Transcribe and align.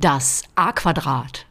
Das 0.00 0.44
A-Quadrat. 0.54 1.44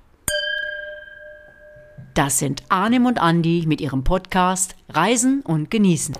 Das 2.14 2.40
sind 2.40 2.64
Arnim 2.70 3.06
und 3.06 3.20
Andi 3.20 3.66
mit 3.68 3.82
ihrem 3.82 4.06
Podcast 4.06 4.78
Reisen 4.88 5.42
und 5.42 5.70
Genießen. 5.70 6.16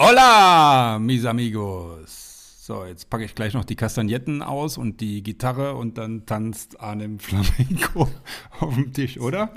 Hola, 0.00 0.98
mis 0.98 1.24
amigos. 1.24 2.58
So, 2.60 2.84
jetzt 2.86 3.08
packe 3.08 3.22
ich 3.22 3.36
gleich 3.36 3.54
noch 3.54 3.64
die 3.64 3.76
Kastagnetten 3.76 4.42
aus 4.42 4.78
und 4.78 5.00
die 5.00 5.22
Gitarre 5.22 5.76
und 5.76 5.96
dann 5.96 6.26
tanzt 6.26 6.80
Arnim 6.80 7.20
Flamenco 7.20 8.08
auf 8.58 8.74
dem 8.74 8.92
Tisch, 8.92 9.16
oder? 9.20 9.54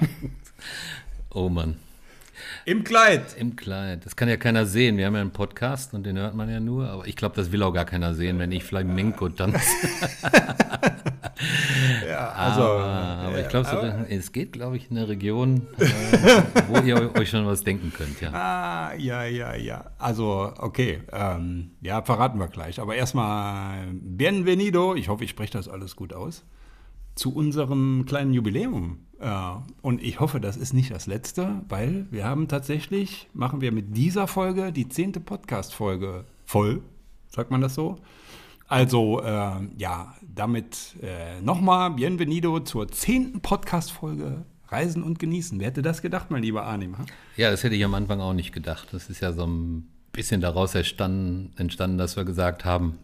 Oh 1.31 1.49
Mann. 1.49 1.88
Im 2.65 2.83
Kleid. 2.83 3.35
Im 3.37 3.55
Kleid. 3.55 4.05
Das 4.05 4.15
kann 4.15 4.29
ja 4.29 4.37
keiner 4.37 4.65
sehen. 4.65 4.97
Wir 4.97 5.05
haben 5.05 5.15
ja 5.15 5.21
einen 5.21 5.31
Podcast 5.31 5.93
und 5.93 6.05
den 6.05 6.17
hört 6.17 6.35
man 6.35 6.49
ja 6.49 6.59
nur. 6.59 6.89
Aber 6.89 7.07
ich 7.07 7.15
glaube, 7.15 7.35
das 7.35 7.51
will 7.51 7.63
auch 7.63 7.73
gar 7.73 7.85
keiner 7.85 8.13
sehen, 8.13 8.39
wenn 8.39 8.51
ich 8.51 8.63
Flamenco 8.63 9.29
tanze. 9.29 9.59
ja, 12.07 12.29
also, 12.29 12.61
aber, 12.61 13.27
aber 13.27 13.41
ich 13.41 13.49
glaube, 13.49 13.69
so, 13.69 13.77
es 14.09 14.31
geht, 14.31 14.53
glaube 14.53 14.77
ich, 14.77 14.89
in 14.91 14.97
eine 14.97 15.07
Region, 15.07 15.67
äh, 15.77 15.87
wo 16.67 16.79
ihr 16.79 17.15
euch 17.15 17.29
schon 17.29 17.45
was 17.45 17.63
denken 17.63 17.93
könnt. 17.95 18.21
Ja, 18.21 18.31
ah, 18.33 18.93
ja, 18.97 19.23
ja, 19.23 19.55
ja. 19.55 19.91
Also, 19.97 20.53
okay. 20.57 21.01
Ähm, 21.11 21.71
ja, 21.81 22.01
verraten 22.01 22.39
wir 22.39 22.47
gleich. 22.47 22.79
Aber 22.79 22.95
erstmal, 22.95 23.87
bienvenido. 23.93 24.95
Ich 24.95 25.09
hoffe, 25.09 25.23
ich 25.23 25.29
spreche 25.29 25.53
das 25.53 25.67
alles 25.67 25.95
gut 25.95 26.13
aus 26.13 26.43
zu 27.19 27.35
unserem 27.35 28.05
kleinen 28.07 28.33
Jubiläum. 28.33 29.05
Und 29.81 30.01
ich 30.01 30.19
hoffe, 30.19 30.39
das 30.39 30.55
ist 30.55 30.73
nicht 30.73 30.91
das 30.91 31.05
letzte, 31.05 31.61
weil 31.67 32.07
wir 32.09 32.23
haben 32.23 32.47
tatsächlich, 32.47 33.27
machen 33.33 33.59
wir 33.59 33.71
mit 33.71 33.97
dieser 33.97 34.27
Folge 34.27 34.71
die 34.71 34.87
zehnte 34.87 35.19
Podcast-Folge 35.19 36.25
voll, 36.45 36.81
sagt 37.27 37.51
man 37.51 37.59
das 37.59 37.75
so? 37.75 37.97
Also, 38.67 39.21
äh, 39.21 39.67
ja, 39.77 40.15
damit 40.21 40.95
äh, 41.01 41.41
nochmal 41.41 41.89
Bienvenido 41.91 42.59
zur 42.59 42.87
zehnten 42.87 43.41
Podcast-Folge 43.41 44.45
Reisen 44.67 45.03
und 45.03 45.19
Genießen. 45.19 45.59
Wer 45.59 45.67
hätte 45.67 45.81
das 45.81 46.01
gedacht, 46.01 46.29
mein 46.29 46.43
lieber 46.43 46.63
Arnim? 46.63 46.95
Ja, 47.35 47.49
das 47.49 47.63
hätte 47.63 47.75
ich 47.75 47.83
am 47.83 47.95
Anfang 47.95 48.21
auch 48.21 48.33
nicht 48.33 48.53
gedacht. 48.53 48.89
Das 48.91 49.09
ist 49.09 49.21
ja 49.21 49.33
so 49.33 49.45
ein 49.45 49.87
bisschen 50.11 50.39
daraus 50.41 50.75
entstanden, 50.75 51.51
entstanden 51.57 51.97
dass 51.97 52.15
wir 52.15 52.25
gesagt 52.25 52.63
haben, 52.65 52.99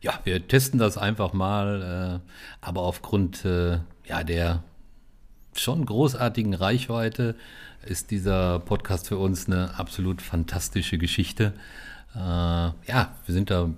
ja, 0.00 0.18
wir 0.24 0.48
testen 0.48 0.78
das 0.78 0.98
einfach 0.98 1.32
mal, 1.32 2.20
äh, 2.22 2.66
aber 2.66 2.80
aufgrund 2.80 3.44
äh, 3.44 3.78
ja, 4.06 4.24
der 4.24 4.64
schon 5.54 5.84
großartigen 5.84 6.54
Reichweite 6.54 7.34
ist 7.84 8.10
dieser 8.10 8.58
Podcast 8.60 9.08
für 9.08 9.18
uns 9.18 9.46
eine 9.46 9.78
absolut 9.78 10.22
fantastische 10.22 10.98
Geschichte. 10.98 11.52
Äh, 12.14 12.18
ja, 12.18 13.14
wir 13.26 13.34
sind 13.34 13.50
da 13.50 13.70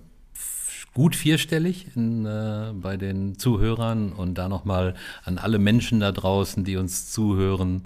gut 0.92 1.16
vierstellig 1.16 1.96
in, 1.96 2.24
äh, 2.24 2.72
bei 2.74 2.96
den 2.96 3.38
Zuhörern 3.38 4.12
und 4.12 4.34
da 4.34 4.48
nochmal 4.48 4.94
an 5.24 5.38
alle 5.38 5.58
Menschen 5.58 6.00
da 6.00 6.12
draußen, 6.12 6.64
die 6.64 6.76
uns 6.76 7.10
zuhören 7.10 7.82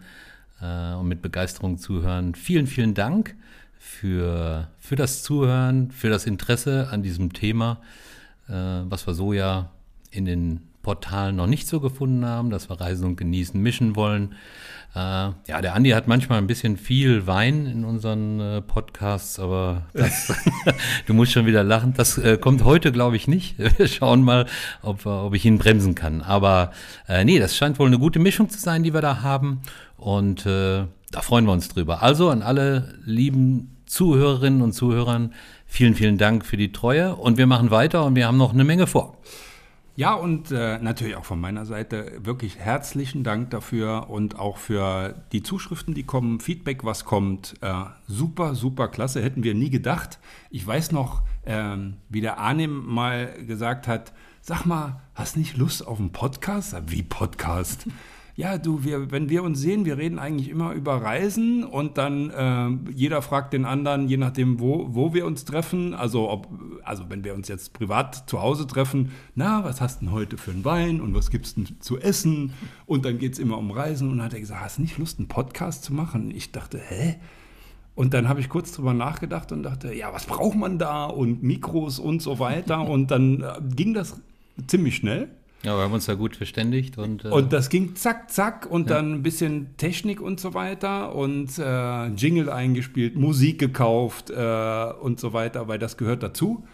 äh, 0.60 0.94
und 0.94 1.08
mit 1.08 1.22
Begeisterung 1.22 1.78
zuhören. 1.78 2.34
Vielen, 2.34 2.66
vielen 2.66 2.94
Dank 2.94 3.34
für, 3.78 4.68
für 4.78 4.96
das 4.96 5.22
Zuhören, 5.22 5.90
für 5.90 6.10
das 6.10 6.26
Interesse 6.26 6.88
an 6.90 7.02
diesem 7.02 7.32
Thema. 7.32 7.80
Äh, 8.48 8.52
was 8.52 9.06
wir 9.06 9.14
so 9.14 9.32
ja 9.32 9.70
in 10.10 10.24
den 10.24 10.67
Portalen 10.88 11.36
noch 11.36 11.46
nicht 11.46 11.68
so 11.68 11.80
gefunden 11.80 12.24
haben, 12.24 12.48
dass 12.48 12.70
wir 12.70 12.80
Reisen 12.80 13.04
und 13.04 13.16
Genießen 13.16 13.60
mischen 13.60 13.94
wollen. 13.94 14.36
Äh, 14.94 14.98
ja, 14.98 15.60
der 15.60 15.74
Andi 15.74 15.90
hat 15.90 16.08
manchmal 16.08 16.38
ein 16.38 16.46
bisschen 16.46 16.78
viel 16.78 17.26
Wein 17.26 17.66
in 17.66 17.84
unseren 17.84 18.40
äh, 18.40 18.62
Podcasts, 18.62 19.38
aber 19.38 19.82
das, 19.92 20.32
du 21.06 21.12
musst 21.12 21.32
schon 21.32 21.44
wieder 21.44 21.62
lachen. 21.62 21.92
Das 21.94 22.16
äh, 22.16 22.38
kommt 22.38 22.64
heute, 22.64 22.90
glaube 22.90 23.16
ich, 23.16 23.28
nicht. 23.28 23.58
Wir 23.78 23.86
schauen 23.86 24.22
mal, 24.22 24.46
ob, 24.80 25.04
ob 25.04 25.34
ich 25.34 25.44
ihn 25.44 25.58
bremsen 25.58 25.94
kann. 25.94 26.22
Aber 26.22 26.72
äh, 27.06 27.22
nee, 27.22 27.38
das 27.38 27.54
scheint 27.54 27.78
wohl 27.78 27.88
eine 27.88 27.98
gute 27.98 28.18
Mischung 28.18 28.48
zu 28.48 28.58
sein, 28.58 28.82
die 28.82 28.94
wir 28.94 29.02
da 29.02 29.20
haben. 29.20 29.60
Und 29.98 30.46
äh, 30.46 30.84
da 31.10 31.20
freuen 31.20 31.44
wir 31.44 31.52
uns 31.52 31.68
drüber. 31.68 32.02
Also 32.02 32.30
an 32.30 32.40
alle 32.40 32.94
lieben 33.04 33.76
Zuhörerinnen 33.84 34.62
und 34.62 34.72
Zuhörern, 34.72 35.34
vielen, 35.66 35.94
vielen 35.94 36.16
Dank 36.16 36.46
für 36.46 36.56
die 36.56 36.72
Treue 36.72 37.14
und 37.14 37.36
wir 37.36 37.46
machen 37.46 37.70
weiter 37.70 38.06
und 38.06 38.14
wir 38.16 38.26
haben 38.26 38.38
noch 38.38 38.54
eine 38.54 38.64
Menge 38.64 38.86
vor. 38.86 39.18
Ja, 39.98 40.14
und 40.14 40.52
äh, 40.52 40.78
natürlich 40.78 41.16
auch 41.16 41.24
von 41.24 41.40
meiner 41.40 41.66
Seite 41.66 42.20
wirklich 42.24 42.56
herzlichen 42.56 43.24
Dank 43.24 43.50
dafür 43.50 44.08
und 44.08 44.38
auch 44.38 44.56
für 44.56 45.24
die 45.32 45.42
Zuschriften, 45.42 45.92
die 45.92 46.04
kommen, 46.04 46.38
Feedback, 46.38 46.84
was 46.84 47.04
kommt. 47.04 47.56
Äh, 47.62 47.72
super, 48.06 48.54
super 48.54 48.86
klasse, 48.86 49.20
hätten 49.20 49.42
wir 49.42 49.56
nie 49.56 49.70
gedacht. 49.70 50.20
Ich 50.50 50.64
weiß 50.64 50.92
noch, 50.92 51.22
äh, 51.42 51.76
wie 52.08 52.20
der 52.20 52.38
Arnim 52.38 52.86
mal 52.86 53.42
gesagt 53.44 53.88
hat, 53.88 54.12
sag 54.40 54.66
mal, 54.66 55.00
hast 55.16 55.36
nicht 55.36 55.56
Lust 55.56 55.84
auf 55.84 55.98
einen 55.98 56.12
Podcast? 56.12 56.76
Wie 56.86 57.02
Podcast? 57.02 57.88
Ja, 58.38 58.56
du, 58.56 58.84
wir, 58.84 59.10
wenn 59.10 59.28
wir 59.28 59.42
uns 59.42 59.58
sehen, 59.58 59.84
wir 59.84 59.98
reden 59.98 60.20
eigentlich 60.20 60.48
immer 60.48 60.72
über 60.72 61.02
Reisen 61.02 61.64
und 61.64 61.98
dann 61.98 62.30
äh, 62.30 62.92
jeder 62.92 63.20
fragt 63.20 63.52
den 63.52 63.64
anderen, 63.64 64.06
je 64.06 64.16
nachdem, 64.16 64.60
wo, 64.60 64.94
wo 64.94 65.12
wir 65.12 65.26
uns 65.26 65.44
treffen. 65.44 65.92
Also, 65.92 66.30
ob, 66.30 66.46
also 66.84 67.10
wenn 67.10 67.24
wir 67.24 67.34
uns 67.34 67.48
jetzt 67.48 67.72
privat 67.72 68.30
zu 68.30 68.40
Hause 68.40 68.68
treffen, 68.68 69.10
na, 69.34 69.64
was 69.64 69.80
hast 69.80 70.00
du 70.00 70.04
denn 70.04 70.14
heute 70.14 70.38
für 70.38 70.52
einen 70.52 70.64
Wein 70.64 71.00
und 71.00 71.16
was 71.16 71.32
gibt's 71.32 71.56
denn 71.56 71.66
zu 71.80 71.98
essen? 71.98 72.52
Und 72.86 73.04
dann 73.04 73.18
geht 73.18 73.32
es 73.32 73.40
immer 73.40 73.58
um 73.58 73.72
Reisen 73.72 74.08
und 74.08 74.18
dann 74.18 74.26
hat 74.26 74.34
er 74.34 74.40
gesagt, 74.40 74.60
hast 74.60 74.78
du 74.78 74.82
nicht 74.82 74.98
Lust, 74.98 75.18
einen 75.18 75.26
Podcast 75.26 75.82
zu 75.82 75.92
machen? 75.92 76.30
Ich 76.30 76.52
dachte, 76.52 76.78
hä? 76.78 77.16
Und 77.96 78.14
dann 78.14 78.28
habe 78.28 78.38
ich 78.38 78.48
kurz 78.48 78.70
drüber 78.70 78.94
nachgedacht 78.94 79.50
und 79.50 79.64
dachte, 79.64 79.92
ja, 79.92 80.12
was 80.12 80.26
braucht 80.26 80.56
man 80.56 80.78
da 80.78 81.06
und 81.06 81.42
Mikros 81.42 81.98
und 81.98 82.22
so 82.22 82.38
weiter. 82.38 82.88
Und 82.88 83.10
dann 83.10 83.42
äh, 83.42 83.60
ging 83.74 83.94
das 83.94 84.20
ziemlich 84.68 84.94
schnell. 84.94 85.28
Ja, 85.64 85.76
wir 85.76 85.82
haben 85.82 85.92
uns 85.92 86.06
da 86.06 86.14
gut 86.14 86.36
verständigt. 86.36 86.98
Und, 86.98 87.24
äh 87.24 87.28
und 87.28 87.52
das 87.52 87.68
ging 87.68 87.96
zack, 87.96 88.30
zack 88.30 88.66
und 88.70 88.88
ja. 88.88 88.96
dann 88.96 89.14
ein 89.14 89.22
bisschen 89.22 89.76
Technik 89.76 90.20
und 90.20 90.38
so 90.38 90.54
weiter 90.54 91.14
und 91.14 91.58
äh, 91.58 92.06
Jingle 92.08 92.48
eingespielt, 92.48 93.16
Musik 93.16 93.58
gekauft 93.58 94.30
äh, 94.30 94.92
und 95.00 95.18
so 95.18 95.32
weiter, 95.32 95.66
weil 95.66 95.78
das 95.78 95.96
gehört 95.96 96.22
dazu. 96.22 96.64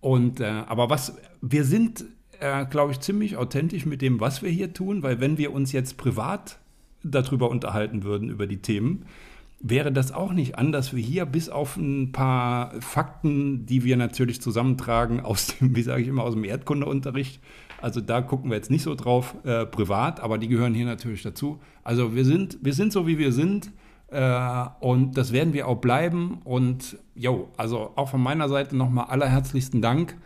Und 0.00 0.40
äh, 0.40 0.44
aber 0.44 0.90
was, 0.90 1.16
wir 1.40 1.64
sind, 1.64 2.04
äh, 2.38 2.66
glaube 2.66 2.92
ich, 2.92 3.00
ziemlich 3.00 3.38
authentisch 3.38 3.86
mit 3.86 4.02
dem, 4.02 4.20
was 4.20 4.42
wir 4.42 4.50
hier 4.50 4.74
tun, 4.74 5.02
weil 5.02 5.20
wenn 5.20 5.38
wir 5.38 5.52
uns 5.52 5.72
jetzt 5.72 5.96
privat 5.96 6.58
darüber 7.02 7.48
unterhalten 7.50 8.02
würden, 8.02 8.28
über 8.28 8.46
die 8.46 8.58
Themen, 8.58 9.06
wäre 9.60 9.90
das 9.90 10.12
auch 10.12 10.34
nicht 10.34 10.58
anders 10.58 10.94
wie 10.94 11.00
hier, 11.00 11.24
bis 11.24 11.48
auf 11.48 11.78
ein 11.78 12.12
paar 12.12 12.78
Fakten, 12.82 13.64
die 13.64 13.82
wir 13.84 13.96
natürlich 13.96 14.42
zusammentragen 14.42 15.20
aus 15.20 15.46
dem, 15.46 15.74
wie 15.74 15.82
sage 15.82 16.02
ich 16.02 16.08
immer, 16.08 16.24
aus 16.24 16.34
dem 16.34 16.44
Erdkundeunterricht 16.44 17.40
also 17.84 18.00
da 18.00 18.22
gucken 18.22 18.50
wir 18.50 18.56
jetzt 18.56 18.70
nicht 18.70 18.82
so 18.82 18.94
drauf 18.94 19.36
äh, 19.44 19.66
privat, 19.66 20.20
aber 20.20 20.38
die 20.38 20.48
gehören 20.48 20.72
hier 20.72 20.86
natürlich 20.86 21.22
dazu. 21.22 21.60
Also 21.82 22.14
wir 22.14 22.24
sind, 22.24 22.56
wir 22.62 22.72
sind 22.72 22.94
so, 22.94 23.06
wie 23.06 23.18
wir 23.18 23.30
sind. 23.30 23.70
Äh, 24.08 24.64
und 24.80 25.18
das 25.18 25.32
werden 25.32 25.52
wir 25.52 25.68
auch 25.68 25.82
bleiben. 25.82 26.38
Und 26.44 26.96
jo, 27.14 27.50
also 27.58 27.92
auch 27.96 28.08
von 28.08 28.22
meiner 28.22 28.48
Seite 28.48 28.74
nochmal 28.74 29.06
allerherzlichsten 29.10 29.82
Dank. 29.82 30.16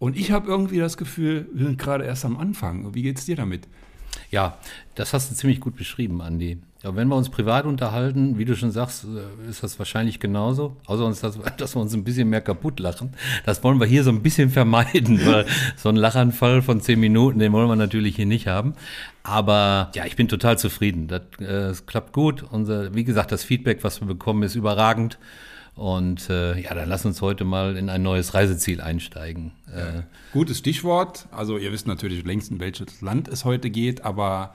Und 0.00 0.16
ich 0.16 0.32
habe 0.32 0.48
irgendwie 0.48 0.78
das 0.78 0.96
Gefühl, 0.96 1.48
wir 1.52 1.66
sind 1.66 1.78
gerade 1.78 2.02
erst 2.02 2.24
am 2.24 2.36
Anfang. 2.36 2.96
Wie 2.96 3.02
geht 3.02 3.18
es 3.18 3.26
dir 3.26 3.36
damit? 3.36 3.68
Ja, 4.32 4.58
das 4.96 5.14
hast 5.14 5.30
du 5.30 5.36
ziemlich 5.36 5.60
gut 5.60 5.76
beschrieben, 5.76 6.20
Andi. 6.20 6.58
Ja, 6.84 6.94
wenn 6.94 7.08
wir 7.08 7.16
uns 7.16 7.30
privat 7.30 7.64
unterhalten, 7.64 8.36
wie 8.36 8.44
du 8.44 8.54
schon 8.54 8.70
sagst, 8.70 9.04
äh, 9.04 9.48
ist 9.48 9.62
das 9.62 9.78
wahrscheinlich 9.78 10.20
genauso. 10.20 10.76
Außer 10.84 11.06
uns, 11.06 11.20
dass, 11.20 11.38
dass 11.56 11.74
wir 11.74 11.80
uns 11.80 11.94
ein 11.94 12.04
bisschen 12.04 12.28
mehr 12.28 12.42
kaputt 12.42 12.78
lachen. 12.78 13.14
Das 13.46 13.64
wollen 13.64 13.80
wir 13.80 13.86
hier 13.86 14.04
so 14.04 14.10
ein 14.10 14.22
bisschen 14.22 14.50
vermeiden, 14.50 15.18
weil 15.26 15.46
so 15.76 15.88
ein 15.88 15.96
Lachanfall 15.96 16.60
von 16.60 16.82
zehn 16.82 17.00
Minuten, 17.00 17.38
den 17.38 17.52
wollen 17.52 17.68
wir 17.68 17.76
natürlich 17.76 18.16
hier 18.16 18.26
nicht 18.26 18.48
haben. 18.48 18.74
Aber 19.22 19.92
ja, 19.94 20.04
ich 20.04 20.14
bin 20.14 20.28
total 20.28 20.58
zufrieden. 20.58 21.08
Das, 21.08 21.22
äh, 21.38 21.46
das 21.46 21.86
klappt 21.86 22.12
gut. 22.12 22.44
Unser, 22.50 22.94
wie 22.94 23.04
gesagt, 23.04 23.32
das 23.32 23.44
Feedback, 23.44 23.82
was 23.82 24.02
wir 24.02 24.06
bekommen, 24.06 24.42
ist 24.42 24.54
überragend. 24.54 25.18
Und 25.76 26.28
äh, 26.28 26.60
ja, 26.60 26.74
dann 26.74 26.88
lass 26.88 27.06
uns 27.06 27.22
heute 27.22 27.44
mal 27.44 27.78
in 27.78 27.88
ein 27.88 28.02
neues 28.02 28.34
Reiseziel 28.34 28.82
einsteigen. 28.82 29.52
Äh, 29.74 30.02
Gutes 30.34 30.58
Stichwort. 30.58 31.28
Also 31.32 31.56
ihr 31.56 31.72
wisst 31.72 31.86
natürlich 31.86 32.24
längst, 32.26 32.50
in 32.50 32.60
welches 32.60 33.00
Land 33.00 33.26
es 33.26 33.46
heute 33.46 33.70
geht, 33.70 34.04
aber 34.04 34.54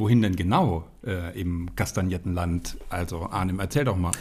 Wohin 0.00 0.22
denn 0.22 0.34
genau 0.34 0.88
äh, 1.04 1.38
im 1.38 1.76
Kastagnettenland? 1.76 2.78
Also 2.88 3.28
Arnim, 3.30 3.60
erzähl 3.60 3.84
doch 3.84 3.98
mal. 3.98 4.12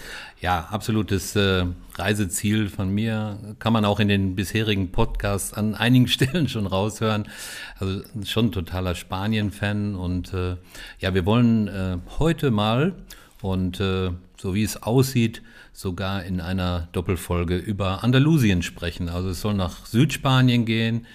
Ja, 0.42 0.68
absolutes 0.72 1.38
äh, 1.38 1.68
Reiseziel 1.96 2.68
von 2.68 2.94
mir. 2.94 3.56
Kann 3.60 3.72
man 3.72 3.86
auch 3.86 4.02
in 4.02 4.10
den 4.10 4.36
bisherigen 4.36 4.92
Podcasts 4.92 5.54
an 5.54 5.76
einigen 5.76 6.08
Stellen 6.10 6.50
schon 6.50 6.68
raushören. 6.68 7.30
Also 7.78 8.02
schon 8.26 8.52
totaler 8.52 8.94
Spanien-Fan. 8.94 9.96
Und 9.96 10.34
äh, 10.34 10.58
ja, 11.00 11.14
wir 11.14 11.26
wollen 11.26 11.70
äh, 11.70 11.98
heute 12.20 12.52
mal 12.52 12.94
und 13.42 13.80
äh, 13.80 14.12
so 14.36 14.54
wie 14.54 14.64
es 14.64 14.84
aussieht, 14.84 15.42
sogar 15.72 16.26
in 16.26 16.42
einer 16.42 16.90
Doppelfolge 16.92 17.56
über 17.56 18.04
Andalusien 18.04 18.64
sprechen. 18.64 19.08
Also 19.08 19.30
es 19.30 19.40
soll 19.40 19.54
nach 19.54 19.86
Südspanien 19.86 20.66
gehen 20.66 21.08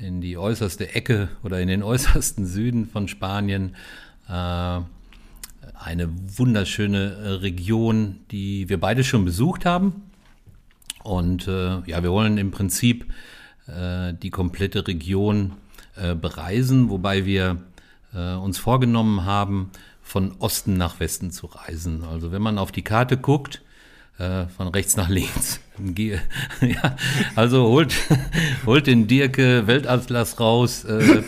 in 0.00 0.20
die 0.20 0.36
äußerste 0.36 0.94
Ecke 0.94 1.28
oder 1.42 1.60
in 1.60 1.68
den 1.68 1.82
äußersten 1.84 2.46
Süden 2.46 2.86
von 2.86 3.08
Spanien. 3.08 3.76
Äh, 4.28 4.80
eine 5.82 6.08
wunderschöne 6.36 7.42
Region, 7.42 8.20
die 8.30 8.68
wir 8.68 8.78
beide 8.78 9.04
schon 9.04 9.24
besucht 9.24 9.64
haben. 9.64 10.10
Und 11.02 11.48
äh, 11.48 11.80
ja, 11.86 12.02
wir 12.02 12.10
wollen 12.10 12.36
im 12.38 12.50
Prinzip 12.50 13.10
äh, 13.66 14.12
die 14.14 14.30
komplette 14.30 14.86
Region 14.86 15.52
äh, 15.96 16.14
bereisen, 16.14 16.90
wobei 16.90 17.24
wir 17.24 17.62
äh, 18.14 18.34
uns 18.34 18.58
vorgenommen 18.58 19.24
haben, 19.24 19.70
von 20.02 20.32
Osten 20.38 20.76
nach 20.76 21.00
Westen 21.00 21.30
zu 21.30 21.46
reisen. 21.46 22.04
Also 22.04 22.32
wenn 22.32 22.42
man 22.42 22.58
auf 22.58 22.72
die 22.72 22.82
Karte 22.82 23.16
guckt, 23.16 23.62
äh, 24.20 24.46
von 24.48 24.68
rechts 24.68 24.96
nach 24.96 25.08
links. 25.08 25.60
ja, 26.60 26.96
also 27.36 27.66
holt, 27.68 27.94
holt 28.66 28.86
den 28.86 29.06
Dirke 29.06 29.66
Weltatlas 29.66 30.38
raus 30.38 30.84
äh, 30.84 31.22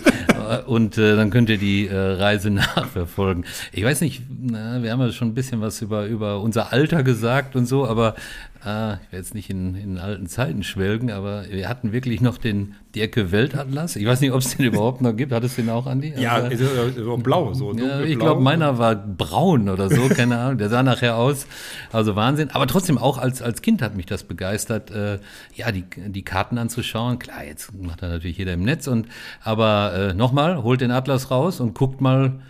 und 0.67 0.99
äh, 0.99 1.17
dann 1.17 1.31
könnt 1.31 1.49
ihr 1.49 1.57
die 1.57 1.89
äh, 1.89 1.97
Reise 1.97 2.51
nachverfolgen. 2.51 3.47
Ich 3.73 3.83
weiß 3.83 4.03
nicht, 4.03 4.23
na, 4.29 4.83
wir 4.83 4.93
haben 4.93 5.01
ja 5.01 5.11
schon 5.11 5.29
ein 5.29 5.35
bisschen 5.35 5.61
was 5.63 5.81
über, 5.81 6.05
über 6.07 6.41
unser 6.41 6.73
Alter 6.73 7.03
gesagt 7.03 7.57
und 7.57 7.67
so, 7.67 7.87
aber 7.87 8.15
äh, 8.65 8.95
ich 8.95 9.13
will 9.13 9.19
jetzt 9.19 9.35
nicht 9.35 9.51
in, 9.51 9.75
in 9.75 9.99
alten 9.99 10.27
Zeiten 10.27 10.63
schwelgen, 10.63 11.11
aber 11.11 11.45
wir 11.51 11.69
hatten 11.69 11.93
wirklich 11.93 12.21
noch 12.21 12.39
den 12.39 12.75
Dirke 12.95 13.33
Weltatlas. 13.33 13.97
Ich 13.97 14.07
weiß 14.07 14.21
nicht, 14.21 14.33
ob 14.33 14.41
es 14.41 14.57
den 14.57 14.67
überhaupt 14.67 15.01
noch 15.01 15.15
gibt. 15.15 15.33
Hattest 15.33 15.59
du 15.59 15.63
den 15.63 15.71
auch, 15.71 15.87
Andi? 15.87 16.15
Ja, 16.17 16.37
aber, 16.37 16.57
so, 16.57 16.67
so 16.91 17.17
blau. 17.17 17.55
So 17.55 17.73
ja, 17.75 18.03
ich 18.03 18.19
glaube, 18.19 18.41
meiner 18.41 18.79
war 18.79 18.95
braun 18.95 19.69
oder 19.69 19.89
so, 19.91 20.09
keine 20.09 20.39
Ahnung. 20.39 20.59
Der 20.59 20.69
sah 20.69 20.83
nachher 20.83 21.17
aus. 21.17 21.47
Also 21.93 22.15
Wahnsinn. 22.15 22.51
Aber 22.51 22.67
trotzdem, 22.67 22.99
auch 22.99 23.19
als, 23.19 23.43
als 23.43 23.63
Kind 23.63 23.83
hat 23.83 23.97
mich 23.97 24.07
das 24.07 24.25
begeistert, 24.25 24.91
äh, 24.91 25.19
ja, 25.55 25.73
die, 25.73 25.85
die 25.97 26.23
Karten 26.23 26.59
anzuschauen. 26.59 27.19
Klar, 27.19 27.45
jetzt 27.45 27.73
macht 27.75 28.03
da 28.03 28.09
natürlich 28.09 28.39
jeder 28.39 28.53
im 28.53 28.63
Netz. 28.63 28.87
Und, 28.87 29.09
aber 29.43 29.93
äh, 29.95 30.15
nochmal, 30.15 30.63
holt 30.63 30.81
den 30.81 30.91
Atlas 30.91 31.31
raus 31.31 31.61
und 31.61 31.75
guckt 31.75 32.01
mal, 32.01 32.41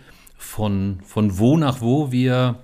von, 0.43 0.99
von 1.05 1.39
wo 1.39 1.57
nach 1.57 1.81
wo 1.81 2.11
wir 2.11 2.55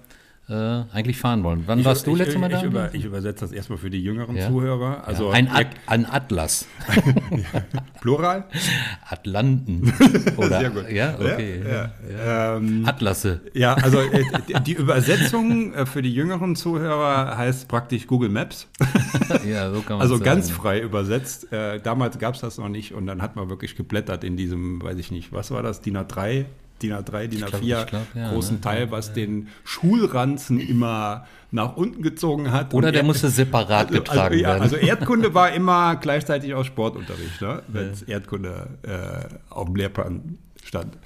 äh, 0.49 0.83
eigentlich 0.93 1.17
fahren 1.17 1.43
wollen. 1.43 1.63
Wann 1.67 1.79
ich, 1.79 1.85
warst 1.85 2.07
du 2.07 2.15
letztes 2.15 2.37
Mal 2.39 2.49
da? 2.49 2.57
Ich, 2.57 2.63
über, 2.63 2.93
ich, 2.93 3.05
übersetze 3.05 3.45
das 3.45 3.51
erstmal 3.51 3.77
für 3.77 3.89
die 3.89 4.01
jüngeren 4.01 4.35
Ja. 4.35 4.47
Zuhörer. 4.47 5.07
Also 5.07 5.27
ja, 5.27 5.33
ein, 5.33 5.47
At 5.49 5.67
ein 5.85 6.05
Atlas. 6.05 6.65
Plural? 8.01 8.45
Atlanten. 9.07 9.93
Oder, 10.37 10.59
Sehr 10.59 10.69
gut. 10.69 10.89
Ja, 10.89 11.15
okay. 11.19 11.61
Ja. 11.67 12.55
Ähm, 12.57 12.83
Atlasse. 12.85 13.41
ja, 13.53 13.73
also 13.75 13.99
äh, 13.99 14.23
die- 14.47 14.53
die 14.63 14.73
Übersetzung 14.73 15.73
äh, 15.73 15.85
für 15.85 16.01
die 16.01 16.13
jüngeren 16.13 16.55
Zuhörer 16.55 17.37
heißt 17.37 17.67
praktisch 17.67 18.07
Google 18.07 18.29
Maps. 18.29 18.67
Ja, 19.47 19.71
so 19.73 19.81
kann 19.81 19.97
man 19.97 20.01
Also 20.01 20.15
sagen. 20.15 20.23
ganz 20.25 20.49
frei 20.49 20.79
übersetzt. 20.81 21.51
Äh, 21.51 21.79
damals 21.81 22.17
gab 22.19 22.35
es 22.35 22.41
das 22.41 22.57
noch 22.57 22.69
nicht 22.69 22.93
und 22.93 23.05
dann 23.07 23.21
hat 23.21 23.35
man 23.35 23.49
wirklich 23.49 23.75
geblättert 23.75 24.23
in 24.23 24.37
diesem, 24.37 24.81
weiß 24.81 24.97
ich 24.97 25.11
nicht, 25.11 25.31
was 25.33 25.51
war 25.51 25.61
das, 25.63 25.81
DIN 25.81 25.97
A3, 25.97 26.45
DIN 26.81 26.93
A3, 26.93 27.27
DIN 27.27 27.39
glaub- 27.39 27.53
A4 27.61 27.81
ich 27.81 27.85
glaub, 27.87 28.01
ja, 28.15 28.31
großen 28.31 28.55
ne? 28.55 28.61
Teil, 28.61 28.91
was 28.91 29.13
den 29.13 29.47
Schulranzen 29.63 30.59
immer 30.59 31.25
nach 31.51 31.75
unten 31.77 32.01
gezogen 32.03 32.51
hat. 32.51 32.73
Oder 32.73 32.91
der 32.91 33.01
er- 33.01 33.05
musste 33.07 33.29
separat 33.29 33.87
also, 33.87 33.99
getragen 33.99 34.21
also, 34.33 34.35
ja, 34.43 34.47
werden. 34.49 34.61
also 34.61 34.75
Erdkunde 34.75 35.33
war 35.33 35.51
immer 35.51 35.95
gleichzeitig 35.95 36.53
auch 36.53 36.63
Sportunterricht, 36.65 37.41
ne? 37.41 37.63
wenn 37.67 37.89
es 37.89 38.01
Erdkunde 38.03 38.67
äh, 38.83 39.35
auf 39.53 39.65
dem 39.65 39.75
Lehrplan 39.75 40.37
stand. 40.63 40.97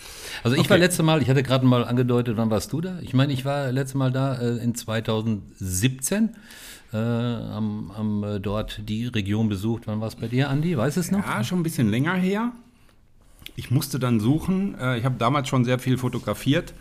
Also 0.43 0.55
ich 0.55 0.61
Okay. 0.61 0.71
war 0.71 0.77
letzte 0.77 1.03
Mal, 1.03 1.21
ich 1.21 1.29
hatte 1.29 1.43
gerade 1.43 1.65
mal 1.65 1.85
angedeutet, 1.85 2.35
wann 2.37 2.49
warst 2.49 2.73
du 2.73 2.81
da? 2.81 2.97
Ich 3.01 3.13
meine, 3.13 3.31
ich 3.31 3.45
war 3.45 3.71
letzte 3.71 3.97
Mal 3.97 4.11
da 4.11 4.35
äh, 4.35 4.57
in 4.57 4.75
2017, 4.75 6.29
äh, 6.91 6.97
am, 6.97 7.91
am 7.91 8.23
äh, 8.23 8.39
dort 8.39 8.81
die 8.87 9.07
Region 9.07 9.49
besucht. 9.49 9.83
Wann 9.85 10.01
war 10.01 10.07
es 10.07 10.15
bei 10.15 10.27
dir, 10.27 10.49
Andi? 10.49 10.77
Weiß 10.77 10.97
es 10.97 11.09
noch? 11.11 11.25
Ja, 11.25 11.43
schon 11.43 11.59
ein 11.59 11.63
bisschen 11.63 11.89
länger 11.89 12.13
her. 12.15 12.51
Ich 13.55 13.71
musste 13.71 13.99
dann 13.99 14.19
suchen. 14.19 14.75
Äh, 14.79 14.97
Ich 14.99 15.05
habe 15.05 15.15
damals 15.17 15.47
schon 15.47 15.65
sehr 15.65 15.79
viel 15.79 15.97
fotografiert. 15.97 16.73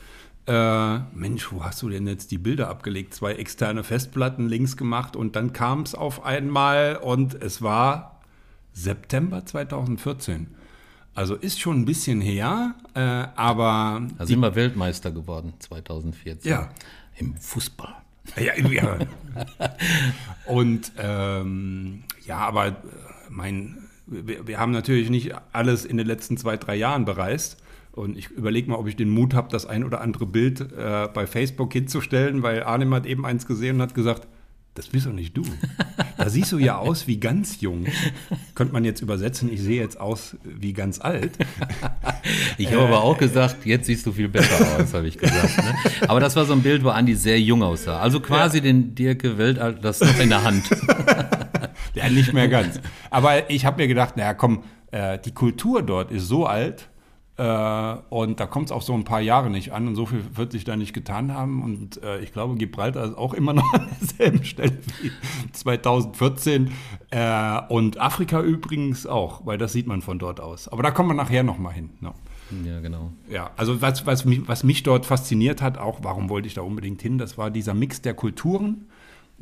Äh, 0.46 0.98
Mensch, 1.14 1.52
wo 1.52 1.62
hast 1.64 1.82
du 1.82 1.88
denn 1.88 2.06
jetzt 2.06 2.30
die 2.32 2.38
Bilder 2.38 2.68
abgelegt? 2.68 3.14
Zwei 3.14 3.34
externe 3.34 3.84
Festplatten 3.84 4.48
links 4.48 4.76
gemacht 4.76 5.14
und 5.14 5.36
dann 5.36 5.52
kam 5.52 5.82
es 5.82 5.94
auf 5.94 6.24
einmal 6.24 6.96
und 6.96 7.34
es 7.34 7.62
war 7.62 8.20
September 8.72 9.44
2014. 9.44 10.48
Also 11.14 11.34
ist 11.36 11.60
schon 11.60 11.80
ein 11.80 11.84
bisschen 11.84 12.20
her, 12.22 12.74
äh, 12.94 13.00
aber 13.00 14.02
Da 14.18 14.26
sind 14.26 14.40
wir 14.40 14.54
Weltmeister 14.54 15.10
geworden, 15.12 15.52
2014. 15.58 16.50
Ja. 16.50 16.70
Im 17.18 17.36
Fußball. 17.36 17.94
Ja, 18.36 18.56
ja. 18.56 18.98
Und 20.46 20.92
ähm, 20.98 22.04
ja, 22.24 22.38
aber 22.38 22.76
mein, 23.28 23.81
wir, 24.12 24.46
wir 24.46 24.58
haben 24.58 24.72
natürlich 24.72 25.10
nicht 25.10 25.34
alles 25.52 25.84
in 25.84 25.96
den 25.96 26.06
letzten 26.06 26.36
zwei, 26.36 26.56
drei 26.56 26.76
Jahren 26.76 27.04
bereist. 27.04 27.58
Und 27.92 28.16
ich 28.16 28.30
überlege 28.30 28.70
mal, 28.70 28.76
ob 28.76 28.88
ich 28.88 28.96
den 28.96 29.10
Mut 29.10 29.34
habe, 29.34 29.48
das 29.50 29.66
ein 29.66 29.84
oder 29.84 30.00
andere 30.00 30.24
Bild 30.24 30.60
äh, 30.60 31.08
bei 31.12 31.26
Facebook 31.26 31.72
hinzustellen, 31.72 32.42
weil 32.42 32.62
Arnim 32.62 32.94
hat 32.94 33.04
eben 33.04 33.26
eins 33.26 33.46
gesehen 33.46 33.76
und 33.76 33.82
hat 33.82 33.94
gesagt, 33.94 34.26
das 34.74 34.86
bist 34.86 35.04
doch 35.04 35.12
nicht 35.12 35.36
du. 35.36 35.42
Da 36.16 36.30
siehst 36.30 36.50
du 36.52 36.58
ja 36.58 36.78
aus 36.78 37.06
wie 37.06 37.18
ganz 37.18 37.60
jung. 37.60 37.84
Könnte 38.54 38.72
man 38.72 38.84
jetzt 38.84 39.02
übersetzen, 39.02 39.52
ich 39.52 39.60
sehe 39.60 39.78
jetzt 39.78 40.00
aus 40.00 40.36
wie 40.44 40.72
ganz 40.72 41.00
alt. 41.00 41.32
Ich 42.56 42.72
habe 42.72 42.84
aber 42.84 43.02
auch 43.02 43.18
gesagt, 43.18 43.66
jetzt 43.66 43.86
siehst 43.86 44.06
du 44.06 44.12
viel 44.12 44.28
besser 44.28 44.78
aus, 44.78 44.94
habe 44.94 45.08
ich 45.08 45.18
gesagt. 45.18 45.58
Ne? 45.58 45.74
Aber 46.08 46.20
das 46.20 46.36
war 46.36 46.44
so 46.44 46.52
ein 46.52 46.62
Bild, 46.62 46.84
wo 46.84 46.88
Andi 46.88 47.14
sehr 47.14 47.40
jung 47.40 47.62
aussah. 47.62 47.98
Also 48.00 48.20
quasi 48.20 48.60
den 48.60 48.94
Dirke 48.94 49.36
Weltatlas 49.36 50.00
noch 50.00 50.18
in 50.18 50.28
der 50.30 50.44
Hand. 50.44 50.64
Ja, 51.94 52.08
nicht 52.08 52.32
mehr 52.32 52.48
ganz. 52.48 52.80
Aber 53.10 53.50
ich 53.50 53.64
habe 53.66 53.82
mir 53.82 53.88
gedacht, 53.88 54.16
naja, 54.16 54.34
komm, 54.34 54.64
äh, 54.90 55.18
die 55.18 55.32
Kultur 55.32 55.82
dort 55.82 56.10
ist 56.10 56.28
so 56.28 56.46
alt 56.46 56.88
äh, 57.38 57.96
und 58.10 58.40
da 58.40 58.46
kommt 58.46 58.66
es 58.66 58.72
auch 58.72 58.82
so 58.82 58.94
ein 58.94 59.04
paar 59.04 59.20
Jahre 59.20 59.48
nicht 59.50 59.72
an 59.72 59.88
und 59.88 59.94
so 59.94 60.06
viel 60.06 60.22
wird 60.34 60.52
sich 60.52 60.64
da 60.64 60.76
nicht 60.76 60.92
getan 60.92 61.32
haben. 61.32 61.62
Und 61.62 62.02
äh, 62.02 62.20
ich 62.20 62.32
glaube, 62.32 62.56
Gibraltar 62.56 63.04
ist 63.04 63.16
auch 63.16 63.34
immer 63.34 63.52
noch 63.54 63.72
an 63.72 63.88
derselben 64.00 64.44
Stelle 64.44 64.78
wie 65.00 65.10
2014 65.52 66.70
äh, 67.10 67.60
und 67.68 68.00
Afrika 68.00 68.40
übrigens 68.42 69.06
auch, 69.06 69.46
weil 69.46 69.58
das 69.58 69.72
sieht 69.72 69.86
man 69.86 70.02
von 70.02 70.18
dort 70.18 70.40
aus. 70.40 70.68
Aber 70.68 70.82
da 70.82 70.90
kommen 70.90 71.08
wir 71.08 71.14
nachher 71.14 71.42
nochmal 71.42 71.72
hin. 71.72 71.90
Ne? 72.00 72.12
Ja, 72.64 72.80
genau. 72.80 73.12
Ja, 73.30 73.50
also 73.56 73.80
was, 73.80 74.06
was, 74.06 74.24
mich, 74.24 74.46
was 74.46 74.62
mich 74.62 74.82
dort 74.82 75.06
fasziniert 75.06 75.62
hat, 75.62 75.78
auch 75.78 76.00
warum 76.02 76.28
wollte 76.28 76.48
ich 76.48 76.54
da 76.54 76.60
unbedingt 76.60 77.00
hin, 77.00 77.16
das 77.16 77.38
war 77.38 77.50
dieser 77.50 77.72
Mix 77.72 78.02
der 78.02 78.12
Kulturen. 78.12 78.86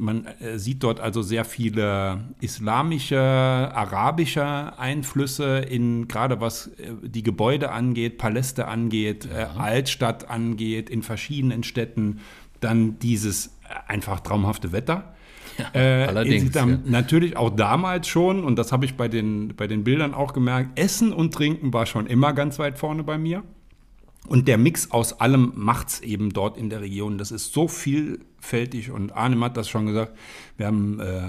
Man 0.00 0.26
äh, 0.40 0.58
sieht 0.58 0.82
dort 0.82 0.98
also 0.98 1.22
sehr 1.22 1.44
viele 1.44 2.24
islamische, 2.40 3.20
arabische 3.20 4.78
Einflüsse 4.78 5.58
in 5.58 6.08
gerade 6.08 6.40
was 6.40 6.68
äh, 6.68 6.92
die 7.02 7.22
Gebäude 7.22 7.70
angeht, 7.70 8.18
Paläste 8.18 8.66
angeht, 8.66 9.28
äh, 9.32 9.46
Altstadt 9.58 10.30
angeht, 10.30 10.88
in 10.90 11.02
verschiedenen 11.02 11.62
Städten. 11.62 12.20
Dann 12.60 12.98
dieses 12.98 13.58
einfach 13.86 14.20
traumhafte 14.20 14.72
Wetter. 14.72 15.14
Äh, 15.74 16.04
allerdings, 16.04 16.52
dann 16.52 16.70
ja. 16.70 16.78
Natürlich 16.86 17.36
auch 17.36 17.50
damals 17.50 18.08
schon, 18.08 18.44
und 18.44 18.56
das 18.58 18.72
habe 18.72 18.86
ich 18.86 18.94
bei 18.94 19.08
den, 19.08 19.54
bei 19.56 19.66
den 19.66 19.84
Bildern 19.84 20.14
auch 20.14 20.32
gemerkt, 20.32 20.78
Essen 20.78 21.12
und 21.12 21.34
Trinken 21.34 21.72
war 21.72 21.86
schon 21.86 22.06
immer 22.06 22.32
ganz 22.32 22.58
weit 22.58 22.78
vorne 22.78 23.04
bei 23.04 23.18
mir. 23.18 23.42
Und 24.30 24.46
der 24.46 24.58
Mix 24.58 24.92
aus 24.92 25.20
allem 25.20 25.52
macht's 25.56 25.98
eben 25.98 26.32
dort 26.32 26.56
in 26.56 26.70
der 26.70 26.82
Region. 26.82 27.18
Das 27.18 27.32
ist 27.32 27.52
so 27.52 27.66
vielfältig 27.66 28.92
und 28.92 29.10
Arnim 29.10 29.42
hat 29.42 29.56
das 29.56 29.68
schon 29.68 29.86
gesagt. 29.86 30.16
Wir, 30.56 30.66
haben, 30.66 31.00
äh, 31.00 31.22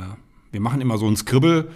wir 0.51 0.59
machen 0.59 0.81
immer 0.81 0.99
so 0.99 1.07
ein 1.07 1.15
Skribbel, 1.15 1.71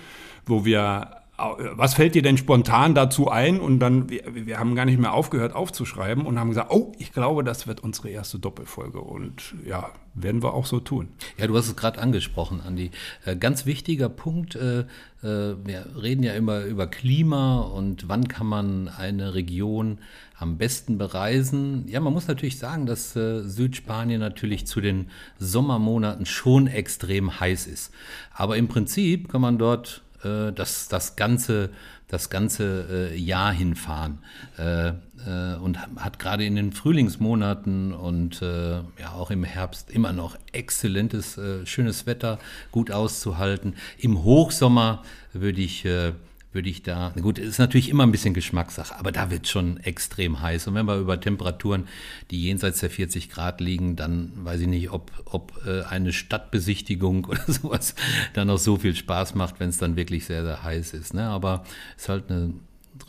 wo 0.46 0.65
wir, 0.65 1.24
was 1.38 1.96
fällt 1.96 2.13
dir 2.13 2.22
denn 2.22 2.38
spontan 2.38 2.94
dazu 2.94 3.27
ein? 3.32 3.60
Und 3.60 3.79
dann, 3.79 4.08
wir, 4.08 4.22
wir 4.36 4.60
haben 4.60 4.75
gar 4.75 4.86
nicht 4.86 5.00
mehr 5.00 5.15
aufgehört 5.15 5.55
aufzuschreiben 5.55 6.27
und 6.27 6.39
haben 6.39 6.50
gesagt, 6.50 6.70
oh, 6.70 6.91
ich 7.00 7.12
glaube, 7.12 7.44
das 7.44 7.65
wird 7.65 7.79
unsere 7.79 8.10
erste 8.10 8.38
Doppelfolge. 8.38 9.01
Und 9.01 9.55
ja, 9.65 9.89
werden 10.13 10.44
wir 10.44 10.53
auch 10.53 10.67
so 10.67 10.79
tun. 10.79 11.08
Ja, 11.39 11.48
du 11.48 11.58
hast 11.58 11.67
es 11.67 11.75
gerade 11.75 12.00
angesprochen, 12.00 12.62
Andi. 12.62 12.91
Äh, 13.25 13.36
ganz 13.36 13.65
wichtiger 13.65 14.10
Punkt. 14.10 14.53
Äh, 14.53 14.82
äh, 15.24 15.55
wir 15.63 15.88
reden 16.00 16.22
ja 16.22 16.34
immer 16.34 16.65
über 16.65 16.86
Klima 16.86 17.62
und 17.62 18.08
wann 18.10 18.27
kann 18.27 18.46
man 18.46 18.89
eine 18.89 19.34
Region 19.34 19.98
am 20.38 20.58
besten 20.58 20.98
bereisen. 20.98 21.88
Ja, 21.88 22.00
man 22.00 22.13
muss 22.13 22.27
natürlich 22.27 22.58
sagen, 22.58 22.86
dass 22.86 23.15
äh, 23.15 23.42
Südspanien 23.44 24.20
natürlich 24.20 24.68
zu 24.68 24.82
den 24.82 25.10
Sommermonaten 25.39 26.25
schon 26.25 26.68
extrem 26.68 27.39
heiß 27.39 27.68
ist. 27.68 27.94
Aber 28.34 28.58
im 28.58 28.68
Prinzip 28.68 29.30
kann 29.30 29.42
man 29.42 29.58
dort 29.58 30.01
äh, 30.24 30.51
das, 30.51 30.88
das 30.88 31.15
ganze, 31.15 31.70
das 32.08 32.30
ganze 32.30 33.12
äh, 33.13 33.18
Jahr 33.18 33.54
hinfahren. 33.54 34.20
Äh, 34.58 34.94
äh, 35.25 35.56
und 35.56 35.80
hat 35.98 36.20
gerade 36.20 36.46
in 36.46 36.56
den 36.56 36.72
Frühlingsmonaten 36.72 37.94
und 37.94 38.42
äh, 38.42 38.75
ja 39.00 39.13
auch 39.13 39.32
im 39.32 39.44
Herbst 39.44 39.89
immer 39.92 40.13
noch 40.13 40.38
exzellentes, 40.51 41.38
äh, 41.38 41.65
schönes 41.65 42.06
Wetter, 42.06 42.39
gut 42.72 42.92
auszuhalten. 42.92 43.75
Im 43.98 44.24
Hochsommer 44.24 45.04
würde 45.34 45.62
ich, 45.62 45.86
äh, 45.86 46.13
würde 46.55 46.69
ich 46.69 46.81
da, 46.81 47.13
gut, 47.21 47.38
ist 47.38 47.59
natürlich 47.59 47.89
immer 47.89 48.03
ein 48.03 48.12
bisschen 48.12 48.33
Geschmackssache, 48.33 48.97
aber 48.97 49.12
da 49.12 49.29
wird 49.29 49.47
schon 49.47 49.77
extrem 49.77 50.41
heiß. 50.41 50.67
Und 50.67 50.75
wenn 50.75 50.88
wir 50.88 50.97
über 50.97 51.19
Temperaturen, 51.19 51.88
die 52.31 52.41
jenseits 52.41 52.79
der 52.79 52.89
40 52.89 53.29
Grad 53.29 53.62
liegen, 53.62 53.95
dann 53.95 54.31
weiß 54.38 54.62
ich 54.62 54.67
nicht, 54.67 54.89
ob, 54.89 55.12
ob 55.25 55.62
äh, 55.67 55.83
eine 55.83 56.13
Stadtbesichtigung 56.13 57.25
oder 57.29 57.43
sowas 57.45 57.93
dann 58.33 58.47
noch 58.47 58.57
so 58.57 58.77
viel 58.77 58.95
Spaß 58.95 59.35
macht, 59.35 59.59
wenn 59.59 59.69
es 59.69 59.77
dann 59.77 59.95
wirklich 59.95 60.25
sehr, 60.25 60.43
sehr 60.43 60.63
heiß 60.63 60.93
ist. 60.93 61.13
Ne? 61.13 61.27
Aber 61.27 61.63
es 61.95 62.03
ist 62.03 62.09
halt 62.09 62.31
eine 62.31 62.53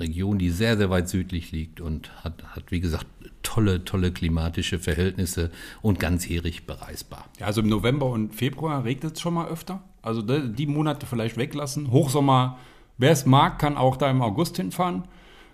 Region, 0.00 0.38
die 0.38 0.50
sehr, 0.50 0.76
sehr 0.76 0.90
weit 0.90 1.08
südlich 1.08 1.52
liegt 1.52 1.80
und 1.80 2.10
hat, 2.24 2.42
hat 2.54 2.70
wie 2.70 2.80
gesagt, 2.80 3.06
tolle, 3.42 3.84
tolle 3.84 4.10
klimatische 4.10 4.80
Verhältnisse 4.80 5.52
und 5.80 6.00
ganzjährig 6.00 6.66
bereisbar. 6.66 7.26
Ja, 7.38 7.46
also 7.46 7.60
im 7.60 7.68
November 7.68 8.06
und 8.06 8.34
Februar 8.34 8.84
regnet 8.84 9.14
es 9.14 9.20
schon 9.20 9.34
mal 9.34 9.46
öfter. 9.48 9.84
Also 10.02 10.22
die 10.22 10.66
Monate 10.66 11.06
vielleicht 11.06 11.36
weglassen. 11.36 11.90
Hochsommer, 11.90 12.58
wer 12.98 13.10
es 13.10 13.26
mag, 13.26 13.58
kann 13.58 13.76
auch 13.76 13.96
da 13.96 14.10
im 14.10 14.22
August 14.22 14.56
hinfahren. 14.56 15.04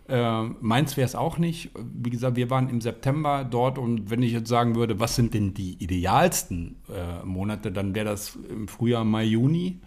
Äh, 0.08 0.42
meins 0.60 0.96
wäre 0.96 1.06
es 1.06 1.14
auch 1.14 1.38
nicht. 1.38 1.70
Wie 1.76 2.10
gesagt, 2.10 2.36
wir 2.36 2.50
waren 2.50 2.68
im 2.68 2.80
September 2.80 3.44
dort 3.44 3.78
und 3.78 4.10
wenn 4.10 4.22
ich 4.22 4.32
jetzt 4.32 4.48
sagen 4.48 4.74
würde, 4.74 4.98
was 4.98 5.14
sind 5.14 5.32
denn 5.32 5.54
die 5.54 5.82
idealsten 5.82 6.76
äh, 6.88 7.24
Monate, 7.24 7.70
dann 7.70 7.94
wäre 7.94 8.06
das 8.06 8.36
im 8.48 8.68
Frühjahr, 8.68 9.04
Mai, 9.04 9.24
Juni. 9.24 9.80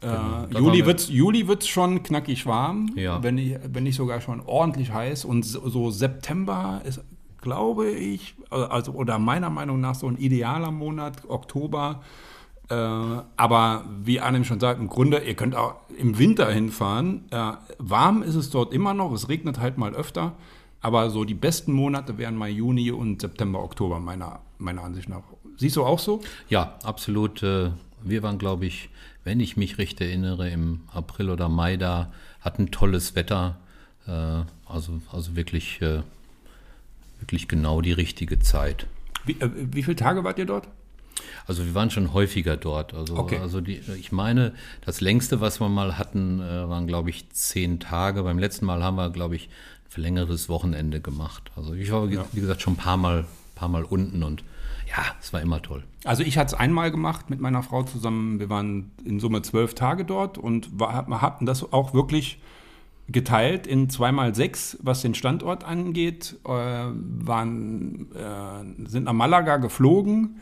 Äh, 0.00 0.06
genau. 0.06 0.60
Juli 0.60 0.86
wird 0.86 1.00
es 1.00 1.08
Juli 1.10 1.46
wird's 1.46 1.68
schon 1.68 2.02
knackig 2.02 2.46
warm, 2.46 2.90
ja. 2.96 3.22
wenn, 3.22 3.34
nicht, 3.34 3.58
wenn 3.68 3.82
nicht 3.82 3.96
sogar 3.96 4.22
schon 4.22 4.40
ordentlich 4.40 4.92
heiß. 4.92 5.26
Und 5.26 5.44
so, 5.44 5.68
so 5.68 5.90
September 5.90 6.80
ist, 6.84 7.04
glaube 7.42 7.90
ich, 7.90 8.34
also 8.48 8.92
oder 8.92 9.18
meiner 9.18 9.50
Meinung 9.50 9.80
nach 9.80 9.94
so 9.94 10.06
ein 10.08 10.16
idealer 10.16 10.70
Monat, 10.70 11.28
Oktober. 11.28 12.00
Äh, 12.70 12.74
aber 12.74 13.84
wie 14.04 14.20
Arnim 14.20 14.44
schon 14.44 14.60
sagt, 14.60 14.80
im 14.80 14.88
Grunde, 14.88 15.18
ihr 15.18 15.34
könnt 15.34 15.56
auch 15.56 15.74
im 15.98 16.18
Winter 16.18 16.50
hinfahren. 16.50 17.24
Äh, 17.30 17.52
warm 17.78 18.22
ist 18.22 18.36
es 18.36 18.50
dort 18.50 18.72
immer 18.72 18.94
noch, 18.94 19.12
es 19.12 19.28
regnet 19.28 19.58
halt 19.58 19.76
mal 19.76 19.94
öfter. 19.94 20.34
Aber 20.80 21.10
so 21.10 21.24
die 21.24 21.34
besten 21.34 21.72
Monate 21.72 22.16
wären 22.16 22.36
Mai, 22.36 22.50
Juni 22.50 22.90
und 22.90 23.20
September, 23.20 23.62
Oktober, 23.62 23.98
meiner, 23.98 24.40
meiner 24.58 24.82
Ansicht 24.82 25.08
nach. 25.08 25.22
Siehst 25.56 25.76
du 25.76 25.84
auch 25.84 25.98
so? 25.98 26.20
Ja, 26.48 26.78
absolut. 26.84 27.42
Äh, 27.42 27.72
wir 28.02 28.22
waren, 28.22 28.38
glaube 28.38 28.66
ich, 28.66 28.88
wenn 29.24 29.40
ich 29.40 29.56
mich 29.56 29.76
recht 29.76 30.00
erinnere, 30.00 30.48
im 30.48 30.80
April 30.92 31.28
oder 31.28 31.48
Mai 31.48 31.76
da, 31.76 32.12
hatten 32.40 32.70
tolles 32.70 33.14
Wetter. 33.16 33.58
Äh, 34.06 34.44
also, 34.66 35.02
also 35.12 35.36
wirklich, 35.36 35.82
äh, 35.82 36.02
wirklich 37.18 37.48
genau 37.48 37.80
die 37.80 37.92
richtige 37.92 38.38
Zeit. 38.38 38.86
Wie, 39.26 39.36
wie 39.40 39.82
viele 39.82 39.96
Tage 39.96 40.24
wart 40.24 40.38
ihr 40.38 40.46
dort? 40.46 40.68
Also 41.46 41.64
wir 41.64 41.74
waren 41.74 41.90
schon 41.90 42.12
häufiger 42.12 42.56
dort. 42.56 42.94
Also, 42.94 43.16
okay. 43.16 43.38
also 43.38 43.60
die, 43.60 43.80
ich 43.98 44.12
meine, 44.12 44.52
das 44.84 45.00
längste, 45.00 45.40
was 45.40 45.60
wir 45.60 45.68
mal 45.68 45.98
hatten, 45.98 46.40
waren, 46.40 46.86
glaube 46.86 47.10
ich, 47.10 47.30
zehn 47.30 47.80
Tage. 47.80 48.22
Beim 48.22 48.38
letzten 48.38 48.66
Mal 48.66 48.82
haben 48.82 48.96
wir, 48.96 49.10
glaube 49.10 49.36
ich, 49.36 49.48
ein 49.48 49.90
verlängertes 49.90 50.48
Wochenende 50.48 51.00
gemacht. 51.00 51.50
Also 51.56 51.74
ich 51.74 51.90
war, 51.90 52.06
ja. 52.08 52.24
wie 52.32 52.40
gesagt, 52.40 52.62
schon 52.62 52.74
ein 52.74 52.76
paar 52.76 52.96
Mal, 52.96 53.24
paar 53.54 53.68
Mal 53.68 53.84
unten 53.84 54.22
und 54.22 54.44
ja, 54.90 55.04
es 55.20 55.32
war 55.32 55.40
immer 55.40 55.62
toll. 55.62 55.84
Also 56.04 56.22
ich 56.22 56.36
hatte 56.38 56.54
es 56.54 56.60
einmal 56.60 56.90
gemacht 56.90 57.30
mit 57.30 57.40
meiner 57.40 57.62
Frau 57.62 57.82
zusammen. 57.82 58.40
Wir 58.40 58.50
waren 58.50 58.90
in 59.04 59.20
Summe 59.20 59.42
zwölf 59.42 59.74
Tage 59.74 60.04
dort 60.04 60.38
und 60.38 60.80
war, 60.80 61.06
hatten 61.20 61.46
das 61.46 61.72
auch 61.72 61.94
wirklich 61.94 62.40
geteilt 63.08 63.66
in 63.66 63.90
zweimal 63.90 64.34
sechs, 64.34 64.78
was 64.82 65.02
den 65.02 65.14
Standort 65.14 65.64
angeht. 65.64 66.36
Äh, 66.44 66.48
waren, 66.48 68.08
äh, 68.14 68.88
sind 68.88 69.04
nach 69.04 69.12
Malaga 69.12 69.58
geflogen, 69.58 70.40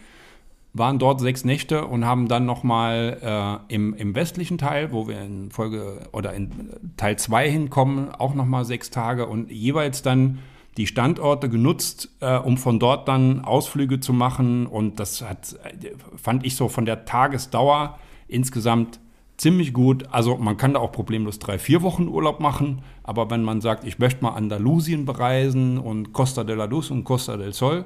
waren 0.75 0.99
dort 0.99 1.21
sechs 1.21 1.45
Nächte 1.45 1.87
und 1.87 2.05
haben 2.05 2.29
dann 2.29 2.45
nochmal 2.45 3.19
äh, 3.69 3.75
im, 3.75 3.95
im 3.95 4.15
westlichen 4.15 4.59
Teil, 4.59 4.93
wo 4.93 5.09
wir 5.09 5.21
in 5.21 5.51
Folge 5.51 6.09
oder 6.13 6.35
in 6.35 6.71
Teil 6.97 7.17
zwei 7.19 7.51
hinkommen, 7.51 8.15
auch 8.15 8.35
nochmal 8.35 8.65
sechs 8.65 8.91
Tage 8.91 9.27
und 9.27 9.51
jeweils 9.51 10.03
dann 10.03 10.39
die 10.77 10.87
Standorte 10.87 11.49
genutzt, 11.49 12.09
äh, 12.21 12.37
um 12.37 12.57
von 12.57 12.79
dort 12.79 13.09
dann 13.09 13.45
Ausflüge 13.45 13.99
zu 13.99 14.13
machen. 14.13 14.67
Und 14.67 15.01
das 15.01 15.23
hat, 15.23 15.57
fand 16.17 16.47
ich 16.47 16.55
so 16.55 16.69
von 16.69 16.87
der 16.87 17.05
Tagesdauer 17.05 17.99
insgesamt 18.29 19.01
ziemlich 19.37 19.73
gut. 19.73 20.05
Also 20.13 20.37
man 20.37 20.57
kann 20.57 20.75
da 20.75 20.81
auch 20.81 20.93
problemlos 20.93 21.41
drei, 21.41 21.59
vier 21.59 21.83
Wochen 21.83 22.07
Urlaub 22.07 22.39
machen. 22.39 22.83
Aber 23.03 23.29
wenn 23.31 23.43
man 23.43 23.61
sagt, 23.61 23.85
ich 23.85 23.99
möchte 23.99 24.23
mal 24.23 24.31
Andalusien 24.31 25.05
bereisen 25.05 25.79
und 25.79 26.13
Costa 26.13 26.45
de 26.45 26.55
la 26.55 26.67
Luz 26.67 26.91
und 26.91 27.05
Costa 27.05 27.37
del 27.37 27.53
Sol, 27.53 27.85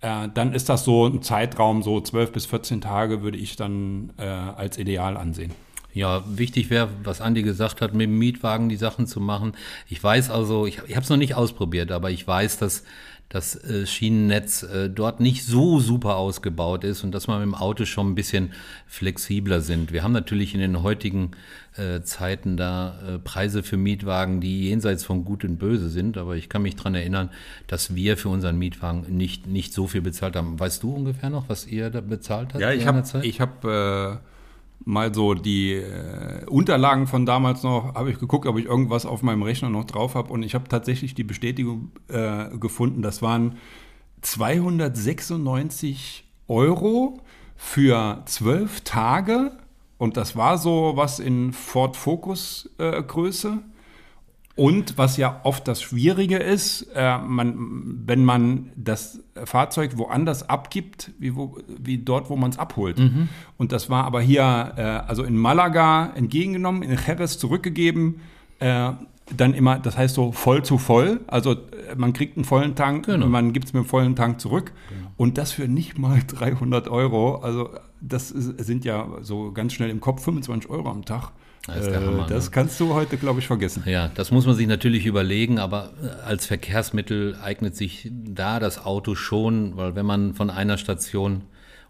äh, 0.00 0.28
dann 0.32 0.52
ist 0.52 0.68
das 0.68 0.84
so 0.84 1.06
ein 1.06 1.22
Zeitraum, 1.22 1.82
so 1.82 2.00
12 2.00 2.32
bis 2.32 2.46
14 2.46 2.80
Tage 2.80 3.22
würde 3.22 3.38
ich 3.38 3.56
dann 3.56 4.12
äh, 4.18 4.24
als 4.24 4.78
ideal 4.78 5.16
ansehen. 5.16 5.52
Ja, 5.92 6.22
wichtig 6.26 6.70
wäre, 6.70 6.88
was 7.02 7.20
Andi 7.20 7.42
gesagt 7.42 7.80
hat, 7.80 7.94
mit 7.94 8.06
dem 8.06 8.18
Mietwagen 8.18 8.68
die 8.68 8.76
Sachen 8.76 9.06
zu 9.06 9.20
machen. 9.20 9.52
Ich 9.88 10.02
weiß 10.02 10.30
also, 10.30 10.66
ich, 10.66 10.80
ich 10.86 10.94
habe 10.94 11.02
es 11.02 11.10
noch 11.10 11.16
nicht 11.16 11.34
ausprobiert, 11.34 11.90
aber 11.90 12.10
ich 12.10 12.26
weiß, 12.26 12.58
dass 12.58 12.84
das 13.30 13.54
äh, 13.64 13.86
Schienennetz 13.86 14.64
äh, 14.64 14.90
dort 14.90 15.20
nicht 15.20 15.46
so 15.46 15.78
super 15.78 16.16
ausgebaut 16.16 16.82
ist 16.82 17.04
und 17.04 17.12
dass 17.12 17.28
man 17.28 17.38
mit 17.38 17.46
dem 17.46 17.54
Auto 17.54 17.84
schon 17.84 18.10
ein 18.10 18.14
bisschen 18.16 18.52
flexibler 18.86 19.60
sind. 19.60 19.92
Wir 19.92 20.02
haben 20.02 20.12
natürlich 20.12 20.52
in 20.52 20.60
den 20.60 20.82
heutigen 20.82 21.30
äh, 21.76 22.02
Zeiten 22.02 22.56
da 22.56 23.20
Preise 23.22 23.62
für 23.62 23.76
Mietwagen, 23.76 24.40
die 24.40 24.68
jenseits 24.68 25.04
von 25.04 25.24
Gut 25.24 25.44
und 25.44 25.58
Böse 25.58 25.88
sind, 25.88 26.18
aber 26.18 26.34
ich 26.34 26.48
kann 26.48 26.62
mich 26.62 26.74
dran 26.74 26.96
erinnern, 26.96 27.30
dass 27.68 27.94
wir 27.94 28.16
für 28.16 28.28
unseren 28.28 28.58
Mietwagen 28.58 29.16
nicht, 29.16 29.46
nicht 29.46 29.72
so 29.72 29.86
viel 29.86 30.02
bezahlt 30.02 30.34
haben. 30.34 30.58
Weißt 30.58 30.82
du 30.82 30.92
ungefähr 30.92 31.30
noch, 31.30 31.48
was 31.48 31.68
ihr 31.68 31.90
da 31.90 32.00
bezahlt 32.00 32.52
habt? 32.52 32.60
Ja, 32.60 32.72
ich 32.72 32.86
habe 32.86 33.02
ich 33.22 33.40
hab, 33.40 33.64
mal 34.84 35.14
so 35.14 35.34
die 35.34 35.74
äh, 35.74 36.44
Unterlagen 36.46 37.06
von 37.06 37.26
damals 37.26 37.62
noch, 37.62 37.94
habe 37.94 38.10
ich 38.10 38.18
geguckt, 38.18 38.46
ob 38.46 38.58
ich 38.58 38.64
irgendwas 38.64 39.06
auf 39.06 39.22
meinem 39.22 39.42
Rechner 39.42 39.70
noch 39.70 39.84
drauf 39.84 40.14
habe 40.14 40.32
und 40.32 40.42
ich 40.42 40.54
habe 40.54 40.68
tatsächlich 40.68 41.14
die 41.14 41.24
Bestätigung 41.24 41.92
äh, 42.08 42.48
gefunden, 42.58 43.02
das 43.02 43.22
waren 43.22 43.58
296 44.22 46.24
Euro 46.48 47.20
für 47.56 48.22
zwölf 48.26 48.80
Tage. 48.82 49.52
Und 49.98 50.16
das 50.16 50.34
war 50.34 50.58
so 50.58 50.94
was 50.94 51.20
in 51.20 51.52
Ford 51.52 51.96
Focus 51.96 52.70
äh, 52.78 53.02
Größe. 53.02 53.58
Und 54.56 54.98
was 54.98 55.16
ja 55.16 55.40
oft 55.44 55.66
das 55.68 55.80
Schwierige 55.80 56.36
ist, 56.36 56.88
äh, 56.94 57.18
man, 57.18 58.02
wenn 58.06 58.24
man 58.24 58.72
das 58.76 59.20
Fahrzeug 59.44 59.96
woanders 59.96 60.48
abgibt, 60.48 61.12
wie, 61.18 61.34
wo, 61.36 61.58
wie 61.66 61.98
dort, 61.98 62.28
wo 62.30 62.36
man 62.36 62.50
es 62.50 62.58
abholt. 62.58 62.98
Mhm. 62.98 63.28
Und 63.56 63.72
das 63.72 63.88
war 63.88 64.04
aber 64.04 64.20
hier, 64.20 64.74
äh, 64.76 64.82
also 64.82 65.22
in 65.22 65.36
Malaga 65.36 66.12
entgegengenommen, 66.14 66.82
in 66.82 66.90
Jerez 66.90 67.38
zurückgegeben, 67.38 68.20
äh, 68.58 68.92
dann 69.36 69.54
immer, 69.54 69.78
das 69.78 69.96
heißt 69.96 70.14
so 70.14 70.32
voll 70.32 70.64
zu 70.64 70.78
voll. 70.78 71.20
Also 71.26 71.52
äh, 71.52 71.56
man 71.96 72.12
kriegt 72.12 72.36
einen 72.36 72.44
vollen 72.44 72.74
Tank 72.74 73.06
genau. 73.06 73.26
und 73.26 73.30
man 73.32 73.52
gibt 73.52 73.66
es 73.66 73.72
mit 73.72 73.80
einem 73.80 73.88
vollen 73.88 74.16
Tank 74.16 74.40
zurück. 74.40 74.72
Genau. 74.88 75.10
Und 75.16 75.38
das 75.38 75.52
für 75.52 75.68
nicht 75.68 75.98
mal 75.98 76.20
300 76.26 76.88
Euro. 76.88 77.36
Also 77.36 77.70
das 78.00 78.30
ist, 78.30 78.64
sind 78.64 78.84
ja 78.84 79.06
so 79.20 79.52
ganz 79.52 79.72
schnell 79.72 79.90
im 79.90 80.00
Kopf 80.00 80.24
25 80.24 80.70
Euro 80.70 80.90
am 80.90 81.04
Tag. 81.04 81.30
Das, 81.74 81.86
äh, 81.86 81.96
Hammer, 81.96 82.26
das 82.28 82.46
ne? 82.46 82.50
kannst 82.52 82.80
du 82.80 82.94
heute, 82.94 83.16
glaube 83.16 83.40
ich, 83.40 83.46
vergessen. 83.46 83.82
Ja, 83.86 84.10
das 84.14 84.30
muss 84.30 84.46
man 84.46 84.54
sich 84.54 84.66
natürlich 84.66 85.06
überlegen, 85.06 85.58
aber 85.58 85.90
äh, 86.02 86.26
als 86.26 86.46
Verkehrsmittel 86.46 87.36
eignet 87.42 87.76
sich 87.76 88.10
da 88.12 88.60
das 88.60 88.84
Auto 88.84 89.14
schon, 89.14 89.76
weil 89.76 89.94
wenn 89.94 90.06
man 90.06 90.34
von 90.34 90.50
einer 90.50 90.78
Station 90.78 91.42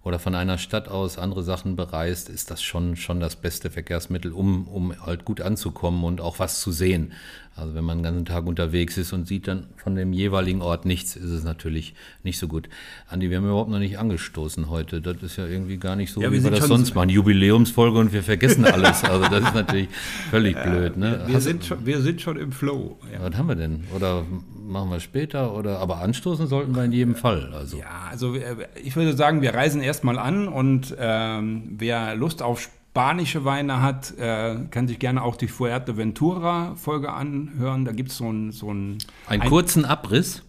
oder 0.02 0.18
von 0.18 0.34
einer 0.34 0.56
Stadt 0.56 0.88
aus 0.88 1.18
andere 1.18 1.42
Sachen 1.42 1.76
bereist, 1.76 2.28
ist 2.30 2.50
das 2.50 2.62
schon, 2.62 2.96
schon 2.96 3.20
das 3.20 3.36
beste 3.36 3.70
Verkehrsmittel, 3.70 4.32
um, 4.32 4.66
um 4.66 4.94
halt 5.04 5.24
gut 5.24 5.40
anzukommen 5.40 6.04
und 6.04 6.20
auch 6.20 6.38
was 6.38 6.60
zu 6.60 6.72
sehen. 6.72 7.12
Also 7.56 7.74
wenn 7.74 7.84
man 7.84 7.98
den 7.98 8.04
ganzen 8.04 8.24
Tag 8.24 8.46
unterwegs 8.46 8.96
ist 8.96 9.12
und 9.12 9.26
sieht 9.26 9.46
dann 9.46 9.66
von 9.76 9.94
dem 9.94 10.12
jeweiligen 10.12 10.62
Ort 10.62 10.86
nichts, 10.86 11.16
ist 11.16 11.30
es 11.30 11.44
natürlich 11.44 11.94
nicht 12.22 12.38
so 12.38 12.48
gut. 12.48 12.68
Andi, 13.08 13.28
wir 13.28 13.36
haben 13.36 13.44
überhaupt 13.44 13.70
noch 13.70 13.78
nicht 13.78 13.98
angestoßen 13.98 14.70
heute. 14.70 15.00
Das 15.00 15.16
ist 15.22 15.36
ja 15.36 15.46
irgendwie 15.46 15.76
gar 15.76 15.96
nicht 15.96 16.12
so, 16.12 16.22
ja, 16.22 16.32
wie 16.32 16.42
wir 16.42 16.50
das 16.50 16.66
sonst 16.66 16.94
machen. 16.94 17.10
Jubiläumsfolge 17.10 17.98
und 17.98 18.12
wir 18.12 18.22
vergessen 18.22 18.64
alles. 18.64 19.04
Also 19.04 19.28
das 19.28 19.44
ist 19.44 19.54
natürlich 19.54 19.88
völlig 20.30 20.56
ja, 20.56 20.62
blöd. 20.64 20.96
Ne? 20.96 21.24
Wir, 21.26 21.40
sind 21.40 21.64
schon, 21.64 21.84
wir 21.84 22.00
sind 22.00 22.20
schon 22.20 22.38
im 22.38 22.52
Flow. 22.52 22.98
Ja. 23.12 23.28
Was 23.28 23.36
haben 23.36 23.48
wir 23.48 23.56
denn? 23.56 23.84
Oder 23.94 24.24
machen 24.66 24.90
wir 24.90 25.00
später? 25.00 25.54
Oder 25.54 25.80
aber 25.80 25.98
anstoßen 26.00 26.46
sollten 26.46 26.74
wir 26.74 26.84
in 26.84 26.92
jedem 26.92 27.14
Fall. 27.14 27.52
Also. 27.52 27.78
Ja, 27.78 28.08
also 28.10 28.36
ich 28.82 28.96
würde 28.96 29.14
sagen, 29.14 29.42
wir 29.42 29.52
reisen 29.52 29.82
erstmal 29.82 30.18
an 30.18 30.48
und 30.48 30.94
ähm, 30.98 31.64
wer 31.78 32.14
Lust 32.14 32.42
auf 32.42 32.60
Sport 32.60 32.79
spanische 32.90 33.44
Weine 33.44 33.82
hat, 33.82 34.18
äh, 34.18 34.56
kann 34.70 34.88
sich 34.88 34.98
gerne 34.98 35.22
auch 35.22 35.36
die 35.36 35.46
Fuerteventura-Folge 35.46 37.12
anhören. 37.12 37.84
Da 37.84 37.92
gibt 37.92 38.10
es 38.10 38.16
so 38.16 38.28
einen. 38.28 38.50
So 38.50 38.72
ein, 38.72 38.98
Einen 39.28 39.44
kurzen 39.44 39.84
Abriss. 39.84 40.42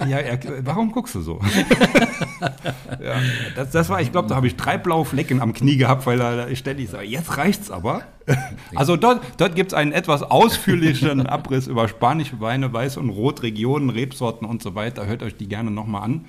ja, 0.00 0.18
er, 0.18 0.66
warum 0.66 0.90
guckst 0.90 1.14
du 1.14 1.20
so? 1.20 1.40
ja, 3.00 3.20
das, 3.54 3.70
das, 3.70 3.88
war, 3.88 4.00
ich 4.00 4.10
glaube, 4.10 4.28
da 4.28 4.34
habe 4.34 4.48
ich 4.48 4.56
drei 4.56 4.78
blaue 4.78 5.04
Flecken 5.04 5.40
am 5.40 5.52
Knie 5.52 5.76
gehabt, 5.76 6.06
weil 6.06 6.20
er 6.20 6.54
ständig 6.56 6.90
sagt, 6.90 7.04
jetzt 7.04 7.36
reicht's 7.36 7.70
aber. 7.70 8.02
Also 8.74 8.96
dort, 8.96 9.22
dort 9.38 9.56
gibt 9.56 9.72
es 9.72 9.74
einen 9.74 9.92
etwas 9.92 10.22
ausführlichen 10.22 11.26
Abriss 11.26 11.66
über 11.66 11.88
spanische 11.88 12.40
Weine, 12.40 12.68
Weiß- 12.68 12.98
und 12.98 13.08
Rotregionen, 13.08 13.88
Rebsorten 13.88 14.46
und 14.46 14.62
so 14.62 14.74
weiter. 14.74 15.06
Hört 15.06 15.22
euch 15.22 15.36
die 15.36 15.48
gerne 15.48 15.70
nochmal 15.70 16.02
an. 16.02 16.26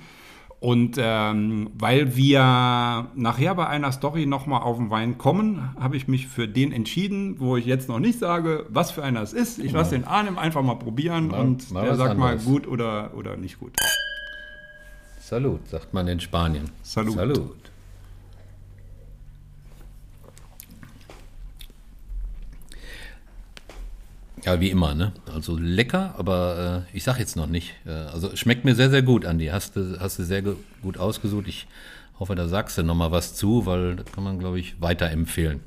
Und 0.60 0.96
ähm, 0.98 1.70
weil 1.72 2.16
wir 2.16 3.08
nachher 3.14 3.54
bei 3.54 3.66
einer 3.66 3.92
Story 3.92 4.26
nochmal 4.26 4.60
auf 4.60 4.76
den 4.76 4.90
Wein 4.90 5.16
kommen, 5.16 5.74
habe 5.80 5.96
ich 5.96 6.06
mich 6.06 6.28
für 6.28 6.46
den 6.46 6.70
entschieden, 6.70 7.40
wo 7.40 7.56
ich 7.56 7.64
jetzt 7.64 7.88
noch 7.88 7.98
nicht 7.98 8.18
sage, 8.18 8.66
was 8.68 8.90
für 8.90 9.02
einer 9.02 9.22
es 9.22 9.32
ist. 9.32 9.58
Ich 9.58 9.72
lasse 9.72 9.92
den 9.92 10.04
Arnim 10.04 10.36
einfach 10.36 10.62
mal 10.62 10.74
probieren 10.74 11.28
mal, 11.28 11.40
und 11.40 11.70
mal 11.70 11.86
der 11.86 11.96
sagt 11.96 12.10
anderes. 12.10 12.44
mal 12.44 12.52
gut 12.52 12.66
oder, 12.66 13.12
oder 13.16 13.38
nicht 13.38 13.58
gut. 13.58 13.72
Salut, 15.18 15.66
sagt 15.66 15.94
man 15.94 16.06
in 16.08 16.20
Spanien. 16.20 16.70
Salut. 16.82 17.14
Salut. 17.14 17.59
Ja, 24.44 24.60
wie 24.60 24.70
immer, 24.70 24.94
ne? 24.94 25.12
Also 25.34 25.56
lecker, 25.58 26.14
aber 26.18 26.84
äh, 26.92 26.96
ich 26.96 27.04
sag 27.04 27.18
jetzt 27.18 27.36
noch 27.36 27.46
nicht. 27.46 27.74
Äh, 27.86 27.90
also 27.90 28.34
schmeckt 28.36 28.64
mir 28.64 28.74
sehr, 28.74 28.90
sehr 28.90 29.02
gut, 29.02 29.26
Andi. 29.26 29.46
Hast 29.46 29.76
du, 29.76 29.98
hast 30.00 30.18
du 30.18 30.24
sehr 30.24 30.42
gut 30.42 30.98
ausgesucht. 30.98 31.46
Ich 31.48 31.66
hoffe, 32.18 32.34
da 32.34 32.48
sagst 32.48 32.78
du 32.78 32.82
noch 32.82 32.94
mal 32.94 33.10
was 33.10 33.34
zu, 33.34 33.66
weil 33.66 33.96
das 33.96 34.06
kann 34.12 34.24
man, 34.24 34.38
glaube 34.38 34.58
ich, 34.60 34.80
weiterempfehlen. 34.80 35.60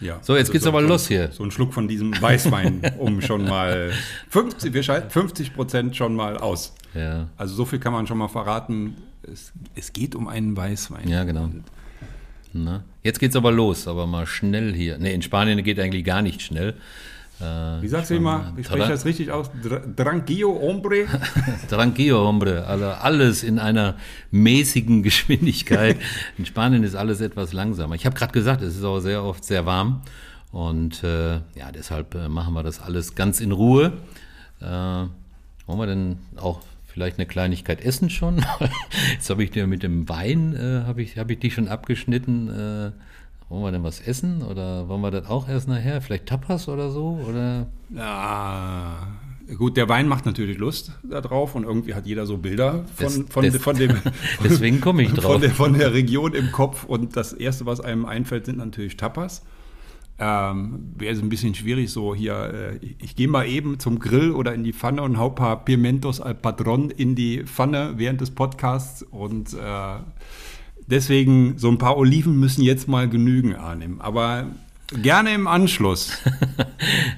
Ja. 0.00 0.18
So, 0.22 0.34
jetzt 0.36 0.50
geht's 0.50 0.66
aber 0.66 0.80
so, 0.80 0.88
los 0.88 1.08
hier. 1.08 1.30
So 1.30 1.44
ein 1.44 1.50
Schluck 1.50 1.74
von 1.74 1.86
diesem 1.86 2.18
Weißwein, 2.20 2.80
um 2.98 3.20
schon 3.20 3.44
mal 3.44 3.90
50, 4.30 4.72
wir 4.72 4.82
schalten 4.82 5.10
50 5.10 5.54
Prozent 5.54 5.94
schon 5.96 6.14
mal 6.16 6.38
aus. 6.38 6.74
Ja, 6.94 7.28
Also 7.36 7.54
so 7.54 7.64
viel 7.66 7.78
kann 7.78 7.92
man 7.92 8.06
schon 8.06 8.18
mal 8.18 8.28
verraten. 8.28 8.96
Es, 9.22 9.52
es 9.76 9.92
geht 9.92 10.14
um 10.14 10.26
einen 10.28 10.56
Weißwein. 10.56 11.06
ja 11.08 11.24
genau. 11.24 11.50
Na? 12.52 12.82
Jetzt 13.02 13.20
geht's 13.20 13.36
aber 13.36 13.52
los, 13.52 13.86
aber 13.86 14.06
mal 14.06 14.26
schnell 14.26 14.72
hier. 14.74 14.98
Ne, 14.98 15.12
in 15.12 15.22
Spanien 15.22 15.62
geht 15.62 15.78
eigentlich 15.78 16.04
gar 16.04 16.22
nicht 16.22 16.42
schnell. 16.42 16.74
Äh, 17.40 17.82
Wie 17.82 17.88
sagst 17.88 18.10
du 18.10 18.14
immer? 18.16 18.52
Wie 18.54 18.64
spreche 18.64 18.82
ich 18.84 18.88
das 18.88 19.04
richtig 19.04 19.30
aus? 19.30 19.50
Dr- 19.62 19.82
Tranquillo, 19.96 20.60
hombre. 20.60 21.06
Tranquillo, 21.68 22.26
hombre. 22.26 22.66
Also 22.66 22.86
alles 22.86 23.42
in 23.42 23.58
einer 23.58 23.96
mäßigen 24.30 25.02
Geschwindigkeit. 25.02 25.96
In 26.38 26.44
Spanien 26.46 26.82
ist 26.84 26.94
alles 26.94 27.20
etwas 27.20 27.52
langsamer. 27.52 27.94
Ich 27.94 28.04
habe 28.06 28.14
gerade 28.16 28.32
gesagt, 28.32 28.62
es 28.62 28.76
ist 28.76 28.84
auch 28.84 29.00
sehr 29.00 29.24
oft 29.24 29.44
sehr 29.44 29.64
warm. 29.66 30.02
Und 30.52 31.02
äh, 31.04 31.34
ja, 31.54 31.70
deshalb 31.74 32.14
äh, 32.14 32.28
machen 32.28 32.52
wir 32.54 32.62
das 32.62 32.80
alles 32.80 33.14
ganz 33.14 33.40
in 33.40 33.52
Ruhe. 33.52 33.92
Äh, 34.60 34.64
wollen 34.64 35.08
wir 35.66 35.86
denn 35.86 36.18
auch 36.36 36.60
vielleicht 36.86 37.18
eine 37.18 37.26
Kleinigkeit 37.26 37.80
essen 37.80 38.10
schon? 38.10 38.44
Jetzt 39.12 39.30
habe 39.30 39.44
ich 39.44 39.50
dir 39.52 39.66
mit 39.68 39.82
dem 39.84 40.08
Wein, 40.08 40.54
äh, 40.56 40.86
habe 40.86 41.02
ich, 41.02 41.16
hab 41.18 41.30
ich 41.30 41.38
dich 41.38 41.54
schon 41.54 41.68
abgeschnitten. 41.68 42.48
Äh, 42.48 42.90
wollen 43.50 43.62
wir 43.62 43.70
denn 43.72 43.82
was 43.84 44.00
essen? 44.00 44.40
Oder 44.42 44.88
wollen 44.88 45.02
wir 45.02 45.10
das 45.10 45.26
auch 45.28 45.46
erst 45.48 45.68
nachher? 45.68 46.00
Vielleicht 46.00 46.24
Tapas 46.26 46.68
oder 46.68 46.90
so? 46.90 47.20
Oder 47.28 47.66
Ja, 47.94 49.08
gut, 49.58 49.76
der 49.76 49.88
Wein 49.88 50.08
macht 50.08 50.24
natürlich 50.24 50.56
Lust 50.58 50.92
darauf 51.02 51.54
und 51.54 51.64
irgendwie 51.64 51.94
hat 51.94 52.06
jeder 52.06 52.24
so 52.26 52.38
Bilder 52.38 52.84
von, 52.94 53.26
von, 53.28 53.42
des- 53.44 53.56
von 53.62 53.76
dem. 53.76 53.96
Deswegen 54.44 54.80
komme 54.80 55.02
ich 55.02 55.12
drauf. 55.14 55.32
Von 55.32 55.40
der, 55.42 55.50
von 55.50 55.74
der 55.74 55.92
Region 55.92 56.32
im 56.34 56.52
Kopf 56.52 56.84
und 56.84 57.16
das 57.16 57.32
Erste, 57.32 57.66
was 57.66 57.80
einem 57.80 58.06
einfällt, 58.06 58.46
sind 58.46 58.58
natürlich 58.58 58.96
Tapas. 58.96 59.42
Ähm, 60.22 60.92
Wäre 60.98 61.14
es 61.14 61.20
ein 61.22 61.30
bisschen 61.30 61.54
schwierig, 61.54 61.90
so 61.90 62.14
hier, 62.14 62.78
äh, 62.82 62.86
ich 62.98 63.16
gehe 63.16 63.26
mal 63.26 63.46
eben 63.48 63.78
zum 63.78 63.98
Grill 63.98 64.32
oder 64.32 64.52
in 64.54 64.64
die 64.64 64.74
Pfanne 64.74 65.00
und 65.02 65.16
hau 65.18 65.30
ein 65.30 65.34
paar 65.34 65.64
Pimentos 65.64 66.20
al 66.20 66.34
Patron 66.34 66.90
in 66.90 67.14
die 67.14 67.44
Pfanne 67.44 67.94
während 67.96 68.20
des 68.20 68.30
Podcasts 68.30 69.02
und 69.02 69.54
äh, 69.54 69.56
deswegen 70.90 71.58
so 71.58 71.70
ein 71.70 71.78
paar 71.78 71.96
Oliven 71.96 72.38
müssen 72.38 72.62
jetzt 72.62 72.88
mal 72.88 73.08
genügen, 73.08 73.54
Arnim. 73.54 74.00
Aber 74.00 74.46
gerne 75.02 75.34
im 75.34 75.46
Anschluss. 75.46 76.18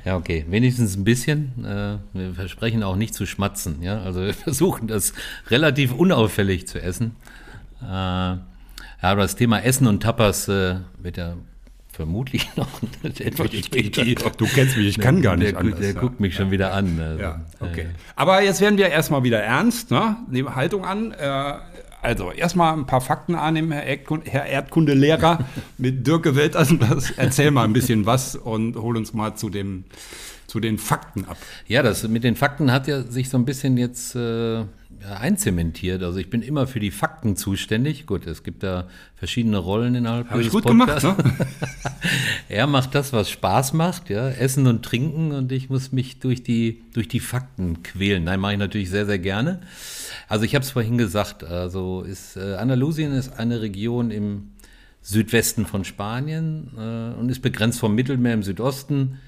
Ja, 0.05 0.17
okay, 0.17 0.45
wenigstens 0.49 0.97
ein 0.97 1.05
bisschen. 1.05 1.65
Äh, 1.65 1.99
wir 2.13 2.35
versprechen 2.35 2.83
auch 2.83 2.97
nicht 2.97 3.15
zu 3.15 3.25
schmatzen. 3.25 3.83
Ja? 3.83 4.03
Also 4.03 4.23
wir 4.23 4.35
versuchen 4.35 4.89
das 4.89 5.13
relativ 5.49 5.95
unauffällig 5.95 6.67
zu 6.67 6.83
essen. 6.83 7.15
Äh, 7.81 7.87
ja, 7.87 8.41
aber 9.01 9.23
das 9.23 9.37
Thema 9.37 9.61
Essen 9.61 9.87
und 9.87 10.03
Tapas 10.03 10.49
äh, 10.49 10.77
wird 10.99 11.19
ja 11.19 11.37
vermutlich 11.93 12.49
noch 12.57 12.69
etwas 13.03 13.53
später. 13.55 14.05
Du 14.37 14.47
kennst 14.47 14.77
mich, 14.77 14.87
ich 14.89 14.99
kann 14.99 15.23
gar 15.23 15.37
nicht 15.37 15.53
der, 15.53 15.61
anders. 15.61 15.79
Der 15.79 15.93
ja. 15.93 16.01
guckt 16.01 16.19
mich 16.19 16.35
schon 16.35 16.51
wieder 16.51 16.73
an. 16.73 16.99
Also, 17.01 17.23
Ja, 17.23 17.41
okay. 17.61 17.87
Aber 18.17 18.43
jetzt 18.43 18.61
werden 18.61 18.79
wir 18.79 18.89
erstmal 18.89 19.23
wieder 19.23 19.41
ernst, 19.41 19.91
ne? 19.93 20.17
Nehmen 20.29 20.55
Haltung 20.57 20.85
an. 20.85 21.13
Äh, 21.13 21.55
also 22.03 22.33
erstmal 22.33 22.75
ein 22.75 22.87
paar 22.87 23.01
Fakten 23.01 23.37
annehmen, 23.37 23.71
Herr, 23.73 23.85
Erdkund 23.85 24.27
Herr 24.27 24.47
Erdkundelehrer 24.47 25.39
mit 25.79 26.07
Dirk 26.07 26.35
Weltassemblas. 26.35 27.13
Erzähl 27.17 27.51
mal 27.53 27.65
ein 27.65 27.73
bisschen 27.73 28.07
was 28.07 28.35
und 28.37 28.77
hol 28.77 28.97
uns 28.97 29.15
mal 29.15 29.37
zu, 29.37 29.49
dem, 29.49 29.85
zu 30.49 30.59
den 30.59 30.79
Fakten 30.79 31.25
ab. 31.25 31.37
Ja, 31.69 31.83
das 31.83 32.07
mit 32.09 32.25
den 32.25 32.35
Fakten 32.35 32.73
hat 32.73 32.89
ja 32.89 33.03
sich 33.03 33.29
so 33.31 33.39
ein 33.39 33.45
bisschen 33.45 33.77
jetzt 33.77 34.17
äh, 34.17 34.65
einzementiert. 35.09 36.03
Also 36.03 36.19
ich 36.19 36.29
bin 36.29 36.43
immer 36.43 36.67
für 36.67 36.81
die 36.81 36.91
Fakten 36.91 37.37
zuständig. 37.37 38.07
Gut, 38.07 38.27
es 38.27 38.43
gibt 38.43 38.63
da 38.63 38.89
verschiedene 39.15 39.59
Rollen 39.59 39.95
innerhalb 39.95 40.31
ich 40.33 40.39
dieses 40.39 40.53
gut 40.53 40.67
gemacht, 40.67 41.01
Podcasts. 41.01 41.25
ne? 41.25 41.47
Er 42.49 42.67
macht 42.67 42.95
das, 42.95 43.13
was 43.13 43.31
Spaß 43.31 43.73
macht, 43.73 44.11
ja, 44.11 44.29
Essen 44.29 44.67
und 44.67 44.85
Trinken 44.85 45.33
und 45.33 45.53
ich 45.53 45.71
muss 45.71 45.93
mich 45.93 46.19
durch 46.19 46.43
die, 46.43 46.83
durch 46.93 47.09
die 47.09 47.21
Fakten 47.21 47.83
quälen. 47.83 48.25
Nein, 48.25 48.41
mache 48.41 48.53
ich 48.53 48.59
natürlich 48.59 48.91
sehr, 48.91 49.07
sehr 49.07 49.19
gerne. 49.19 49.61
Also 50.33 50.47
ich 50.47 50.55
habe 50.55 50.65
es 50.65 50.71
vorhin 50.71 50.97
gesagt, 50.97 51.45
also 51.45 52.01
ist 52.01 52.39
äh, 52.39 52.55
Andalusien 52.55 53.13
ist 53.13 53.39
eine 53.39 53.61
Region 53.61 54.11
im 54.11 54.53
Südwesten 55.03 55.67
von 55.67 55.85
Spanien 55.85 56.71
äh, 56.75 57.21
und 57.21 57.29
ist 57.29 57.43
begrenzt 57.43 57.79
vom 57.81 57.95
Mittelmeer 57.95 58.33
im 58.33 58.43
Südosten 58.43 59.19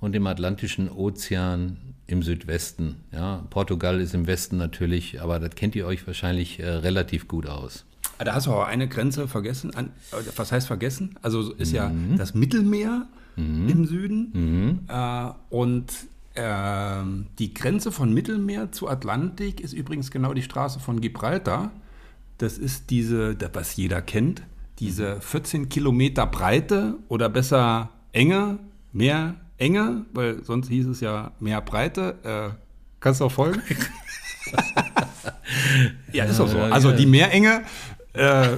und 0.00 0.16
dem 0.16 0.26
Atlantischen 0.26 0.90
Ozean 0.90 1.76
im 2.08 2.24
Südwesten. 2.24 2.96
Ja, 3.12 3.44
Portugal 3.50 4.00
ist 4.00 4.14
im 4.14 4.26
Westen 4.26 4.56
natürlich, 4.56 5.22
aber 5.22 5.38
das 5.38 5.54
kennt 5.54 5.76
ihr 5.76 5.86
euch 5.86 6.04
wahrscheinlich 6.08 6.58
äh, 6.58 6.68
relativ 6.68 7.28
gut 7.28 7.46
aus. 7.46 7.84
Da 8.18 8.34
hast 8.34 8.48
du 8.48 8.50
aber 8.50 8.66
eine 8.66 8.88
Grenze 8.88 9.28
vergessen. 9.28 9.72
An, 9.76 9.90
was 10.34 10.50
heißt 10.50 10.66
vergessen? 10.66 11.14
Also 11.22 11.52
ist 11.52 11.70
ja 11.70 11.88
Mhm. 11.90 12.16
das 12.16 12.34
Mittelmeer 12.34 13.06
im 13.36 13.86
Süden. 13.86 14.88
Äh, 14.88 15.28
und 15.50 15.86
ähm, 16.38 17.26
die 17.38 17.52
Grenze 17.52 17.90
von 17.90 18.14
Mittelmeer 18.14 18.70
zu 18.70 18.88
Atlantik 18.88 19.60
ist 19.60 19.72
übrigens 19.72 20.10
genau 20.10 20.32
die 20.32 20.42
Straße 20.42 20.78
von 20.78 21.00
Gibraltar. 21.00 21.72
Das 22.38 22.56
ist 22.56 22.90
diese, 22.90 23.36
was 23.52 23.76
jeder 23.76 24.00
kennt, 24.00 24.42
diese 24.78 25.20
14 25.20 25.68
Kilometer 25.68 26.26
Breite 26.26 26.94
oder 27.08 27.28
besser 27.28 27.90
Enge, 28.12 28.60
mehr 28.92 29.34
Enge, 29.56 30.06
weil 30.12 30.44
sonst 30.44 30.68
hieß 30.68 30.86
es 30.86 31.00
ja 31.00 31.32
mehr 31.40 31.60
Breite. 31.60 32.14
Äh, 32.22 32.56
kannst 33.00 33.20
du 33.20 33.24
auch 33.24 33.32
folgen? 33.32 33.60
ja, 36.12 36.24
ist 36.24 36.38
doch 36.38 36.48
so. 36.48 36.60
Also 36.60 36.92
die 36.92 37.06
Meerenge. 37.06 37.62
Äh? 38.18 38.48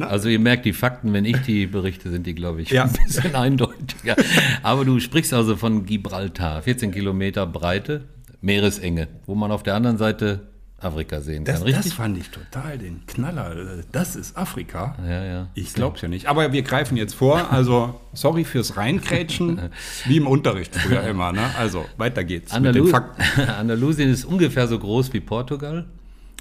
Also 0.00 0.28
ihr 0.28 0.38
merkt, 0.40 0.64
die 0.64 0.72
Fakten, 0.72 1.12
wenn 1.12 1.24
ich 1.24 1.36
die 1.42 1.66
berichte, 1.66 2.10
sind 2.10 2.26
die, 2.26 2.34
glaube 2.34 2.62
ich, 2.62 2.70
Ja. 2.70 2.84
ein 2.84 2.92
bisschen 2.92 3.34
eindeutiger. 3.34 4.16
Aber 4.62 4.84
du 4.84 4.98
sprichst 5.00 5.32
also 5.34 5.56
von 5.56 5.84
Gibraltar, 5.86 6.62
14 6.62 6.90
Kilometer 6.90 7.46
Breite, 7.46 8.02
Meeresenge, 8.40 9.08
wo 9.26 9.34
man 9.34 9.50
auf 9.50 9.62
der 9.62 9.74
anderen 9.74 9.98
Seite 9.98 10.40
Afrika 10.82 11.20
sehen 11.20 11.44
kann, 11.44 11.56
Das, 11.56 11.64
richtig? 11.66 11.84
das 11.84 11.92
fand 11.92 12.16
ich 12.16 12.30
total 12.30 12.78
den 12.78 13.04
Knaller. 13.06 13.82
Das 13.92 14.16
ist 14.16 14.34
Afrika. 14.38 14.96
ja, 15.06 15.24
ja. 15.24 15.48
Ich 15.54 15.74
glaub's 15.74 16.00
ja 16.00 16.08
nicht. 16.08 16.24
Aber 16.26 16.52
wir 16.54 16.62
greifen 16.62 16.96
jetzt 16.96 17.14
vor. 17.14 17.52
Also, 17.52 18.00
sorry 18.14 18.44
fürs 18.44 18.78
Reinkrätschen. 18.78 19.60
Wie 20.06 20.16
im 20.16 20.26
Unterricht 20.26 20.74
früher 20.74 21.02
immer. 21.02 21.32
Ne? 21.32 21.42
Also, 21.58 21.84
weiter 21.98 22.24
geht's 22.24 22.54
mit 22.54 22.62
den 22.62 22.68
Andalu 22.68 22.86
Fakten. 22.86 23.22
Andalusien 23.58 24.08
ist 24.08 24.24
ungefähr 24.24 24.66
so 24.68 24.78
groß 24.78 25.12
wie 25.12 25.20
Portugal, 25.20 25.84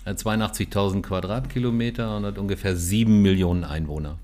82.000 0.05 1.01
Quadratkilometer 1.01 2.17
und 2.17 2.25
hat 2.25 2.37
ungefähr 2.37 2.75
7 2.75 3.21
Millionen 3.21 3.63
Einwohner. 3.63 4.17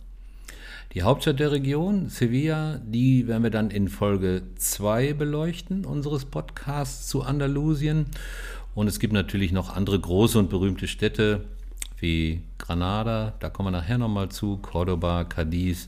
Die 0.94 1.04
Hauptstadt 1.04 1.42
der 1.42 1.52
Region, 1.52 2.08
Sevilla, 2.08 2.80
die 2.86 3.28
werden 3.28 3.44
wir 3.44 3.50
dann 3.50 3.70
in 3.70 3.90
Folge 3.90 4.44
2 4.56 5.14
beleuchten, 5.14 5.84
unseres 5.84 6.24
Podcasts 6.24 7.10
zu 7.10 7.24
Andalusien. 7.24 8.06
Und 8.76 8.88
es 8.88 9.00
gibt 9.00 9.14
natürlich 9.14 9.52
noch 9.52 9.76
andere 9.76 10.00
große 10.00 10.40
und 10.40 10.50
berühmte 10.50 10.88
Städte 10.88 11.44
wie 12.00 12.44
Granada, 12.58 13.34
da 13.40 13.50
kommen 13.50 13.68
wir 13.68 13.80
nachher 13.80 13.98
nochmal 13.98 14.30
zu, 14.30 14.58
Cordoba, 14.58 15.24
Cadiz 15.24 15.88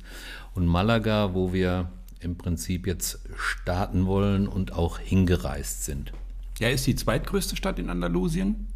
und 0.56 0.66
Malaga, 0.66 1.34
wo 1.34 1.54
wir 1.54 1.90
im 2.20 2.38
Prinzip 2.38 2.88
jetzt 2.88 3.20
starten 3.36 4.06
wollen 4.08 4.48
und 4.48 4.74
auch 4.74 5.00
hingereist 5.00 5.86
sind. 5.86 6.12
Ja, 6.60 6.70
ist 6.70 6.88
die 6.88 6.96
zweitgrößte 6.96 7.56
Stadt 7.56 7.78
in 7.80 7.90
Andalusien 7.90 8.68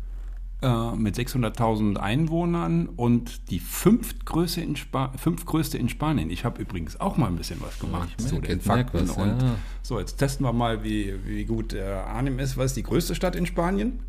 äh, 0.62 0.96
mit 0.96 1.16
600.000 1.16 1.98
Einwohnern 1.98 2.88
und 2.88 3.50
die 3.50 3.60
fünftgrößte 3.60 4.62
in, 4.62 4.76
Spa 4.76 5.12
fünftgrößte 5.18 5.78
in 5.78 5.90
Spanien. 5.90 6.30
Ich 6.30 6.46
habe 6.46 6.62
übrigens 6.62 7.00
auch 7.00 7.18
mal 7.18 7.28
ein 7.28 7.36
bisschen 7.36 7.60
was 7.62 7.80
gemacht 7.80 8.10
ich 8.18 8.28
zu 8.28 8.40
den 8.40 8.62
Fakten. 8.62 9.10
was, 9.10 9.18
und 9.18 9.42
ja. 9.42 9.56
so, 9.82 10.00
jetzt 10.00 10.18
testen 10.18 10.46
wir 10.46 10.54
mal, 10.54 10.84
wie, 10.84 11.16
wie 11.26 11.46
gut 11.46 11.74
äh, 11.74 11.82
Arnim 11.82 12.40
ist. 12.40 12.58
Was 12.58 12.68
ist 12.68 12.78
die 12.78 12.84
größte 12.84 13.16
Stadt 13.16 13.36
in 13.36 13.46
Spanien? 13.46 14.00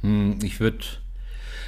Hm, 0.00 0.38
Ich 0.42 0.58
würde 0.60 0.78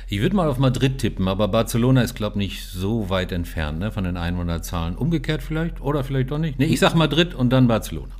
ich 0.08 0.20
würd 0.20 0.34
mal 0.34 0.48
auf 0.48 0.58
Madrid 0.58 0.98
tippen, 0.98 1.28
aber 1.28 1.48
Barcelona 1.48 2.02
ist, 2.02 2.14
glaube 2.14 2.34
ich, 2.34 2.50
nicht 2.50 2.66
so 2.68 3.10
weit 3.10 3.32
entfernt 3.32 3.78
ne, 3.78 3.90
von 3.90 4.04
den 4.04 4.16
Einwohnerzahlen. 4.16 4.96
Umgekehrt 4.96 5.42
vielleicht 5.42 5.80
oder 5.80 6.04
vielleicht 6.04 6.30
doch 6.30 6.38
nicht. 6.38 6.58
Nee, 6.58 6.66
ich 6.66 6.80
sag 6.80 6.94
Madrid 6.94 7.34
und 7.34 7.50
dann 7.50 7.68
Barcelona. 7.68 8.12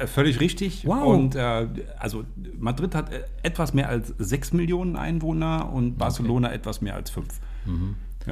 Äh, 0.00 0.06
Völlig 0.06 0.40
richtig. 0.40 0.86
Wow. 0.86 1.04
Und 1.04 1.34
äh, 1.34 1.66
also 1.98 2.24
Madrid 2.58 2.94
hat 2.94 3.12
äh, 3.12 3.22
etwas 3.42 3.74
mehr 3.74 3.88
als 3.88 4.14
6 4.18 4.52
Millionen 4.52 4.96
Einwohner 4.96 5.72
und 5.72 5.98
Barcelona 5.98 6.52
etwas 6.52 6.80
mehr 6.80 6.94
als 6.94 7.10
5. 7.10 7.26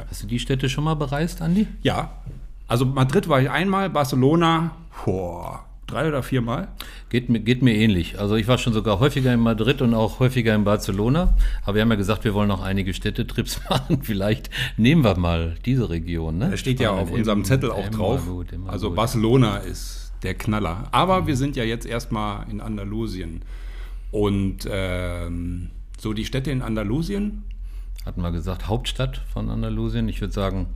Hast 0.08 0.22
du 0.22 0.26
die 0.26 0.38
Städte 0.38 0.68
schon 0.68 0.84
mal 0.84 0.94
bereist, 0.94 1.42
Andi? 1.42 1.66
Ja, 1.82 2.12
also 2.68 2.84
Madrid 2.84 3.28
war 3.28 3.40
ich 3.40 3.50
einmal, 3.50 3.90
Barcelona 3.90 4.70
boah, 5.04 5.64
drei 5.90 6.08
oder 6.08 6.22
viermal. 6.22 6.68
Geht 7.08 7.28
mir, 7.28 7.40
geht 7.40 7.62
mir 7.62 7.74
ähnlich. 7.74 8.18
Also 8.18 8.36
ich 8.36 8.48
war 8.48 8.58
schon 8.58 8.72
sogar 8.72 9.00
häufiger 9.00 9.32
in 9.34 9.40
Madrid 9.40 9.82
und 9.82 9.94
auch 9.94 10.20
häufiger 10.20 10.54
in 10.54 10.64
Barcelona. 10.64 11.34
Aber 11.64 11.74
wir 11.74 11.82
haben 11.82 11.90
ja 11.90 11.96
gesagt, 11.96 12.24
wir 12.24 12.34
wollen 12.34 12.48
noch 12.48 12.62
einige 12.62 12.94
Städtetrips 12.94 13.60
machen. 13.70 14.02
Vielleicht 14.02 14.50
nehmen 14.76 15.04
wir 15.04 15.16
mal 15.16 15.56
diese 15.64 15.90
Region. 15.90 16.38
Ne? 16.38 16.50
Da 16.50 16.56
steht 16.56 16.80
ja 16.80 16.90
auf 16.90 17.10
unserem 17.10 17.44
Zettel 17.44 17.70
auch 17.70 17.88
drauf. 17.88 18.26
Gut, 18.26 18.48
also 18.66 18.88
gut. 18.88 18.96
Barcelona 18.96 19.58
ist 19.58 20.12
der 20.22 20.34
Knaller. 20.34 20.88
Aber 20.92 21.26
wir 21.26 21.36
sind 21.36 21.56
ja 21.56 21.64
jetzt 21.64 21.86
erstmal 21.86 22.48
in 22.50 22.60
Andalusien. 22.60 23.42
Und 24.10 24.68
ähm, 24.70 25.70
so 25.98 26.12
die 26.12 26.24
Städte 26.24 26.50
in 26.50 26.62
Andalusien. 26.62 27.44
Hatten 28.06 28.22
wir 28.22 28.32
gesagt, 28.32 28.66
Hauptstadt 28.66 29.18
von 29.32 29.50
Andalusien. 29.50 30.08
Ich 30.08 30.20
würde 30.20 30.32
sagen, 30.32 30.68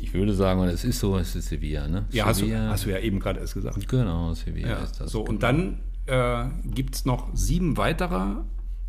ich 0.00 0.14
würde 0.14 0.32
sagen, 0.34 0.60
und 0.60 0.68
es 0.68 0.84
ist 0.84 1.00
so, 1.00 1.16
es 1.18 1.34
ist 1.36 1.48
Sevilla. 1.48 1.88
Ne? 1.88 2.06
Ja, 2.10 2.26
hast 2.26 2.40
du, 2.40 2.44
Sevilla, 2.46 2.68
hast 2.70 2.86
du 2.86 2.90
ja 2.90 2.98
eben 2.98 3.20
gerade 3.20 3.40
erst 3.40 3.54
gesagt. 3.54 3.88
Genau, 3.88 4.32
Sevilla 4.34 4.68
Ja, 4.68 4.76
ist 4.78 5.00
das. 5.00 5.10
so, 5.10 5.22
und 5.22 5.42
dann 5.42 5.80
äh, 6.06 6.44
gibt 6.64 6.94
es 6.94 7.04
noch 7.04 7.28
sieben 7.34 7.76
weitere 7.76 8.36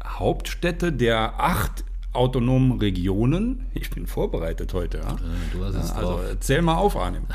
Hauptstädte 0.03 0.91
der 0.93 1.39
acht 1.39 1.83
autonomen 2.13 2.79
Regionen. 2.79 3.67
Ich 3.73 3.89
bin 3.91 4.07
vorbereitet 4.07 4.73
heute. 4.73 4.97
Ja? 4.99 5.15
du 5.53 5.63
hast 5.63 5.75
es 5.75 5.91
Also 5.91 6.13
drauf. 6.13 6.21
erzähl 6.27 6.61
mal 6.61 6.75
auf, 6.75 6.95
Arnim. 6.95 7.23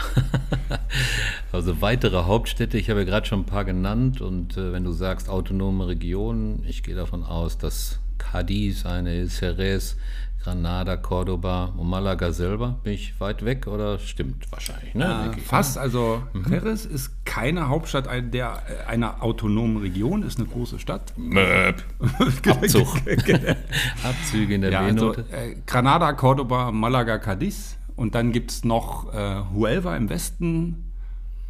Also 1.52 1.80
weitere 1.80 2.24
Hauptstädte, 2.24 2.78
ich 2.78 2.90
habe 2.90 3.00
ja 3.00 3.06
gerade 3.06 3.26
schon 3.26 3.40
ein 3.40 3.46
paar 3.46 3.64
genannt 3.64 4.20
und 4.20 4.56
äh, 4.56 4.72
wenn 4.72 4.82
du 4.82 4.90
sagst 4.92 5.28
autonome 5.28 5.86
Regionen, 5.86 6.64
ich 6.66 6.82
gehe 6.82 6.96
davon 6.96 7.22
aus, 7.22 7.58
dass 7.58 8.00
Cadiz 8.18 8.84
eine 8.86 9.16
ist, 9.20 9.40
Jerez, 9.40 9.96
Granada, 10.44 10.98
Cordoba 10.98 11.72
und 11.74 11.88
Malaga 11.88 12.30
selber. 12.30 12.78
Bin 12.82 12.92
ich 12.92 13.18
weit 13.18 13.46
weg 13.46 13.66
oder 13.66 13.98
stimmt 13.98 14.52
wahrscheinlich? 14.52 14.94
Ne? 14.94 15.32
Äh, 15.34 15.40
fast, 15.40 15.78
also 15.78 16.22
Jerez 16.50 16.84
ist 16.84 17.24
keine 17.24 17.70
Hauptstadt 17.70 18.06
der, 18.34 18.62
äh, 18.68 18.90
einer 18.90 19.22
autonomen 19.22 19.78
Region, 19.78 20.22
ist 20.22 20.38
eine 20.38 20.46
große 20.46 20.78
Stadt. 20.78 21.14
Möp. 21.16 21.82
Abzug. 22.46 22.88
Abzüge 24.04 24.54
in 24.54 24.60
der 24.60 24.70
Ja, 24.70 24.80
also 24.80 25.14
äh, 25.14 25.56
Granada, 25.66 26.12
Cordoba, 26.12 26.70
Malaga, 26.72 27.18
Cadiz. 27.18 27.78
Und 27.96 28.14
dann 28.14 28.32
gibt 28.32 28.50
es 28.50 28.64
noch 28.64 29.14
äh, 29.14 29.40
Huelva 29.54 29.96
im 29.96 30.10
Westen. 30.10 30.92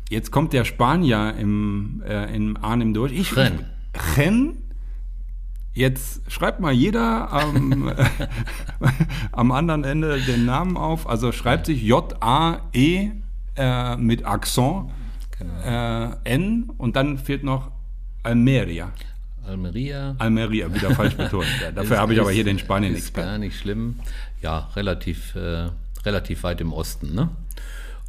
Jetzt 0.09 0.31
kommt 0.31 0.53
der 0.53 0.65
Spanier 0.65 1.35
im, 1.37 2.01
äh, 2.07 2.33
im 2.33 2.57
Arnim 2.63 2.95
durch. 2.95 3.13
Ich, 3.13 3.37
Ren. 3.37 3.67
Ren. 4.17 4.59
Jetzt 5.75 6.23
schreibt 6.31 6.61
mal 6.61 6.73
jeder 6.73 7.33
am, 7.33 7.93
am 9.33 9.51
anderen 9.53 9.83
Ende 9.83 10.21
den 10.21 10.45
Namen 10.45 10.77
auf. 10.77 11.09
Also 11.09 11.33
schreibt 11.33 11.67
sich 11.67 11.83
J-A-E 11.83 13.11
äh, 13.57 13.97
mit 13.97 14.25
Akzent 14.25 14.91
äh, 15.65 16.09
N 16.25 16.71
und 16.79 16.95
dann 16.95 17.19
fehlt 17.19 17.43
noch 17.43 17.71
Almeria. 18.23 18.93
Almeria. 19.47 20.15
Almeria, 20.19 20.73
wieder 20.73 20.95
falsch 20.95 21.15
betont. 21.17 21.47
Ja, 21.61 21.73
dafür 21.73 21.99
habe 21.99 22.15
ich 22.15 22.21
aber 22.21 22.31
hier 22.31 22.45
den 22.45 22.57
Ist 22.57 22.63
Spanien-Experten. 22.63 23.29
gar 23.31 23.39
nicht 23.39 23.59
schlimm. 23.59 23.97
Ja, 24.43 24.71
relativ, 24.77 25.35
äh, 25.35 25.69
relativ 26.05 26.45
weit 26.45 26.61
im 26.61 26.73
Osten. 26.73 27.15
Ne? 27.15 27.29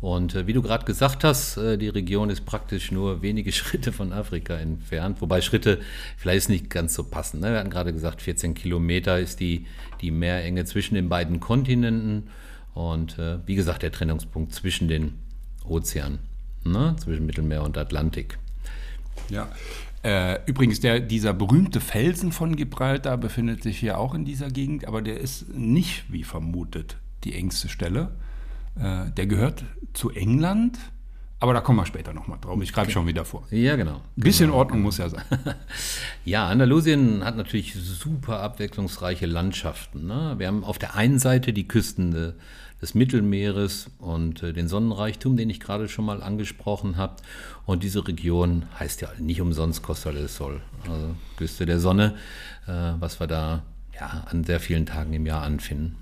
Und 0.05 0.35
äh, 0.35 0.45
wie 0.45 0.53
du 0.53 0.61
gerade 0.61 0.85
gesagt 0.85 1.23
hast, 1.23 1.57
äh, 1.57 1.79
die 1.79 1.89
Region 1.89 2.29
ist 2.29 2.45
praktisch 2.45 2.91
nur 2.91 3.23
wenige 3.23 3.51
Schritte 3.51 3.91
von 3.91 4.13
Afrika 4.13 4.55
entfernt. 4.55 5.19
Wobei 5.19 5.41
Schritte 5.41 5.79
vielleicht 6.15 6.47
nicht 6.47 6.69
ganz 6.69 6.93
so 6.93 7.05
passen. 7.05 7.39
Ne? 7.39 7.49
Wir 7.49 7.57
hatten 7.57 7.71
gerade 7.71 7.91
gesagt, 7.91 8.21
14 8.21 8.53
Kilometer 8.53 9.19
ist 9.19 9.39
die, 9.39 9.65
die 10.01 10.11
Meerenge 10.11 10.63
zwischen 10.65 10.93
den 10.93 11.09
beiden 11.09 11.39
Kontinenten. 11.39 12.29
Und 12.75 13.17
äh, 13.17 13.39
wie 13.47 13.55
gesagt, 13.55 13.81
der 13.81 13.91
Trennungspunkt 13.91 14.53
zwischen 14.53 14.87
den 14.87 15.15
Ozeanen, 15.67 16.19
ne? 16.63 16.95
zwischen 16.99 17.25
Mittelmeer 17.25 17.63
und 17.63 17.75
Atlantik. 17.75 18.37
Ja. 19.29 19.49
Übrigens, 20.45 20.81
der, 20.81 20.99
dieser 20.99 21.33
berühmte 21.33 21.81
Felsen 21.81 22.31
von 22.31 22.55
Gibraltar 22.55 23.17
befindet 23.17 23.63
sich 23.63 23.79
hier 23.79 23.97
auch 23.97 24.13
in 24.13 24.23
dieser 24.23 24.51
Gegend, 24.51 24.87
aber 24.87 25.01
der 25.01 25.19
ist 25.19 25.51
nicht, 25.55 26.03
wie 26.09 26.23
vermutet, 26.23 26.97
die 27.23 27.33
engste 27.33 27.69
Stelle. 27.69 28.11
Äh, 28.77 29.11
der 29.11 29.27
gehört 29.27 29.63
zu 29.93 30.09
England, 30.09 30.77
aber 31.39 31.53
da 31.53 31.61
kommen 31.61 31.77
wir 31.79 31.85
später 31.85 32.13
nochmal 32.13 32.39
drauf. 32.39 32.61
Ich 32.61 32.73
greife 32.73 32.91
schon 32.91 33.07
wieder 33.07 33.25
vor. 33.25 33.43
Ja, 33.51 33.75
genau. 33.75 34.01
Ein 34.17 34.21
bisschen 34.21 34.49
Ordnung 34.49 34.81
muss 34.81 34.97
ja 34.97 35.09
sein. 35.09 35.23
Ja, 36.25 36.47
Andalusien 36.47 37.23
hat 37.23 37.37
natürlich 37.37 37.75
super 37.75 38.39
abwechslungsreiche 38.39 39.27
Landschaften. 39.27 40.07
Ne? 40.07 40.33
Wir 40.39 40.47
haben 40.47 40.63
auf 40.63 40.79
der 40.79 40.95
einen 40.95 41.19
Seite 41.19 41.53
die 41.53 41.67
Küsten 41.67 42.09
de, 42.09 42.33
des 42.81 42.95
Mittelmeeres 42.95 43.91
und 43.99 44.41
äh, 44.41 44.53
den 44.53 44.67
Sonnenreichtum, 44.67 45.37
den 45.37 45.51
ich 45.51 45.59
gerade 45.59 45.87
schon 45.87 46.05
mal 46.05 46.23
angesprochen 46.23 46.97
habe. 46.97 47.17
Und 47.67 47.83
diese 47.83 48.07
Region 48.07 48.63
heißt 48.79 49.01
ja 49.01 49.09
nicht 49.19 49.39
umsonst 49.39 49.83
Costa 49.83 50.11
del 50.11 50.29
Sol, 50.29 50.61
also 50.89 51.15
Küste 51.37 51.67
der 51.67 51.79
Sonne, 51.79 52.15
äh, 52.65 52.93
was 52.99 53.19
wir 53.19 53.27
da 53.27 53.61
ja, 53.93 54.25
an 54.25 54.45
sehr 54.45 54.59
vielen 54.59 54.87
Tagen 54.87 55.13
im 55.13 55.27
Jahr 55.27 55.43
anfinden. 55.43 55.95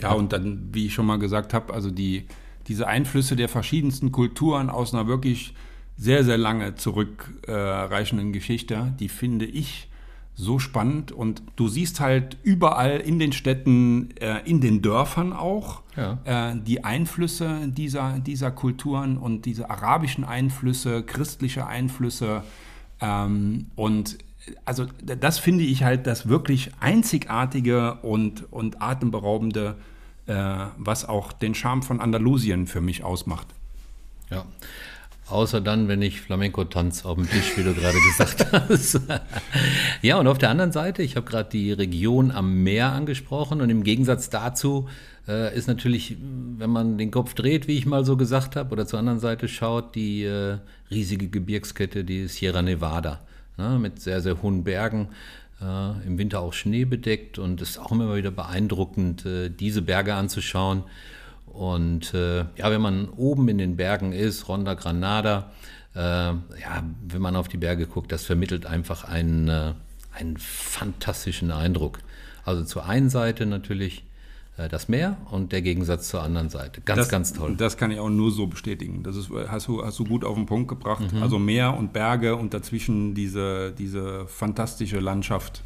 Äh, 0.00 0.06
Ja, 0.06 0.12
und 0.12 0.32
dann, 0.32 0.68
wie 0.72 0.86
ich 0.86 0.94
schon 0.94 1.06
mal 1.06 1.18
gesagt 1.18 1.54
habe, 1.54 1.72
also 1.74 1.90
die, 1.90 2.26
diese 2.68 2.86
Einflüsse 2.86 3.36
der 3.36 3.48
verschiedensten 3.48 4.12
Kulturen 4.12 4.70
aus 4.70 4.92
einer 4.94 5.06
wirklich 5.06 5.54
sehr, 5.96 6.24
sehr 6.24 6.38
lange 6.38 6.74
zurückreichenden 6.76 8.32
Geschichte, 8.32 8.94
die 8.98 9.08
finde 9.08 9.44
ich 9.46 9.88
so 10.34 10.58
spannend. 10.58 11.12
Und 11.12 11.42
du 11.56 11.68
siehst 11.68 12.00
halt 12.00 12.38
überall 12.42 12.98
in 12.98 13.18
den 13.18 13.32
Städten, 13.32 14.10
äh, 14.20 14.38
in 14.44 14.60
den 14.60 14.80
Dörfern 14.80 15.32
auch, 15.34 15.82
Ja. 15.96 16.18
äh, 16.24 16.56
die 16.56 16.84
Einflüsse 16.84 17.58
dieser, 17.66 18.18
dieser 18.20 18.50
Kulturen 18.50 19.18
und 19.18 19.44
diese 19.44 19.68
arabischen 19.68 20.24
Einflüsse, 20.24 21.02
christliche 21.02 21.66
Einflüsse. 21.66 22.42
Ähm, 23.02 23.66
und 23.76 24.16
also 24.64 24.86
das 25.04 25.38
finde 25.38 25.64
ich 25.64 25.82
halt 25.84 26.06
das 26.06 26.28
wirklich 26.28 26.70
einzigartige 26.80 27.94
und, 28.02 28.50
und 28.50 28.80
atemberaubende, 28.80 29.76
äh, 29.76 29.82
was 30.34 31.08
auch 31.08 31.32
den 31.32 31.54
Charme 31.54 31.82
von 31.82 32.00
Andalusien 32.00 32.66
für 32.66 32.80
mich 32.80 33.04
ausmacht. 33.04 33.46
Ja. 34.30 34.44
Außer 35.30 35.60
dann, 35.60 35.86
wenn 35.86 36.02
ich 36.02 36.20
Flamenco 36.20 36.64
tanze 36.64 37.08
auf 37.08 37.14
dem 37.14 37.28
Tisch, 37.28 37.56
wie 37.56 37.62
du 37.62 37.72
gerade 37.72 37.98
gesagt 38.08 38.46
hast. 38.52 39.00
ja, 40.02 40.18
und 40.18 40.26
auf 40.26 40.38
der 40.38 40.50
anderen 40.50 40.72
Seite, 40.72 41.02
ich 41.02 41.14
habe 41.14 41.26
gerade 41.26 41.48
die 41.48 41.72
Region 41.72 42.32
am 42.32 42.62
Meer 42.64 42.92
angesprochen 42.92 43.60
und 43.60 43.70
im 43.70 43.84
Gegensatz 43.84 44.28
dazu 44.28 44.88
äh, 45.28 45.56
ist 45.56 45.68
natürlich, 45.68 46.16
wenn 46.58 46.70
man 46.70 46.98
den 46.98 47.12
Kopf 47.12 47.34
dreht, 47.34 47.68
wie 47.68 47.78
ich 47.78 47.86
mal 47.86 48.04
so 48.04 48.16
gesagt 48.16 48.56
habe, 48.56 48.72
oder 48.72 48.86
zur 48.86 48.98
anderen 48.98 49.20
Seite 49.20 49.46
schaut, 49.46 49.94
die 49.94 50.24
äh, 50.24 50.58
riesige 50.90 51.28
Gebirgskette, 51.28 52.02
die 52.02 52.26
Sierra 52.26 52.62
Nevada, 52.62 53.20
ne, 53.56 53.78
mit 53.78 54.00
sehr, 54.00 54.20
sehr 54.22 54.42
hohen 54.42 54.64
Bergen. 54.64 55.08
Äh, 55.60 56.06
Im 56.06 56.18
Winter 56.18 56.40
auch 56.40 56.52
Schnee 56.52 56.84
bedeckt 56.84 57.38
und 57.38 57.60
es 57.60 57.70
ist 57.70 57.78
auch 57.78 57.92
immer 57.92 58.14
wieder 58.16 58.30
beeindruckend, 58.30 59.26
äh, 59.26 59.50
diese 59.50 59.82
Berge 59.82 60.14
anzuschauen. 60.14 60.84
Und 61.46 62.14
äh, 62.14 62.38
ja, 62.56 62.70
wenn 62.70 62.80
man 62.80 63.08
oben 63.08 63.48
in 63.48 63.58
den 63.58 63.76
Bergen 63.76 64.12
ist, 64.12 64.48
Ronda 64.48 64.74
Granada, 64.74 65.50
äh, 65.94 65.98
ja, 65.98 66.84
wenn 67.08 67.20
man 67.20 67.36
auf 67.36 67.48
die 67.48 67.56
Berge 67.56 67.86
guckt, 67.86 68.12
das 68.12 68.24
vermittelt 68.24 68.66
einfach 68.66 69.04
einen, 69.04 69.74
einen 70.12 70.36
fantastischen 70.38 71.50
Eindruck. 71.50 71.98
Also 72.44 72.64
zur 72.64 72.86
einen 72.86 73.10
Seite 73.10 73.46
natürlich 73.46 74.04
das 74.68 74.88
Meer 74.88 75.16
und 75.30 75.52
der 75.52 75.62
Gegensatz 75.62 76.08
zur 76.08 76.22
anderen 76.22 76.50
Seite. 76.50 76.80
Ganz, 76.82 76.98
das, 76.98 77.08
ganz 77.08 77.32
toll. 77.32 77.54
Das 77.56 77.76
kann 77.76 77.90
ich 77.90 77.98
auch 77.98 78.10
nur 78.10 78.30
so 78.30 78.46
bestätigen. 78.46 79.02
Das 79.02 79.16
ist, 79.16 79.30
hast, 79.48 79.68
du, 79.68 79.84
hast 79.84 79.98
du 79.98 80.04
gut 80.04 80.24
auf 80.24 80.34
den 80.34 80.46
Punkt 80.46 80.68
gebracht. 80.68 81.12
Mhm. 81.12 81.22
Also 81.22 81.38
Meer 81.38 81.76
und 81.76 81.92
Berge 81.92 82.36
und 82.36 82.54
dazwischen 82.54 83.14
diese, 83.14 83.72
diese 83.72 84.26
fantastische 84.26 85.00
Landschaft 85.00 85.62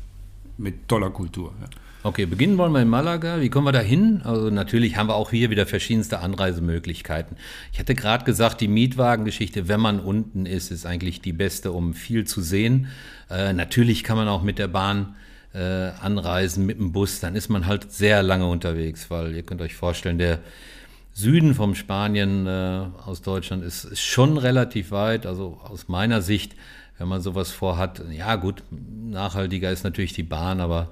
mit 0.57 0.89
toller 0.89 1.11
Kultur. 1.11 1.53
Ja. 1.61 1.67
Okay, 2.07 2.27
beginnen 2.27 2.59
wollen 2.59 2.73
wir 2.73 2.83
in 2.83 2.89
Malaga. 2.89 3.41
Wie 3.41 3.49
kommen 3.49 3.67
wir 3.67 3.73
da 3.73 3.81
hin? 3.81 4.21
Also 4.25 4.51
natürlich 4.51 4.99
haben 4.99 5.09
wir 5.09 5.15
auch 5.15 5.31
hier 5.31 5.49
wieder 5.49 5.65
verschiedenste 5.65 6.19
Anreisemöglichkeiten. 6.19 7.39
Ich 7.73 7.79
hatte 7.79 7.95
gerade 7.95 8.27
gesagt, 8.27 8.61
die 8.61 8.69
Mietwagengeschichte, 8.69 9.69
wenn 9.69 9.81
man 9.81 10.01
unten 10.01 10.45
ist, 10.45 10.71
ist 10.71 10.85
eigentlich 10.85 11.23
die 11.23 11.33
beste, 11.33 11.73
um 11.73 11.95
viel 11.95 12.27
zu 12.27 12.43
sehen. 12.43 12.89
Äh, 13.31 13.55
natürlich 13.55 14.05
kann 14.05 14.19
man 14.19 14.29
auch 14.29 14.43
mit 14.43 14.59
der 14.59 14.69
Bahn 14.69 15.15
äh, 15.55 15.91
anreisen, 16.01 16.67
mit 16.67 16.79
dem 16.79 16.93
Bus. 16.93 17.21
Dann 17.21 17.37
ist 17.37 17.49
man 17.49 17.67
halt 17.67 17.91
sehr 17.93 18.23
lange 18.23 18.47
unterwegs, 18.47 19.11
weil 19.11 19.35
ihr 19.35 19.43
könnt 19.43 19.63
euch 19.63 19.75
vorstellen, 19.75 20.19
der 20.19 20.41
Süden 21.13 21.55
vom 21.55 21.77
Spanien 21.77 22.47
äh, 22.47 22.87
aus 23.07 23.23
Deutschland 23.23 23.63
ist, 23.63 23.85
ist 23.85 24.03
schon 24.03 24.37
relativ 24.37 24.91
weit. 24.91 25.27
Also 25.27 25.61
aus 25.63 25.89
meiner 25.89 26.23
Sicht, 26.23 26.57
wenn 26.99 27.09
man 27.09 27.21
sowas 27.21 27.53
vorhat, 27.53 28.03
ja 28.11 28.35
gut, 28.35 28.63
nachhaltiger 28.71 29.71
ist 29.71 29.85
natürlich 29.85 30.13
die 30.13 30.25
Bahn, 30.25 30.61
aber 30.61 30.91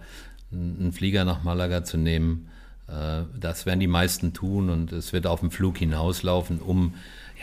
einen 0.52 0.92
Flieger 0.92 1.24
nach 1.24 1.42
Malaga 1.42 1.82
zu 1.82 1.96
nehmen, 1.96 2.48
äh, 2.86 3.22
das 3.38 3.66
werden 3.66 3.80
die 3.80 3.88
meisten 3.88 4.32
tun 4.32 4.70
und 4.70 4.92
es 4.92 5.12
wird 5.12 5.26
auf 5.26 5.40
den 5.40 5.50
Flug 5.50 5.78
hinauslaufen, 5.78 6.60
um, 6.60 6.94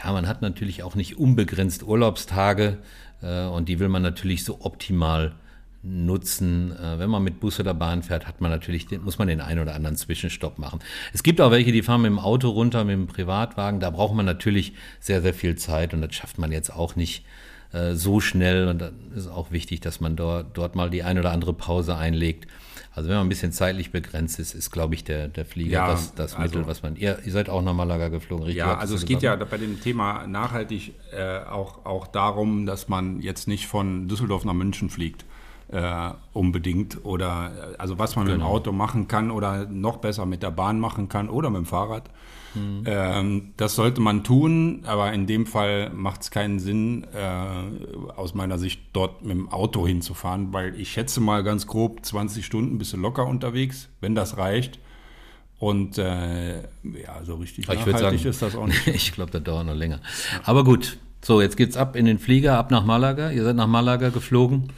ja, 0.01 0.13
man 0.13 0.27
hat 0.27 0.41
natürlich 0.41 0.84
auch 0.84 0.95
nicht 0.95 1.17
unbegrenzt 1.17 1.84
Urlaubstage 1.84 2.77
äh, 3.21 3.43
und 3.43 3.67
die 3.67 3.79
will 3.79 3.89
man 3.89 4.03
natürlich 4.03 4.45
so 4.45 4.60
optimal 4.62 5.34
nutzen. 5.84 6.72
Äh, 6.78 7.00
wenn 7.00 7.10
man 7.10 7.24
mit 7.24 7.39
Bus 7.39 7.60
oder 7.60 7.74
Bahn 7.74 8.04
fährt, 8.04 8.28
hat 8.28 8.42
man 8.42 8.52
natürlich, 8.52 8.88
muss 9.02 9.18
man 9.18 9.28
den 9.28 9.42
einen 9.42 9.60
oder 9.62 9.76
anderen 9.76 9.96
Zwischenstopp 9.96 10.60
machen. 10.60 10.80
Es 11.13 11.24
gibt 11.24 11.39
auch 11.42 11.52
welche, 11.52 11.72
die 11.72 11.82
fahren 11.82 12.02
mit 12.02 12.10
dem 12.10 12.20
Auto 12.20 12.50
runter, 12.50 12.84
mit 12.84 12.94
dem 12.94 13.08
Privatwagen. 13.08 13.80
Da 13.80 13.89
braucht 13.89 14.15
man 14.15 14.26
natürlich 14.26 14.74
sehr, 15.00 15.22
sehr 15.22 15.34
viel 15.34 15.56
Zeit 15.56 15.94
und 15.94 16.02
das 16.02 16.13
schafft 16.15 16.38
man 16.38 16.52
jetzt 16.52 16.74
auch 16.74 16.96
nicht 16.96 17.24
äh, 17.72 17.94
so 17.94 18.20
schnell. 18.20 18.68
Und 18.68 18.80
dann 18.82 18.94
ist 19.15 19.28
auch 19.28 19.52
wichtig, 19.52 19.80
dass 19.80 20.02
man 20.02 20.15
dort, 20.15 20.58
dort 20.58 20.76
mal 20.76 20.89
die 20.89 21.04
ein 21.04 21.18
oder 21.18 21.32
andere 21.32 21.54
Pause 21.54 21.96
einlegt. 21.96 22.48
Also 22.92 23.08
wenn 23.08 23.18
man 23.18 23.28
ein 23.28 23.30
bisschen 23.30 23.52
zeitlich 23.54 23.92
begrenzt 23.92 24.39
ist, 24.39 24.54
ist, 24.54 24.72
glaube 24.72 24.96
ich, 24.96 25.04
der, 25.06 25.28
der 25.30 25.46
Flieger 25.46 25.72
Ja, 25.72 25.92
das, 25.92 26.15
das 26.15 26.36
also- 26.36 26.58
Mittel, 26.58 26.68
was 26.68 26.82
man. 26.84 26.96
Ihr, 26.98 27.20
ihr 27.24 27.32
seid 27.32 27.48
auch 27.48 27.62
nach 27.62 27.74
Malaga 27.74 28.10
geflogen, 28.10 28.44
richtig? 28.46 28.60
Ja, 28.60 28.78
also 28.78 28.96
es 28.96 29.06
geht 29.06 29.22
ja 29.22 29.36
bei 29.38 29.58
dem 29.58 29.80
Thema 29.80 30.28
nachhaltig 30.28 30.94
äh, 31.13 31.39
auch, 31.46 31.86
auch 31.86 32.08
darum, 32.08 32.65
dass 32.65 32.89
man 32.89 33.22
jetzt 33.22 33.48
nicht 33.48 33.68
von 33.68 34.08
Düsseldorf 34.10 34.44
nach 34.44 34.54
München 34.54 34.89
fliegt, 34.89 35.24
äh, 35.71 36.12
unbedingt. 36.34 37.05
Oder 37.05 37.51
äh, 37.73 37.75
also 37.77 37.99
was 37.99 38.15
man 38.15 38.25
mit 38.25 38.34
dem 38.34 38.39
Genau. 38.39 38.51
Auto 38.51 38.71
machen 38.71 39.08
kann 39.08 39.32
oder 39.32 39.65
noch 39.67 39.97
besser 39.97 40.25
mit 40.25 40.43
der 40.43 40.51
Bahn 40.51 40.79
machen 40.79 41.10
kann 41.10 41.29
oder 41.29 41.49
mit 41.49 41.58
dem 41.58 41.65
Fahrrad. 41.65 42.10
Mhm. 42.55 42.84
Ähm, 42.86 43.53
das 43.58 43.75
sollte 43.75 44.01
man 44.01 44.23
tun, 44.23 44.82
aber 44.86 45.13
in 45.13 45.27
dem 45.27 45.45
Fall 45.45 45.91
macht 45.91 46.21
es 46.23 46.32
keinen 46.32 46.60
Sinn, 46.60 47.05
äh, 47.13 48.12
aus 48.15 48.34
meiner 48.34 48.58
Sicht 48.58 48.82
dort 48.93 49.23
mit 49.23 49.38
dem 49.38 49.49
Auto 49.49 49.86
hinzufahren, 49.86 50.51
weil 50.51 50.79
ich 50.79 50.91
schätze 50.91 51.21
mal 51.21 51.43
ganz 51.43 51.67
grob 51.67 52.03
20 52.03 52.43
Stunden 52.43 52.79
bist 52.79 52.93
du 52.93 52.97
locker 52.97 53.27
unterwegs, 53.27 53.89
wenn 54.01 54.15
das 54.15 54.38
reicht. 54.38 54.79
Und 55.60 55.97
äh, 55.97 56.62
ja, 56.62 57.21
so 57.23 57.36
richtig 57.36 57.65
ich 57.65 57.67
würde 57.67 57.84
sagen, 57.84 57.91
nachhaltig 57.91 58.25
ist 58.25 58.41
das 58.41 58.55
auch 58.55 58.65
nicht. 58.65 58.88
ich 58.88 59.12
glaube, 59.12 59.29
das 59.29 59.43
dauert 59.43 59.67
noch 59.67 59.75
länger. 59.75 59.99
Aber 60.45 60.63
gut, 60.63 60.97
so, 61.21 61.41
jetzt 61.41 61.58
geht's 61.58 61.75
ab 61.75 61.97
in 61.97 62.05
den 62.05 62.17
Flieger, 62.17 62.58
ab 62.58 62.71
nach 62.71 62.86
Malaga. 62.86 63.29
Ihr 63.29 63.43
seid 63.43 63.58
nach 63.58 63.67
Malaga 63.67 64.10
geflogen 64.10 64.71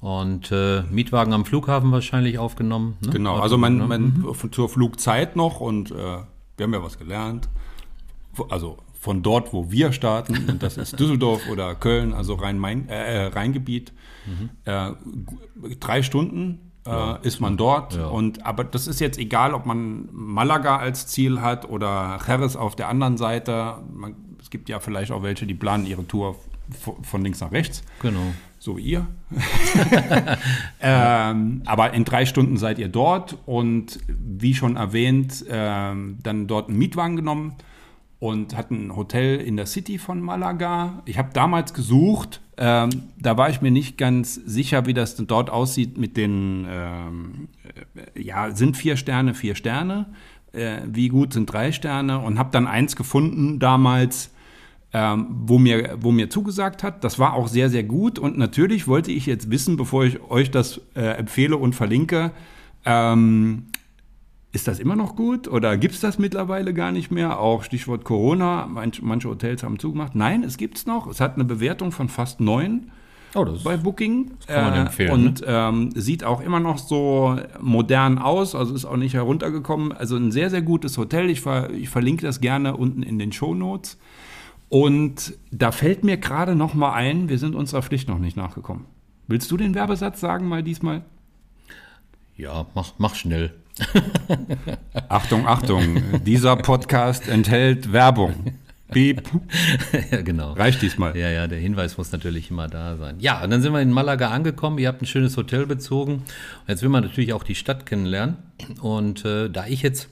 und 0.00 0.50
äh, 0.52 0.82
Mietwagen 0.90 1.32
am 1.32 1.44
Flughafen 1.44 1.92
wahrscheinlich 1.92 2.38
aufgenommen. 2.38 2.96
Ne? 3.04 3.10
Genau, 3.12 3.38
also 3.38 3.58
man, 3.58 3.86
man 3.86 4.24
von- 4.34 4.50
zur 4.52 4.68
Flugzeit 4.68 5.36
noch 5.36 5.60
und 5.60 5.90
äh, 5.90 5.94
wir 5.94 6.64
haben 6.64 6.72
ja 6.74 6.82
was 6.82 6.98
gelernt. 6.98 7.48
Also 8.48 8.78
von 8.94 9.22
dort, 9.22 9.52
wo 9.52 9.70
wir 9.70 9.92
starten, 9.92 10.36
und 10.48 10.62
das 10.62 10.76
ist 10.76 10.92
Düsseldorf 11.00 11.48
oder 11.50 11.74
Köln, 11.74 12.12
also 12.12 12.34
Rhein-Main, 12.34 12.88
äh, 12.88 13.26
Rheingebiet, 13.26 13.92
äh, 14.64 14.90
gu- 15.26 15.68
drei 15.80 16.02
Stunden 16.02 16.70
äh, 16.86 17.26
ist 17.26 17.40
man 17.40 17.56
dort. 17.56 17.96
Ja. 17.96 18.06
Und 18.06 18.44
aber 18.46 18.64
das 18.64 18.86
ist 18.86 19.00
jetzt 19.00 19.18
egal, 19.18 19.52
ob 19.54 19.66
man 19.66 20.08
Malaga 20.12 20.76
als 20.76 21.06
Ziel 21.06 21.40
hat 21.40 21.68
oder 21.68 22.18
Jerez 22.26 22.56
auf 22.56 22.76
der 22.76 22.88
anderen 22.88 23.16
Seite. 23.18 23.78
Man, 23.92 24.14
es 24.40 24.48
gibt 24.50 24.68
ja 24.68 24.80
vielleicht 24.80 25.12
auch 25.12 25.22
welche, 25.22 25.46
die 25.46 25.54
planen 25.54 25.86
ihre 25.86 26.06
Tour 26.06 26.36
von 27.02 27.22
links 27.22 27.40
nach 27.40 27.52
rechts 27.52 27.82
Genau. 28.00 28.20
So 28.60 28.76
wie 28.76 28.82
ihr. 28.82 29.06
ähm, 30.80 31.62
aber 31.64 31.94
in 31.94 32.04
drei 32.04 32.26
Stunden 32.26 32.58
seid 32.58 32.78
ihr 32.78 32.88
dort 32.88 33.38
und 33.46 33.98
wie 34.06 34.54
schon 34.54 34.76
erwähnt, 34.76 35.44
ähm, 35.50 36.18
dann 36.22 36.46
dort 36.46 36.68
einen 36.68 36.78
Mietwagen 36.78 37.16
genommen 37.16 37.54
und 38.18 38.54
hatten 38.54 38.88
ein 38.88 38.96
Hotel 38.96 39.40
in 39.40 39.56
der 39.56 39.64
City 39.64 39.96
von 39.96 40.20
Malaga. 40.20 41.02
Ich 41.06 41.16
habe 41.16 41.30
damals 41.32 41.72
gesucht, 41.72 42.42
ähm, 42.58 42.90
da 43.18 43.38
war 43.38 43.48
ich 43.48 43.62
mir 43.62 43.70
nicht 43.70 43.96
ganz 43.96 44.34
sicher, 44.34 44.84
wie 44.84 44.92
das 44.92 45.16
dort 45.16 45.48
aussieht 45.48 45.96
mit 45.96 46.18
den, 46.18 46.66
ähm, 46.68 47.48
äh, 48.14 48.22
ja, 48.22 48.54
sind 48.54 48.76
vier 48.76 48.98
Sterne, 48.98 49.32
vier 49.32 49.54
Sterne, 49.54 50.12
äh, 50.52 50.80
wie 50.86 51.08
gut 51.08 51.32
sind 51.32 51.50
drei 51.50 51.72
Sterne 51.72 52.18
und 52.18 52.38
habe 52.38 52.50
dann 52.52 52.66
eins 52.66 52.94
gefunden 52.94 53.58
damals, 53.58 54.34
ähm, 54.92 55.26
wo, 55.30 55.58
mir, 55.58 55.96
wo 56.00 56.10
mir 56.10 56.30
zugesagt 56.30 56.82
hat. 56.82 57.04
Das 57.04 57.18
war 57.18 57.34
auch 57.34 57.48
sehr, 57.48 57.70
sehr 57.70 57.84
gut. 57.84 58.18
Und 58.18 58.36
natürlich 58.38 58.88
wollte 58.88 59.12
ich 59.12 59.26
jetzt 59.26 59.50
wissen, 59.50 59.76
bevor 59.76 60.04
ich 60.04 60.20
euch 60.22 60.50
das 60.50 60.80
äh, 60.94 61.16
empfehle 61.16 61.56
und 61.56 61.74
verlinke, 61.74 62.32
ähm, 62.84 63.66
ist 64.52 64.66
das 64.66 64.80
immer 64.80 64.96
noch 64.96 65.14
gut 65.14 65.46
oder 65.46 65.76
gibt 65.76 65.94
es 65.94 66.00
das 66.00 66.18
mittlerweile 66.18 66.74
gar 66.74 66.90
nicht 66.90 67.12
mehr? 67.12 67.38
Auch 67.38 67.62
Stichwort 67.62 68.02
Corona, 68.04 68.66
manch, 68.66 69.00
manche 69.00 69.28
Hotels 69.28 69.62
haben 69.62 69.78
zugemacht. 69.78 70.16
Nein, 70.16 70.42
es 70.42 70.56
gibt 70.56 70.76
es 70.78 70.86
noch. 70.86 71.06
Es 71.06 71.20
hat 71.20 71.36
eine 71.36 71.44
Bewertung 71.44 71.92
von 71.92 72.08
fast 72.08 72.40
neun 72.40 72.90
Oh, 73.34 73.44
das 73.44 73.62
bei 73.62 73.76
Booking. 73.76 74.32
kann 74.48 74.64
man 74.64 74.74
Äh, 74.74 74.80
empfehlen, 74.80 75.12
Und 75.12 75.44
ähm, 75.46 75.92
sieht 75.94 76.24
auch 76.24 76.40
immer 76.40 76.58
noch 76.58 76.78
so 76.78 77.36
modern 77.60 78.18
aus, 78.18 78.56
also 78.56 78.74
ist 78.74 78.84
auch 78.84 78.96
nicht 78.96 79.14
heruntergekommen. 79.14 79.92
Also 79.92 80.16
ein 80.16 80.32
sehr, 80.32 80.50
sehr 80.50 80.62
gutes 80.62 80.98
Hotel. 80.98 81.30
Ich, 81.30 81.40
ver 81.40 81.70
ich 81.70 81.88
verlinke 81.88 82.26
das 82.26 82.40
gerne 82.40 82.76
unten 82.76 83.04
in 83.04 83.20
den 83.20 83.30
Show 83.30 83.54
Notes. 83.54 83.98
Und 84.70 85.34
da 85.50 85.72
fällt 85.72 86.04
mir 86.04 86.16
gerade 86.16 86.54
noch 86.54 86.72
mal 86.72 86.94
ein, 86.94 87.28
wir 87.28 87.38
sind 87.38 87.54
unserer 87.54 87.82
Pflicht 87.82 88.08
noch 88.08 88.18
nicht 88.18 88.38
nachgekommen. 88.38 88.86
Willst 89.26 89.50
du 89.50 89.58
den 89.58 89.74
Werbesatz 89.74 90.20
sagen 90.20 90.48
mal 90.48 90.62
diesmal? 90.62 91.02
ja, 92.40 92.66
mach, 92.74 92.92
mach 92.98 93.14
schnell. 93.14 93.52
Achtung, 95.08 95.46
Achtung, 95.46 96.22
dieser 96.24 96.56
Podcast 96.56 97.28
enthält 97.28 97.92
Werbung. 97.92 98.34
Piep. 98.90 99.22
ja, 100.10 100.22
genau. 100.22 100.54
Reicht 100.54 100.82
diesmal. 100.82 101.16
Ja, 101.16 101.28
ja, 101.28 101.46
der 101.46 101.58
Hinweis 101.58 101.96
muss 101.96 102.10
natürlich 102.12 102.50
immer 102.50 102.66
da 102.66 102.96
sein. 102.96 103.16
Ja, 103.20 103.44
und 103.44 103.50
dann 103.50 103.62
sind 103.62 103.72
wir 103.72 103.80
in 103.80 103.92
Malaga 103.92 104.30
angekommen. 104.30 104.78
Ihr 104.78 104.88
habt 104.88 105.02
ein 105.02 105.06
schönes 105.06 105.36
Hotel 105.36 105.66
bezogen. 105.66 106.24
Jetzt 106.66 106.82
will 106.82 106.88
man 106.88 107.04
natürlich 107.04 107.32
auch 107.34 107.44
die 107.44 107.54
Stadt 107.54 107.86
kennenlernen. 107.86 108.36
Und 108.80 109.24
äh, 109.24 109.48
da 109.48 109.66
ich 109.66 109.82
jetzt, 109.82 110.08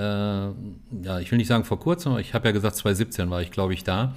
äh, 0.00 1.02
ja, 1.02 1.18
ich 1.20 1.30
will 1.30 1.36
nicht 1.36 1.48
sagen 1.48 1.64
vor 1.64 1.78
kurzem, 1.78 2.12
aber 2.12 2.20
ich 2.20 2.32
habe 2.32 2.48
ja 2.48 2.52
gesagt, 2.52 2.76
2017 2.76 3.28
war 3.28 3.42
ich, 3.42 3.50
glaube 3.50 3.74
ich, 3.74 3.84
da, 3.84 4.14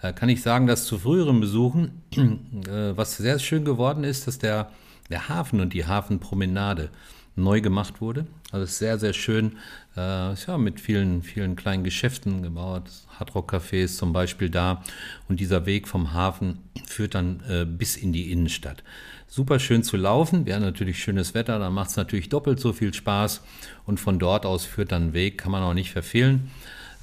äh, 0.00 0.12
kann 0.12 0.28
ich 0.28 0.42
sagen, 0.42 0.66
dass 0.66 0.84
zu 0.84 0.98
früheren 0.98 1.40
Besuchen, 1.40 2.02
äh, 2.12 2.96
was 2.96 3.16
sehr 3.16 3.38
schön 3.40 3.64
geworden 3.64 4.04
ist, 4.04 4.28
dass 4.28 4.38
der, 4.38 4.70
der 5.10 5.28
Hafen 5.28 5.60
und 5.60 5.72
die 5.72 5.86
Hafenpromenade 5.86 6.90
neu 7.34 7.60
gemacht 7.60 8.00
wurde. 8.00 8.26
Also 8.54 8.66
sehr, 8.66 9.00
sehr 9.00 9.14
schön. 9.14 9.56
Äh, 9.96 10.32
ja 10.32 10.58
mit 10.58 10.78
vielen, 10.78 11.24
vielen 11.24 11.56
kleinen 11.56 11.82
Geschäften 11.82 12.40
gebaut. 12.44 12.84
Hardrock-Cafés 13.18 13.96
zum 13.96 14.12
Beispiel 14.12 14.48
da. 14.48 14.84
Und 15.28 15.40
dieser 15.40 15.66
Weg 15.66 15.88
vom 15.88 16.12
Hafen 16.12 16.60
führt 16.86 17.16
dann 17.16 17.42
äh, 17.48 17.64
bis 17.64 17.96
in 17.96 18.12
die 18.12 18.30
Innenstadt. 18.30 18.84
Super 19.26 19.58
schön 19.58 19.82
zu 19.82 19.96
laufen. 19.96 20.46
Wir 20.46 20.54
haben 20.54 20.62
natürlich 20.62 21.02
schönes 21.02 21.34
Wetter, 21.34 21.58
dann 21.58 21.72
macht 21.72 21.90
es 21.90 21.96
natürlich 21.96 22.28
doppelt 22.28 22.60
so 22.60 22.72
viel 22.72 22.94
Spaß. 22.94 23.42
Und 23.86 23.98
von 23.98 24.20
dort 24.20 24.46
aus 24.46 24.64
führt 24.64 24.92
dann 24.92 25.08
ein 25.08 25.12
Weg, 25.14 25.36
kann 25.36 25.50
man 25.50 25.64
auch 25.64 25.74
nicht 25.74 25.90
verfehlen. 25.90 26.52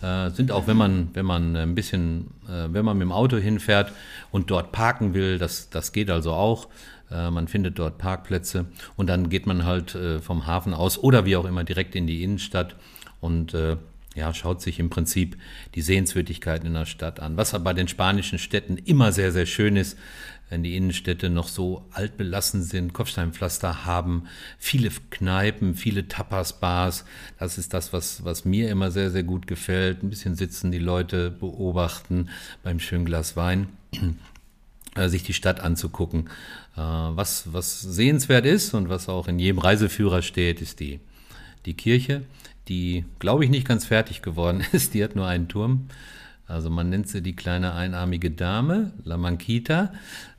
Äh, 0.01 0.29
sind 0.29 0.53
auch, 0.53 0.67
wenn 0.67 0.77
man, 0.77 1.09
wenn 1.11 1.25
man 1.25 1.57
ein 1.57 1.75
bisschen, 1.75 2.27
äh, 2.47 2.71
wenn 2.71 2.85
man 2.85 2.97
mit 2.97 3.07
dem 3.07 3.11
Auto 3.11 3.35
hinfährt 3.35 3.91
und 4.31 4.49
dort 4.49 4.71
parken 4.71 5.13
will, 5.13 5.37
das, 5.37 5.69
das 5.69 5.91
geht 5.91 6.09
also 6.09 6.31
auch. 6.31 6.69
Äh, 7.11 7.31
man 7.31 7.47
findet 7.47 7.77
dort 7.79 7.97
Parkplätze 7.97 8.65
und 8.95 9.07
dann 9.07 9.29
geht 9.29 9.45
man 9.45 9.65
halt 9.65 9.95
äh, 9.95 10.19
vom 10.19 10.45
Hafen 10.45 10.73
aus 10.73 10.97
oder 10.97 11.25
wie 11.25 11.35
auch 11.35 11.45
immer 11.45 11.63
direkt 11.63 11.95
in 11.95 12.07
die 12.07 12.23
Innenstadt 12.23 12.75
und 13.19 13.53
äh, 13.53 13.77
ja, 14.15 14.33
schaut 14.33 14.61
sich 14.61 14.79
im 14.79 14.89
Prinzip 14.89 15.37
die 15.73 15.81
Sehenswürdigkeiten 15.81 16.67
in 16.67 16.73
der 16.73 16.85
Stadt 16.85 17.21
an. 17.21 17.37
Was 17.37 17.51
bei 17.63 17.73
den 17.73 17.87
spanischen 17.87 18.39
Städten 18.39 18.77
immer 18.77 19.13
sehr, 19.13 19.31
sehr 19.31 19.45
schön 19.45 19.77
ist, 19.77 19.97
wenn 20.49 20.63
die 20.63 20.75
Innenstädte 20.75 21.29
noch 21.29 21.47
so 21.47 21.85
altbelassen 21.93 22.61
sind, 22.61 22.91
Kopfsteinpflaster 22.91 23.85
haben, 23.85 24.25
viele 24.59 24.89
Kneipen, 25.09 25.75
viele 25.75 26.09
Tapas-Bars. 26.09 27.05
Das 27.39 27.57
ist 27.57 27.73
das, 27.73 27.93
was, 27.93 28.25
was 28.25 28.43
mir 28.43 28.69
immer 28.69 28.91
sehr, 28.91 29.11
sehr 29.11 29.23
gut 29.23 29.47
gefällt. 29.47 30.03
Ein 30.03 30.09
bisschen 30.09 30.35
sitzen, 30.35 30.73
die 30.73 30.79
Leute 30.79 31.31
beobachten 31.31 32.27
beim 32.63 32.81
schönen 32.81 33.05
Glas 33.05 33.37
Wein 33.37 33.69
sich 34.97 35.23
die 35.23 35.33
Stadt 35.33 35.61
anzugucken. 35.61 36.29
Äh, 36.75 36.79
was, 36.79 37.53
was 37.53 37.81
sehenswert 37.81 38.45
ist 38.45 38.73
und 38.73 38.89
was 38.89 39.09
auch 39.09 39.27
in 39.27 39.39
jedem 39.39 39.59
Reiseführer 39.59 40.21
steht, 40.21 40.61
ist 40.61 40.79
die, 40.79 40.99
die 41.65 41.73
Kirche, 41.73 42.23
die, 42.67 43.05
glaube 43.19 43.43
ich, 43.43 43.49
nicht 43.49 43.67
ganz 43.67 43.85
fertig 43.85 44.21
geworden 44.21 44.63
ist. 44.71 44.93
Die 44.93 45.03
hat 45.03 45.15
nur 45.15 45.27
einen 45.27 45.47
Turm. 45.47 45.87
Also 46.47 46.69
man 46.69 46.89
nennt 46.89 47.07
sie 47.07 47.21
die 47.21 47.35
kleine 47.35 47.73
einarmige 47.73 48.29
Dame, 48.31 48.91
La 49.03 49.17
Manquita. 49.17 49.93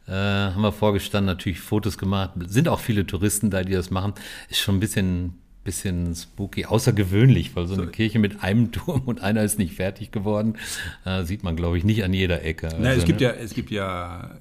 Äh, 0.07 0.13
haben 0.13 0.63
wir 0.63 0.73
vorgestanden, 0.73 1.27
natürlich 1.27 1.61
Fotos 1.61 1.97
gemacht. 1.97 2.33
Sind 2.49 2.69
auch 2.69 2.81
viele 2.81 3.07
Touristen 3.07 3.51
da, 3.51 3.63
die 3.63 3.73
das 3.73 3.91
machen. 3.91 4.15
Ist 4.51 4.61
schon 4.61 4.77
ein 4.77 4.81
bisschen, 4.81 5.35
bisschen 5.65 6.15
spooky, 6.15 6.67
außergewöhnlich, 6.67 7.55
weil 7.55 7.67
so 7.67 7.75
eine 7.75 7.87
Kirche 7.87 8.19
mit 8.19 8.43
einem 8.43 8.73
Turm 8.73 9.03
und 9.07 9.23
einer 9.23 9.43
ist 9.43 9.59
nicht 9.59 9.75
fertig 9.75 10.11
geworden, 10.11 10.57
äh, 11.05 11.23
sieht 11.23 11.45
man, 11.45 11.57
glaube 11.57 11.79
ich, 11.79 11.85
nicht 11.85 12.03
an 12.05 12.13
jeder 12.13 12.43
Ecke. 12.45 12.69
Na, 12.79 12.91
Also, 12.91 13.01
es 13.01 13.07
gibt 13.07 13.21
ne? 13.21 13.27
ja, 13.29 13.33
es 13.33 13.55
gibt 13.55 13.71
ja 13.71 14.33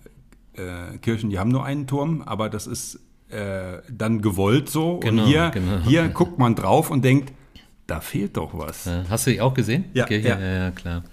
äh, 0.53 0.97
Kirchen, 0.97 1.29
die 1.29 1.39
haben 1.39 1.49
nur 1.49 1.65
einen 1.65 1.87
Turm, 1.87 2.21
aber 2.21 2.49
das 2.49 2.67
ist 2.67 2.99
äh, 3.29 3.79
dann 3.89 4.21
gewollt 4.21 4.69
so. 4.69 4.99
Genau, 4.99 5.23
und 5.23 5.27
hier, 5.27 5.51
genau. 5.53 5.79
hier 5.85 6.07
guckt 6.09 6.37
man 6.37 6.55
drauf 6.55 6.91
und 6.91 7.03
denkt, 7.03 7.33
da 7.87 7.99
fehlt 7.99 8.37
doch 8.37 8.57
was. 8.57 8.89
Hast 9.09 9.27
du 9.27 9.31
die 9.31 9.41
auch 9.41 9.53
gesehen? 9.53 9.85
Ja, 9.93 10.05
Kirche? 10.05 10.29
ja. 10.29 10.39
ja, 10.39 10.53
ja, 10.65 10.71
klar. 10.71 11.03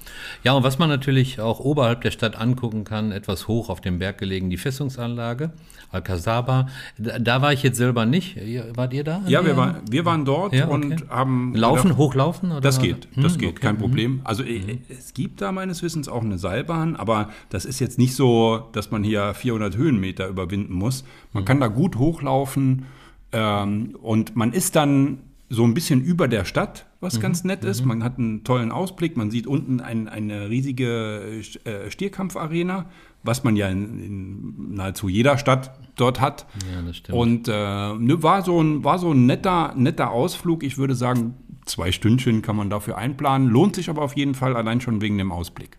Ja, 0.45 0.53
und 0.53 0.63
was 0.63 0.79
man 0.79 0.89
natürlich 0.89 1.41
auch 1.41 1.59
oberhalb 1.59 2.03
der 2.03 2.13
Stadt 2.13 2.37
angucken 2.37 2.85
kann, 2.85 3.11
etwas 3.11 3.49
hoch 3.49 3.69
auf 3.69 3.81
dem 3.81 3.99
Berg 3.99 4.19
gelegen, 4.19 4.49
die 4.49 4.57
Festungsanlage, 4.57 5.53
Alcazaba. 5.91 6.69
Da, 6.99 7.19
da 7.19 7.43
war 7.43 7.53
ich 7.53 7.63
jetzt 7.63 7.77
selber 7.79 8.05
nicht. 8.07 8.37
Wart 8.77 8.93
ihr 8.93 9.05
da? 9.05 9.23
Ja, 9.27 9.45
wir, 9.45 9.57
waren, 9.57 9.77
wir 9.91 10.05
waren 10.05 10.25
dort 10.25 10.53
Ja, 10.53 10.67
okay. 10.69 10.75
und 10.75 11.09
haben. 11.11 11.55
Laufen, 11.55 11.85
gedacht, 11.85 11.99
hochlaufen? 11.99 12.51
Oder? 12.53 12.61
Das 12.61 12.81
geht, 12.81 13.09
das 13.17 13.33
Hm, 13.35 13.39
geht, 13.41 13.51
okay. 13.51 13.61
kein 13.61 13.79
Problem. 13.79 14.21
Also 14.25 14.43
äh, 14.43 14.79
es 14.89 15.15
gibt 15.15 15.41
da 15.41 15.53
meines 15.53 15.83
Wissens 15.83 16.09
auch 16.09 16.23
eine 16.23 16.39
Seilbahn, 16.39 16.97
aber 16.97 17.31
das 17.49 17.65
ist 17.65 17.81
jetzt 17.81 17.99
nicht 17.99 18.15
so, 18.15 18.69
dass 18.73 18.91
man 18.91 19.03
hier 19.03 19.35
400 19.35 19.77
Höhenmeter 19.77 20.29
überwinden 20.29 20.75
muss. 20.75 21.05
Man 21.33 21.45
kann 21.45 21.61
da 21.61 21.69
gut 21.69 21.97
hochlaufen 21.97 22.85
ähm, 23.33 23.97
und 24.03 24.37
man 24.37 24.53
ist 24.53 24.77
dann 24.77 25.19
so 25.51 25.65
ein 25.65 25.75
bisschen 25.75 26.03
über 26.03 26.29
der 26.29 26.45
Stadt, 26.45 26.87
was 27.01 27.21
ganz 27.21 27.45
nett 27.45 27.65
ist. 27.65 27.85
Man 27.85 28.05
hat 28.05 28.19
einen 28.19 28.45
tollen 28.45 28.71
Ausblick, 28.71 29.17
man 29.17 29.31
sieht 29.31 29.47
unten 29.47 29.81
ein, 29.81 30.09
eine 30.09 30.51
riesige 30.51 31.43
äh, 31.65 31.91
Stierkampfarena, 31.91 32.87
was 33.23 33.45
man 33.45 33.57
ja 33.57 33.69
in, 33.69 33.99
in 33.99 34.75
nahezu 34.75 35.09
jeder 35.09 35.39
Stadt 35.39 35.71
dort 35.97 36.21
hat. 36.21 36.47
Ja, 36.73 36.83
das 36.83 36.99
stimmt. 36.99 37.17
Und 37.17 37.49
äh, 37.49 37.53
ne, 37.53 38.23
war 38.23 38.43
so 38.43 38.61
ein, 38.63 38.85
war 38.85 38.99
so 38.99 39.13
ein 39.13 39.27
netter, 39.27 39.73
netter 39.75 40.11
Ausflug. 40.11 40.63
Ich 40.63 40.77
würde 40.77 40.95
sagen, 40.95 41.35
zwei 41.65 41.93
Stündchen 41.93 42.43
kann 42.43 42.57
man 42.57 42.69
dafür 42.69 42.99
einplanen. 42.99 43.49
Lohnt 43.49 43.77
sich 43.77 43.89
aber 43.89 44.03
auf 44.03 44.17
jeden 44.17 44.35
Fall 44.35 44.57
allein 44.57 44.81
schon 44.81 45.01
wegen 45.01 45.17
dem 45.19 45.33
Ausblick. 45.33 45.79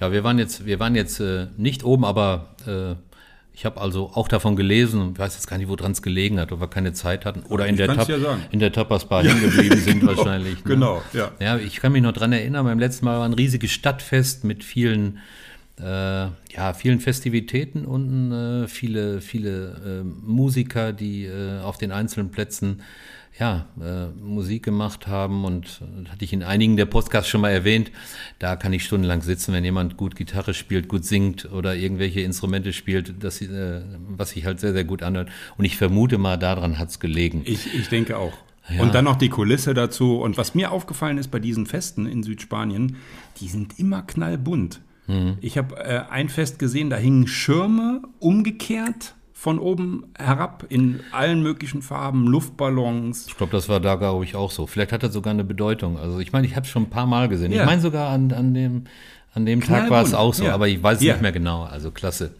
Ja, 0.00 0.12
wir 0.12 0.24
waren 0.24 0.38
jetzt, 0.38 0.66
wir 0.66 0.78
waren 0.78 0.94
jetzt 0.94 1.20
äh, 1.20 1.46
nicht 1.56 1.84
oben, 1.84 2.04
aber 2.04 2.48
äh, 2.66 2.96
Ich 3.56 3.64
habe 3.64 3.80
also 3.80 4.10
auch 4.12 4.28
davon 4.28 4.54
gelesen 4.54 5.00
und 5.00 5.18
weiß 5.18 5.34
jetzt 5.34 5.46
gar 5.46 5.56
nicht, 5.56 5.68
woran 5.68 5.92
es 5.92 6.02
gelegen 6.02 6.38
hat, 6.38 6.52
ob 6.52 6.60
wir 6.60 6.68
keine 6.68 6.92
Zeit 6.92 7.24
hatten 7.24 7.40
oder 7.48 7.66
in 7.66 7.74
Ich 7.74 7.78
der, 7.78 7.94
Tap 7.94 8.06
ja 8.06 8.38
in 8.50 8.60
der 8.60 8.70
Tapas-Bar 8.70 9.24
hängen 9.24 9.40
geblieben 9.50 9.78
sind 9.78 10.00
genau, 10.00 10.14
wahrscheinlich. 10.14 10.56
Ne? 10.56 10.74
genau, 10.74 11.02
ja. 11.14 11.30
Ja, 11.40 11.56
ich 11.56 11.76
kann 11.76 11.92
mich 11.92 12.02
noch 12.02 12.12
dran 12.12 12.34
erinnern, 12.34 12.66
beim 12.66 12.78
letzten 12.78 13.06
Mal 13.06 13.18
war 13.18 13.24
ein 13.24 13.32
riesiges 13.32 13.70
Stadtfest 13.70 14.44
mit 14.44 14.62
vielen, 14.62 15.20
äh, 15.80 15.84
ja, 15.84 16.74
vielen 16.76 17.00
Festivitäten 17.00 17.86
unten, 17.86 18.64
äh, 18.64 18.68
viele, 18.68 19.22
viele 19.22 20.02
äh, 20.02 20.04
Musiker, 20.04 20.92
die 20.92 21.24
äh, 21.24 21.60
auf 21.60 21.78
den 21.78 21.92
einzelnen 21.92 22.30
Plätzen 22.30 22.82
ja, 23.38 23.66
äh, 23.80 24.06
Musik 24.18 24.62
gemacht 24.62 25.06
haben 25.06 25.44
und 25.44 25.82
äh, 25.82 26.02
das 26.04 26.12
hatte 26.12 26.24
ich 26.24 26.32
in 26.32 26.42
einigen 26.42 26.76
der 26.76 26.86
Podcasts 26.86 27.28
schon 27.28 27.42
mal 27.42 27.50
erwähnt. 27.50 27.90
Da 28.38 28.56
kann 28.56 28.72
ich 28.72 28.84
stundenlang 28.84 29.20
sitzen, 29.22 29.52
wenn 29.52 29.64
jemand 29.64 29.96
gut 29.96 30.16
Gitarre 30.16 30.54
spielt, 30.54 30.88
gut 30.88 31.04
singt 31.04 31.50
oder 31.52 31.74
irgendwelche 31.76 32.20
Instrumente 32.20 32.72
spielt, 32.72 33.22
das, 33.22 33.42
äh, 33.42 33.82
was 34.08 34.30
sich 34.30 34.46
halt 34.46 34.60
sehr, 34.60 34.72
sehr 34.72 34.84
gut 34.84 35.02
anhört. 35.02 35.28
Und 35.58 35.66
ich 35.66 35.76
vermute 35.76 36.16
mal, 36.16 36.38
daran 36.38 36.78
hat's 36.78 36.98
gelegen. 36.98 37.42
Ich, 37.44 37.74
ich 37.74 37.88
denke 37.88 38.16
auch. 38.16 38.32
Ja. 38.68 38.82
Und 38.82 38.94
dann 38.94 39.04
noch 39.04 39.16
die 39.16 39.28
Kulisse 39.28 39.74
dazu. 39.74 40.16
Und 40.16 40.38
was 40.38 40.54
mir 40.54 40.72
aufgefallen 40.72 41.18
ist 41.18 41.28
bei 41.28 41.38
diesen 41.38 41.66
Festen 41.66 42.06
in 42.06 42.22
Südspanien, 42.22 42.96
die 43.40 43.48
sind 43.48 43.78
immer 43.78 44.02
knallbunt. 44.02 44.80
Mhm. 45.06 45.36
Ich 45.40 45.58
habe 45.58 45.76
äh, 45.76 46.02
ein 46.10 46.28
Fest 46.28 46.58
gesehen, 46.58 46.90
da 46.90 46.96
hingen 46.96 47.26
Schirme 47.26 48.02
umgekehrt 48.18 49.14
von 49.46 49.60
oben 49.60 50.06
herab 50.18 50.66
in 50.70 50.98
allen 51.12 51.40
möglichen 51.40 51.80
Farben, 51.80 52.26
Luftballons. 52.26 53.26
Ich 53.28 53.36
glaube, 53.36 53.52
das 53.52 53.68
war 53.68 53.78
da, 53.78 53.94
glaube 53.94 54.24
ich, 54.24 54.34
auch 54.34 54.50
so. 54.50 54.66
Vielleicht 54.66 54.90
hat 54.90 55.04
das 55.04 55.12
sogar 55.12 55.32
eine 55.32 55.44
Bedeutung. 55.44 56.00
Also 56.00 56.18
ich 56.18 56.32
meine, 56.32 56.48
ich 56.48 56.56
habe 56.56 56.64
es 56.64 56.68
schon 56.72 56.82
ein 56.82 56.90
paar 56.90 57.06
Mal 57.06 57.28
gesehen. 57.28 57.52
Ja. 57.52 57.60
Ich 57.60 57.66
meine 57.66 57.80
sogar 57.80 58.08
an, 58.10 58.32
an 58.32 58.54
dem, 58.54 58.86
an 59.34 59.46
dem 59.46 59.60
Tag 59.60 59.88
war 59.88 60.02
es 60.02 60.14
auch 60.14 60.34
so, 60.34 60.46
ja. 60.46 60.52
aber 60.52 60.66
ich 60.66 60.82
weiß 60.82 60.98
es 60.98 61.04
Ja. 61.04 61.12
nicht 61.12 61.22
mehr 61.22 61.30
genau. 61.30 61.62
Also 61.62 61.92
klasse. 61.92 62.32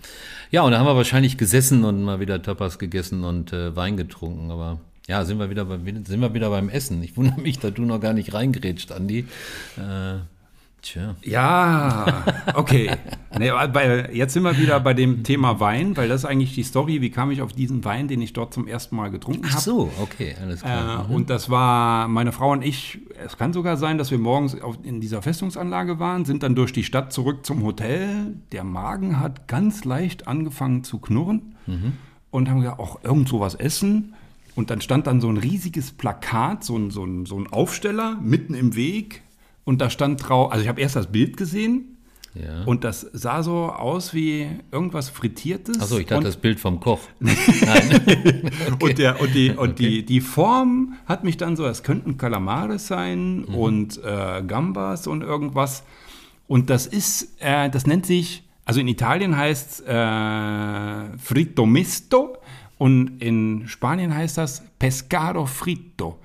Ja, 0.51 0.63
und 0.63 0.73
da 0.73 0.81
haben 0.81 0.87
wir 0.87 0.97
wahrscheinlich 0.97 1.39
gesessen 1.39 1.85
und 1.85 2.03
mal 2.03 2.19
wieder 2.19 2.43
Tapas 2.43 2.81
gegessen 2.81 3.23
und 3.23 3.53
äh, 3.53 3.77
Wein 3.77 3.97
getrunken. 3.97 4.51
Aber 4.51 4.81
ja, 5.07 5.25
sind 5.25 5.39
wir 5.39 5.49
wieder, 5.49 5.65
bei, 5.67 5.79
sind 5.79 6.19
wir 6.21 6.35
wieder 6.35 6.51
beim 6.51 6.69
Essen. 6.69 7.05
Ich 7.05 7.17
wundere 7.17 7.41
mich, 7.41 7.61
dass 7.61 7.73
du 7.73 7.83
noch 7.83 8.01
gar 8.01 8.15
nicht 8.15 8.35
reingrätscht, 8.35 8.91
Andi. 8.91 9.27
Äh, 9.77 10.17
tja. 10.87 11.17
Ja, 11.23 12.25
okay. 12.55 12.91
nee, 13.39 13.51
weil 13.51 14.11
jetzt 14.13 14.33
sind 14.33 14.43
wir 14.43 14.57
wieder 14.59 14.81
bei 14.81 14.95
dem 14.95 15.25
Thema 15.25 15.61
Wein, 15.61 15.97
weil 15.97 16.09
das 16.09 16.23
ist 16.23 16.25
eigentlich 16.25 16.55
die 16.55 16.63
Story, 16.63 17.01
wie 17.01 17.11
kam 17.11 17.31
ich 17.31 17.43
auf 17.43 17.53
diesen 17.53 17.85
Wein, 17.85 18.09
den 18.09 18.23
ich 18.23 18.33
dort 18.33 18.55
zum 18.55 18.67
ersten 18.67 18.97
Mal 18.97 19.11
getrunken 19.11 19.43
Ach 19.47 19.53
habe. 19.53 19.63
so, 19.63 19.93
okay, 20.01 20.35
alles 20.41 20.61
klar. 20.61 21.07
Äh, 21.09 21.13
und 21.13 21.31
das 21.31 21.51
war 21.51 22.09
meine 22.09 22.33
Frau 22.33 22.53
und 22.53 22.63
ich. 22.63 22.99
Es 23.25 23.37
kann 23.37 23.53
sogar 23.53 23.77
sein, 23.77 23.99
dass 23.99 24.11
wir 24.11 24.19
morgens 24.19 24.61
auf, 24.61 24.79
in 24.83 25.01
dieser 25.01 25.23
Festungsanlage 25.23 25.99
waren, 25.99 26.25
sind 26.25 26.43
dann 26.43 26.55
durch 26.55 26.73
die 26.73 26.85
Stadt 26.85 27.13
zurück 27.13 27.45
zum 27.45 27.63
Hotel. 27.63 28.35
Der 28.53 28.65
Magen 28.65 29.21
hat 29.21 29.49
ganz 29.49 29.85
leicht 29.85 30.29
angefangen 30.29 30.85
zu 30.85 30.99
knurren 30.99 31.57
und 32.31 32.49
haben 32.49 32.61
gesagt, 32.61 32.79
auch 32.79 33.03
irgend 33.03 33.29
sowas 33.29 33.55
essen. 33.55 34.15
Und 34.55 34.71
dann 34.71 34.81
stand 34.81 35.07
dann 35.07 35.21
so 35.21 35.29
ein 35.29 35.37
riesiges 35.37 35.93
Plakat, 35.93 36.65
so 36.65 36.77
ein, 36.77 36.91
so 36.91 37.05
ein, 37.05 37.27
so 37.27 37.39
ein 37.39 37.47
Aufsteller 37.53 38.17
mitten 38.23 38.55
im 38.55 38.75
Weg. 38.75 39.23
Und 39.67 39.81
da 39.81 39.91
stand 39.91 40.27
drauf, 40.27 40.53
also 40.53 40.63
ich 40.63 40.69
habe 40.69 40.81
erst 40.81 40.95
das 40.95 41.09
Bild 41.09 41.37
gesehen 41.37 41.99
ja. 42.35 42.63
und 42.67 42.85
das 42.85 43.01
sah 43.13 43.43
so 43.43 43.65
aus 43.65 44.15
wie 44.15 44.49
irgendwas 44.71 45.11
Frittiertes. 45.11 45.81
Achso, 45.81 45.99
ich 45.99 46.07
dachte, 46.07 46.23
das 46.25 46.37
Bild 46.37 46.61
vom 46.61 46.79
Koch. 46.79 47.01
und, 48.81 48.99
der, 48.99 49.21
und, 49.21 49.35
die, 49.35 49.51
und 49.51 49.81
die, 49.81 50.05
die 50.05 50.21
Form 50.21 50.95
hat 51.07 51.25
mich 51.25 51.37
dann 51.37 51.57
so, 51.57 51.67
es 51.67 51.83
könnten 51.83 52.17
Kalamares 52.17 52.87
sein 52.87 53.39
Mhm. 53.39 53.55
und 53.57 54.05
äh, 54.05 54.43
Gambas 54.47 55.09
und 55.09 55.23
irgendwas. 55.23 55.83
Und 56.47 56.71
das 56.71 56.87
ist, 56.87 57.37
äh, 57.41 57.69
das 57.69 57.89
nennt 57.89 58.07
sich, 58.07 58.45
also 58.65 58.79
in 58.79 58.87
Italien 58.87 59.37
heißt 59.37 59.81
es 59.81 59.87
äh, 59.87 61.19
Fritto 61.19 61.67
Misto 61.67 62.39
und 62.79 63.21
in 63.21 63.65
Spanien 63.67 64.15
heißt 64.15 64.39
das 64.39 64.63
Pescado 64.79 65.45
Frito. 65.47 66.19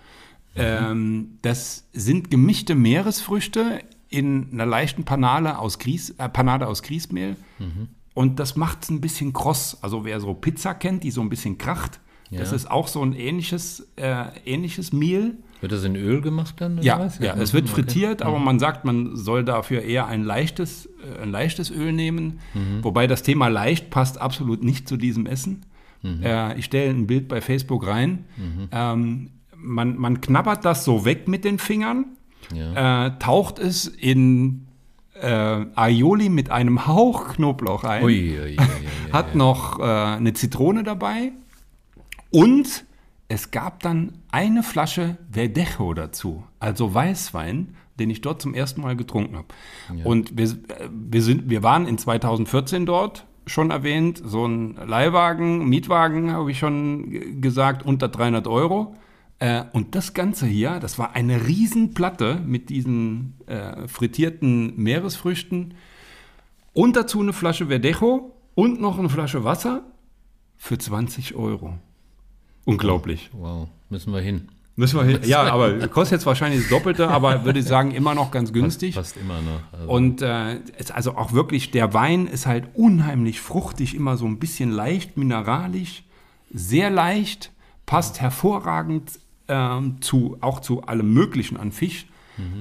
Ähm, 0.55 1.37
das 1.41 1.87
sind 1.93 2.29
gemischte 2.31 2.75
Meeresfrüchte 2.75 3.79
in 4.09 4.49
einer 4.51 4.65
leichten 4.65 5.03
Panade 5.05 5.57
aus, 5.57 5.79
Grieß, 5.79 6.15
äh, 6.17 6.29
Panade 6.29 6.67
aus 6.67 6.83
Grießmehl. 6.83 7.35
Und 8.13 8.39
das 8.39 8.57
macht 8.57 8.83
es 8.83 8.89
ein 8.89 8.99
bisschen 8.99 9.31
kross. 9.31 9.77
Also 9.81 10.03
wer 10.03 10.19
so 10.19 10.33
Pizza 10.33 10.73
kennt, 10.73 11.03
die 11.03 11.11
so 11.11 11.21
ein 11.21 11.29
bisschen 11.29 11.57
kracht, 11.57 11.99
das 12.29 12.49
Ja. 12.51 12.55
ist 12.55 12.71
auch 12.71 12.87
so 12.87 13.01
ein 13.03 13.13
ähnliches, 13.13 13.87
äh, 13.97 14.25
ähnliches 14.45 14.91
Mehl. 14.93 15.37
Wird 15.61 15.71
das 15.73 15.83
in 15.83 15.95
Öl 15.95 16.21
gemacht 16.21 16.55
dann? 16.59 16.81
Ja, 16.81 16.97
was? 16.99 17.19
ja, 17.19 17.35
es 17.35 17.53
wird 17.53 17.65
okay. 17.65 17.73
frittiert, 17.75 18.21
aber 18.21 18.39
man 18.39 18.57
sagt, 18.57 18.83
man 18.83 19.15
soll 19.15 19.43
dafür 19.45 19.81
eher 19.83 20.07
ein 20.07 20.23
leichtes, 20.23 20.87
äh, 20.87 21.21
ein 21.21 21.29
leichtes 21.31 21.69
Öl 21.71 21.93
nehmen. 21.93 22.39
Mhm. 22.53 22.83
Wobei 22.83 23.05
das 23.07 23.21
Thema 23.23 23.47
leicht 23.49 23.89
passt 23.89 24.19
absolut 24.19 24.63
nicht 24.63 24.87
zu 24.89 24.97
diesem 24.97 25.25
Essen. 25.25 25.65
Mhm. 26.01 26.23
Äh, 26.23 26.57
ich 26.57 26.65
stelle 26.65 26.89
ein 26.89 27.05
Bild 27.05 27.27
bei 27.27 27.41
Facebook 27.41 27.85
rein. 27.85 28.25
Ähm, 28.71 29.29
man, 29.61 29.97
man 29.97 30.21
knabbert 30.21 30.65
das 30.65 30.83
so 30.83 31.05
weg 31.05 31.27
mit 31.27 31.43
den 31.45 31.59
Fingern, 31.59 32.05
Ja. 32.53 33.07
äh, 33.07 33.19
taucht 33.19 33.59
es 33.59 33.87
in 33.87 34.67
äh, 35.13 35.65
Aioli 35.75 36.29
mit 36.29 36.49
einem 36.49 36.87
Hauch 36.87 37.35
Knoblauch 37.35 37.83
ein, 37.83 38.03
Ui, 38.03 38.37
ui, 38.39 38.57
ui, 38.57 38.57
hat 39.13 39.35
noch 39.35 39.79
äh, 39.79 39.83
eine 39.83 40.33
Zitrone 40.33 40.83
dabei 40.83 41.31
und 42.31 42.85
es 43.27 43.51
gab 43.51 43.81
dann 43.81 44.13
eine 44.31 44.63
Flasche 44.63 45.17
Verdejo 45.31 45.93
dazu, 45.93 46.43
also 46.59 46.93
Weißwein, 46.93 47.75
den 47.99 48.09
ich 48.09 48.21
dort 48.21 48.41
zum 48.41 48.53
ersten 48.53 48.81
Mal 48.81 48.95
getrunken 48.97 49.37
habe. 49.37 49.47
Und 50.03 50.37
wir, 50.37 50.45
äh, 50.45 50.89
wir, 50.91 51.21
sind, 51.21 51.49
wir 51.49 51.63
waren 51.63 51.87
in 51.87 51.97
2014 51.97 52.85
dort, 52.85 53.25
schon 53.45 53.71
erwähnt, 53.71 54.21
so 54.23 54.45
ein 54.45 54.75
Leihwagen, 54.75 55.67
Mietwagen, 55.69 56.31
habe 56.31 56.51
ich 56.51 56.59
schon 56.59 57.41
gesagt, 57.41 57.85
unter 57.85 58.07
300 58.07 58.47
Euro. 58.47 58.95
Äh, 59.41 59.63
und 59.73 59.95
das 59.95 60.13
Ganze 60.13 60.45
hier, 60.45 60.79
das 60.79 60.99
war 60.99 61.15
eine 61.15 61.47
Riesenplatte 61.47 62.39
mit 62.45 62.69
diesen 62.69 63.33
äh, 63.47 63.87
frittierten 63.87 64.77
Meeresfrüchten 64.77 65.73
und 66.73 66.95
dazu 66.95 67.21
eine 67.21 67.33
Flasche 67.33 67.65
Verdejo 67.65 68.35
und 68.53 68.79
noch 68.79 68.99
eine 68.99 69.09
Flasche 69.09 69.43
Wasser 69.43 69.81
für 70.57 70.77
20 70.77 71.33
Euro. 71.33 71.73
Unglaublich. 72.65 73.31
Wow, 73.33 73.67
müssen 73.89 74.13
wir 74.13 74.21
hin. 74.21 74.47
Müssen 74.75 74.99
wir 74.99 75.05
hin. 75.05 75.21
Ja, 75.27 75.51
aber 75.51 75.87
kostet 75.87 76.17
jetzt 76.19 76.27
wahrscheinlich 76.27 76.61
das 76.61 76.69
Doppelte, 76.69 77.07
aber 77.07 77.43
würde 77.43 77.61
ich 77.61 77.65
sagen, 77.65 77.89
immer 77.89 78.13
noch 78.13 78.29
ganz 78.29 78.53
günstig. 78.53 78.93
Passt 78.93 79.17
immer 79.17 79.41
noch. 79.41 79.73
Also, 79.73 79.91
Und 79.91 80.21
äh, 80.21 80.59
es, 80.77 80.91
also 80.91 81.17
auch 81.17 81.33
wirklich, 81.33 81.71
der 81.71 81.95
Wein 81.95 82.27
ist 82.27 82.45
halt 82.45 82.67
unheimlich 82.75 83.41
fruchtig, 83.41 83.95
immer 83.95 84.17
so 84.17 84.27
ein 84.27 84.37
bisschen 84.37 84.69
leicht 84.69 85.17
mineralisch, 85.17 86.03
sehr 86.53 86.91
leicht, 86.91 87.51
passt 87.87 88.21
hervorragend 88.21 89.19
ähm, 89.51 90.01
zu, 90.01 90.37
auch 90.41 90.61
zu 90.61 90.83
allem 90.83 91.13
Möglichen 91.13 91.57
an 91.57 91.71
Fisch. 91.71 92.07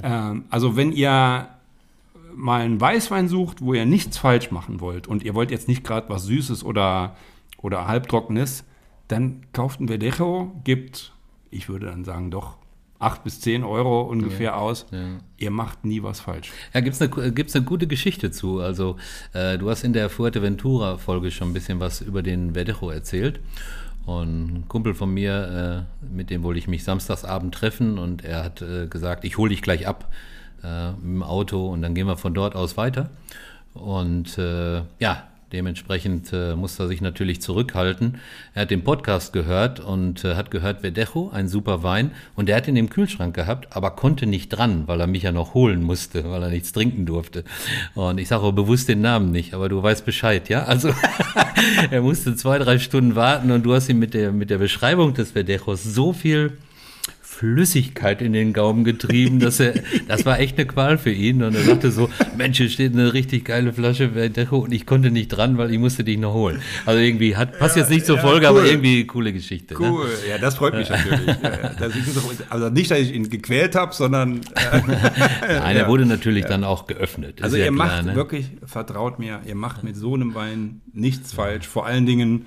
Ähm, 0.03 0.45
also 0.51 0.77
wenn 0.77 0.93
ihr 0.93 1.49
mal 2.35 2.61
einen 2.61 2.81
Weißwein 2.81 3.29
sucht, 3.29 3.63
wo 3.63 3.75
ihr 3.75 3.87
nichts 3.87 4.19
falsch 4.19 4.51
machen 4.51 4.81
wollt 4.81 5.07
und 5.07 5.23
ihr 5.23 5.35
wollt 5.35 5.51
jetzt 5.51 5.69
nicht 5.69 5.85
gerade 5.85 6.09
was 6.09 6.25
Süßes 6.25 6.65
oder, 6.65 7.17
oder 7.59 7.87
Halbtrockenes, 7.87 8.65
dann 9.09 9.47
kauft 9.53 9.81
ein 9.81 9.89
Verdejo, 9.89 10.53
gibt, 10.65 11.13
ich 11.51 11.69
würde 11.69 11.87
dann 11.87 12.05
sagen, 12.05 12.31
doch 12.31 12.57
8 12.99 13.25
bis 13.25 13.41
10 13.41 13.65
Euro 13.65 14.03
ungefähr 14.03 14.59
aus. 14.59 14.87
Ihr 15.39 15.51
macht 15.51 15.85
nie 15.85 16.03
was 16.03 16.21
falsch. 16.21 16.53
ja, 16.75 16.81
gibt 16.81 17.01
es 17.01 17.03
eine, 17.03 17.33
gibt's 17.33 17.57
eine 17.57 17.65
gute 17.65 17.87
Geschichte 17.87 18.31
zu. 18.31 18.61
Also, 18.61 18.97
äh, 19.33 19.57
du 19.57 19.71
hast 19.71 19.85
in 19.85 19.95
der 19.95 20.11
Fuerteventura-Folge 20.11 21.31
schon 21.31 21.49
ein 21.51 21.53
bisschen 21.55 21.81
was 21.81 22.03
über 22.03 22.23
den 22.23 22.53
Verdejo 22.53 22.91
erzählt. 22.91 23.41
Und 24.19 24.47
ein 24.47 24.65
Kumpel 24.67 24.95
von 24.95 25.15
mir, 25.15 25.87
äh, 26.03 26.05
mit 26.13 26.31
dem 26.31 26.43
wollte 26.43 26.59
ich 26.59 26.67
mich 26.67 26.83
samstagsabend 26.83 27.55
treffen 27.55 27.97
und 27.97 28.25
er 28.25 28.43
hat 28.43 28.61
äh, 28.61 28.89
gesagt, 28.89 29.25
ich 29.25 29.39
hole 29.39 29.51
dich 29.51 29.63
gleich 29.63 29.87
ab 29.87 30.13
äh, 30.65 30.91
mit 30.93 31.03
dem 31.03 31.23
Auto 31.23 31.69
und 31.69 31.81
dann 31.83 31.95
gehen 31.95 32.09
wir 32.09 32.17
von 32.17 32.35
dort 32.35 32.57
aus 32.57 32.77
weiter. 32.77 33.11
Und 33.73 34.37
ja, 34.99 35.29
dementsprechend 35.53 36.33
äh, 36.33 36.55
musste 36.55 36.85
er 36.85 36.89
sich 36.89 37.01
natürlich 37.01 37.41
zurückhalten. 37.41 38.19
Er 38.55 38.63
hat 38.63 38.71
den 38.71 38.85
Podcast 38.85 39.33
gehört 39.33 39.81
und 39.81 40.25
äh, 40.25 40.35
hat 40.35 40.51
gehört, 40.51 40.81
Verdejo, 40.81 41.31
ein 41.33 41.49
super 41.49 41.83
Wein. 41.83 42.13
Und 42.37 42.49
er 42.49 42.57
hat 42.57 42.69
ihn 42.69 42.77
im 42.77 42.91
Kühlschrank 42.91 43.35
gehabt, 43.35 43.77
aber 43.77 43.93
konnte 43.93 44.27
nicht 44.27 44.49
dran, 44.49 44.85
weil 44.87 45.01
er 45.01 45.07
mich 45.07 45.23
ja 45.23 45.33
noch 45.33 45.55
holen 45.55 45.83
musste, 45.83 46.31
weil 46.31 46.43
er 46.43 46.51
nichts 46.51 46.73
trinken 46.73 47.07
durfte. 47.07 47.45
Und 47.95 48.19
ich 48.19 48.29
sage 48.29 48.43
auch 48.43 48.53
bewusst 48.53 48.89
den 48.89 49.01
Namen 49.01 49.31
nicht, 49.31 49.55
aber 49.55 49.69
du 49.69 49.83
weißt 49.83 50.05
Bescheid, 50.05 50.49
ja? 50.49 50.65
Also 50.65 50.93
er 51.91 52.03
musste 52.03 52.37
zwei, 52.37 52.59
drei 52.59 52.79
Stunden 52.79 53.15
warten 53.17 53.51
und 53.51 53.65
du 53.65 53.75
hast 53.75 53.89
ihm 53.89 53.99
mit 53.99 54.15
der, 54.15 54.33
mit 54.33 54.51
der 54.51 54.59
Beschreibung 54.59 55.15
des 55.15 55.33
Verdejos 55.33 55.83
so 55.83 56.13
viel 56.13 56.59
Flüssigkeit 57.41 58.21
in 58.21 58.35
den 58.35 58.53
Gaumen 58.53 58.85
getrieben, 58.85 59.41
dass 59.41 59.61
er, 59.61 59.73
das 60.09 60.27
war 60.27 60.39
echt 60.41 60.59
eine 60.59 60.67
Qual 60.67 60.99
für 60.99 61.11
ihn. 61.11 61.43
Und 61.43 61.55
er 61.55 61.63
sagte 61.63 61.91
so, 61.91 62.11
Mensch, 62.37 62.59
hier 62.59 62.69
steht 62.69 62.93
eine 62.93 63.15
richtig 63.15 63.47
geile 63.47 63.73
Flasche 63.73 64.11
Verdecho 64.11 64.59
und 64.59 64.73
ich 64.75 64.85
konnte 64.85 65.11
nicht 65.11 65.29
dran, 65.29 65.57
weil 65.57 65.73
ich 65.73 65.79
musste 65.79 66.05
dich 66.05 66.19
noch 66.19 66.35
holen. 66.35 66.61
Also 66.85 67.01
irgendwie 67.01 67.37
hat, 67.37 67.59
passt 67.59 67.79
jetzt 67.79 67.89
nicht 67.89 68.05
zur 68.05 68.17
ja, 68.17 68.23
Folge, 68.23 68.45
cool. 68.47 68.59
aber 68.59 68.67
irgendwie 68.67 69.07
coole 69.07 69.33
Geschichte. 69.33 69.73
Ne? 69.73 69.81
Cool, 69.81 70.09
ja, 70.29 70.37
das 70.37 70.57
freut 70.57 70.75
mich 70.75 70.91
natürlich. 70.91 71.27
Ja, 71.27 71.35
ja. 71.43 71.71
Das 71.79 71.97
ist 71.97 72.13
so- 72.13 72.31
also 72.51 72.69
nicht, 72.69 72.91
dass 72.91 72.99
ich 72.99 73.15
ihn 73.15 73.31
gequält 73.31 73.75
habe, 73.75 73.95
sondern 73.95 74.43
äh, 74.57 74.81
Nein, 75.61 75.77
er 75.77 75.89
wurde 75.89 76.05
natürlich 76.05 76.45
dann 76.45 76.63
auch 76.63 76.87
geöffnet. 76.87 77.43
also 77.43 77.57
ja 77.57 77.65
ihr 77.65 77.73
klar, 77.73 77.87
macht 77.87 78.05
ne? 78.05 78.15
wirklich, 78.17 78.51
vertraut 78.67 79.19
mir, 79.19 79.41
ihr 79.47 79.55
macht 79.55 79.83
mit 79.83 79.97
so 79.97 80.13
einem 80.13 80.35
Wein 80.35 80.83
nichts 80.93 81.33
falsch. 81.33 81.67
Vor 81.67 81.87
allen 81.87 82.05
Dingen 82.05 82.45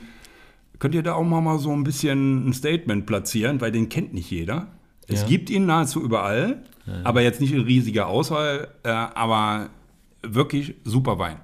könnt 0.77 0.93
ihr 0.93 1.01
da 1.01 1.13
auch 1.13 1.23
mal 1.23 1.57
so 1.57 1.71
ein 1.71 1.83
bisschen 1.83 2.47
ein 2.47 2.53
Statement 2.53 3.07
platzieren, 3.07 3.59
weil 3.59 3.71
den 3.71 3.89
kennt 3.89 4.13
nicht 4.13 4.29
jeder. 4.29 4.67
Es 5.07 5.21
Ja. 5.21 5.27
gibt 5.27 5.49
ihn 5.49 5.65
nahezu 5.65 6.01
überall, 6.01 6.63
aber 7.03 7.21
jetzt 7.21 7.39
nicht 7.41 7.53
in 7.53 7.61
riesiger 7.61 8.07
Auswahl, 8.07 8.67
äh, 8.83 8.89
aber 8.89 9.69
wirklich 10.21 10.75
super 10.83 11.17
Wein. 11.19 11.37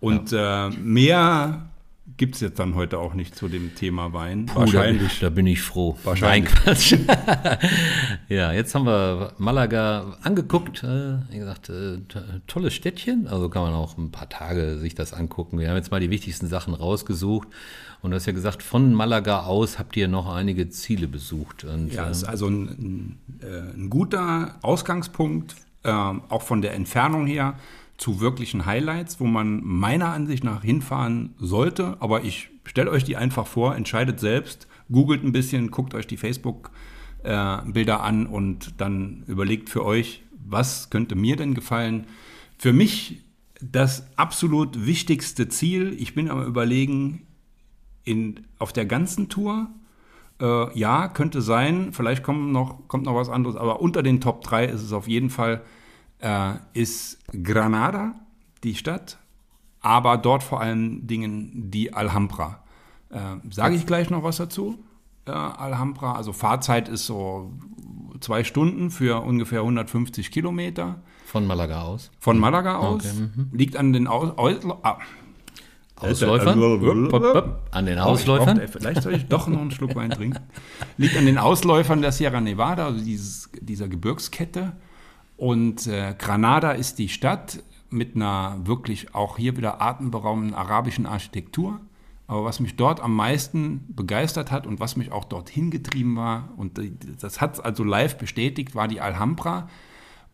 Und 0.00 0.32
äh, 0.32 0.70
mehr 0.70 1.66
gibt 2.16 2.36
es 2.36 2.40
jetzt 2.40 2.58
dann 2.58 2.74
heute 2.74 2.98
auch 2.98 3.14
nicht 3.14 3.34
zu 3.36 3.48
dem 3.48 3.74
Thema 3.74 4.12
Wein. 4.12 4.46
Puh, 4.46 4.54
da 4.60 4.64
bin- 4.64 4.74
Wahrscheinlich. 4.74 5.20
Da 5.20 5.28
bin 5.30 5.46
ich 5.46 5.60
froh. 5.60 5.96
Wahrscheinlich. 6.04 6.52
Nein, 6.54 6.64
Quatsch. 6.64 6.94
ja, 8.28 8.52
jetzt 8.52 8.74
haben 8.74 8.86
wir 8.86 9.32
Malaga 9.38 10.16
angeguckt. 10.22 10.82
Äh, 10.84 11.18
wie 11.30 11.38
gesagt, 11.38 11.68
äh, 11.68 11.98
to- 12.08 12.20
tolles 12.46 12.74
Städtchen. 12.74 13.26
Also 13.28 13.48
kann 13.48 13.62
man 13.62 13.74
auch 13.74 13.96
ein 13.98 14.10
paar 14.10 14.28
Tage 14.28 14.78
sich 14.78 14.94
das 14.94 15.12
angucken. 15.12 15.58
Wir 15.58 15.68
haben 15.68 15.76
jetzt 15.76 15.90
mal 15.90 16.00
die 16.00 16.10
wichtigsten 16.10 16.46
Sachen 16.46 16.74
rausgesucht. 16.74 17.48
Und 18.00 18.10
du 18.12 18.16
hast 18.16 18.26
ja 18.26 18.32
gesagt, 18.32 18.62
von 18.62 18.94
Malaga 18.94 19.40
aus 19.44 19.78
habt 19.78 19.96
ihr 19.96 20.08
noch 20.08 20.32
einige 20.32 20.68
Ziele 20.70 21.08
besucht. 21.08 21.64
Und, 21.64 21.92
Ja, 21.92 22.06
äh, 22.06 22.10
ist 22.10 22.24
also 22.24 22.46
ein, 22.46 22.68
ein, 22.68 23.18
äh, 23.42 23.74
ein 23.74 23.90
guter 23.90 24.56
Ausgangspunkt, 24.62 25.56
ähm, 25.84 26.22
auch 26.28 26.42
von 26.42 26.62
der 26.62 26.74
Entfernung 26.74 27.26
her, 27.26 27.56
zu 27.96 28.20
wirklichen 28.20 28.64
Highlights, 28.64 29.18
wo 29.18 29.24
man 29.24 29.60
meiner 29.64 30.10
Ansicht 30.12 30.44
nach 30.44 30.62
hinfahren 30.62 31.34
sollte. 31.38 31.96
Aber 31.98 32.22
ich 32.22 32.50
stelle 32.64 32.90
euch 32.90 33.02
die 33.02 33.16
einfach 33.16 33.46
vor, 33.46 33.74
entscheidet 33.74 34.20
selbst, 34.20 34.68
googelt 34.90 35.24
ein 35.24 35.32
bisschen, 35.32 35.72
guckt 35.72 35.94
euch 35.94 36.06
die 36.06 36.16
Facebook-Bilder 36.16 38.00
an 38.02 38.26
und 38.26 38.80
dann 38.80 39.24
überlegt 39.26 39.68
für 39.68 39.84
euch, 39.84 40.22
was 40.46 40.90
könnte 40.90 41.16
mir 41.16 41.34
denn 41.34 41.54
gefallen. 41.54 42.06
Für 42.56 42.72
mich 42.72 43.24
das 43.60 44.06
absolut 44.16 44.86
wichtigste 44.86 45.48
Ziel, 45.48 45.96
ich 45.98 46.14
bin 46.14 46.30
am 46.30 46.44
Überlegen, 46.44 47.26
in, 48.08 48.46
auf 48.58 48.72
der 48.72 48.86
ganzen 48.86 49.28
Tour, 49.28 49.68
äh, 50.40 50.78
ja, 50.78 51.08
könnte 51.08 51.42
sein, 51.42 51.92
vielleicht 51.92 52.22
kommt 52.22 52.52
noch, 52.52 52.88
kommt 52.88 53.04
noch 53.04 53.14
was 53.14 53.28
anderes, 53.28 53.56
aber 53.56 53.80
unter 53.80 54.02
den 54.02 54.20
Top 54.20 54.42
3 54.42 54.64
ist 54.66 54.82
es 54.82 54.92
auf 54.92 55.06
jeden 55.06 55.30
Fall, 55.30 55.62
äh, 56.20 56.54
ist 56.72 57.18
Granada, 57.44 58.14
die 58.64 58.74
Stadt, 58.74 59.18
aber 59.80 60.16
dort 60.16 60.42
vor 60.42 60.60
allen 60.60 61.06
Dingen 61.06 61.70
die 61.70 61.92
Alhambra. 61.92 62.64
Äh, 63.10 63.36
Sage 63.50 63.74
ich 63.74 63.86
gleich 63.86 64.10
noch 64.10 64.22
was 64.22 64.38
dazu? 64.38 64.78
Äh, 65.26 65.32
Alhambra, 65.32 66.14
also 66.14 66.32
Fahrzeit 66.32 66.88
ist 66.88 67.06
so 67.06 67.52
zwei 68.20 68.42
Stunden 68.42 68.90
für 68.90 69.22
ungefähr 69.22 69.60
150 69.60 70.30
Kilometer. 70.30 71.02
von 71.26 71.46
Malaga 71.46 71.82
aus. 71.82 72.10
Von 72.18 72.38
Malaga 72.38 72.78
aus. 72.78 73.04
Okay, 73.04 73.28
Liegt 73.52 73.76
an 73.76 73.92
den 73.92 74.06
Aus 74.06 74.32
Aus 74.38 74.54
Ausläufern? 76.00 76.60
Wupp, 76.60 77.12
wupp, 77.12 77.22
wupp. 77.34 77.56
An 77.70 77.86
den 77.86 77.98
Oh, 77.98 78.02
Ausläufern? 78.02 78.58
brauch- 78.58 78.68
vielleicht 78.70 79.02
soll 79.02 79.14
ich 79.14 79.26
doch 79.26 79.48
noch 79.48 79.60
einen 79.60 79.70
Schluck 79.70 79.94
Wein 79.94 80.10
trinken. 80.10 80.40
Liegt 80.96 81.16
an 81.16 81.26
den 81.26 81.38
Ausläufern 81.38 82.00
der 82.02 82.12
Sierra 82.12 82.40
Nevada, 82.40 82.86
also 82.86 83.04
dieses, 83.04 83.50
dieser 83.60 83.88
Gebirgskette. 83.88 84.72
Und 85.36 85.86
äh, 85.86 86.14
Granada 86.18 86.72
ist 86.72 86.98
die 86.98 87.08
Stadt 87.08 87.62
mit 87.90 88.16
einer 88.16 88.56
wirklich 88.64 89.14
auch 89.14 89.36
hier 89.38 89.56
wieder 89.56 89.80
atemberaubenden 89.80 90.54
arabischen 90.54 91.06
Architektur. 91.06 91.80
Aber 92.26 92.44
was 92.44 92.60
mich 92.60 92.76
dort 92.76 93.00
am 93.00 93.14
meisten 93.16 93.86
begeistert 93.88 94.50
hat 94.52 94.66
und 94.66 94.80
was 94.80 94.96
mich 94.96 95.12
auch 95.12 95.24
dorthin 95.24 95.70
getrieben 95.70 96.16
war, 96.16 96.50
und 96.56 96.78
äh, 96.78 96.92
das 97.20 97.40
hat 97.40 97.54
es 97.54 97.60
also 97.60 97.84
live 97.84 98.18
bestätigt, 98.18 98.74
war 98.74 98.86
die 98.88 99.00
Alhambra 99.00 99.68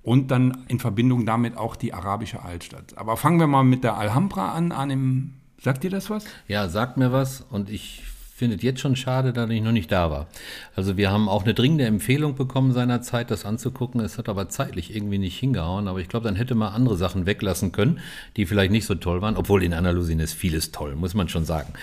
und 0.03 0.31
dann 0.31 0.65
in 0.69 0.81
Verbindung 0.81 1.25
damit 1.25 1.57
auch 1.57 1.77
die 1.77 1.95
arabische 1.95 2.43
Altstadt. 2.43 2.99
Aber 2.99 3.17
fangen 3.17 3.39
wir 3.39 3.47
mal 3.47 3.63
mit 3.63 3.85
der 3.85 3.97
Alhambra 3.97 4.53
an, 4.53 4.73
an 4.73 4.89
dem, 4.89 5.35
sagt 5.65 5.83
ihr 5.85 5.91
das 5.91 6.11
was? 6.11 6.25
Ja, 6.47 6.69
sagt 6.69 6.99
mir 6.99 7.11
was 7.11 7.41
und 7.51 7.71
ich 7.71 8.03
finde 8.37 8.57
es 8.57 8.63
jetzt 8.63 8.81
schon 8.81 8.97
schade, 8.97 9.33
dass 9.33 9.49
ich 9.49 9.63
noch 9.63 9.71
nicht 9.71 9.93
da 9.93 10.11
war. 10.11 10.27
Also 10.75 10.97
wir 10.97 11.13
haben 11.13 11.29
auch 11.29 11.45
eine 11.45 11.55
dringende 11.55 11.85
Empfehlung 11.87 12.35
bekommen 12.35 12.73
seinerzeit, 12.73 13.31
das 13.31 13.45
anzugucken. 13.45 14.01
Es 14.01 14.19
hat 14.19 14.29
aber 14.29 14.49
zeitlich 14.49 14.95
irgendwie 14.95 15.19
nicht 15.19 15.39
hingehauen. 15.39 15.87
Aber 15.87 16.01
ich 16.01 16.09
glaube, 16.09 16.27
dann 16.27 16.35
hätte 16.35 16.57
man 16.57 16.73
andere 16.73 16.97
Sachen 16.97 17.27
weglassen 17.27 17.71
können, 17.71 18.01
die 18.37 18.45
vielleicht 18.45 18.73
nicht 18.73 18.87
so 18.87 18.97
toll 18.97 19.23
waren. 19.23 19.37
Obwohl 19.37 19.63
in 19.63 19.73
Andalusien 19.73 20.19
ist 20.19 20.33
vieles 20.35 20.73
toll, 20.73 20.97
muss 20.97 21.15
man 21.15 21.29
schon 21.29 21.45
sagen. 21.45 21.75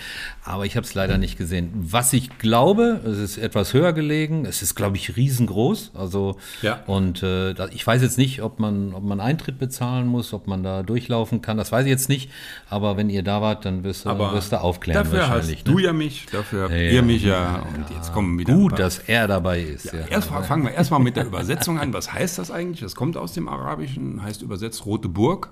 Aber 0.44 0.66
ich 0.66 0.76
habe 0.76 0.84
es 0.86 0.92
leider 0.92 1.16
nicht 1.16 1.38
gesehen. 1.38 1.70
Was 1.74 2.12
ich 2.12 2.38
glaube, 2.38 3.00
es 3.06 3.16
ist 3.16 3.38
etwas 3.38 3.72
höher 3.72 3.94
gelegen. 3.94 4.44
Es 4.44 4.60
ist, 4.60 4.74
glaube 4.74 4.98
ich, 4.98 5.16
riesengroß. 5.16 5.92
Also 5.94 6.36
Ja. 6.60 6.82
und 6.86 7.22
äh, 7.22 7.54
ich 7.70 7.86
weiß 7.86 8.02
jetzt 8.02 8.18
nicht, 8.18 8.42
ob 8.42 8.60
man, 8.60 8.92
ob 8.92 9.02
man 9.04 9.20
Eintritt 9.20 9.58
bezahlen 9.58 10.06
muss, 10.06 10.34
ob 10.34 10.46
man 10.46 10.62
da 10.62 10.82
durchlaufen 10.82 11.40
kann. 11.40 11.56
Das 11.56 11.72
weiß 11.72 11.86
ich 11.86 11.90
jetzt 11.90 12.10
nicht. 12.10 12.30
Aber 12.68 12.98
wenn 12.98 13.08
ihr 13.08 13.22
da 13.22 13.40
wart, 13.40 13.64
dann 13.64 13.84
wirst 13.84 14.04
du, 14.04 14.10
wirst 14.18 14.52
du 14.52 14.60
aufklären 14.60 15.02
dafür 15.02 15.20
wahrscheinlich. 15.20 15.60
hast 15.60 15.66
ne? 15.66 15.72
du 15.72 15.78
ja 15.78 15.94
mich, 15.94 16.26
dafür 16.26 16.41
habt 16.52 16.70
Ja, 16.72 16.76
ihr 16.76 17.02
mich 17.02 17.22
ja. 17.22 17.64
Und 17.74 17.90
jetzt 17.94 18.12
kommen 18.12 18.38
wieder. 18.38 18.54
Gut, 18.54 18.78
dass 18.78 18.98
er 18.98 19.28
dabei 19.28 19.60
ist. 19.60 19.92
Ja, 19.92 20.00
Erst 20.10 20.28
fangen 20.28 20.64
wir 20.64 20.72
erstmal 20.72 21.00
mit 21.00 21.16
der 21.16 21.26
Übersetzung 21.26 21.78
an. 21.78 21.92
Was 21.92 22.12
heißt 22.12 22.38
das 22.38 22.50
eigentlich? 22.50 22.80
Das 22.80 22.94
kommt 22.94 23.16
aus 23.16 23.32
dem 23.32 23.48
Arabischen, 23.48 24.22
heißt 24.22 24.42
übersetzt 24.42 24.84
Rote 24.86 25.08
Burg. 25.08 25.50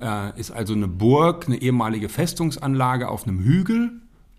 Äh, 0.00 0.38
ist 0.38 0.50
also 0.50 0.74
eine 0.74 0.88
Burg, 0.88 1.46
eine 1.46 1.56
ehemalige 1.56 2.08
Festungsanlage 2.08 3.08
auf 3.08 3.26
einem 3.26 3.40
Hügel. 3.40 3.92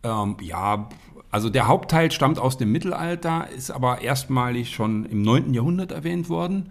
Ähm, 0.04 0.38
ja, 0.42 0.88
also 1.32 1.50
der 1.50 1.68
Hauptteil 1.68 2.12
stammt 2.12 2.40
aus 2.40 2.58
dem 2.58 2.72
Mittelalter, 2.72 3.48
ist 3.56 3.72
aber 3.72 4.02
erstmalig 4.02 4.70
schon 4.74 5.06
im 5.06 5.24
9. 5.24 5.54
Jahrhundert 5.54 5.92
erwähnt 5.92 6.30
worden. 6.30 6.70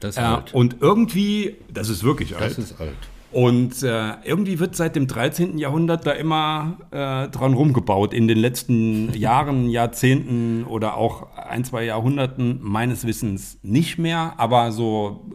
Das 0.00 0.10
ist 0.16 0.22
Äh, 0.22 0.26
alt. 0.26 0.54
und 0.54 0.76
irgendwie, 0.80 1.56
das 1.72 1.88
ist 1.88 2.04
wirklich 2.04 2.36
alt. 2.36 2.52
Das 2.52 2.58
ist 2.58 2.80
alt. 2.80 2.94
Und 3.30 3.82
äh, 3.82 4.12
irgendwie 4.24 4.58
wird 4.58 4.74
seit 4.74 4.96
dem 4.96 5.06
13. 5.06 5.58
Jahrhundert 5.58 6.06
da 6.06 6.12
immer 6.12 6.78
äh, 6.90 7.28
dran 7.28 7.52
rumgebaut. 7.52 8.14
In 8.14 8.26
den 8.26 8.38
letzten 8.38 9.12
Jahren, 9.12 9.68
Jahrzehnten 9.68 10.64
oder 10.64 10.96
auch 10.96 11.36
ein, 11.36 11.62
zwei 11.64 11.84
Jahrhunderten 11.84 12.58
meines 12.62 13.06
Wissens 13.06 13.58
nicht 13.62 13.98
mehr. 13.98 14.32
Aber 14.38 14.72
so, 14.72 15.26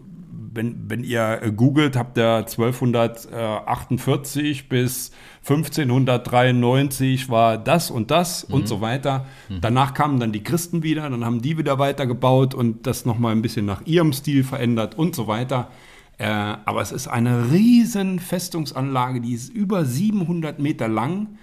wenn, 0.54 0.90
wenn 0.90 1.04
ihr 1.04 1.40
googelt, 1.56 1.96
habt 1.96 2.18
ihr 2.18 2.38
1248 2.38 4.70
bis 4.70 5.12
1593 5.42 7.30
war 7.30 7.60
das 7.60 7.92
und 7.92 8.10
das 8.10 8.44
und 8.44 8.68
so 8.68 8.82
weiter. 8.82 9.28
Danach 9.62 9.94
kamen 9.94 10.20
dann 10.20 10.32
die 10.32 10.42
Christen 10.42 10.82
wieder, 10.84 11.08
dann 11.10 11.26
haben 11.26 11.42
die 11.42 11.58
wieder 11.58 11.80
weitergebaut 11.80 12.56
und 12.56 12.88
das 12.88 13.06
nochmal 13.06 13.34
ein 13.34 13.42
bisschen 13.42 13.66
nach 13.66 13.86
ihrem 13.86 14.14
Stil 14.14 14.44
verändert 14.44 14.98
und 14.98 15.16
so 15.16 15.28
weiter. 15.28 15.70
Äh, 16.18 16.26
aber 16.28 16.82
es 16.82 16.92
ist 16.92 17.08
eine 17.08 17.52
riesen 17.52 18.20
Festungsanlage, 18.20 19.22
die 19.22 19.34
ist 19.34 19.50
über 19.50 19.86
700 19.86 20.60
Meter 20.60 20.88
lang, 20.88 21.38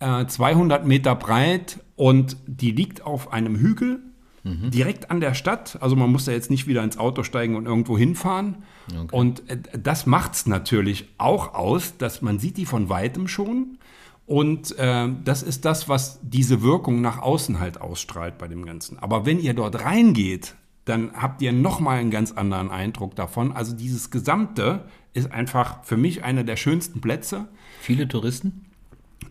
äh, 0.00 0.26
200 0.26 0.86
Meter 0.86 1.14
breit 1.14 1.80
und 1.96 2.36
die 2.46 2.72
liegt 2.72 3.02
auf 3.06 3.32
einem 3.32 3.56
Hügel 3.56 4.00
direkt 4.44 5.10
an 5.10 5.20
der 5.20 5.34
Stadt. 5.34 5.78
Also 5.80 5.94
man 5.94 6.10
muss 6.10 6.24
da 6.24 6.32
jetzt 6.32 6.50
nicht 6.50 6.66
wieder 6.66 6.82
ins 6.82 6.98
Auto 6.98 7.22
steigen 7.22 7.54
und 7.54 7.66
irgendwo 7.66 7.96
hinfahren. 7.96 8.64
Und 9.12 9.48
äh, 9.48 9.58
das 9.80 10.06
macht 10.06 10.34
es 10.34 10.46
natürlich 10.46 11.08
auch 11.18 11.54
aus, 11.54 11.96
dass 11.96 12.22
man 12.22 12.40
sieht 12.40 12.56
die 12.56 12.66
von 12.66 12.88
weitem 12.88 13.28
schon. 13.28 13.78
Und 14.26 14.76
äh, 14.78 15.08
das 15.24 15.42
ist 15.42 15.64
das, 15.64 15.88
was 15.88 16.18
diese 16.22 16.62
Wirkung 16.62 17.00
nach 17.00 17.18
außen 17.18 17.60
halt 17.60 17.80
ausstrahlt 17.80 18.38
bei 18.38 18.48
dem 18.48 18.64
Ganzen. 18.64 18.98
Aber 18.98 19.26
wenn 19.26 19.38
ihr 19.38 19.54
dort 19.54 19.84
reingeht, 19.84 20.56
dann 20.84 21.12
habt 21.14 21.42
ihr 21.42 21.52
nochmal 21.52 21.98
einen 21.98 22.10
ganz 22.10 22.32
anderen 22.32 22.70
Eindruck 22.70 23.14
davon. 23.14 23.52
Also 23.52 23.74
dieses 23.74 24.10
Gesamte 24.10 24.84
ist 25.14 25.30
einfach 25.30 25.84
für 25.84 25.96
mich 25.96 26.24
einer 26.24 26.42
der 26.44 26.56
schönsten 26.56 27.00
Plätze. 27.00 27.46
Viele 27.80 28.08
Touristen? 28.08 28.66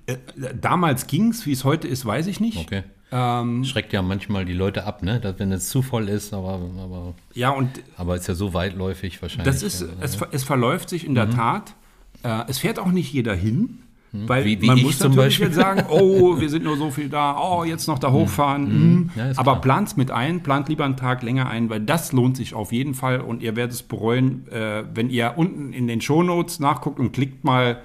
Äh, 0.05 0.17
damals 0.59 1.07
ging 1.07 1.29
es, 1.29 1.45
wie 1.45 1.51
es 1.51 1.63
heute 1.63 1.87
ist, 1.87 2.05
weiß 2.05 2.27
ich 2.27 2.39
nicht. 2.39 2.57
Okay. 2.57 2.83
Ähm, 3.13 3.65
Schreckt 3.65 3.91
ja 3.91 4.01
manchmal 4.01 4.45
die 4.45 4.53
Leute 4.53 4.85
ab, 4.85 5.03
ne? 5.03 5.19
Dass, 5.19 5.37
wenn 5.39 5.51
es 5.51 5.67
zu 5.67 5.81
voll 5.81 6.07
ist, 6.07 6.33
aber, 6.33 6.61
aber, 6.79 7.13
ja, 7.33 7.49
und 7.49 7.69
aber 7.97 8.15
ist 8.15 8.27
ja 8.27 8.35
so 8.35 8.53
weitläufig 8.53 9.21
wahrscheinlich. 9.21 9.53
das 9.53 9.63
ist, 9.63 9.81
ja. 9.81 9.87
es, 9.99 10.15
ver- 10.15 10.29
es 10.31 10.45
verläuft 10.45 10.87
sich 10.87 11.05
in 11.05 11.13
der 11.15 11.29
Tat. 11.29 11.75
Äh, 12.23 12.43
es 12.47 12.59
fährt 12.59 12.79
auch 12.79 12.91
nicht 12.91 13.11
jeder 13.11 13.35
hin. 13.35 13.79
Weil 14.13 14.43
Wie- 14.43 14.61
wie 14.61 14.67
man 14.67 14.81
muss 14.81 14.97
zum 14.99 15.11
natürlich 15.11 15.39
Beispiel. 15.39 15.45
jetzt 15.47 15.55
sagen, 15.55 15.85
oh, 15.89 16.39
wir 16.39 16.49
sind 16.49 16.65
nur 16.65 16.75
so 16.75 16.91
viel 16.91 17.07
da, 17.07 17.37
oh, 17.39 17.63
jetzt 17.63 17.87
noch 17.87 17.97
da 17.97 18.11
hochfahren. 18.11 18.63
mhm. 18.63 19.09
Ja, 19.15 19.25
Aber 19.37 19.43
klar. 19.53 19.61
plant's 19.61 19.95
mit 19.95 20.11
ein, 20.11 20.43
plant 20.43 20.67
lieber 20.67 20.83
einen 20.83 20.97
Tag 20.97 21.23
länger 21.23 21.49
ein, 21.49 21.69
weil 21.69 21.79
das 21.79 22.11
lohnt 22.11 22.35
sich 22.35 22.53
auf 22.53 22.73
jeden 22.73 22.93
Fall 22.93 23.21
und 23.21 23.41
ihr 23.41 23.55
werdet 23.55 23.73
es 23.73 23.83
bereuen, 23.83 24.47
äh, 24.51 24.83
wenn 24.93 25.09
ihr 25.09 25.33
unten 25.37 25.71
in 25.71 25.87
den 25.87 26.01
Shownotes 26.01 26.59
nachguckt 26.59 26.99
und 26.99 27.13
klickt 27.13 27.43
mal 27.45 27.81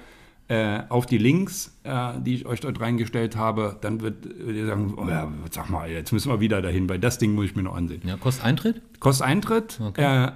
äh, 0.49 0.79
auf 0.89 1.05
die 1.05 1.17
Links, 1.17 1.77
äh, 1.83 2.13
die 2.21 2.35
ich 2.35 2.45
euch 2.45 2.61
dort 2.61 2.79
reingestellt 2.79 3.35
habe, 3.35 3.75
dann 3.81 3.99
wird 4.01 4.25
ihr 4.25 4.65
sagen, 4.65 4.93
oh 4.97 5.05
ja, 5.09 5.27
sag 5.51 5.69
mal, 5.69 5.89
jetzt 5.89 6.11
müssen 6.13 6.29
wir 6.31 6.39
wieder 6.39 6.61
dahin, 6.61 6.87
weil 6.89 6.99
das 6.99 7.17
Ding 7.17 7.35
muss 7.35 7.45
ich 7.45 7.55
mir 7.55 7.63
noch 7.63 7.75
ansehen. 7.75 8.01
Ja, 8.05 8.15
kostet 8.17 8.45
Eintritt? 8.45 8.81
Kostet 9.01 9.27
Eintritt, 9.27 9.79
äh, 9.97 10.27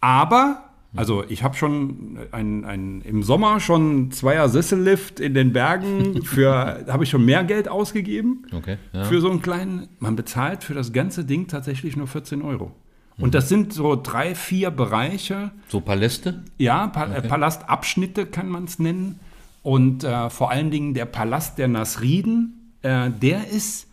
aber, 0.00 0.69
also 0.96 1.24
ich 1.28 1.42
habe 1.42 1.56
schon 1.56 2.18
ein, 2.32 2.64
ein, 2.64 3.00
im 3.02 3.22
Sommer 3.22 3.60
schon 3.60 4.10
Zweier 4.10 4.48
Sessellift 4.48 5.20
in 5.20 5.34
den 5.34 5.52
Bergen 5.52 6.22
für, 6.24 6.84
habe 6.88 7.04
ich 7.04 7.10
schon 7.10 7.24
mehr 7.24 7.44
Geld 7.44 7.68
ausgegeben 7.68 8.44
Okay. 8.52 8.76
Ja. 8.92 9.04
für 9.04 9.20
so 9.20 9.30
einen 9.30 9.42
kleinen, 9.42 9.88
man 9.98 10.16
bezahlt 10.16 10.64
für 10.64 10.74
das 10.74 10.92
ganze 10.92 11.24
Ding 11.24 11.46
tatsächlich 11.46 11.96
nur 11.96 12.06
14 12.06 12.42
Euro. 12.42 12.72
Und 13.18 13.34
das 13.34 13.48
sind 13.50 13.74
so 13.74 14.00
drei, 14.02 14.34
vier 14.34 14.70
Bereiche, 14.70 15.50
so 15.68 15.80
Paläste? 15.80 16.42
ja, 16.56 16.86
pa 16.86 17.04
äh, 17.04 17.20
Palastabschnitte 17.20 18.24
kann 18.24 18.48
man 18.48 18.64
es 18.64 18.78
nennen. 18.78 19.20
Und 19.62 20.04
äh, 20.04 20.30
vor 20.30 20.50
allen 20.50 20.70
Dingen 20.70 20.94
der 20.94 21.04
Palast 21.04 21.58
der 21.58 21.68
Nasriden, 21.68 22.72
äh, 22.80 23.10
der 23.10 23.48
ist 23.48 23.88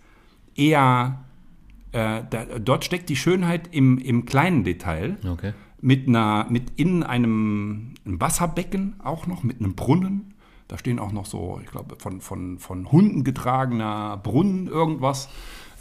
eher, 0.56 1.20
äh, 1.92 2.22
da, 2.30 2.46
dort 2.64 2.86
steckt 2.86 3.10
die 3.10 3.18
Schönheit 3.18 3.68
im, 3.72 3.98
im 3.98 4.26
kleinen 4.26 4.64
Detail. 4.64 5.18
Okay. 5.28 5.54
Mit, 5.80 6.08
einer, 6.08 6.48
mit 6.50 6.72
in 6.76 7.04
einem, 7.04 7.94
einem 8.06 8.20
Wasserbecken 8.20 8.96
auch 9.04 9.28
noch, 9.28 9.44
mit 9.44 9.60
einem 9.60 9.76
Brunnen. 9.76 10.34
Da 10.68 10.78
stehen 10.78 11.00
auch 11.00 11.12
noch 11.12 11.26
so, 11.26 11.60
ich 11.64 11.70
glaube, 11.70 11.96
von, 12.00 12.20
von, 12.20 12.60
von 12.60 12.92
Hunden 12.92 13.24
getragener 13.24 14.18
Brunnen 14.18 14.68
irgendwas. 14.68 15.30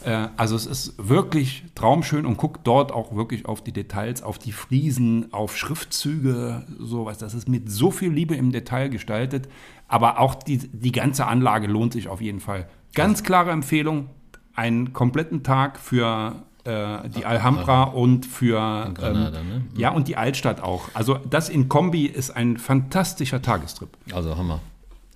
Äh, 0.04 0.28
also 0.36 0.54
es 0.56 0.66
ist 0.66 0.94
wirklich 0.98 1.64
traumschön 1.74 2.26
und 2.26 2.36
guckt 2.36 2.60
dort 2.64 2.92
auch 2.92 3.14
wirklich 3.16 3.46
auf 3.46 3.62
die 3.62 3.72
Details, 3.72 4.22
auf 4.22 4.38
die 4.38 4.52
Friesen, 4.52 5.32
auf 5.32 5.56
Schriftzüge, 5.56 6.66
sowas. 6.78 7.18
Das 7.18 7.34
ist 7.34 7.48
mit 7.48 7.70
so 7.70 7.90
viel 7.90 8.12
Liebe 8.12 8.34
im 8.36 8.52
Detail 8.52 8.88
gestaltet. 8.88 9.48
Aber 9.88 10.18
auch 10.18 10.34
die, 10.34 10.58
die 10.58 10.92
ganze 10.92 11.26
Anlage 11.26 11.66
lohnt 11.66 11.92
sich 11.92 12.08
auf 12.08 12.20
jeden 12.20 12.40
Fall. 12.40 12.68
Ganz 12.94 13.22
klare 13.22 13.50
Empfehlung, 13.50 14.08
einen 14.54 14.92
kompletten 14.92 15.42
Tag 15.42 15.78
für 15.78 16.44
äh, 16.66 17.08
die 17.08 17.24
Alhambra 17.24 17.84
und 17.84 18.26
für 18.26 18.90
Granada, 18.94 19.40
ähm, 19.40 19.48
ne? 19.48 19.62
ja 19.76 19.90
und 19.90 20.08
die 20.08 20.16
Altstadt 20.16 20.60
auch. 20.62 20.88
Also 20.94 21.18
das 21.30 21.48
in 21.48 21.68
Kombi 21.68 22.06
ist 22.06 22.30
ein 22.30 22.56
fantastischer 22.56 23.42
Tagestrip. 23.42 23.90
Also 24.12 24.36
Hammer. 24.36 24.60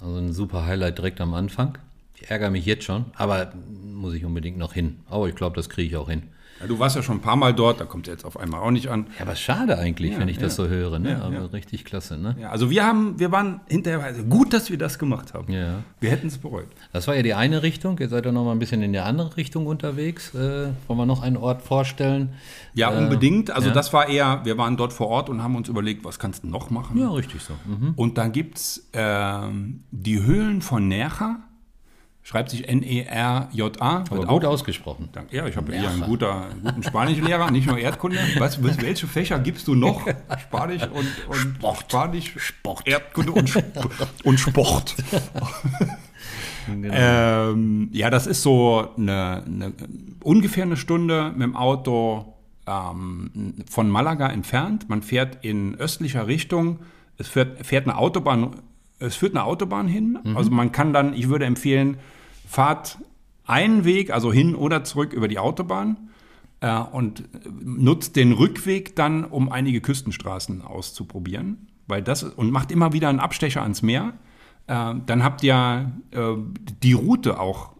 Also 0.01 0.17
ein 0.17 0.33
super 0.33 0.65
Highlight 0.65 0.99
direkt 0.99 1.21
am 1.21 1.35
Anfang. 1.35 1.79
Ich 2.15 2.31
ärgere 2.31 2.51
mich 2.51 2.67
jetzt 2.67 2.85
schon, 2.85 3.07
aber 3.17 3.53
muss 3.95 4.15
ich 4.15 4.25
unbedingt 4.25 4.59
noch 4.59 4.73
hin. 4.73 5.01
Aber 5.09 5.29
ich 5.29 5.35
glaube, 5.35 5.57
das 5.57 5.69
kriege 5.69 5.89
ich 5.89 5.97
auch 5.97 6.09
hin. 6.09 6.23
Ja, 6.61 6.67
du 6.67 6.79
warst 6.79 6.95
ja 6.97 7.03
schon 7.03 7.17
ein 7.17 7.21
paar 7.21 7.37
Mal 7.37 7.55
dort, 7.55 7.81
da 7.81 7.85
kommt 7.85 8.07
es 8.07 8.13
jetzt 8.13 8.25
auf 8.25 8.39
einmal 8.39 8.61
auch 8.61 8.71
nicht 8.71 8.89
an. 8.89 9.07
Ja, 9.19 9.25
aber 9.25 9.35
schade 9.35 9.79
eigentlich, 9.79 10.19
wenn 10.19 10.29
ich 10.29 10.39
das 10.39 10.57
ja. 10.57 10.65
so 10.65 10.71
höre. 10.71 10.99
Ne? 10.99 11.13
Ja, 11.13 11.23
aber 11.23 11.35
ja. 11.35 11.45
richtig 11.47 11.85
klasse. 11.85 12.19
Ne? 12.19 12.37
Ja, 12.41 12.51
also 12.51 12.71
wir 12.71 12.85
haben, 12.85 13.19
wir 13.19 13.33
waren 13.33 13.61
hinterher, 13.69 14.03
also 14.05 14.23
gut, 14.25 14.53
dass 14.53 14.71
wir 14.71 14.79
das 14.79 14.99
gemacht 14.99 15.33
haben. 15.35 15.53
Ja. 15.53 15.83
Wir 16.01 16.11
hätten 16.11 16.27
es 16.27 16.39
bereut. 16.39 16.69
Das 16.93 17.09
war 17.09 17.17
ja 17.17 17.23
die 17.23 17.35
eine 17.35 17.63
Richtung. 17.63 17.99
Jetzt 17.99 18.11
seid 18.11 18.27
ihr 18.27 18.33
noch 18.33 18.45
mal 18.45 18.53
ein 18.53 18.59
bisschen 18.59 18.83
in 18.83 18.93
die 18.93 18.99
andere 18.99 19.37
Richtung 19.37 19.67
unterwegs. 19.67 20.35
Äh, 20.35 20.69
wollen 20.87 20.99
wir 20.99 21.07
noch 21.07 21.23
einen 21.23 21.37
Ort 21.37 21.63
vorstellen? 21.63 22.35
Ja, 22.75 22.93
Äh, 22.93 22.99
unbedingt. 22.99 23.51
Also 23.51 23.69
ja. 23.69 23.75
das 23.75 23.93
war 23.93 24.09
eher, 24.09 24.41
wir 24.45 24.59
waren 24.59 24.77
dort 24.77 24.93
vor 24.93 25.09
Ort 25.09 25.31
und 25.31 25.43
haben 25.43 25.57
uns 25.57 25.69
überlegt, 25.69 26.05
was 26.05 26.19
kannst 26.19 26.45
du 26.45 26.49
noch 26.49 26.71
machen? 26.71 26.99
Ja, 26.99 27.11
richtig 27.11 27.43
so. 27.43 27.55
Mhm. 27.67 27.95
Und 27.97 28.19
dann 28.19 28.33
gibt 28.33 28.59
es 28.59 28.89
ähm, 28.93 29.85
die 29.91 30.23
Höhlen 30.23 30.61
von 30.63 30.89
Nerja. 30.89 31.41
Schreibt 32.31 32.51
sich 32.51 32.69
N-E-R-J-A. 32.69 34.05
Aber 34.09 34.25
gut 34.25 34.45
ausgesprochen. 34.45 35.09
Danke. 35.11 35.35
Ja, 35.35 35.49
ich 35.49 35.57
habe 35.57 35.77
hier 35.77 35.91
einen, 35.91 36.03
guter, 36.03 36.43
einen 36.45 36.63
guten 36.63 36.83
Spanischlehrer, 36.85 37.51
nicht 37.51 37.67
nur 37.67 37.77
Erdkunde. 37.77 38.19
Was, 38.39 38.63
was, 38.63 38.81
welche 38.81 39.09
Fächer 39.09 39.41
gibst 39.41 39.67
du 39.67 39.75
noch? 39.75 40.07
Spanisch 40.41 40.85
und, 40.85 41.09
und 41.27 41.35
Sport. 41.35 41.87
Spanisch, 41.89 42.35
Sport. 42.37 42.87
Erdkunde 42.87 43.33
und, 43.33 43.49
Sp 43.51 43.67
und 44.23 44.39
Sport. 44.39 44.95
Genau. 46.69 46.95
Ähm, 46.95 47.89
ja, 47.91 48.11
das 48.11 48.29
ist 48.29 48.43
so 48.43 48.91
eine, 48.97 49.43
eine, 49.45 49.73
ungefähr 50.23 50.63
eine 50.63 50.77
Stunde 50.77 51.33
mit 51.33 51.43
dem 51.43 51.57
Auto 51.57 52.37
ähm, 52.65 53.55
von 53.69 53.91
Malaga 53.91 54.29
entfernt. 54.29 54.89
Man 54.89 55.03
fährt 55.03 55.45
in 55.45 55.75
östlicher 55.75 56.29
Richtung. 56.29 56.79
Es 57.19 57.27
fährt, 57.27 57.67
fährt 57.67 57.89
eine 57.89 57.99
Autobahn, 57.99 58.55
es 59.01 59.17
führt 59.17 59.35
eine 59.35 59.43
Autobahn 59.43 59.89
hin. 59.89 60.17
Also 60.37 60.53
man 60.53 60.71
kann 60.71 60.93
dann, 60.93 61.13
ich 61.13 61.29
würde 61.29 61.45
empfehlen, 61.45 61.97
fahrt 62.51 62.99
einen 63.47 63.85
Weg, 63.85 64.11
also 64.11 64.33
hin 64.33 64.57
oder 64.57 64.83
zurück 64.83 65.13
über 65.13 65.29
die 65.29 65.39
Autobahn 65.39 66.11
äh, 66.59 66.77
und 66.81 67.23
nutzt 67.63 68.17
den 68.17 68.33
Rückweg 68.33 68.97
dann, 68.97 69.25
um 69.25 69.53
einige 69.53 69.81
Küstenstraßen 69.81 70.63
auszuprobieren. 70.63 71.69
Weil 71.87 72.03
das, 72.03 72.25
und 72.25 72.51
macht 72.51 72.73
immer 72.73 72.93
wieder 72.93 73.09
einen 73.09 73.21
Abstecher 73.21 73.63
ans 73.63 73.83
Meer. 73.83 74.15
Äh, 74.67 74.95
dann 75.07 75.23
habt 75.23 75.45
ihr 75.45 75.93
äh, 76.11 76.33
die 76.83 76.93
Route 76.93 77.39
auch 77.39 77.77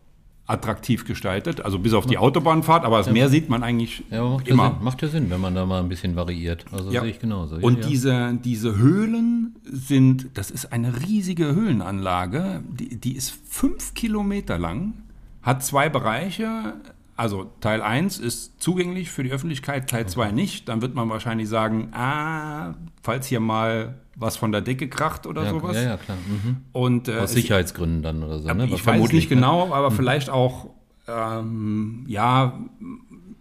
attraktiv 0.51 1.05
gestaltet, 1.05 1.61
also 1.61 1.79
bis 1.79 1.93
auf 1.95 2.07
die 2.07 2.19
Autobahnfahrt, 2.19 2.85
aber 2.85 2.99
das 2.99 3.11
Meer 3.11 3.29
sieht 3.29 3.49
man 3.49 3.63
eigentlich 3.63 4.03
Ja, 4.11 4.25
macht 4.25 4.49
immer. 4.49 4.65
Ja 4.65 4.71
Sinn. 4.75 4.85
macht 4.85 5.03
ja 5.03 5.09
Sinn, 5.09 5.31
wenn 5.31 5.41
man 5.41 5.55
da 5.55 5.65
mal 5.67 5.81
ein 5.81 5.89
bisschen 5.89 6.17
variiert. 6.17 6.65
Also 6.73 6.91
Ja. 6.91 7.03
sehe 7.03 7.11
ich 7.11 7.19
genauso. 7.21 7.57
Und 7.57 7.81
ja. 7.81 7.87
diese, 7.89 8.39
diese 8.45 8.77
Höhlen 8.77 9.55
sind, 9.65 10.29
das 10.35 10.51
ist 10.51 10.73
eine 10.73 11.01
riesige 11.07 11.55
Höhlenanlage, 11.55 12.63
die, 12.71 12.97
die 12.97 13.17
ist 13.17 13.33
fünf 13.49 13.95
Kilometer 13.95 14.59
lang, 14.59 14.95
hat 15.43 15.65
zwei 15.65 15.89
Bereiche. 15.89 16.75
Also 17.21 17.51
Teil 17.61 17.83
1 17.83 18.19
ist 18.19 18.63
zugänglich 18.63 19.11
für 19.11 19.23
die 19.23 19.31
Öffentlichkeit, 19.31 19.91
Teil 19.91 20.09
2 20.09 20.33
nicht. 20.33 20.71
Dann 20.71 20.81
wird 20.81 20.95
man 20.95 21.11
wahrscheinlich 21.11 21.51
sagen, 21.51 21.91
ah, 21.93 22.73
falls 23.03 23.27
hier 23.27 23.41
mal 23.41 23.97
was 24.17 24.39
von 24.39 24.53
der 24.53 24.63
Decke 24.63 24.89
kracht 24.89 25.27
oder 25.27 25.45
ja, 25.45 25.51
sowas. 25.51 25.77
ja, 25.77 25.83
ja, 25.83 25.97
klar. 25.99 26.17
Mhm. 26.17 26.57
Und, 26.73 27.09
äh, 27.09 27.19
Aus 27.19 27.33
Sicherheitsgründen 27.33 28.03
dann 28.03 28.23
oder 28.23 28.39
so. 28.39 28.51
Ne? 28.55 28.65
ich 28.65 28.73
weiß 28.73 28.81
Vermutlich, 28.81 29.13
nicht 29.13 29.31
ne? 29.31 29.37
genau, 29.37 29.71
aber 29.71 29.91
vielleicht 29.91 30.31
auch, 30.31 30.71
ähm, 31.07 32.07
ja, 32.09 32.59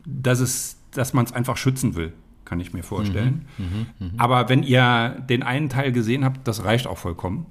dass, 0.05 0.41
es, 0.41 0.75
dass 0.91 1.13
man 1.13 1.23
es 1.23 1.31
einfach 1.31 1.55
schützen 1.55 1.95
will, 1.95 2.11
kann 2.43 2.59
ich 2.59 2.73
mir 2.73 2.83
vorstellen. 2.83 3.45
aber 4.17 4.49
wenn 4.49 4.61
ihr 4.61 5.23
den 5.29 5.41
einen 5.41 5.69
Teil 5.69 5.93
gesehen 5.93 6.25
habt, 6.25 6.45
das 6.49 6.65
reicht 6.65 6.85
auch 6.85 6.97
vollkommen, 6.97 7.45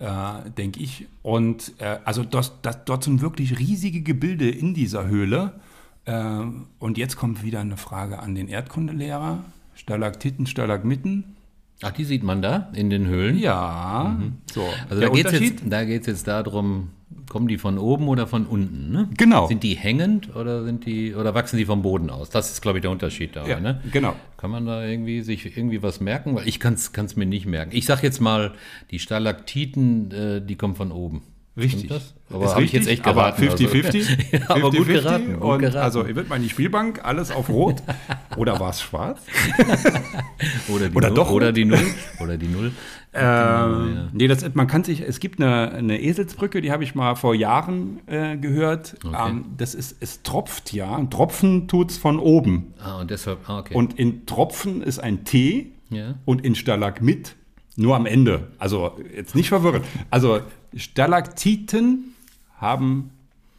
äh, 0.00 0.50
denke 0.56 0.80
ich. 0.80 1.06
Und 1.22 1.74
äh, 1.78 1.98
also 2.04 2.24
das, 2.24 2.60
das, 2.62 2.84
dort 2.84 3.04
sind 3.04 3.20
wirklich 3.20 3.60
riesige 3.60 4.02
Gebilde 4.02 4.48
in 4.48 4.74
dieser 4.74 5.06
Höhle. 5.06 5.60
Äh, 6.08 6.44
und 6.78 6.96
jetzt 6.98 7.16
kommt 7.16 7.42
wieder 7.42 7.60
eine 7.60 7.76
Frage 7.76 8.18
an 8.20 8.34
den 8.34 8.48
Erdkundelehrer. 8.48 9.44
Stalaktiten, 9.74 10.46
Stalagmiten. 10.46 11.36
Ach, 11.82 11.92
die 11.92 12.04
sieht 12.04 12.24
man 12.24 12.42
da 12.42 12.70
in 12.74 12.90
den 12.90 13.06
Höhlen? 13.06 13.38
Ja, 13.38 14.16
so. 14.52 14.64
Also 14.90 15.00
da 15.00 15.08
geht 15.10 15.26
es 15.26 15.38
jetzt, 15.38 15.62
da 15.68 15.84
geht's 15.84 16.08
jetzt 16.08 16.26
darum, 16.26 16.88
kommen 17.28 17.46
die 17.46 17.58
von 17.58 17.78
oben 17.78 18.08
oder 18.08 18.26
von 18.26 18.46
unten? 18.46 18.90
Ne? 18.90 19.08
Genau. 19.16 19.46
Sind 19.46 19.62
die 19.62 19.74
hängend 19.76 20.34
oder 20.34 20.64
sind 20.64 20.86
die 20.86 21.14
oder 21.14 21.34
wachsen 21.34 21.56
die 21.56 21.66
vom 21.66 21.82
Boden 21.82 22.10
aus? 22.10 22.30
Das 22.30 22.50
ist, 22.50 22.62
glaube 22.62 22.78
ich, 22.78 22.82
der 22.82 22.90
Unterschied 22.90 23.36
da. 23.36 23.46
Ja, 23.46 23.60
Ne? 23.60 23.80
genau. 23.92 24.16
Kann 24.38 24.50
man 24.50 24.66
da 24.66 24.84
irgendwie 24.84 25.20
sich 25.22 25.56
irgendwie 25.56 25.80
was 25.82 26.00
merken? 26.00 26.34
Weil 26.34 26.48
ich 26.48 26.58
kann 26.58 26.74
es 26.74 27.16
mir 27.16 27.26
nicht 27.26 27.46
merken. 27.46 27.70
Ich 27.74 27.86
sage 27.86 28.02
jetzt 28.02 28.20
mal, 28.20 28.54
die 28.90 28.98
Stalaktiten, 28.98 30.10
äh, 30.10 30.40
die 30.44 30.56
kommen 30.56 30.74
von 30.74 30.90
oben. 30.90 31.22
Richtig. 31.58 31.88
Das? 31.88 32.14
Aber 32.30 32.44
Ist 32.44 32.54
habe 32.54 32.64
ich 32.64 32.72
jetzt 32.72 32.88
echt 32.88 33.02
geraten. 33.02 33.42
Aber 33.42 33.54
50-50. 33.54 33.86
Also. 33.86 34.00
ja, 34.32 34.40
aber 34.50 34.70
gut 34.70 34.86
50-50. 34.86 34.92
geraten. 34.92 35.32
Gut 35.40 35.42
und 35.42 35.58
geraten. 35.58 35.78
Also, 35.78 36.06
ihr 36.06 36.14
wird 36.14 36.28
mal 36.28 36.36
in 36.36 36.42
die 36.42 36.48
Spielbank, 36.50 37.04
alles 37.04 37.30
auf 37.30 37.48
Rot. 37.48 37.82
Oder 38.36 38.60
war 38.60 38.70
es 38.70 38.80
schwarz? 38.80 39.20
oder 40.68 40.88
die 40.88 40.96
oder 40.96 41.08
Null, 41.08 41.16
doch 41.16 41.30
Oder 41.30 41.52
die 41.52 41.64
Null. 41.64 41.80
Oder 42.20 42.36
die 42.36 42.46
Null. 42.46 42.72
Ähm, 43.12 44.08
Nee, 44.12 44.28
das, 44.28 44.44
man 44.54 44.66
kann 44.66 44.84
sich, 44.84 45.00
es 45.00 45.18
gibt 45.18 45.40
eine, 45.40 45.72
eine 45.72 46.00
Eselsbrücke, 46.00 46.60
die 46.60 46.70
habe 46.70 46.84
ich 46.84 46.94
mal 46.94 47.14
vor 47.16 47.34
Jahren 47.34 48.00
äh, 48.06 48.36
gehört. 48.36 48.96
Okay. 49.04 49.30
Ähm, 49.30 49.44
das 49.56 49.74
ist, 49.74 49.96
es 50.00 50.22
tropft 50.22 50.72
ja. 50.72 50.94
Ein 50.94 51.10
Tropfen 51.10 51.68
tut 51.68 51.90
es 51.90 51.98
von 51.98 52.18
oben. 52.18 52.74
Ah, 52.82 53.00
und 53.00 53.10
deshalb, 53.10 53.48
ah, 53.48 53.60
okay. 53.60 53.74
Und 53.74 53.98
in 53.98 54.26
Tropfen 54.26 54.82
ist 54.82 54.98
ein 54.98 55.24
T 55.24 55.72
Ja. 55.90 56.14
und 56.24 56.44
in 56.44 56.54
Stalagmit 56.54 57.34
nur 57.78 57.96
am 57.96 58.06
Ende. 58.06 58.48
Also 58.58 58.98
jetzt 59.14 59.34
nicht 59.34 59.48
verwirren. 59.48 59.82
Also 60.10 60.40
Stalaktiten 60.76 62.14
haben 62.56 63.10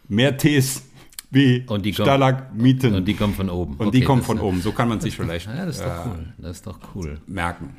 mehr 0.08 0.38
Ts 0.38 0.84
wie 1.32 1.64
Und 1.68 1.86
die 1.86 1.94
kommen- 1.94 2.06
Stalagmiten. 2.08 2.96
und 2.96 3.06
die 3.08 3.14
kommen 3.14 3.34
von 3.34 3.50
oben. 3.50 3.76
Und 3.76 3.94
die 3.94 4.00
Okay, 4.00 4.06
kommen 4.06 4.20
das 4.22 4.28
von 4.28 4.38
ist- 4.38 4.44
oben. 4.44 4.62
So 4.62 4.72
kann 4.72 4.90
man 4.90 5.00
sich 5.00 5.16
vielleicht 5.16 5.46
Ja, 5.48 5.66
das 5.66 5.78
ist 5.78 5.86
doch 5.86 6.06
äh, 6.06 6.10
cool. 6.10 6.34
Das 6.38 6.52
ist 6.58 6.68
doch 6.68 6.80
cool. 6.96 7.18
merken. 7.28 7.76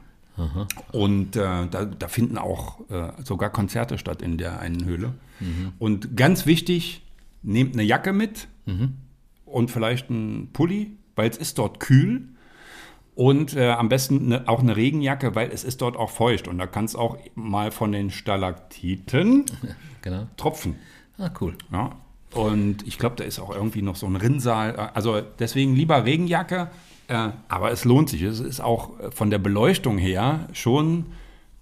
Und 0.93 1.37
äh, 1.37 1.67
da, 1.71 1.85
da 1.85 2.09
finden 2.09 2.39
auch 2.39 2.81
äh, 2.89 3.11
sogar 3.23 3.51
Konzerte 3.51 3.99
statt 3.99 4.23
in 4.23 4.39
der 4.39 4.59
einen 4.61 4.87
Höhle. 4.87 5.13
Mhm. 5.41 5.73
Und 5.79 6.17
ganz 6.17 6.47
wichtig, 6.47 7.03
nehmt 7.43 7.75
eine 7.75 7.83
Jacke 7.83 8.15
mit 8.15 8.49
und 9.45 9.71
vielleicht 9.71 10.09
einen 10.09 10.49
Pulli, 10.55 10.93
weil 11.15 11.29
es 11.29 11.37
ist 11.37 11.59
dort 11.59 11.79
kühl. 11.81 12.23
Und 13.21 13.55
äh, 13.55 13.69
am 13.73 13.91
besten 13.91 14.29
ne, 14.29 14.45
auch 14.47 14.61
eine 14.61 14.77
Regenjacke, 14.77 15.35
weil 15.35 15.51
es 15.51 15.63
ist 15.63 15.83
dort 15.83 15.95
auch 15.95 16.09
feucht. 16.09 16.49
Und 16.49 16.57
da 16.57 16.67
kann 16.67 16.87
es 16.87 16.97
auch 16.97 17.19
mal 17.35 17.71
von 17.71 17.93
den 17.93 18.09
Stalaktiten 18.09 19.45
Genau. 20.01 20.27
tropfen. 20.39 20.77
Ah, 21.19 21.29
cool. 21.39 21.55
Ja. 21.71 21.91
Und 22.33 22.87
ich 22.87 22.97
glaube, 22.99 23.17
da 23.17 23.25
ist 23.25 23.39
auch 23.39 23.55
irgendwie 23.55 23.83
noch 23.83 23.97
so 23.97 24.07
ein 24.07 24.17
Rinnsal. 24.17 24.75
Also 24.95 25.21
deswegen 25.39 25.75
lieber 25.77 26.07
Regenjacke. 26.07 26.71
Äh, 27.09 27.29
aber 27.49 27.71
es 27.71 27.85
lohnt 27.85 28.09
sich. 28.09 28.23
Es 28.23 28.41
ist 28.41 28.61
auch 28.61 28.99
äh, 28.99 29.11
von 29.11 29.29
der 29.29 29.39
Beleuchtung 29.39 29.99
her 29.99 30.49
schon 30.55 31.05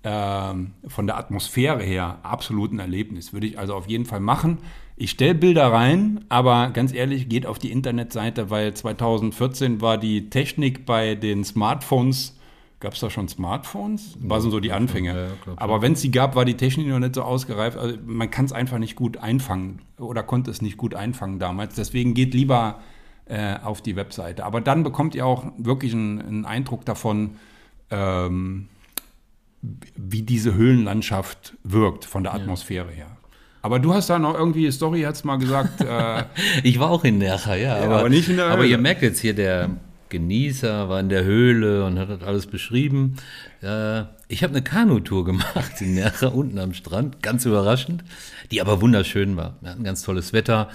ähm, 0.05 0.75
von 0.87 1.09
der 1.09 1.17
Atmosphäre 1.17 1.83
her 1.83 2.21
absolut 2.23 2.73
ein 2.73 2.79
Erlebnis. 2.79 3.33
Würde 3.33 3.49
ich 3.49 3.59
also 3.59 3.75
auf 3.75 3.89
jeden 3.89 4.05
Fall 4.05 4.21
machen. 4.21 4.59
Ich 5.01 5.11
stelle 5.11 5.37
Bilder 5.37 5.73
rein, 5.73 6.25
aber 6.29 6.71
ganz 6.71 6.93
ehrlich, 6.93 7.29
geht 7.29 7.47
auf 7.47 7.59
die 7.59 7.71
Internetseite, 7.71 8.51
weil 8.51 8.75
2014 8.75 9.81
war 9.81 9.97
die 9.97 10.29
Technik 10.29 10.87
bei 10.87 11.15
den 11.15 11.45
Smartphones 11.45 12.39
Gab 12.81 12.93
es 12.93 13.01
da 13.01 13.11
schon 13.11 13.27
Smartphones? 13.27 14.17
War 14.21 14.41
so 14.41 14.61
die 14.61 14.71
Anfänge. 14.71 15.31
Ja, 15.47 15.53
Aber 15.57 15.83
wenn 15.83 15.95
es 15.95 16.01
sie 16.01 16.13
gab, 16.13 16.37
war 16.37 16.45
die 16.45 16.57
Technik 16.57 16.87
noch 16.87 17.01
nicht 17.01 17.17
so 17.17 17.23
ausgereift. 17.23 17.77
Also 17.77 17.99
man 18.07 18.31
kann 18.31 18.45
es 18.45 18.53
einfach 18.53 18.79
nicht 18.79 18.95
gut 18.95 19.17
einfangen 19.17 19.81
oder 19.99 20.23
konnte 20.23 20.53
es 20.53 20.63
nicht 20.63 20.77
gut 20.77 20.95
einfangen 20.95 21.41
damals. 21.41 21.75
Deswegen 21.75 22.15
geht 22.15 22.35
lieber 22.35 22.81
äh, 23.25 23.57
auf 23.65 23.83
die 23.83 23.97
Webseite. 23.97 24.45
Aber 24.45 24.61
dann 24.61 24.85
bekommt 24.85 25.17
ihr 25.17 25.27
auch 25.27 25.47
wirklich 25.59 25.93
einen, 25.93 26.21
einen 26.21 26.45
Eindruck 26.45 26.85
davon, 26.85 27.37
ähm, 27.91 28.69
wie 29.97 30.23
diese 30.23 30.55
Höhlenlandschaft 30.55 31.57
wirkt 31.65 32.05
von 32.05 32.23
der 32.23 32.33
Atmosphäre 32.33 32.91
ja. 32.91 32.97
her. 32.97 33.18
Aber 33.63 33.79
du 33.79 33.93
hast 33.93 34.09
da 34.11 34.19
noch 34.19 34.35
irgendwie, 34.35 34.71
Story 34.71 35.03
hat 35.03 35.15
es 35.15 35.25
mal 35.25 35.37
gesagt. 35.37 35.81
Äh, 35.89 36.25
ich 36.65 36.79
war 36.79 36.91
auch 36.91 37.03
in 37.03 37.19
Nercha, 37.19 37.55
ja, 37.55 37.79
ja 37.79 37.85
aber, 37.85 38.01
aber, 38.01 38.09
nicht 38.09 38.29
in 38.29 38.37
der 38.37 38.47
Höhle. 38.47 38.55
Aber 38.55 38.65
ihr 38.65 38.79
merkt 38.79 39.03
jetzt 39.03 39.21
hier, 39.21 39.35
der, 39.35 39.71
Genießer, 40.09 40.89
war 40.89 41.01
in 41.01 41.09
der 41.09 41.25
Höhle 41.25 41.85
und 41.85 41.99
hat 41.99 42.09
das 42.09 42.23
alles 42.23 42.47
beschrieben. 42.47 43.17
Äh, 43.63 44.03
ich 44.29 44.43
habe 44.43 44.53
eine 44.53 44.63
Kanutour 44.63 45.25
gemacht 45.25 45.81
in 45.81 45.95
Nerra, 45.95 46.27
unten 46.33 46.59
am 46.59 46.75
Strand, 46.75 47.23
ganz 47.23 47.45
überraschend, 47.45 48.05
die 48.51 48.61
aber 48.61 48.81
wunderschön 48.81 49.37
war. 49.37 49.57
Wir 49.61 49.71
hatten 49.71 49.85
ganz 49.85 50.03
tolles 50.03 50.33
Wetter. 50.33 50.69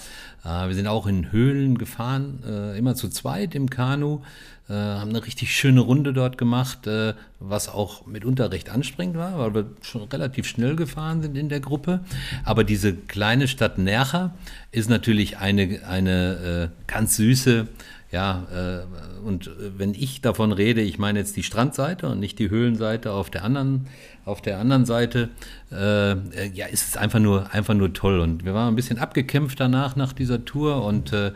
Äh, 0.44 0.68
wir 0.68 0.76
sind 0.76 0.88
auch 0.88 1.08
in 1.08 1.32
Höhlen 1.32 1.78
gefahren, 1.78 2.44
äh, 2.48 2.78
immer 2.78 2.96
zu 2.96 3.10
zweit 3.10 3.56
im 3.56 3.70
Kanu, 3.70 4.22
äh, 4.70 4.74
haben 4.74 5.10
eine 5.10 5.26
richtig 5.26 5.56
schöne 5.56 5.82
Runde 5.82 6.14
dort 6.14 6.38
gemacht, 6.38 6.88
äh, 6.88 7.14
was 7.40 7.70
auch 7.70 8.06
mitunter 8.06 8.52
recht 8.52 8.70
anstrengend 8.70 9.18
war, 9.18 9.38
weil 9.38 9.54
wir 9.54 9.66
schon 9.82 10.04
relativ 10.04 10.48
schnell 10.48 10.76
gefahren 10.76 11.22
sind 11.22 11.38
in 11.38 11.50
der 11.50 11.60
Gruppe. 11.60 12.00
Aber 12.44 12.64
diese 12.64 12.94
kleine 12.94 13.48
Stadt 13.48 13.78
Nercha 13.78 14.34
ist 14.72 14.90
natürlich 14.90 15.38
eine, 15.38 15.82
eine 15.88 16.72
äh, 16.72 16.92
ganz 16.92 17.18
süße, 17.18 17.68
ja, 18.14 18.46
äh, 18.54 19.26
und 19.26 19.50
wenn 19.58 19.96
ich 19.96 20.22
davon 20.22 20.52
rede, 20.52 20.82
ich 20.82 21.00
meine 21.00 21.18
jetzt 21.18 21.36
die 21.36 21.42
Strandseite 21.42 22.08
und 22.08 22.20
nicht 22.20 22.38
die 22.38 22.52
Höhlenseite 22.52 23.12
auf 23.12 23.32
der 23.32 23.44
anderen, 23.44 23.88
auf 24.24 24.40
der 24.40 24.60
anderen 24.60 24.86
Seite, 24.86 25.30
äh, 25.72 26.16
ja, 26.54 26.68
ist 26.68 26.90
es 26.90 26.96
einfach 26.96 27.18
nur, 27.18 27.52
einfach 27.52 27.74
nur 27.74 27.92
toll. 27.92 28.20
Und 28.20 28.46
wir 28.46 28.54
waren 28.54 28.68
ein 28.68 28.76
bisschen 28.76 29.00
abgekämpft 29.00 29.60
danach, 29.60 29.96
nach 29.96 30.14
dieser 30.14 30.46
Tour. 30.46 30.86
Und 30.86 31.12
äh, 31.12 31.32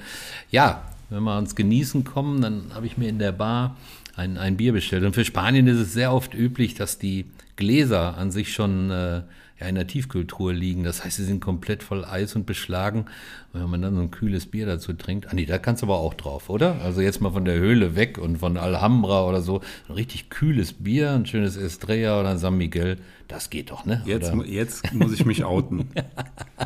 ja, 0.51 0.83
wenn 1.09 1.23
wir 1.23 1.37
uns 1.37 1.55
genießen 1.55 2.03
kommen, 2.03 2.41
dann 2.41 2.71
habe 2.73 2.85
ich 2.85 2.97
mir 2.97 3.07
in 3.07 3.19
der 3.19 3.31
Bar 3.31 3.77
ein, 4.15 4.37
ein 4.37 4.57
Bier 4.57 4.73
bestellt. 4.73 5.03
Und 5.03 5.13
für 5.13 5.25
Spanien 5.25 5.67
ist 5.67 5.77
es 5.77 5.93
sehr 5.93 6.11
oft 6.11 6.33
üblich, 6.33 6.73
dass 6.75 6.97
die 6.97 7.25
Gläser 7.55 8.17
an 8.17 8.31
sich 8.31 8.53
schon 8.53 8.91
äh, 8.91 9.21
in 9.59 9.75
der 9.75 9.87
Tiefkühltruhe 9.87 10.53
liegen. 10.53 10.83
Das 10.83 11.03
heißt, 11.03 11.17
sie 11.17 11.25
sind 11.25 11.39
komplett 11.39 11.83
voll 11.83 12.05
Eis 12.05 12.35
und 12.35 12.45
beschlagen. 12.45 13.05
Wenn 13.59 13.69
man 13.69 13.81
dann 13.81 13.95
so 13.95 14.01
ein 14.01 14.11
kühles 14.11 14.45
Bier 14.45 14.65
dazu 14.65 14.93
trinkt, 14.93 15.27
Andi, 15.27 15.45
da 15.45 15.57
kannst 15.57 15.81
du 15.81 15.87
aber 15.87 15.97
auch 15.97 16.13
drauf, 16.13 16.49
oder? 16.49 16.81
Also 16.81 17.01
jetzt 17.01 17.21
mal 17.21 17.31
von 17.31 17.45
der 17.45 17.55
Höhle 17.55 17.95
weg 17.95 18.17
und 18.17 18.37
von 18.37 18.57
Alhambra 18.57 19.25
oder 19.25 19.41
so. 19.41 19.61
Ein 19.87 19.93
richtig 19.93 20.29
kühles 20.29 20.73
Bier, 20.73 21.11
ein 21.11 21.25
schönes 21.25 21.55
Estrella 21.55 22.19
oder 22.19 22.29
ein 22.29 22.37
San 22.37 22.57
Miguel. 22.57 22.97
Das 23.27 23.49
geht 23.49 23.71
doch, 23.71 23.85
ne? 23.85 24.01
Jetzt, 24.05 24.33
jetzt 24.45 24.93
muss 24.93 25.11
ich 25.11 25.25
mich 25.25 25.43
outen. 25.43 25.89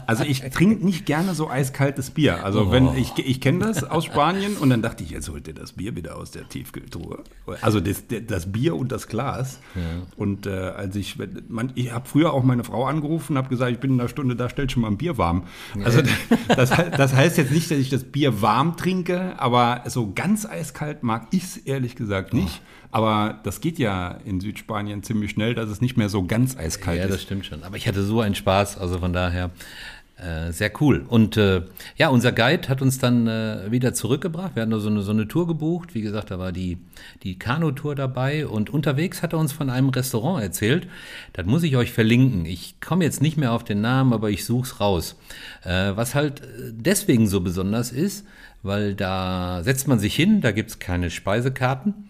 Also 0.08 0.24
ich 0.24 0.40
trinke 0.40 0.86
nicht 0.86 1.06
gerne 1.06 1.36
so 1.36 1.50
eiskaltes 1.50 2.12
Bier. 2.12 2.46
Also 2.46 2.62
oh. 2.62 2.72
wenn 2.72 2.96
ich, 2.96 3.12
ich 3.18 3.42
kenne 3.42 3.60
das 3.60 3.84
aus 3.84 4.06
Spanien 4.06 4.56
und 4.56 4.70
dann 4.70 4.82
dachte 4.82 5.04
ich, 5.04 5.10
jetzt 5.10 5.30
holt 5.30 5.48
ihr 5.50 5.54
das 5.54 5.74
Bier 5.74 5.98
wieder 5.98 6.16
aus 6.16 6.32
der 6.32 6.48
Tiefkühltruhe. 6.48 7.24
Also 7.62 7.82
das, 7.82 8.06
das 8.28 8.52
Bier 8.52 8.76
und 8.76 8.92
das 8.92 9.08
Glas. 9.08 9.60
Ja. 9.76 9.82
Und 10.16 10.48
äh, 10.48 10.50
als 10.50 10.96
ich, 10.96 11.18
man, 11.50 11.72
ich 11.76 11.92
habe 11.92 12.08
früher 12.08 12.32
auch 12.32 12.44
meine 12.44 12.64
Frau 12.64 12.86
angerufen, 12.86 13.38
habe 13.38 13.50
gesagt, 13.50 13.72
ich 13.72 13.80
bin 13.80 13.92
in 13.92 14.00
einer 14.00 14.08
Stunde 14.10 14.38
da, 14.38 14.50
stellt 14.50 14.72
schon 14.72 14.82
mal 14.82 14.88
ein 14.88 14.98
Bier 14.98 15.18
warm. 15.18 15.44
Also 15.84 16.02
das, 16.48 16.70
das 16.70 16.81
heißt 17.14 17.38
jetzt 17.38 17.52
nicht, 17.52 17.70
dass 17.72 17.78
ich 17.78 17.90
das 17.90 18.04
Bier 18.04 18.42
warm 18.42 18.78
trinke, 18.78 19.40
aber 19.40 19.84
so 19.88 20.12
ganz 20.14 20.46
eiskalt 20.46 21.04
mag 21.04 21.28
ich 21.32 21.44
es 21.44 21.58
ehrlich 21.58 21.96
gesagt 21.96 22.34
nicht. 22.34 22.62
Oh. 22.64 22.68
Aber 22.94 23.40
das 23.44 23.62
geht 23.62 23.80
ja 23.80 24.20
in 24.26 24.42
Südspanien 24.42 25.02
ziemlich 25.02 25.32
schnell, 25.32 25.56
dass 25.56 25.70
es 25.70 25.80
nicht 25.80 25.96
mehr 25.96 26.10
so 26.10 26.26
ganz 26.26 26.58
eiskalt 26.58 27.00
ist. 27.00 27.06
Ja, 27.06 27.10
das 27.10 27.22
stimmt 27.22 27.46
schon. 27.46 27.64
Aber 27.64 27.78
ich 27.78 27.88
hatte 27.88 28.04
so 28.04 28.20
einen 28.20 28.36
Spaß, 28.36 28.78
also 28.78 29.00
von 29.00 29.14
daher 29.14 29.52
äh, 30.22 30.52
sehr 30.52 30.72
cool. 30.80 31.04
Und 31.08 31.36
äh, 31.36 31.64
ja, 31.98 32.10
unser 32.10 32.32
Guide 32.32 32.70
hat 32.70 32.82
uns 32.82 33.00
dann 33.00 33.28
äh, 33.28 33.72
wieder 33.72 33.94
zurückgebracht. 33.94 34.56
Wir 34.56 34.62
hatten 34.62 34.80
so 34.80 34.88
eine, 34.88 35.02
so 35.02 35.12
eine 35.12 35.28
Tour 35.28 35.48
gebucht. 35.48 35.96
Wie 35.96 36.02
gesagt, 36.02 36.30
da 36.30 36.38
war 36.38 36.52
die, 36.52 36.78
die 37.24 37.40
Kanu-Tour 37.40 37.96
dabei. 37.96 38.46
Und 38.46 38.70
unterwegs 38.70 39.24
hat 39.24 39.34
er 39.34 39.40
uns 39.40 39.52
von 39.52 39.72
einem 39.72 39.90
Restaurant 39.90 40.44
erzählt. 40.44 40.88
Das 41.34 41.48
muss 41.48 41.64
ich 41.64 41.76
euch 41.76 41.92
verlinken. 41.92 42.46
Ich 42.46 42.80
komme 42.80 43.04
jetzt 43.04 43.22
nicht 43.22 43.38
mehr 43.38 43.52
auf 43.52 43.64
den 43.64 43.82
Namen, 43.82 44.14
aber 44.14 44.30
ich 44.30 44.46
suche 44.46 44.68
es 44.68 44.80
raus. 44.80 45.16
Äh, 45.64 45.94
was 45.96 46.14
halt 46.14 46.44
deswegen 46.72 47.28
so 47.28 47.42
besonders 47.42 47.92
ist, 47.92 48.26
weil 48.62 48.94
da 48.94 49.64
setzt 49.64 49.88
man 49.88 49.98
sich 49.98 50.16
hin, 50.16 50.42
da 50.42 50.52
gibt 50.52 50.70
es 50.70 50.78
keine 50.78 51.10
Speisekarten. 51.10 52.10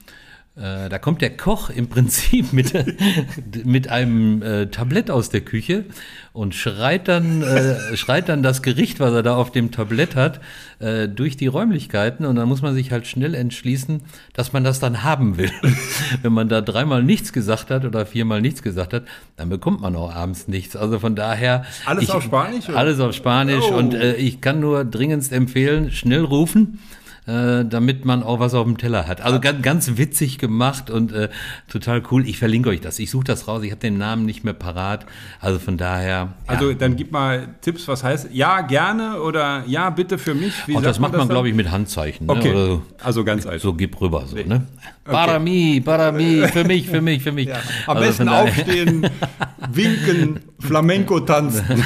Äh, 0.58 0.90
da 0.90 1.00
kommt 1.00 1.22
der 1.22 1.38
Koch 1.38 1.70
im 1.70 1.88
Prinzip 1.88 2.52
mit, 2.52 2.74
mit 3.66 3.88
einem 3.88 4.42
äh, 4.42 4.68
Tablett 4.68 5.10
aus 5.10 5.30
der 5.30 5.40
Küche 5.40 5.86
und 6.34 6.54
schreit 6.56 7.08
dann, 7.08 7.42
äh, 7.42 7.96
schreit 7.96 8.28
dann 8.28 8.44
das 8.44 8.62
Gericht, 8.62 9.00
was 9.00 9.14
er 9.14 9.24
da 9.24 9.38
auf 9.38 9.54
dem 9.54 9.72
Tablett 9.72 10.18
hat, 10.18 10.42
äh, 10.80 11.08
durch 11.08 11.38
die 11.38 11.48
Räumlichkeiten. 11.48 12.26
Und 12.26 12.36
dann 12.36 12.50
muss 12.50 12.62
man 12.62 12.74
sich 12.74 12.92
halt 12.92 13.08
schnell 13.08 13.34
entschließen, 13.34 14.02
dass 14.34 14.52
man 14.52 14.66
das 14.66 14.82
dann 14.82 15.04
haben 15.04 15.38
will. 15.38 15.52
Wenn 16.22 16.34
man 16.34 16.50
da 16.50 16.60
dreimal 16.60 17.02
nichts 17.02 17.32
gesagt 17.32 17.72
hat 17.72 17.86
oder 17.86 18.06
viermal 18.06 18.42
nichts 18.42 18.62
gesagt 18.62 18.94
hat, 18.94 19.04
dann 19.38 19.48
bekommt 19.48 19.80
man 19.80 19.96
auch 19.96 20.14
abends 20.14 20.50
nichts. 20.50 20.76
Also 20.76 21.00
von 21.00 21.16
daher. 21.16 21.64
Alles 21.86 22.04
ich, 22.04 22.12
auf 22.12 22.24
Spanisch? 22.24 22.68
Alles 22.68 23.00
auf 23.00 23.14
Spanisch. 23.14 23.64
Oh. 23.72 23.76
Und 23.76 23.94
äh, 23.94 24.16
ich 24.16 24.42
kann 24.42 24.60
nur 24.60 24.84
dringendst 24.84 25.32
empfehlen, 25.32 25.92
schnell 25.92 26.26
rufen 26.26 26.80
äh, 27.28 27.66
damit 27.66 28.04
man 28.04 28.24
auch 28.24 28.40
was 28.40 28.56
auf 28.56 28.66
dem 28.66 28.78
Teller 28.78 29.08
hat. 29.08 29.22
Also 29.22 29.40
ganz, 29.40 29.62
ganz 29.62 29.98
witzig 29.98 30.40
gemacht 30.40 30.90
und 30.90 31.12
äh, 31.12 31.30
total 31.70 32.02
cool. 32.10 32.28
Ich 32.28 32.40
verlinke 32.40 32.70
euch 32.70 32.82
das. 32.82 32.98
Ich 32.98 33.12
suche 33.12 33.26
das 33.26 33.48
raus. 33.48 33.62
Ich 33.64 33.70
habe 33.70 33.80
den 33.80 34.00
Namen 34.00 34.26
nicht 34.26 34.44
mehr 34.44 34.56
parat. 34.56 35.06
Also 35.40 35.60
von 35.60 35.78
daher. 35.78 36.10
Ja. 36.10 36.34
Also 36.48 36.74
dann 36.74 36.96
gib 36.96 37.12
mal 37.12 37.50
Tipps, 37.62 37.88
was 37.88 38.04
heißt 38.04 38.30
ja 38.32 38.62
gerne 38.62 39.22
oder 39.22 39.64
ja 39.68 39.92
bitte 39.92 40.18
für 40.18 40.34
mich. 40.34 40.54
Wie 40.68 40.76
Auch 40.76 40.82
das 40.82 41.00
macht 41.00 41.14
man, 41.14 41.30
glaube 41.30 41.48
ich, 41.48 41.54
mit 41.54 41.70
Handzeichen. 41.70 42.26
Ne? 42.26 42.34
Okay. 42.34 42.52
So, 42.54 42.82
also 43.04 43.24
ganz 43.24 43.46
einfach. 43.46 43.62
So 43.62 43.74
gib 43.74 44.02
rüber 44.02 44.26
so. 44.26 44.38
Ne? 44.38 44.66
Okay. 45.06 45.12
Para 45.12 45.38
mi, 45.40 45.80
para 45.80 46.12
mi, 46.12 46.48
für 46.52 46.64
mich, 46.64 46.88
für 46.88 47.02
mich, 47.02 47.22
für 47.22 47.32
mich. 47.32 47.50
Ja. 47.50 47.60
Am 47.86 47.98
also 47.98 48.08
besten 48.08 48.30
aufstehen, 48.30 49.08
winken, 49.72 50.40
Flamenco 50.60 51.20
tanzen. 51.20 51.84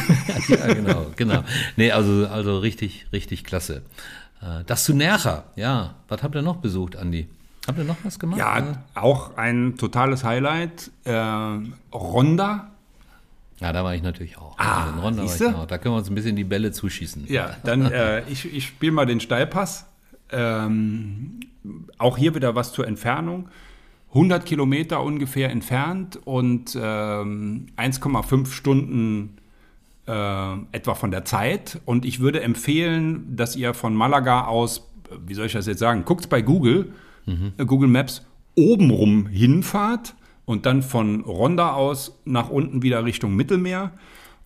ja, 0.47 0.73
genau, 0.73 1.07
genau. 1.15 1.43
Nee, 1.75 1.91
also, 1.91 2.27
also 2.27 2.59
richtig, 2.59 3.07
richtig 3.11 3.43
klasse. 3.43 3.83
Äh, 4.45 4.63
das 4.65 4.83
zu 4.83 4.93
Nercha, 4.93 5.45
ja. 5.55 5.95
Was 6.07 6.21
habt 6.23 6.35
ihr 6.35 6.41
noch 6.41 6.57
besucht, 6.57 6.95
Andi? 6.95 7.27
Habt 7.67 7.77
ihr 7.77 7.83
noch 7.83 7.97
was 8.03 8.19
gemacht? 8.19 8.39
Ja, 8.39 8.57
oder? 8.57 8.83
auch 8.93 9.37
ein 9.37 9.75
totales 9.77 10.23
Highlight. 10.23 10.91
Äh, 11.03 11.13
Ronda. 11.93 12.71
Ja, 13.59 13.73
da 13.73 13.83
war 13.83 13.95
ich 13.95 14.03
natürlich 14.03 14.37
auch. 14.37 14.57
Ah, 14.59 14.85
also 14.85 15.01
Ronda 15.01 15.25
war 15.25 15.35
ich 15.35 15.55
auch. 15.55 15.65
Da 15.65 15.77
können 15.77 15.95
wir 15.95 15.99
uns 15.99 16.09
ein 16.09 16.15
bisschen 16.15 16.35
die 16.35 16.43
Bälle 16.43 16.71
zuschießen. 16.71 17.25
Ja, 17.27 17.55
dann 17.63 17.85
äh, 17.91 18.27
ich, 18.29 18.53
ich 18.53 18.67
spiele 18.67 18.91
mal 18.91 19.05
den 19.05 19.19
Steilpass. 19.19 19.87
Ähm, 20.31 21.39
auch 21.97 22.17
hier 22.17 22.35
wieder 22.35 22.55
was 22.55 22.73
zur 22.73 22.87
Entfernung. 22.87 23.49
100 24.09 24.45
Kilometer 24.45 25.01
ungefähr 25.01 25.49
entfernt 25.49 26.19
und 26.23 26.77
ähm, 26.79 27.67
1,5 27.77 28.51
Stunden 28.51 29.37
äh, 30.07 30.53
etwa 30.71 30.95
von 30.95 31.11
der 31.11 31.25
Zeit. 31.25 31.79
Und 31.85 32.05
ich 32.05 32.19
würde 32.19 32.41
empfehlen, 32.41 33.35
dass 33.35 33.55
ihr 33.55 33.73
von 33.73 33.95
Malaga 33.95 34.45
aus, 34.45 34.89
wie 35.25 35.33
soll 35.33 35.47
ich 35.47 35.53
das 35.53 35.67
jetzt 35.67 35.79
sagen, 35.79 36.05
guckt 36.05 36.29
bei 36.29 36.41
Google, 36.41 36.93
mhm. 37.25 37.53
äh, 37.57 37.65
Google 37.65 37.89
Maps, 37.89 38.25
obenrum 38.55 39.27
hinfahrt 39.27 40.15
und 40.45 40.65
dann 40.65 40.81
von 40.81 41.21
Ronda 41.21 41.73
aus 41.73 42.19
nach 42.25 42.49
unten 42.49 42.81
wieder 42.81 43.03
Richtung 43.03 43.35
Mittelmeer 43.35 43.91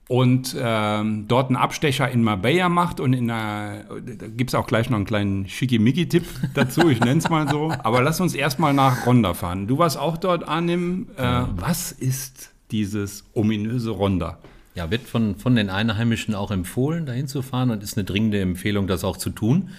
und 0.09 0.55
ähm, 0.59 1.25
dort 1.27 1.49
einen 1.49 1.55
Abstecher 1.55 2.09
in 2.09 2.23
Marbella 2.23 2.67
macht 2.67 2.99
und 2.99 3.13
in 3.13 3.29
einer, 3.29 3.83
da 3.83 4.27
gibt 4.27 4.49
es 4.49 4.55
auch 4.55 4.65
gleich 4.65 4.89
noch 4.89 4.95
einen 4.95 5.05
kleinen 5.05 5.47
Schickimicki-Tipp 5.47 6.25
dazu, 6.55 6.89
ich 6.89 6.99
nenne 6.99 7.19
es 7.19 7.29
mal 7.29 7.47
so. 7.47 7.71
Aber 7.83 8.01
lass 8.01 8.19
uns 8.19 8.33
erstmal 8.33 8.73
nach 8.73 9.05
Ronda 9.05 9.35
fahren. 9.35 9.67
Du 9.67 9.77
warst 9.77 9.97
auch 9.97 10.17
dort, 10.17 10.47
Arnim. 10.47 11.09
Äh, 11.15 11.43
was 11.55 11.91
ist 11.91 12.49
dieses 12.71 13.23
ominöse 13.35 13.91
Ronda? 13.91 14.39
Ja, 14.75 14.91
wird 14.91 15.01
von, 15.01 15.35
von 15.35 15.55
den 15.55 15.69
Einheimischen 15.69 16.35
auch 16.35 16.51
empfohlen, 16.51 17.05
dahin 17.05 17.27
zu 17.27 17.41
fahren 17.41 17.71
und 17.71 17.83
ist 17.83 17.97
eine 17.97 18.05
dringende 18.05 18.39
Empfehlung, 18.39 18.87
das 18.87 19.03
auch 19.03 19.17
zu 19.17 19.29
tun. 19.31 19.71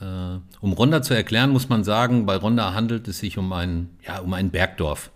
Äh, 0.00 0.38
um 0.60 0.72
Ronda 0.72 1.02
zu 1.02 1.14
erklären, 1.14 1.50
muss 1.50 1.68
man 1.68 1.84
sagen, 1.84 2.26
bei 2.26 2.36
Ronda 2.36 2.74
handelt 2.74 3.06
es 3.08 3.18
sich 3.20 3.38
um 3.38 3.52
ein, 3.52 3.90
ja, 4.06 4.18
um 4.18 4.32
ein 4.32 4.50
Bergdorf. 4.50 5.10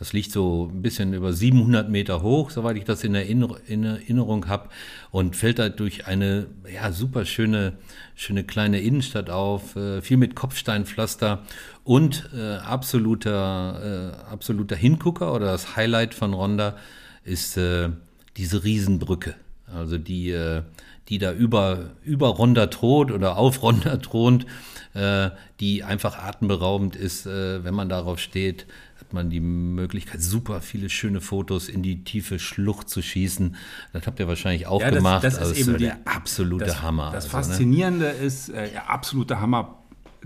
Das 0.00 0.14
liegt 0.14 0.32
so 0.32 0.70
ein 0.72 0.80
bisschen 0.80 1.12
über 1.12 1.34
700 1.34 1.90
Meter 1.90 2.22
hoch, 2.22 2.48
soweit 2.50 2.78
ich 2.78 2.84
das 2.84 3.04
in, 3.04 3.14
Erinner 3.14 3.56
in 3.66 3.84
Erinnerung 3.84 4.48
habe, 4.48 4.70
und 5.10 5.36
fällt 5.36 5.58
da 5.58 5.68
durch 5.68 6.06
eine 6.06 6.46
ja, 6.72 6.90
super 6.90 7.26
schöne, 7.26 7.74
schöne 8.14 8.44
kleine 8.44 8.80
Innenstadt 8.80 9.28
auf, 9.28 9.76
äh, 9.76 10.00
viel 10.00 10.16
mit 10.16 10.34
Kopfsteinpflaster 10.34 11.42
und 11.84 12.30
äh, 12.34 12.56
absoluter, 12.56 14.14
äh, 14.26 14.32
absoluter 14.32 14.74
Hingucker 14.74 15.34
oder 15.34 15.46
das 15.46 15.76
Highlight 15.76 16.14
von 16.14 16.32
Ronda 16.32 16.76
ist 17.24 17.58
äh, 17.58 17.90
diese 18.36 18.64
Riesenbrücke. 18.64 19.34
Also 19.72 19.98
die, 19.98 20.30
äh, 20.30 20.62
die 21.08 21.18
da 21.18 21.32
über, 21.32 21.90
über 22.04 22.28
Ronda 22.28 22.66
thront 22.68 23.12
oder 23.12 23.36
auf 23.36 23.62
Ronda 23.62 23.96
thront, 23.98 24.46
äh, 24.94 25.30
die 25.60 25.84
einfach 25.84 26.18
atemberaubend 26.18 26.96
ist, 26.96 27.26
äh, 27.26 27.62
wenn 27.64 27.74
man 27.74 27.88
darauf 27.88 28.18
steht 28.18 28.66
hat 28.98 29.14
man 29.14 29.30
die 29.30 29.40
Möglichkeit, 29.40 30.22
super 30.22 30.60
viele 30.60 30.88
schöne 30.90 31.20
Fotos 31.20 31.68
in 31.68 31.82
die 31.82 32.04
tiefe 32.04 32.38
Schlucht 32.38 32.88
zu 32.88 33.00
schießen. 33.02 33.56
Das 33.92 34.06
habt 34.06 34.20
ihr 34.20 34.28
wahrscheinlich 34.28 34.66
auch 34.68 34.80
Ja, 34.82 34.88
das- 34.90 34.96
gemacht. 34.98 35.24
das 35.24 35.34
ist 35.34 35.40
Also 35.40 35.54
eben 35.54 35.72
die- 35.78 35.84
der 35.84 35.98
absolute 36.04 36.66
Das, 36.66 36.82
Hammer. 36.82 37.10
das 37.12 37.24
also, 37.24 37.36
ne? 37.38 37.42
Faszinierende 37.44 38.06
ist, 38.06 38.50
äh, 38.50 38.72
ja, 38.74 38.84
absoluter 38.84 39.40
Hammer 39.40 39.78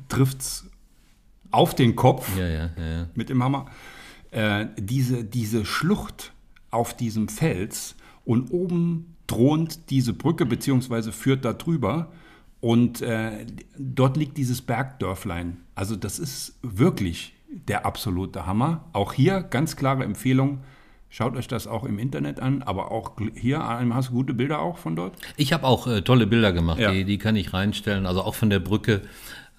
trifft's 0.09 0.67
auf 1.51 1.75
den 1.75 1.97
Kopf 1.97 2.29
ja, 2.37 2.47
ja. 2.47 2.71
mit 3.15 3.31
dem 3.31 3.43
Hammer. 3.43 3.67
Äh, 4.33 4.67
diese, 4.77 5.25
diese 5.25 5.65
Schlucht 5.65 6.33
auf 6.75 6.95
diesem 6.97 7.29
Fels 7.29 7.97
und 8.25 8.51
oben 8.51 9.15
thront 9.27 9.91
diese 9.91 10.13
Brücke 10.13 10.45
beziehungsweise 10.47 11.13
führt 11.13 11.45
da 11.45 11.53
drüber 11.55 12.13
und 12.61 13.01
äh, 13.03 13.47
dort 13.79 14.17
liegt 14.17 14.37
dieses 14.37 14.63
Bergdörflein. 14.63 15.59
Also 15.75 15.97
das 15.97 16.19
ist 16.19 16.59
wirklich 16.63 17.35
der 17.69 17.87
absolute 17.87 18.47
Hammer. 18.47 18.85
Auch 18.93 19.13
hier 19.13 19.43
ganz 19.43 19.77
klare 19.77 20.05
Empfehlung. 20.05 20.61
Schaut 21.11 21.37
euch 21.37 21.47
das 21.47 21.67
auch 21.69 21.85
im 21.85 21.99
Internet 22.01 22.41
an, 22.41 22.63
aber 22.63 22.91
auch 22.91 23.13
hier 23.37 23.61
hast 23.63 24.09
du 24.09 24.13
gute 24.15 24.35
Bilder 24.35 24.59
auch 24.61 24.79
von 24.79 24.97
dort. 24.97 25.15
Ich 25.37 25.53
habe 25.53 25.65
auch 25.65 25.87
äh, 25.87 26.03
tolle 26.03 26.27
Bilder 26.27 26.53
gemacht, 26.53 26.81
Ja. 26.81 26.91
die, 26.91 27.05
die 27.05 27.19
kann 27.19 27.37
ich 27.37 27.53
reinstellen. 27.53 28.07
Also 28.07 28.23
auch 28.23 28.35
von 28.35 28.51
der 28.51 28.59
Brücke 28.59 29.03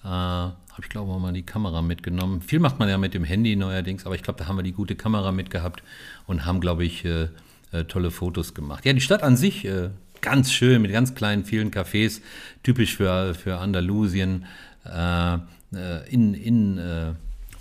äh, 0.04 0.48
habe 0.76 0.84
ich 0.84 0.90
glaube 0.90 1.10
auch 1.10 1.18
mal 1.18 1.32
die 1.32 1.42
Kamera 1.42 1.80
mitgenommen. 1.80 2.42
Viel 2.42 2.58
macht 2.58 2.78
man 2.78 2.86
ja 2.90 2.98
mit 2.98 3.14
dem 3.14 3.24
Handy 3.24 3.56
neuerdings, 3.56 4.04
aber 4.04 4.14
ich 4.14 4.22
glaube, 4.22 4.38
da 4.38 4.46
haben 4.46 4.56
wir 4.56 4.62
die 4.62 4.72
gute 4.72 4.94
Kamera 4.94 5.32
mitgehabt 5.32 5.82
und 6.26 6.44
haben, 6.44 6.60
glaube 6.60 6.84
ich, 6.84 7.02
äh, 7.06 7.28
äh, 7.72 7.84
tolle 7.84 8.10
Fotos 8.10 8.52
gemacht. 8.52 8.84
Ja, 8.84 8.92
die 8.92 9.00
Stadt 9.00 9.22
an 9.22 9.38
sich 9.38 9.64
äh, 9.64 9.88
ganz 10.20 10.52
schön 10.52 10.82
mit 10.82 10.92
ganz 10.92 11.14
kleinen, 11.14 11.46
vielen 11.46 11.70
Cafés, 11.70 12.20
typisch 12.62 12.94
für, 12.94 13.34
für 13.34 13.56
Andalusien. 13.56 14.44
Äh, 14.84 15.36
äh, 15.36 16.08
in 16.10 16.34
in 16.34 16.76
äh, 16.76 17.14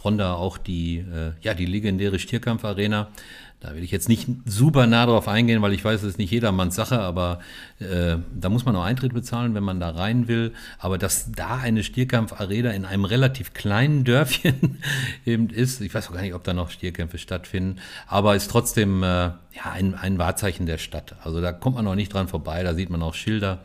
Ronda 0.04 0.34
auch 0.34 0.60
die, 0.60 1.04
ja, 1.42 1.56
die 1.56 1.66
legendäre 1.66 2.20
Stierkampfarena. 2.20 3.08
Da 3.66 3.74
will 3.74 3.84
ich 3.84 3.90
jetzt 3.90 4.10
nicht 4.10 4.28
super 4.46 4.86
nah 4.86 5.08
drauf 5.08 5.28
eingehen, 5.28 5.60
weil 5.64 5.74
ich 5.74 5.84
weiß, 5.84 6.04
es 6.04 6.10
ist 6.10 6.18
nicht 6.20 6.30
jedermanns 6.30 6.76
Sache, 6.76 7.00
aber 7.00 7.40
äh, 7.80 8.18
da 8.36 8.50
muss 8.50 8.64
man 8.64 8.76
auch 8.76 8.84
Eintritt 8.84 9.12
bezahlen, 9.12 9.56
wenn 9.56 9.64
man 9.64 9.80
da 9.80 9.90
rein 9.90 10.28
will. 10.28 10.54
Aber 10.78 11.00
dass 11.00 11.32
da 11.32 11.58
eine 11.58 11.84
Stierkampfarena 11.84 12.72
in 12.72 12.86
einem 12.86 13.06
relativ 13.06 13.56
kleinen 13.56 14.04
Dörfchen 14.04 14.78
eben 15.26 15.50
ist, 15.50 15.82
ich 15.82 15.96
weiß 15.96 16.10
auch 16.10 16.14
gar 16.14 16.22
nicht, 16.22 16.36
ob 16.36 16.44
da 16.44 16.54
noch 16.54 16.70
Stierkämpfe 16.70 17.18
stattfinden, 17.18 17.80
aber 18.08 18.36
ist 18.36 18.52
trotzdem 18.52 19.02
äh, 19.02 19.08
ja, 19.08 19.72
ein, 19.74 19.96
ein 19.96 20.20
Wahrzeichen 20.20 20.68
der 20.68 20.78
Stadt. 20.78 21.16
Also 21.24 21.42
da 21.42 21.52
kommt 21.52 21.78
man 21.78 21.88
auch 21.88 21.96
nicht 21.96 22.14
dran 22.14 22.28
vorbei, 22.28 22.62
da 22.62 22.76
sieht 22.76 22.92
man 22.92 23.02
auch 23.02 23.16
Schilder. 23.16 23.64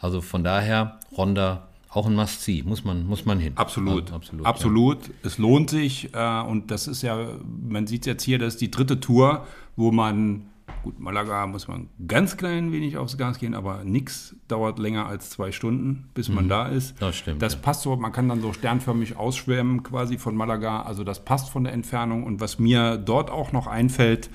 Also 0.00 0.22
von 0.22 0.44
daher, 0.44 0.98
Ronda 1.14 1.68
auch 1.94 2.06
ein 2.06 2.14
Must-See, 2.14 2.62
muss 2.64 2.84
man, 2.84 3.06
muss 3.06 3.26
man 3.26 3.38
hin. 3.38 3.52
Absolut, 3.56 4.04
Also, 4.04 4.14
absolut. 4.14 4.46
absolut. 4.46 4.98
Es 5.22 5.38
lohnt 5.38 5.68
sich 5.70 6.14
äh, 6.14 6.40
und 6.40 6.70
das 6.70 6.88
ist 6.88 7.02
ja, 7.02 7.26
man 7.68 7.86
sieht 7.86 8.06
jetzt 8.06 8.22
hier, 8.22 8.38
das 8.38 8.54
ist 8.54 8.60
die 8.62 8.70
dritte 8.70 8.98
Tour, 8.98 9.46
wo 9.76 9.92
man, 9.92 10.46
gut, 10.84 10.98
Malaga 10.98 11.46
muss 11.46 11.68
man 11.68 11.88
ganz 12.08 12.38
klein 12.38 12.72
wenig 12.72 12.96
aufs 12.96 13.18
Gas 13.18 13.38
gehen, 13.38 13.54
aber 13.54 13.84
nichts 13.84 14.34
dauert 14.48 14.78
länger 14.78 15.06
als 15.06 15.28
zwei 15.28 15.52
Stunden, 15.52 16.08
bis 16.14 16.30
man 16.30 16.48
da 16.48 16.66
ist. 16.68 16.94
Mhm. 16.94 17.00
Das 17.00 17.16
stimmt, 17.16 17.42
Das 17.42 17.54
ja. 17.54 17.58
passt 17.60 17.82
so, 17.82 17.94
man 17.96 18.12
kann 18.12 18.26
dann 18.28 18.40
so 18.40 18.54
sternförmig 18.54 19.16
ausschwemmen 19.16 19.82
quasi 19.82 20.16
von 20.16 20.34
Malaga, 20.34 20.82
also 20.82 21.04
das 21.04 21.22
passt 21.24 21.50
von 21.50 21.64
der 21.64 21.74
Entfernung 21.74 22.24
und 22.24 22.40
was 22.40 22.58
mir 22.58 22.96
dort 22.96 23.30
auch 23.30 23.52
noch 23.52 23.66
einfällt, 23.66 24.30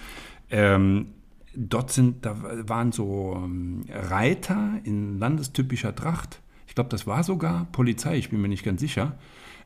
ähm, 0.52 1.08
dort 1.56 1.92
sind, 1.92 2.24
da 2.24 2.36
waren 2.68 2.92
so 2.92 3.34
ähm, 3.36 3.84
Reiter 3.92 4.74
in 4.84 5.18
landestypischer 5.18 5.96
Tracht. 5.96 6.40
Ich 6.68 6.76
glaube, 6.76 6.90
das 6.90 7.08
war 7.08 7.24
sogar 7.24 7.68
Polizei, 7.72 8.18
ich 8.18 8.30
bin 8.30 8.42
mir 8.42 8.48
nicht 8.50 8.64
ganz 8.64 8.80
sicher, 8.82 9.14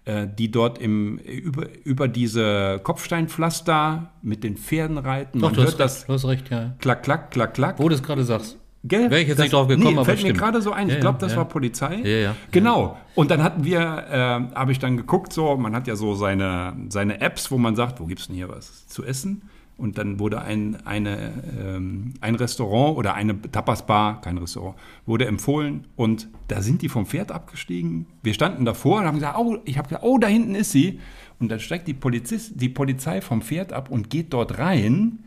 äh, 0.06 0.28
die 0.28 0.50
dort 0.52 0.80
im, 0.80 1.18
über, 1.18 1.68
über 1.84 2.08
diese 2.08 2.80
Kopfsteinpflaster 2.84 4.12
mit 4.22 4.44
den 4.44 4.56
Pferden 4.58 4.98
reiten. 4.98 5.40
Doch, 5.40 5.52
du 5.52 5.64
hast, 5.64 5.78
das 5.78 6.00
recht, 6.02 6.10
du 6.10 6.14
hast 6.14 6.26
recht, 6.26 6.50
ja. 6.50 6.74
klack, 6.80 7.04
klack, 7.04 7.32
klack, 7.32 7.54
klack. 7.54 7.80
Wo 7.80 7.90
du 7.90 7.96
es 7.96 8.04
gerade 8.04 8.24
sagst. 8.24 8.58
Gell? 8.84 9.12
Wäre 9.12 9.22
ich 9.22 9.28
jetzt 9.28 9.38
Das- 9.38 9.44
nicht 9.46 9.54
drauf 9.54 9.68
gekommen, 9.68 9.88
nee, 9.90 9.94
aber 9.96 10.06
fällt 10.06 10.20
mir 10.20 10.30
stimmt. 10.30 10.40
gerade 10.40 10.62
so 10.62 10.72
ein. 10.72 10.90
Ja, 10.90 10.96
Ich 10.96 11.02
glaube, 11.02 11.20
das 11.20 11.34
ja. 11.34 11.38
war 11.38 11.46
Polizei. 11.46 11.98
Ja, 11.98 12.10
ja. 12.18 12.36
Genau. 12.52 12.98
Und 13.14 13.30
dann 13.30 13.44
hatten 13.44 13.64
wir, 13.64 13.80
äh, 13.80 14.56
habe 14.56 14.72
ich 14.72 14.80
dann 14.80 14.98
geguckt, 14.98 15.34
so, 15.34 15.56
man 15.56 15.76
hat 15.76 15.88
ja 15.88 15.96
so 15.96 16.16
seine, 16.16 16.74
seine 16.90 17.22
Apps, 17.22 17.52
wo 17.52 17.60
man 17.60 17.76
sagt, 17.76 18.00
wo 18.00 18.06
gibt's 18.08 18.26
denn 18.28 18.36
hier 18.36 18.50
was 18.50 18.88
zu 18.88 19.04
essen? 19.06 19.44
Und 19.82 19.98
dann 19.98 20.20
wurde 20.20 20.44
ein, 20.44 20.78
eine, 20.86 21.44
ähm, 21.60 22.14
ein 22.22 22.36
Restaurant 22.36 23.00
oder 23.00 23.16
eine 23.16 23.42
Tapas-Bar, 23.42 24.22
kein 24.22 24.38
Restaurant, 24.38 24.76
wurde 25.08 25.26
empfohlen 25.26 25.88
und 25.96 26.28
da 26.48 26.62
sind 26.62 26.84
die 26.84 26.88
vom 26.88 27.08
Pferd 27.08 27.32
abgestiegen. 27.32 28.06
Wir 28.22 28.36
standen 28.36 28.64
davor 28.64 29.00
und 29.00 29.06
haben 29.06 29.16
gesagt, 29.16 29.40
oh, 29.40 29.58
ich 29.66 29.80
habe 29.80 29.88
gesagt, 29.88 30.04
oh, 30.06 30.20
da 30.20 30.28
hinten 30.28 30.54
ist 30.54 30.72
sie. 30.72 31.00
Und 31.40 31.50
dann 31.50 31.60
steigt 31.60 31.88
die, 31.88 31.96
Polizist, 31.96 32.62
die 32.62 32.70
Polizei 32.70 33.22
vom 33.22 33.42
Pferd 33.42 33.74
ab 33.74 33.90
und 33.90 34.12
geht 34.12 34.34
dort 34.34 34.60
rein 34.60 35.24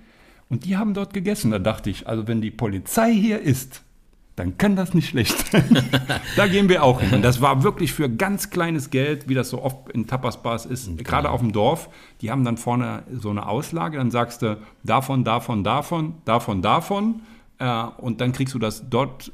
und 0.48 0.66
die 0.66 0.76
haben 0.76 0.94
dort 0.94 1.12
gegessen. 1.12 1.50
Da 1.50 1.58
dachte 1.58 1.90
ich, 1.90 2.06
also 2.06 2.28
wenn 2.28 2.40
die 2.40 2.52
Polizei 2.52 3.12
hier 3.12 3.40
ist, 3.40 3.82
dann 4.36 4.58
kann 4.58 4.74
das 4.74 4.94
nicht 4.94 5.08
schlecht 5.08 5.52
sein. 5.52 5.82
da 6.36 6.46
gehen 6.48 6.68
wir 6.68 6.82
auch 6.82 7.00
hin. 7.00 7.14
Und 7.14 7.22
das 7.22 7.40
war 7.40 7.62
wirklich 7.62 7.92
für 7.92 8.08
ganz 8.10 8.50
kleines 8.50 8.90
Geld, 8.90 9.28
wie 9.28 9.34
das 9.34 9.50
so 9.50 9.62
oft 9.62 9.90
in 9.92 10.06
Tapas-Bars 10.06 10.66
ist, 10.66 10.98
gerade 10.98 11.30
auf 11.30 11.40
dem 11.40 11.52
Dorf. 11.52 11.88
Die 12.20 12.30
haben 12.30 12.44
dann 12.44 12.56
vorne 12.56 13.04
so 13.12 13.30
eine 13.30 13.46
Auslage, 13.46 13.98
dann 13.98 14.10
sagst 14.10 14.42
du 14.42 14.58
davon, 14.82 15.22
davon, 15.24 15.62
davon, 15.62 16.14
davon, 16.24 16.62
davon. 16.62 17.22
Äh, 17.58 17.84
und 17.98 18.20
dann 18.20 18.32
kriegst 18.32 18.54
du 18.54 18.58
das 18.58 18.88
dort, 18.90 19.30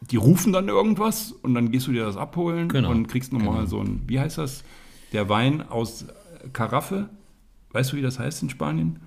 die 0.00 0.16
rufen 0.16 0.52
dann 0.52 0.68
irgendwas 0.68 1.32
und 1.32 1.54
dann 1.54 1.70
gehst 1.70 1.86
du 1.86 1.92
dir 1.92 2.06
das 2.06 2.16
abholen 2.16 2.68
Genau, 2.68 2.90
und 2.90 3.08
kriegst 3.08 3.32
nochmal 3.32 3.66
so 3.66 3.80
ein, 3.80 4.02
wie 4.06 4.18
heißt 4.18 4.38
das, 4.38 4.64
der 5.12 5.28
Wein 5.28 5.68
aus 5.68 6.06
Karaffe. 6.54 7.10
Weißt 7.72 7.92
du, 7.92 7.96
wie 7.96 8.02
das 8.02 8.18
heißt 8.18 8.42
in 8.42 8.48
Spanien? 8.48 9.00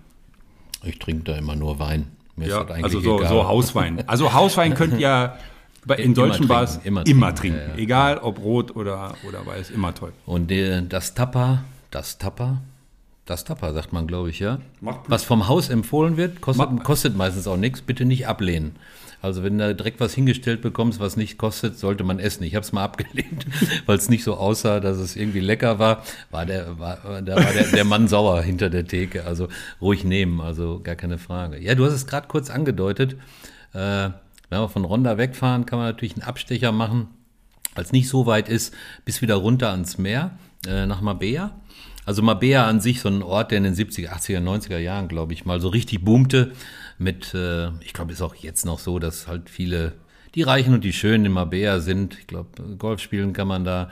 Ich 0.84 1.00
trinke 1.00 1.24
da 1.24 1.36
immer 1.36 1.56
nur 1.56 1.80
Wein. 1.80 2.08
Mir 2.42 2.50
Ja, 2.50 2.66
also 2.66 3.00
so, 3.00 3.24
so 3.26 3.48
Hauswein. 3.48 4.08
Also 4.08 4.34
Hauswein 4.34 4.74
könnt 4.74 5.00
ihr 5.00 5.34
bei, 5.86 5.96
in 5.96 6.14
trinken, 6.14 6.48
Bars 6.48 6.80
immer 6.84 7.06
immer, 7.06 7.34
trinken, 7.34 7.58
trinken. 7.58 7.72
ja, 7.72 7.78
ja. 7.78 7.84
Egal 7.84 8.18
ob 8.18 8.40
rot 8.40 8.76
oder, 8.76 9.14
oder 9.28 9.46
weiß, 9.46 9.70
immer 9.70 9.94
toll. 9.96 10.12
Und 10.26 10.52
äh, 10.52 10.82
das 10.82 11.14
Tapa, 11.14 11.64
das 11.90 12.18
Tapa, 12.18 12.62
das 13.26 13.44
Tapa 13.44 13.74
sagt 13.74 13.94
man, 13.94 14.08
glaube 14.08 14.30
ich, 14.30 14.40
ja. 14.40 14.60
Was 15.08 15.24
vom 15.24 15.48
Haus 15.48 15.70
empfohlen 15.70 16.18
wird, 16.18 16.42
kostet, 16.42 16.84
kostet 16.84 17.16
meistens 17.16 17.48
auch 17.48 17.58
nichts. 17.58 17.82
Bitte 17.82 18.06
nicht 18.06 18.28
ablehnen. 18.28 18.76
Also 19.22 19.44
wenn 19.44 19.58
du 19.58 19.76
direkt 19.76 20.00
was 20.00 20.14
hingestellt 20.14 20.62
bekommst, 20.62 21.00
was 21.00 21.16
nicht 21.16 21.38
kostet, 21.38 21.78
sollte 21.78 22.04
man 22.04 22.20
essen. 22.20 22.44
Ich 22.44 22.56
habe 22.56 22.64
es 22.64 22.72
mal 22.72 22.84
abgelehnt, 22.84 23.46
weil 23.86 23.98
es 23.98 24.10
nicht 24.10 24.24
so 24.24 24.36
aussah, 24.36 24.80
dass 24.80 24.98
es 24.98 25.16
irgendwie 25.16 25.40
lecker 25.40 25.78
war. 25.78 26.04
War 26.32 26.46
der, 26.46 26.80
war, 26.80 27.22
da 27.22 27.36
war 27.36 27.54
der, 27.54 27.68
der 27.68 27.86
Mann 27.86 28.08
sauer 28.08 28.42
hinter 28.42 28.70
der 28.70 28.86
Theke. 28.86 29.26
Also 29.26 29.48
ruhig 29.80 30.04
nehmen, 30.04 30.42
also 30.42 30.80
gar 30.82 30.96
keine 30.96 31.20
Frage. 31.20 31.60
Ja, 31.60 31.76
du 31.76 31.86
hast 31.86 31.94
es 31.94 32.08
gerade 32.08 32.28
kurz 32.28 32.50
angedeutet. 32.50 33.14
Äh, 33.74 34.10
wenn 34.50 34.60
wir 34.60 34.70
von 34.70 34.86
Ronda 34.86 35.18
wegfahren, 35.18 35.66
kann 35.66 35.80
man 35.80 35.88
natürlich 35.88 36.16
einen 36.16 36.24
Abstecher 36.24 36.72
machen, 36.72 37.08
es 37.76 37.92
nicht 37.92 38.10
so 38.10 38.26
weit 38.26 38.50
ist, 38.50 38.74
bis 39.06 39.22
wieder 39.22 39.36
runter 39.36 39.70
ans 39.70 39.98
Meer, 39.98 40.32
äh, 40.68 40.86
nach 40.86 41.02
Mabea. 41.02 41.52
Also 42.06 42.22
Mabea 42.22 42.68
an 42.68 42.82
sich, 42.82 43.00
so 43.00 43.10
ein 43.10 43.22
Ort, 43.22 43.52
der 43.52 43.60
in 43.60 43.64
den 43.64 43.76
70er, 43.76 44.10
80er, 44.10 44.40
90er 44.40 44.78
Jahren, 44.78 45.08
glaube 45.08 45.34
ich, 45.34 45.46
mal 45.46 45.62
so 45.62 45.70
richtig 45.70 46.04
boomte. 46.04 46.52
Mit, 47.02 47.34
äh, 47.34 47.70
ich 47.82 47.94
glaube, 47.94 48.12
ist 48.12 48.22
auch 48.22 48.36
jetzt 48.36 48.64
noch 48.64 48.78
so, 48.78 49.00
dass 49.00 49.28
halt 49.28 49.50
viele, 49.50 49.94
die 50.36 50.44
Reichen 50.44 50.76
und 50.76 50.84
die 50.84 50.94
Schönen 50.94 51.26
in 51.26 51.32
Mabea 51.32 51.80
sind. 51.80 52.16
Ich 52.20 52.28
glaube, 52.28 52.50
Golf 52.78 53.02
spielen 53.02 53.34
kann 53.34 53.48
man 53.48 53.64
da. 53.64 53.90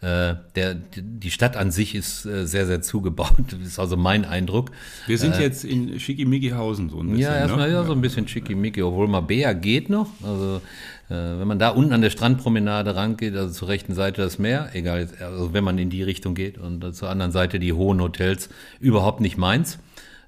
Äh, 0.00 0.36
der, 0.54 0.74
die 0.74 1.32
Stadt 1.32 1.56
an 1.56 1.72
sich 1.72 1.96
ist 1.96 2.24
äh, 2.24 2.46
sehr, 2.46 2.66
sehr 2.66 2.80
zugebaut. 2.80 3.32
Das 3.50 3.58
ist 3.66 3.78
also 3.80 3.96
mein 3.96 4.24
Eindruck. 4.24 4.70
Wir 5.08 5.18
sind 5.18 5.36
jetzt 5.40 5.64
in 5.64 5.98
Schickimickihausen 5.98 6.88
so 6.88 7.00
ein 7.00 7.08
bisschen. 7.08 7.18
Äh, 7.18 7.22
Ja, 7.22 7.34
erstmal 7.34 7.68
ne? 7.68 7.74
ja, 7.74 7.84
so 7.84 7.94
ein 7.94 8.00
bisschen 8.00 8.28
schickimicki, 8.28 8.80
obwohl 8.80 9.08
Mabea 9.08 9.54
geht 9.54 9.90
noch. 9.90 10.08
Also 10.22 10.62
äh, 11.10 11.40
wenn 11.40 11.48
man 11.48 11.58
da 11.58 11.70
unten 11.70 11.92
an 11.92 12.00
der 12.00 12.10
Strandpromenade 12.10 12.94
rangeht, 12.94 13.34
also 13.34 13.52
zur 13.52 13.66
rechten 13.66 13.94
Seite 13.94 14.22
das 14.22 14.38
Meer, 14.38 14.70
egal, 14.72 15.08
also 15.20 15.52
wenn 15.52 15.64
man 15.64 15.78
in 15.78 15.90
die 15.90 16.04
Richtung 16.04 16.36
geht 16.36 16.58
und 16.58 16.84
äh, 16.84 16.92
zur 16.92 17.10
anderen 17.10 17.32
Seite 17.32 17.58
die 17.58 17.72
hohen 17.72 18.00
Hotels, 18.00 18.50
überhaupt 18.78 19.20
nicht 19.20 19.36
meins. 19.36 19.80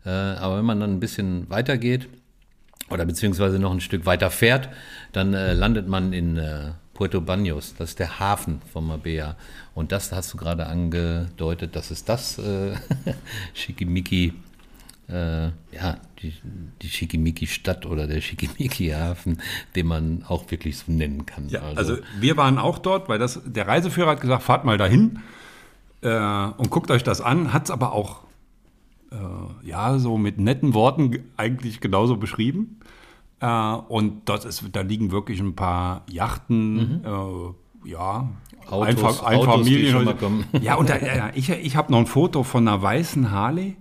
Äh, 0.05 0.11
aber 0.11 0.59
wenn 0.59 0.65
man 0.65 0.81
dann 0.81 0.91
ein 0.91 1.01
bisschen 1.01 1.49
weiter 1.49 1.79
geht 1.79 2.09
oder 2.91 3.05
beziehungsweise 3.05 3.59
noch 3.59 3.73
ein 3.73 3.81
Stück 3.81 4.07
weiter 4.07 4.31
fährt, 4.31 4.69
dann 5.13 5.35
äh, 5.35 5.53
landet 5.53 5.89
man 5.89 6.13
in 6.13 6.37
äh, 6.37 6.73
Puerto 6.93 7.19
Baños. 7.19 7.75
Das 7.79 7.91
ist 7.91 7.99
der 7.99 8.21
Hafen 8.21 8.63
von 8.73 8.87
Mabea. 8.87 9.37
Und 9.75 9.93
das 9.93 10.13
hast 10.13 10.33
du 10.33 10.37
gerade 10.37 10.67
angedeutet, 10.67 11.75
das 11.77 11.91
ist 11.91 12.09
das 12.09 12.39
äh, 12.39 12.75
Schickimicki 13.55 14.35
äh, 15.09 15.47
ja, 15.73 15.99
die, 16.23 16.33
die 16.81 16.89
Schickimicki-Stadt 16.89 17.87
oder 17.87 18.07
der 18.07 18.21
Schickimicki-Hafen, 18.21 19.41
den 19.77 19.87
man 19.87 20.25
auch 20.27 20.51
wirklich 20.51 20.79
so 20.79 20.91
nennen 20.91 21.27
kann. 21.27 21.49
Ja, 21.49 21.61
also, 21.61 21.77
also, 21.77 22.03
wir 22.19 22.37
waren 22.37 22.59
auch 22.59 22.79
dort, 22.79 23.09
weil 23.09 23.19
das, 23.19 23.41
der 23.45 23.67
Reiseführer 23.69 24.13
hat 24.13 24.21
gesagt, 24.21 24.43
fahrt 24.43 24.65
mal 24.65 24.79
dahin 24.79 25.21
äh, 26.01 26.09
und 26.09 26.71
guckt 26.71 26.91
euch 26.91 27.03
das 27.03 27.21
an, 27.21 27.53
hat 27.53 27.65
es 27.65 27.71
aber 27.71 27.93
auch 27.93 28.24
äh, 29.15 29.69
ja, 29.69 29.99
so 29.99 30.19
mit 30.19 30.39
netten 30.39 30.75
Worten 30.75 31.19
eigentlich 31.37 31.81
genauso 31.81 32.17
beschrieben. 32.17 32.81
Äh, 33.41 33.47
und 33.47 34.29
das 34.29 34.45
ist, 34.45 34.65
da 34.73 34.81
liegen 34.81 35.11
wirklich 35.11 35.41
ein 35.41 35.55
paar 35.55 36.03
Yachten, 36.11 36.75
mhm. 36.75 37.01
Äh, 37.05 37.89
ja, 37.91 38.29
Autos, 38.71 38.89
einfach, 38.89 39.23
einfach 39.23 39.49
Autos, 39.49 39.69
Familien. 39.69 40.15
Ja, 40.63 40.77
und 40.77 40.89
da, 40.89 40.99
ja, 40.99 41.31
ich, 41.35 41.51
ich 41.51 41.77
habe 41.77 41.93
noch 41.93 41.99
ein 41.99 42.07
Foto 42.07 42.43
von 42.43 42.67
einer 42.67 42.81
weißen 42.81 43.31
Harley. 43.31 43.77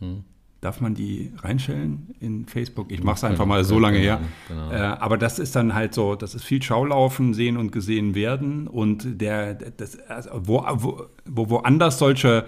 Hm. 0.00 0.24
Darf 0.60 0.80
man 0.80 0.94
die 0.94 1.32
reinstellen 1.38 2.14
in 2.18 2.46
Facebook? 2.46 2.90
Ich 2.90 3.04
mache 3.04 3.16
es 3.16 3.24
einfach 3.24 3.46
mal 3.46 3.62
so 3.62 3.78
lange 3.78 3.98
her. 3.98 4.20
Genau. 4.48 4.72
Äh, 4.72 4.76
aber 4.76 5.16
das 5.16 5.38
ist 5.38 5.54
dann 5.54 5.72
halt 5.72 5.94
so, 5.94 6.16
das 6.16 6.34
ist 6.34 6.44
viel 6.44 6.60
Schaulaufen, 6.60 7.32
sehen 7.32 7.56
und 7.56 7.70
gesehen 7.70 8.16
werden. 8.16 8.66
Und 8.66 9.20
der, 9.20 9.54
das, 9.54 9.98
also 10.08 10.30
wo, 10.34 10.64
wo, 10.74 11.06
wo 11.26 11.48
woanders 11.48 12.00
solche 12.00 12.44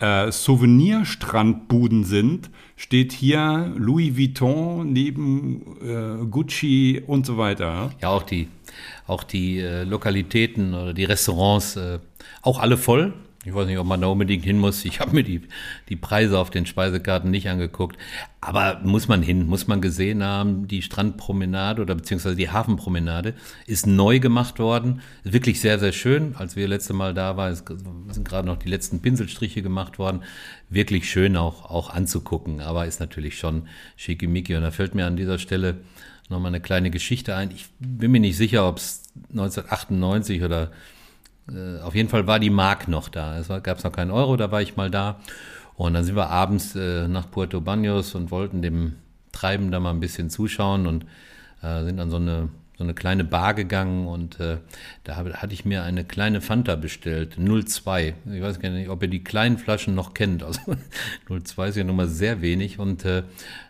äh, 0.00 0.30
Souvenirstrandbuden 0.30 2.04
sind, 2.04 2.50
steht 2.76 3.12
hier 3.12 3.72
Louis 3.76 4.16
Vuitton 4.16 4.92
neben 4.92 5.76
äh, 5.82 6.24
Gucci 6.26 7.02
und 7.06 7.26
so 7.26 7.36
weiter. 7.36 7.90
Ja, 8.00 8.08
auch 8.10 8.22
die, 8.22 8.48
auch 9.06 9.24
die 9.24 9.58
äh, 9.58 9.84
Lokalitäten 9.84 10.74
oder 10.74 10.94
die 10.94 11.04
Restaurants, 11.04 11.76
äh, 11.76 11.98
auch 12.42 12.60
alle 12.60 12.76
voll. 12.76 13.12
Ich 13.48 13.54
weiß 13.54 13.66
nicht, 13.66 13.78
ob 13.78 13.86
man 13.86 14.02
da 14.02 14.08
unbedingt 14.08 14.44
hin 14.44 14.58
muss. 14.58 14.84
Ich 14.84 15.00
habe 15.00 15.14
mir 15.14 15.24
die, 15.24 15.40
die 15.88 15.96
Preise 15.96 16.38
auf 16.38 16.50
den 16.50 16.66
Speisekarten 16.66 17.30
nicht 17.30 17.48
angeguckt. 17.48 17.96
Aber 18.42 18.80
muss 18.84 19.08
man 19.08 19.22
hin, 19.22 19.46
muss 19.46 19.66
man 19.66 19.80
gesehen 19.80 20.22
haben, 20.22 20.68
die 20.68 20.82
Strandpromenade 20.82 21.80
oder 21.80 21.94
beziehungsweise 21.94 22.36
die 22.36 22.50
Hafenpromenade 22.50 23.32
ist 23.66 23.86
neu 23.86 24.20
gemacht 24.20 24.58
worden. 24.58 25.00
Wirklich 25.24 25.62
sehr, 25.62 25.78
sehr 25.78 25.92
schön. 25.92 26.36
Als 26.36 26.56
wir 26.56 26.68
letzte 26.68 26.92
Mal 26.92 27.14
da 27.14 27.38
waren, 27.38 27.54
sind 27.54 28.28
gerade 28.28 28.46
noch 28.46 28.58
die 28.58 28.68
letzten 28.68 29.00
Pinselstriche 29.00 29.62
gemacht 29.62 29.98
worden. 29.98 30.24
Wirklich 30.68 31.08
schön 31.10 31.34
auch, 31.34 31.70
auch 31.70 31.88
anzugucken. 31.88 32.60
Aber 32.60 32.84
ist 32.84 33.00
natürlich 33.00 33.38
schon 33.38 33.66
schickimicki. 33.96 34.56
Und 34.56 34.62
da 34.62 34.70
fällt 34.72 34.94
mir 34.94 35.06
an 35.06 35.16
dieser 35.16 35.38
Stelle 35.38 35.78
nochmal 36.28 36.50
eine 36.50 36.60
kleine 36.60 36.90
Geschichte 36.90 37.34
ein. 37.34 37.50
Ich 37.50 37.70
bin 37.80 38.10
mir 38.10 38.20
nicht 38.20 38.36
sicher, 38.36 38.68
ob 38.68 38.76
es 38.76 39.04
1998 39.30 40.42
oder 40.42 40.70
äh, 41.52 41.80
auf 41.80 41.94
jeden 41.94 42.08
Fall 42.08 42.26
war 42.26 42.38
die 42.38 42.50
Mark 42.50 42.88
noch 42.88 43.08
da. 43.08 43.38
Es 43.38 43.48
gab 43.48 43.82
noch 43.82 43.92
keinen 43.92 44.10
Euro, 44.10 44.36
da 44.36 44.50
war 44.50 44.62
ich 44.62 44.76
mal 44.76 44.90
da. 44.90 45.20
Und 45.76 45.94
dann 45.94 46.04
sind 46.04 46.16
wir 46.16 46.28
abends 46.30 46.74
äh, 46.74 47.06
nach 47.06 47.30
Puerto 47.30 47.58
Baños 47.58 48.16
und 48.16 48.30
wollten 48.30 48.62
dem 48.62 48.94
Treiben 49.32 49.70
da 49.70 49.78
mal 49.78 49.90
ein 49.90 50.00
bisschen 50.00 50.28
zuschauen 50.28 50.86
und 50.86 51.04
äh, 51.62 51.84
sind 51.84 52.00
an 52.00 52.10
so 52.10 52.16
eine, 52.16 52.48
so 52.76 52.82
eine 52.82 52.94
kleine 52.94 53.22
Bar 53.22 53.54
gegangen 53.54 54.08
und 54.08 54.40
äh, 54.40 54.58
da 55.04 55.16
hab, 55.16 55.32
hatte 55.34 55.54
ich 55.54 55.64
mir 55.64 55.84
eine 55.84 56.04
kleine 56.04 56.40
Fanta 56.40 56.74
bestellt, 56.74 57.36
02. 57.38 58.14
Ich 58.34 58.42
weiß 58.42 58.58
gar 58.58 58.70
nicht, 58.70 58.88
ob 58.88 59.02
ihr 59.02 59.08
die 59.08 59.22
kleinen 59.22 59.56
Flaschen 59.56 59.94
noch 59.94 60.14
kennt. 60.14 60.42
Also 60.42 60.60
02 61.28 61.68
ist 61.68 61.76
ja 61.76 61.84
nun 61.84 61.96
mal 61.96 62.08
sehr 62.08 62.42
wenig 62.42 62.80
und 62.80 63.04
äh, 63.04 63.22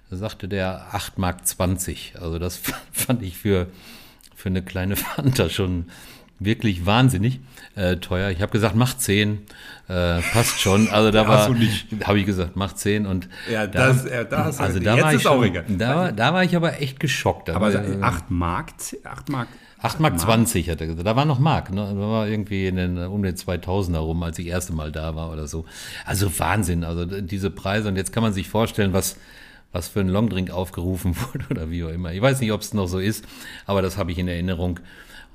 da 0.09 0.16
sagte 0.16 0.49
der 0.49 0.95
8 0.95 1.18
Mark 1.18 1.47
20. 1.47 2.14
Also 2.18 2.39
das 2.39 2.59
fand 2.93 3.22
ich 3.22 3.37
für, 3.37 3.66
für 4.35 4.49
eine 4.49 4.62
kleine 4.62 4.97
Fanta 4.97 5.51
schon 5.51 5.87
wirklich 6.39 6.86
wahnsinnig 6.86 7.41
äh, 7.74 7.97
teuer. 7.97 8.30
Ich 8.30 8.41
habe 8.41 8.53
gesagt, 8.53 8.74
mach 8.74 8.97
10, 8.97 9.39
äh, 9.89 10.20
passt 10.20 10.61
schon. 10.61 10.89
Also 10.89 11.11
da 11.11 11.28
war, 11.28 11.49
habe 12.05 12.18
ich 12.18 12.26
gesagt, 12.26 12.57
mach 12.57 12.72
10 12.72 13.07
und 13.07 13.28
ja, 13.51 13.66
das, 13.66 14.05
da, 14.05 14.24
da 14.24 14.45
hast 14.45 14.61
also 14.61 14.78
da 14.80 15.01
war 15.01 15.14
ich 15.14 15.22
schon, 15.22 15.78
da, 15.78 16.12
da 16.12 16.34
war 16.34 16.45
ich 16.45 16.55
aber 16.57 16.80
echt 16.80 17.01
geschockt. 17.01 17.51
Aber 17.51 17.72
äh, 17.72 17.99
8 18.01 18.30
Mark, 18.30 18.72
8 19.05 19.28
Mark 19.28 19.49
8 19.80 20.01
Mark 20.01 20.18
20 20.18 20.70
hat 20.70 20.80
er 20.80 20.89
gesagt. 20.89 21.07
Da 21.07 21.14
war 21.14 21.24
noch 21.24 21.39
Mark. 21.39 21.70
Ne? 21.70 21.86
Da 21.95 22.01
war 22.01 22.26
irgendwie 22.26 22.66
in 22.66 22.76
den, 22.76 22.99
um 22.99 23.22
den 23.22 23.36
2000er 23.36 23.99
rum, 23.99 24.22
als 24.22 24.39
ich 24.39 24.47
das 24.47 24.55
erste 24.55 24.72
Mal 24.72 24.91
da 24.91 25.14
war 25.14 25.32
oder 25.32 25.47
so. 25.47 25.66
Also 26.05 26.36
Wahnsinn. 26.39 26.82
Also 26.82 27.05
diese 27.05 27.51
Preise. 27.51 27.89
Und 27.89 27.97
jetzt 27.97 28.12
kann 28.12 28.24
man 28.24 28.32
sich 28.32 28.49
vorstellen, 28.49 28.93
was, 28.93 29.16
was 29.70 29.86
für 29.86 30.01
ein 30.01 30.09
Longdrink 30.09 30.51
aufgerufen 30.51 31.14
wurde 31.32 31.47
oder 31.51 31.70
wie 31.70 31.84
auch 31.84 31.91
immer. 31.91 32.12
Ich 32.12 32.20
weiß 32.20 32.41
nicht, 32.41 32.51
ob 32.51 32.61
es 32.61 32.74
noch 32.74 32.89
so 32.89 32.99
ist, 32.99 33.24
aber 33.66 33.80
das 33.80 33.97
habe 33.97 34.11
ich 34.11 34.18
in 34.18 34.26
Erinnerung. 34.26 34.80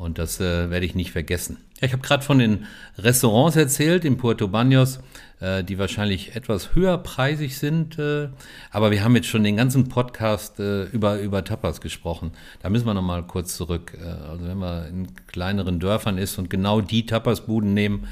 Und 0.03 0.19
das 0.19 0.39
äh, 0.41 0.69
werde 0.69 0.85
ich 0.85 0.95
nicht 0.95 1.11
vergessen. 1.11 1.57
Ja, 1.79 1.87
ich 1.87 1.93
habe 1.93 2.03
gerade 2.03 2.23
von 2.23 2.37
den 2.37 2.65
Restaurants 2.97 3.55
erzählt 3.55 4.03
in 4.03 4.17
Puerto 4.17 4.47
Baños, 4.47 4.99
äh, 5.39 5.63
die 5.63 5.79
wahrscheinlich 5.79 6.35
etwas 6.35 6.75
höherpreisig 6.75 7.57
sind. 7.57 7.97
Äh, 7.97 8.27
aber 8.69 8.91
wir 8.91 9.03
haben 9.03 9.15
jetzt 9.15 9.29
schon 9.29 9.43
den 9.43 9.55
ganzen 9.55 9.87
Podcast 9.87 10.59
äh, 10.59 10.83
über, 10.85 11.19
über 11.19 11.45
Tapas 11.45 11.79
gesprochen. 11.79 12.31
Da 12.61 12.69
müssen 12.69 12.85
wir 12.85 12.93
nochmal 12.93 13.23
kurz 13.23 13.55
zurück. 13.55 13.97
Äh, 13.97 14.29
also 14.29 14.45
wenn 14.45 14.57
man 14.57 14.87
in 14.89 15.07
kleineren 15.27 15.79
Dörfern 15.79 16.17
ist 16.17 16.37
und 16.37 16.49
genau 16.49 16.81
die 16.81 17.05
Tapasbuden 17.05 17.73
nehmen, 17.73 18.07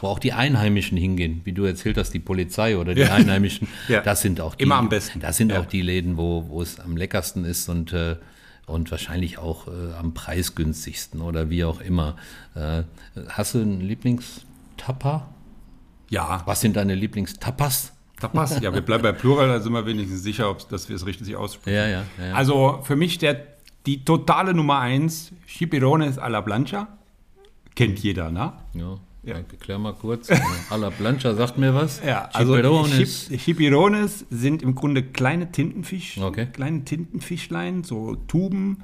wo 0.00 0.08
auch 0.08 0.18
die 0.18 0.32
Einheimischen 0.32 0.96
hingehen, 0.96 1.42
wie 1.44 1.52
du 1.52 1.64
erzählt 1.64 1.98
hast, 1.98 2.14
die 2.14 2.20
Polizei 2.20 2.78
oder 2.78 2.94
die 2.94 3.02
ja. 3.02 3.12
Einheimischen, 3.14 3.68
ja. 3.88 4.00
das 4.00 4.22
sind 4.22 4.40
auch 4.40 4.54
die, 4.54 4.64
immer 4.64 4.76
am 4.76 4.88
besten. 4.88 5.20
Das 5.20 5.36
sind 5.36 5.52
ja. 5.52 5.60
auch 5.60 5.66
die 5.66 5.82
Läden, 5.82 6.16
wo, 6.16 6.48
wo 6.48 6.62
es 6.62 6.80
am 6.80 6.96
leckersten 6.96 7.44
ist 7.44 7.68
und 7.68 7.92
äh, 7.92 8.16
und 8.66 8.90
wahrscheinlich 8.90 9.38
auch 9.38 9.68
äh, 9.68 9.94
am 9.98 10.14
preisgünstigsten 10.14 11.20
oder 11.20 11.50
wie 11.50 11.64
auch 11.64 11.80
immer. 11.80 12.16
Äh, 12.54 12.84
hast 13.28 13.54
du 13.54 13.60
einen 13.60 13.80
Lieblingstapper? 13.80 15.28
Ja. 16.10 16.42
Was 16.46 16.60
sind 16.60 16.76
deine 16.76 16.94
Lieblingstapas? 16.94 17.92
Tapas? 18.20 18.60
Ja, 18.60 18.72
wir 18.72 18.80
bleiben 18.80 19.02
bei 19.02 19.12
Plural, 19.12 19.48
da 19.48 19.60
sind 19.60 19.72
wir 19.72 19.86
wenigstens 19.86 20.22
sicher, 20.22 20.50
ob, 20.50 20.68
dass 20.68 20.88
wir 20.88 20.96
es 20.96 21.04
richtig 21.04 21.34
aussprechen. 21.36 21.76
Ja, 21.76 21.86
ja, 21.86 22.04
ja, 22.18 22.32
Also 22.34 22.80
für 22.82 22.96
mich 22.96 23.18
der, 23.18 23.44
die 23.86 24.04
totale 24.04 24.54
Nummer 24.54 24.78
eins, 24.78 25.32
Chipirones 25.46 26.18
a 26.18 26.28
la 26.28 26.40
Plancha. 26.40 26.88
Kennt 27.74 27.98
jeder, 27.98 28.30
ne? 28.30 28.52
Ja. 28.74 28.98
Ja. 29.24 29.36
Erklär 29.36 29.78
mal 29.78 29.94
kurz. 29.94 30.28
A 30.70 30.76
la 30.76 30.90
Plancha 30.90 31.34
sagt 31.34 31.58
mir 31.58 31.74
was. 31.74 32.02
Ja, 32.04 32.28
also 32.32 32.54
Chipirones. 32.54 33.30
Chipirones 33.36 34.26
sind 34.30 34.62
im 34.62 34.74
Grunde 34.74 35.02
kleine 35.02 35.50
Tintenfisch, 35.50 36.18
okay. 36.18 36.46
kleine 36.52 36.84
Tintenfischlein, 36.84 37.84
so 37.84 38.16
Tuben 38.26 38.82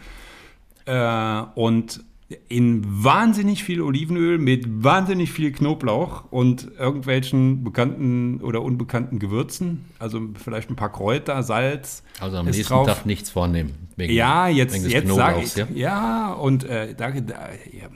äh, 0.87 1.43
und 1.55 2.03
in 2.49 2.85
wahnsinnig 2.87 3.65
viel 3.65 3.81
Olivenöl 3.81 4.39
mit 4.39 4.65
wahnsinnig 4.69 5.33
viel 5.33 5.51
Knoblauch 5.51 6.25
und 6.31 6.71
irgendwelchen 6.79 7.65
bekannten 7.65 8.41
oder 8.41 8.63
unbekannten 8.63 9.19
Gewürzen. 9.19 9.85
Also 9.99 10.21
vielleicht 10.35 10.71
ein 10.71 10.77
paar 10.77 10.93
Kräuter, 10.93 11.43
Salz. 11.43 12.05
Also 12.21 12.37
am 12.37 12.47
nächsten 12.47 12.63
drauf. 12.63 12.87
Tag 12.87 13.05
nichts 13.05 13.31
vornehmen. 13.31 13.75
Wegen, 13.97 14.15
ja, 14.15 14.47
jetzt, 14.47 14.77
jetzt 14.77 15.13
sage 15.13 15.43
ich. 15.43 15.57
Ja? 15.57 15.67
ja, 15.75 16.33
und 16.35 16.63
äh, 16.65 16.95
da, 16.95 17.11
da 17.11 17.35
ja, 17.73 17.89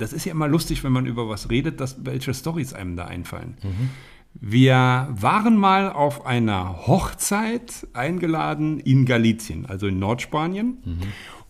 das 0.00 0.12
ist 0.12 0.24
ja 0.24 0.32
immer 0.32 0.48
lustig, 0.48 0.82
wenn 0.82 0.92
man 0.92 1.06
über 1.06 1.28
was 1.28 1.50
redet, 1.50 1.80
dass, 1.80 2.04
welche 2.04 2.34
Stories 2.34 2.72
einem 2.72 2.96
da 2.96 3.04
einfallen. 3.04 3.56
Mhm. 3.62 3.90
Wir 4.34 5.08
waren 5.10 5.56
mal 5.56 5.90
auf 5.90 6.24
einer 6.24 6.86
Hochzeit 6.86 7.86
eingeladen 7.92 8.78
in 8.80 9.04
Galicien, 9.04 9.66
also 9.66 9.88
in 9.88 9.98
Nordspanien. 9.98 10.78
Mhm. 10.84 10.98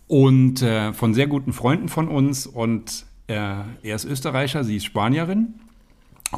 Und 0.07 0.61
äh, 0.61 0.91
von 0.91 1.13
sehr 1.13 1.27
guten 1.27 1.53
Freunden 1.53 1.87
von 1.87 2.07
uns. 2.07 2.47
Und 2.47 3.05
äh, 3.27 3.33
er 3.33 3.95
ist 3.95 4.05
Österreicher, 4.05 4.63
sie 4.63 4.77
ist 4.77 4.85
Spanierin. 4.85 5.55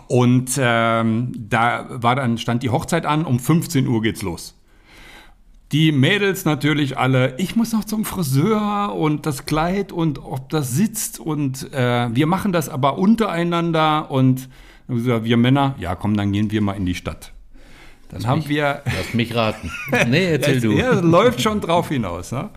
Und 0.07 0.51
ähm, 0.59 1.32
da 1.36 1.88
war 1.89 2.16
dann, 2.16 2.38
stand 2.38 2.64
die 2.64 2.70
Hochzeit 2.70 3.05
an, 3.05 3.26
um 3.26 3.39
15 3.39 3.88
Uhr 3.88 4.01
geht's 4.01 4.22
los. 4.22 4.59
Die 5.74 5.92
Mädels 5.92 6.46
natürlich 6.46 7.00
alle, 7.00 7.34
ich 7.40 7.56
muss 7.56 7.74
noch 7.74 7.84
zum 7.84 8.06
Friseur 8.06 8.94
und 8.94 9.26
das 9.26 9.48
Kleid 9.48 9.92
und 9.92 10.20
ob 10.20 10.48
das 10.50 10.72
sitzt 10.72 11.20
und 11.20 11.74
äh, 11.74 12.16
wir 12.16 12.28
machen 12.28 12.52
das 12.52 12.70
aber 12.70 13.00
untereinander 13.00 14.12
und 14.12 14.50
wir 14.88 15.36
Männer, 15.36 15.74
ja 15.80 15.96
komm, 15.96 16.16
dann 16.16 16.32
gehen 16.32 16.52
wir 16.52 16.62
mal 16.62 16.74
in 16.74 16.86
die 16.86 16.94
Stadt. 16.94 17.34
Dann 18.10 18.22
lass 18.22 18.30
haben 18.30 18.40
mich, 18.40 18.50
wir. 18.50 18.84
Lass 18.86 19.16
mich 19.16 19.34
raten. 19.34 19.72
Nee, 20.08 20.26
erzähl 20.26 20.62
du. 20.62 20.74
Ja, 20.74 21.00
läuft 21.00 21.42
schon 21.42 21.60
drauf 21.60 21.90
hinaus. 21.90 22.32
Ne? 22.32 22.52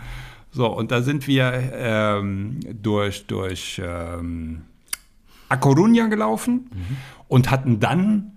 So, 0.50 0.66
und 0.66 0.90
da 0.90 1.00
sind 1.00 1.26
wir 1.26 1.72
ähm, 1.72 2.60
durch, 2.82 3.26
durch 3.26 3.80
ähm, 3.82 4.60
A 5.48 5.54
Coruña 5.54 6.08
gelaufen 6.08 6.68
mhm. 6.70 6.96
und 7.28 7.50
hatten 7.50 7.80
dann 7.80 8.32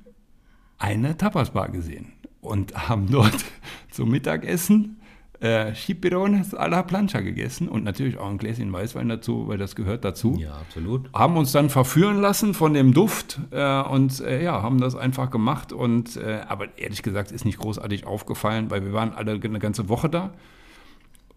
eine 0.78 1.18
Tapasbar 1.18 1.68
gesehen 1.68 2.14
und 2.42 2.90
haben 2.90 3.10
dort 3.10 3.46
zum 3.92 4.10
Mittagessen 4.12 5.00
äh, 5.40 5.74
Chipirones 5.74 6.54
a 6.54 6.66
la 6.66 6.84
Plancha 6.84 7.22
gegessen 7.22 7.70
und 7.70 7.84
natürlich 7.84 8.18
auch 8.18 8.30
ein 8.30 8.38
Gläschen 8.38 8.74
Weißwein 8.74 9.08
dazu, 9.08 9.48
weil 9.48 9.58
das 9.58 9.76
gehört 9.76 10.04
dazu. 10.04 10.36
Ja, 10.38 10.54
absolut. 10.54 11.10
Haben 11.14 11.38
uns 11.38 11.52
dann 11.52 11.70
verführen 11.70 12.20
lassen 12.20 12.54
von 12.54 12.74
dem 12.74 12.94
Duft 12.94 13.40
äh, 13.52 13.82
und 13.84 14.20
äh, 14.20 14.44
ja, 14.44 14.62
haben 14.62 14.82
das 14.82 14.96
einfach 14.96 15.30
gemacht 15.32 15.72
und 15.72 16.18
äh, 16.18 16.42
aber 16.48 16.78
ehrlich 16.78 17.04
gesagt 17.04 17.32
ist 17.32 17.46
nicht 17.46 17.60
großartig 17.60 18.06
aufgefallen, 18.06 18.70
weil 18.70 18.84
wir 18.84 18.94
waren 18.94 19.14
alle 19.14 19.32
eine 19.32 19.60
ganze 19.60 19.88
Woche 19.88 20.10
da 20.10 20.32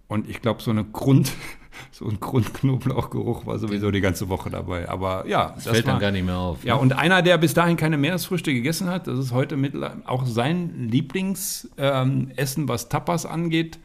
und 0.08 0.28
ich 0.28 0.42
glaube 0.42 0.62
so 0.62 0.72
eine 0.72 0.84
Grund 0.84 1.32
so 1.90 2.06
ein 2.06 2.20
Grundknoblauchgeruch 2.20 3.46
war 3.46 3.58
sowieso 3.58 3.90
die 3.90 4.00
ganze 4.00 4.28
Woche 4.28 4.50
dabei. 4.50 4.88
Aber 4.88 5.26
ja, 5.26 5.52
das, 5.54 5.64
das 5.64 5.72
fällt 5.72 5.86
war, 5.86 5.94
dann 5.94 6.00
gar 6.00 6.10
nicht 6.10 6.24
mehr 6.24 6.38
auf. 6.38 6.64
Ja, 6.64 6.74
ne? 6.74 6.80
und 6.80 6.92
einer, 6.92 7.22
der 7.22 7.38
bis 7.38 7.54
dahin 7.54 7.76
keine 7.76 7.98
Meeresfrüchte 7.98 8.52
gegessen 8.52 8.88
hat, 8.88 9.06
das 9.06 9.18
ist 9.18 9.32
heute 9.32 9.56
auch 10.04 10.26
sein 10.26 10.88
Lieblingsessen, 10.90 11.72
ähm, 11.78 12.68
was 12.68 12.88
Tapas 12.88 13.26
angeht. 13.26 13.78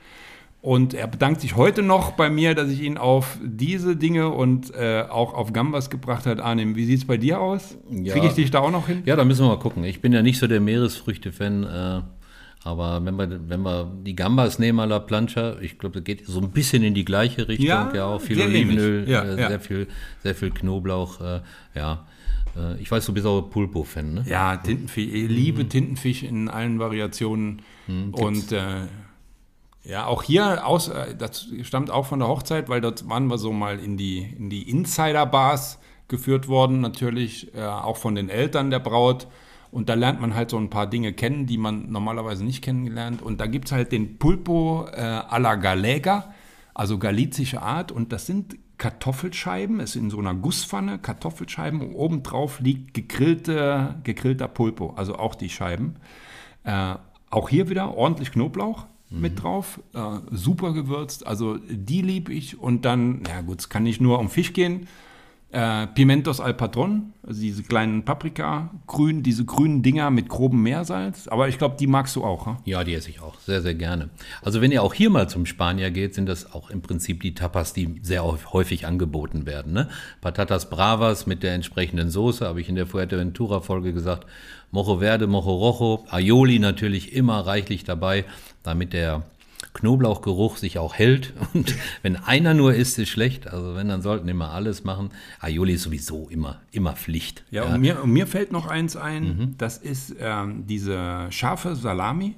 Und 0.61 0.93
er 0.93 1.07
bedankt 1.07 1.39
sich 1.39 1.55
heute 1.55 1.83
noch 1.83 2.11
bei 2.11 2.29
mir, 2.29 2.55
dass 2.55 2.69
ich 2.69 2.81
ihn 2.81 2.97
auf 2.97 3.37
diese 3.41 3.95
Dinge 3.95 4.29
und 4.29 4.73
äh, 4.73 5.05
auch 5.07 5.33
auf 5.33 5.53
Gambas 5.53 5.89
gebracht 5.89 6.25
hat. 6.25 6.41
Arnim, 6.41 6.75
wie 6.75 6.83
sieht 6.85 6.99
es 6.99 7.05
bei 7.05 7.17
dir 7.17 7.39
aus? 7.39 7.77
Ja. 7.89 8.13
Kriege 8.13 8.27
ich 8.27 8.33
dich 8.33 8.51
da 8.51 8.59
auch 8.59 8.71
noch 8.71 8.87
hin? 8.87 9.03
Ja, 9.05 9.15
da 9.15 9.23
müssen 9.23 9.45
wir 9.45 9.49
mal 9.49 9.59
gucken. 9.59 9.83
Ich 9.83 10.01
bin 10.01 10.11
ja 10.11 10.21
nicht 10.21 10.39
so 10.39 10.47
der 10.47 10.59
Meeresfrüchte-Fan. 10.59 11.63
Äh, 11.63 12.01
aber 12.67 13.03
wenn 13.05 13.15
wir, 13.15 13.49
wenn 13.49 13.61
wir 13.61 13.91
die 14.03 14.15
Gambas 14.15 14.59
nehmen 14.59 14.79
à 14.79 14.85
la 14.85 14.99
Plancha, 14.99 15.55
ich 15.61 15.77
glaube, 15.79 15.95
das 15.95 16.03
geht 16.03 16.25
so 16.25 16.39
ein 16.41 16.51
bisschen 16.51 16.83
in 16.83 16.93
die 16.93 17.05
gleiche 17.05 17.47
Richtung. 17.47 17.67
Ja, 17.67 17.91
Ja, 17.93 18.05
auch 18.07 18.21
viel 18.21 18.39
Olivenöl. 18.41 19.07
Ja, 19.09 19.23
äh, 19.23 19.39
ja. 19.41 19.47
sehr 19.49 19.59
viel, 19.59 19.87
sehr 20.23 20.35
viel 20.35 20.51
Knoblauch. 20.51 21.21
Äh, 21.21 21.41
ja, 21.75 22.05
Äh, 22.55 22.81
ich 22.81 22.89
weiß, 22.89 23.05
du 23.05 23.13
bist 23.13 23.25
auch 23.25 23.41
Pulpo-Fan, 23.41 24.13
ne? 24.15 24.25
Ja, 24.27 24.57
Tintenfisch. 24.57 25.05
Ich 25.13 25.29
liebe 25.29 25.63
Mhm. 25.63 25.69
Tintenfisch 25.69 26.23
in 26.23 26.49
allen 26.49 26.79
Variationen. 26.79 27.61
und 27.87 28.51
äh, 28.51 28.87
ja, 29.83 30.05
auch 30.07 30.23
hier 30.23 30.65
aus, 30.65 30.89
äh, 30.89 31.15
das 31.17 31.47
stammt 31.63 31.89
auch 31.91 32.05
von 32.07 32.19
der 32.19 32.27
Hochzeit, 32.27 32.67
weil 32.67 32.81
dort 32.81 33.07
waren 33.07 33.27
wir 33.27 33.37
so 33.37 33.53
mal 33.53 33.79
in 33.79 33.95
die, 33.95 34.19
in 34.37 34.49
die 34.49 34.69
Insider-Bars 34.69 35.79
geführt 36.07 36.47
worden, 36.47 36.81
natürlich 36.81 37.53
äh, 37.55 37.61
auch 37.63 37.97
von 37.97 38.15
den 38.15 38.29
Eltern 38.29 38.69
der 38.71 38.79
Braut. 38.79 39.27
Und 39.71 39.89
da 39.89 39.93
lernt 39.93 40.21
man 40.21 40.35
halt 40.35 40.49
so 40.49 40.57
ein 40.57 40.69
paar 40.69 40.87
Dinge 40.87 41.13
kennen, 41.13 41.45
die 41.45 41.57
man 41.57 41.91
normalerweise 41.91 42.43
nicht 42.43 42.63
kennengelernt. 42.63 43.21
Und 43.21 43.41
da 43.41 43.47
gibt 43.47 43.65
es 43.65 43.71
halt 43.71 43.91
den 43.91 44.17
Pulpo 44.17 44.87
äh, 44.91 44.99
à 44.99 45.39
la 45.39 45.55
Galega, 45.55 46.33
also 46.73 46.97
galizische 46.97 47.61
Art. 47.61 47.91
Und 47.91 48.11
das 48.11 48.25
sind 48.25 48.57
Kartoffelscheiben, 48.77 49.79
ist 49.79 49.95
in 49.95 50.09
so 50.09 50.19
einer 50.19 50.35
Gusspfanne, 50.35 50.99
Kartoffelscheiben. 50.99 51.81
Und 51.81 51.93
obendrauf 51.93 52.59
liegt 52.59 52.93
gegrillte, 52.93 53.95
gegrillter 54.03 54.47
Pulpo, 54.47 54.93
also 54.95 55.15
auch 55.15 55.35
die 55.35 55.49
Scheiben. 55.49 55.95
Äh, 56.63 56.95
auch 57.29 57.49
hier 57.49 57.69
wieder 57.69 57.95
ordentlich 57.95 58.31
Knoblauch 58.31 58.85
mit 59.09 59.41
drauf, 59.41 59.79
äh, 59.93 59.99
super 60.31 60.73
gewürzt. 60.73 61.25
Also 61.25 61.57
die 61.57 62.01
liebe 62.01 62.33
ich. 62.33 62.59
Und 62.59 62.85
dann, 62.85 63.23
ja 63.27 63.41
gut, 63.41 63.59
es 63.59 63.69
kann 63.69 63.83
nicht 63.83 64.01
nur 64.01 64.19
um 64.19 64.29
Fisch 64.29 64.53
gehen. 64.53 64.87
Äh, 65.49 65.87
Pimentos 65.87 66.41
al 66.41 66.53
Patron, 66.55 67.13
also 67.25 67.39
diese 67.39 67.63
kleinen 67.63 68.03
Paprika, 68.03 68.69
grün, 68.85 69.23
diese 69.23 69.45
grünen 69.45 69.81
Dinger 69.81 70.11
mit 70.11 70.27
grobem 70.27 70.61
Meersalz. 70.61 71.29
Aber 71.29 71.47
ich 71.47 71.57
glaube, 71.57 71.77
die 71.79 71.87
magst 71.87 72.17
du 72.17 72.25
auch. 72.25 72.47
Hm? 72.47 72.57
Ja, 72.65 72.83
die 72.83 72.93
esse 72.93 73.09
ich 73.09 73.21
auch 73.21 73.39
sehr, 73.39 73.61
sehr 73.61 73.73
gerne. 73.73 74.09
Also 74.41 74.59
wenn 74.59 74.73
ihr 74.73 74.83
auch 74.83 74.93
hier 74.93 75.09
mal 75.09 75.29
zum 75.29 75.45
Spanier 75.45 75.89
geht, 75.89 76.15
sind 76.15 76.25
das 76.27 76.53
auch 76.53 76.69
im 76.69 76.81
Prinzip 76.81 77.21
die 77.21 77.33
Tapas, 77.33 77.71
die 77.71 78.01
sehr 78.01 78.25
häufig 78.25 78.85
angeboten 78.85 79.45
werden. 79.45 79.71
Ne? 79.71 79.87
Patatas 80.19 80.69
Bravas 80.69 81.27
mit 81.27 81.43
der 81.43 81.53
entsprechenden 81.53 82.09
Soße, 82.09 82.45
habe 82.45 82.59
ich 82.59 82.67
in 82.67 82.75
der 82.75 82.85
Fuerteventura-Folge 82.85 83.93
gesagt. 83.93 84.27
Mojo 84.71 84.99
Verde, 84.99 85.27
Mojo 85.27 85.55
Rojo, 85.55 86.05
Aioli 86.09 86.59
natürlich 86.59 87.13
immer 87.13 87.39
reichlich 87.39 87.85
dabei, 87.85 88.25
damit 88.63 88.91
der 88.91 89.23
Knoblauchgeruch 89.77 90.57
sich 90.57 90.79
auch 90.79 90.95
hält. 90.95 91.33
Und 91.53 91.75
wenn 92.01 92.15
einer 92.15 92.53
nur 92.53 92.73
isst, 92.73 92.97
ist 92.99 93.09
schlecht. 93.09 93.47
Also 93.47 93.75
wenn, 93.75 93.87
dann 93.87 94.01
sollten 94.01 94.27
immer 94.27 94.51
alles 94.51 94.83
machen. 94.83 95.11
Aioli 95.39 95.73
ist 95.73 95.83
sowieso 95.83 96.27
immer, 96.29 96.61
immer 96.71 96.93
Pflicht. 96.93 97.43
Ja, 97.51 97.63
Und, 97.63 97.81
mir, 97.81 98.03
und 98.03 98.11
mir 98.11 98.27
fällt 98.27 98.51
noch 98.51 98.67
eins 98.67 98.95
ein, 98.95 99.55
das 99.57 99.77
ist 99.77 100.15
ähm, 100.19 100.65
diese 100.67 101.27
scharfe 101.29 101.75
Salami, 101.75 102.35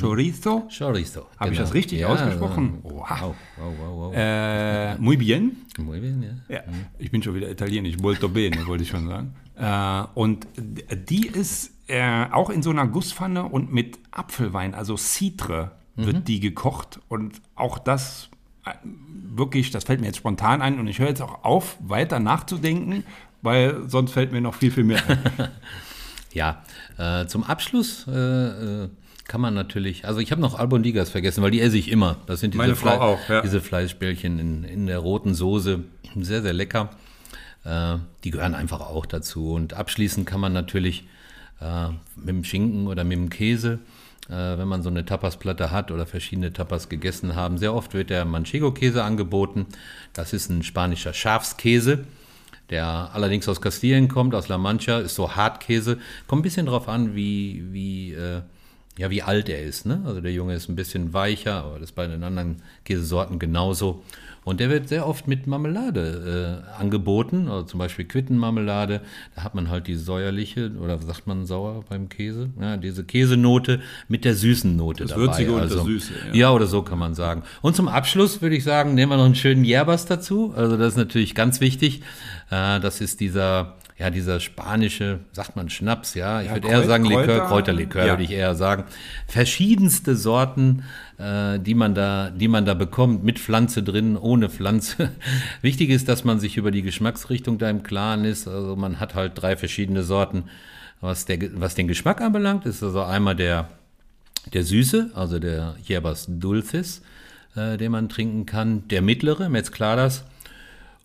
Chorizo. 0.00 0.68
Chorizo. 0.76 1.26
Habe 1.38 1.52
ich 1.52 1.58
das 1.58 1.74
richtig 1.74 2.04
ausgesprochen? 2.04 2.78
Wow, 2.82 2.92
Oha. 2.92 3.20
wow, 3.22 3.34
wow, 3.78 3.96
wow. 3.96 4.14
Äh, 4.16 4.96
muy 4.98 5.16
bien. 5.16 5.56
Muy 5.78 6.00
bien, 6.00 6.22
ja. 6.22 6.56
Ja, 6.56 6.62
ich 6.98 7.10
bin 7.10 7.22
schon 7.22 7.34
wieder 7.34 7.50
italienisch, 7.50 7.96
molto 7.98 8.28
bene, 8.28 8.66
wollte 8.66 8.82
ich 8.82 8.90
schon 8.90 9.06
sagen. 9.06 9.34
Äh, 9.54 10.08
und 10.18 10.46
die 11.08 11.26
ist 11.28 11.72
äh, 11.88 12.24
auch 12.32 12.50
in 12.50 12.62
so 12.62 12.70
einer 12.70 12.86
Gusspfanne 12.86 13.44
und 13.44 13.72
mit 13.72 13.98
Apfelwein, 14.10 14.74
also 14.74 14.96
Citre, 14.96 15.72
wird 15.96 16.28
die 16.28 16.40
gekocht. 16.40 17.00
Und 17.08 17.40
auch 17.54 17.78
das 17.78 18.28
äh, 18.64 18.70
wirklich, 19.34 19.70
das 19.70 19.84
fällt 19.84 20.00
mir 20.00 20.06
jetzt 20.06 20.18
spontan 20.18 20.62
ein 20.62 20.78
und 20.78 20.86
ich 20.86 20.98
höre 20.98 21.08
jetzt 21.08 21.22
auch 21.22 21.44
auf, 21.44 21.76
weiter 21.80 22.20
nachzudenken, 22.20 23.04
weil 23.42 23.88
sonst 23.88 24.12
fällt 24.12 24.32
mir 24.32 24.40
noch 24.40 24.54
viel, 24.54 24.70
viel 24.70 24.84
mehr 24.84 25.02
ein. 25.08 25.48
Ja, 26.32 26.62
äh, 26.98 27.24
zum 27.26 27.44
Abschluss 27.44 28.06
äh, 28.06 28.12
äh, 28.12 28.88
kann 29.26 29.40
man 29.40 29.54
natürlich, 29.54 30.04
also 30.04 30.20
ich 30.20 30.32
habe 30.32 30.40
noch 30.42 30.58
Albondigas 30.58 31.08
vergessen, 31.08 31.42
weil 31.42 31.50
die 31.50 31.62
esse 31.62 31.78
ich 31.78 31.90
immer. 31.90 32.18
Das 32.26 32.40
sind 32.40 32.52
diese, 32.52 32.76
Flei- 32.76 33.00
auch, 33.00 33.18
ja. 33.30 33.40
diese 33.40 33.62
Fleischbällchen 33.62 34.38
in, 34.38 34.64
in 34.64 34.86
der 34.86 34.98
roten 34.98 35.32
Soße. 35.32 35.84
Sehr, 36.14 36.42
sehr 36.42 36.52
lecker. 36.52 36.90
Äh, 37.64 37.96
die 38.22 38.32
gehören 38.32 38.54
einfach 38.54 38.80
auch 38.80 39.06
dazu. 39.06 39.52
Und 39.52 39.72
abschließend 39.72 40.26
kann 40.26 40.40
man 40.40 40.52
natürlich 40.52 41.08
äh, 41.60 41.88
mit 42.16 42.28
dem 42.28 42.44
Schinken 42.44 42.86
oder 42.86 43.02
mit 43.02 43.16
dem 43.16 43.30
Käse, 43.30 43.78
wenn 44.28 44.68
man 44.68 44.82
so 44.82 44.90
eine 44.90 45.04
Tapasplatte 45.04 45.70
hat 45.70 45.90
oder 45.90 46.06
verschiedene 46.06 46.52
Tapas 46.52 46.88
gegessen 46.88 47.36
haben. 47.36 47.58
Sehr 47.58 47.74
oft 47.74 47.94
wird 47.94 48.10
der 48.10 48.24
Manchego-Käse 48.24 49.04
angeboten. 49.04 49.66
Das 50.12 50.32
ist 50.32 50.50
ein 50.50 50.62
spanischer 50.62 51.12
Schafskäse 51.12 52.04
der 52.70 53.10
allerdings 53.12 53.48
aus 53.48 53.60
Kastilien 53.60 54.08
kommt, 54.08 54.34
aus 54.34 54.48
La 54.48 54.58
Mancha, 54.58 54.98
ist 54.98 55.14
so 55.14 55.36
Hartkäse. 55.36 55.98
Kommt 56.26 56.40
ein 56.40 56.42
bisschen 56.42 56.66
drauf 56.66 56.88
an, 56.88 57.14
wie, 57.14 57.64
wie, 57.70 58.12
äh, 58.12 58.42
ja, 58.98 59.10
wie 59.10 59.22
alt 59.22 59.48
er 59.48 59.62
ist. 59.62 59.84
Ne? 59.86 60.00
Also 60.06 60.20
der 60.20 60.32
Junge 60.32 60.54
ist 60.54 60.68
ein 60.68 60.76
bisschen 60.76 61.12
weicher, 61.12 61.64
aber 61.64 61.74
das 61.74 61.90
ist 61.90 61.94
bei 61.94 62.06
den 62.06 62.22
anderen 62.24 62.62
Käsesorten 62.84 63.38
genauso. 63.38 64.02
Und 64.44 64.60
der 64.60 64.70
wird 64.70 64.88
sehr 64.88 65.08
oft 65.08 65.26
mit 65.26 65.48
Marmelade 65.48 66.62
äh, 66.78 66.80
angeboten, 66.80 67.48
also 67.48 67.64
zum 67.64 67.78
Beispiel 67.78 68.04
Quittenmarmelade. 68.04 69.00
Da 69.34 69.42
hat 69.42 69.56
man 69.56 69.70
halt 69.70 69.88
die 69.88 69.96
säuerliche, 69.96 70.70
oder 70.80 70.98
sagt 70.98 71.26
man 71.26 71.46
sauer 71.46 71.84
beim 71.88 72.08
Käse? 72.08 72.50
Ja, 72.60 72.76
diese 72.76 73.02
Käsenote 73.04 73.80
mit 74.06 74.24
der 74.24 74.36
süßen 74.36 74.76
Note 74.76 75.02
Das 75.02 75.10
dabei. 75.10 75.22
Würzige 75.22 75.52
und 75.52 75.62
das 75.62 75.72
also, 75.72 75.84
Süße, 75.84 76.12
ja. 76.28 76.34
ja, 76.34 76.52
oder 76.52 76.68
so 76.68 76.82
kann 76.82 76.98
man 76.98 77.14
sagen. 77.16 77.42
Und 77.60 77.74
zum 77.74 77.88
Abschluss 77.88 78.40
würde 78.40 78.54
ich 78.54 78.62
sagen, 78.62 78.94
nehmen 78.94 79.10
wir 79.10 79.16
noch 79.16 79.24
einen 79.24 79.34
schönen 79.34 79.64
Yerbas 79.64 80.06
dazu. 80.06 80.54
Also 80.56 80.76
das 80.76 80.92
ist 80.92 80.96
natürlich 80.96 81.34
ganz 81.34 81.60
wichtig. 81.60 82.02
Äh, 82.50 82.78
Das 82.78 83.00
ist 83.00 83.18
dieser, 83.18 83.74
ja, 83.98 84.10
dieser 84.10 84.40
spanische, 84.40 85.20
sagt 85.32 85.56
man 85.56 85.70
Schnaps, 85.70 86.14
ja. 86.14 86.42
Ich 86.42 86.48
Ja, 86.48 86.54
würde 86.54 86.68
eher 86.68 86.80
Kräut- 86.80 86.86
sagen 86.86 87.04
Likör, 87.06 87.24
Kräuter, 87.24 87.46
Kräuterlikör 87.46 88.04
ja. 88.04 88.12
würde 88.12 88.24
ich 88.24 88.30
eher 88.30 88.54
sagen. 88.54 88.84
Verschiedenste 89.26 90.16
Sorten, 90.16 90.82
äh, 91.18 91.58
die 91.58 91.74
man 91.74 91.94
da, 91.94 92.30
die 92.30 92.48
man 92.48 92.64
da 92.66 92.74
bekommt, 92.74 93.24
mit 93.24 93.38
Pflanze 93.38 93.82
drin, 93.82 94.16
ohne 94.16 94.48
Pflanze. 94.50 95.10
Wichtig 95.62 95.90
ist, 95.90 96.08
dass 96.08 96.24
man 96.24 96.38
sich 96.40 96.56
über 96.58 96.70
die 96.70 96.82
Geschmacksrichtung 96.82 97.58
da 97.58 97.70
im 97.70 97.82
Klaren 97.82 98.24
ist. 98.24 98.46
Also 98.46 98.76
man 98.76 99.00
hat 99.00 99.14
halt 99.14 99.32
drei 99.34 99.56
verschiedene 99.56 100.02
Sorten. 100.02 100.44
Was, 101.00 101.26
der, 101.26 101.38
was 101.60 101.74
den 101.74 101.88
Geschmack 101.88 102.20
anbelangt, 102.22 102.64
ist 102.66 102.82
also 102.82 103.02
einmal 103.02 103.36
der, 103.36 103.68
der 104.54 104.62
Süße, 104.64 105.10
also 105.14 105.38
der 105.38 105.74
Yerbas 105.86 106.26
Dulcis, 106.28 107.02
äh, 107.54 107.76
den 107.76 107.92
man 107.92 108.08
trinken 108.08 108.46
kann. 108.46 108.88
Der 108.88 109.02
mittlere, 109.02 109.48
Mezcladas, 109.50 110.24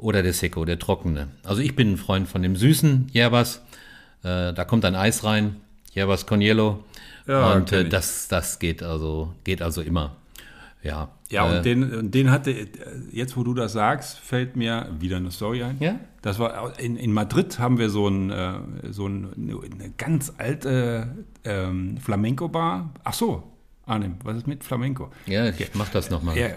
oder 0.02 0.24
der 0.24 0.34
Seco, 0.34 0.66
der 0.66 0.80
trockene. 0.80 1.30
Also 1.44 1.62
ich 1.62 1.76
bin 1.76 1.94
ein 1.94 1.98
Freund 1.98 2.28
von 2.28 2.42
dem 2.42 2.56
süßen 2.56 3.12
Yerbas. 3.14 3.62
Äh, 4.24 4.54
da 4.54 4.66
kommt 4.66 4.84
ein 4.86 4.96
Eis 4.96 5.24
rein, 5.24 5.58
Yerbas 5.96 6.26
con 6.26 6.42
Hielo. 6.42 6.84
Ja, 7.28 7.54
und 7.54 7.72
äh, 7.72 7.88
das, 7.88 8.28
das 8.28 8.60
geht 8.60 8.84
also, 8.84 9.34
geht 9.44 9.62
also 9.62 9.82
immer. 9.82 10.16
Ja. 10.84 11.10
Ja, 11.30 11.50
äh, 11.50 11.58
und 11.58 11.66
den, 11.66 11.94
und 11.94 12.14
den 12.14 12.32
hatte, 12.32 12.68
jetzt 13.12 13.38
wo 13.38 13.44
du 13.44 13.54
das 13.54 13.74
sagst, 13.74 14.18
fällt 14.20 14.56
mir 14.56 14.90
wieder 15.00 15.18
eine 15.18 15.32
Story 15.32 15.64
ein. 15.64 15.78
Ja? 15.80 16.00
Das 16.22 16.40
war 16.40 16.80
in, 16.80 16.98
in 16.98 17.14
Madrid 17.14 17.60
haben 17.60 17.78
wir 17.78 17.90
so, 17.90 18.08
ein, 18.08 18.32
äh, 18.32 18.54
so 18.90 19.08
ein, 19.08 19.30
eine 19.36 19.92
ganz 19.98 20.34
alte 20.38 21.26
ähm, 21.44 21.98
Flamenco-Bar. 21.98 22.94
Ach 23.04 23.14
so, 23.14 23.51
Arnim, 23.86 24.16
was 24.24 24.38
ist 24.38 24.48
mit 24.48 24.64
Flamenco? 24.64 25.10
ja, 25.26 25.50
ich 25.50 25.72
mach 25.74 25.90
das 25.90 26.10
nochmal. 26.10 26.38
Ja, 26.38 26.50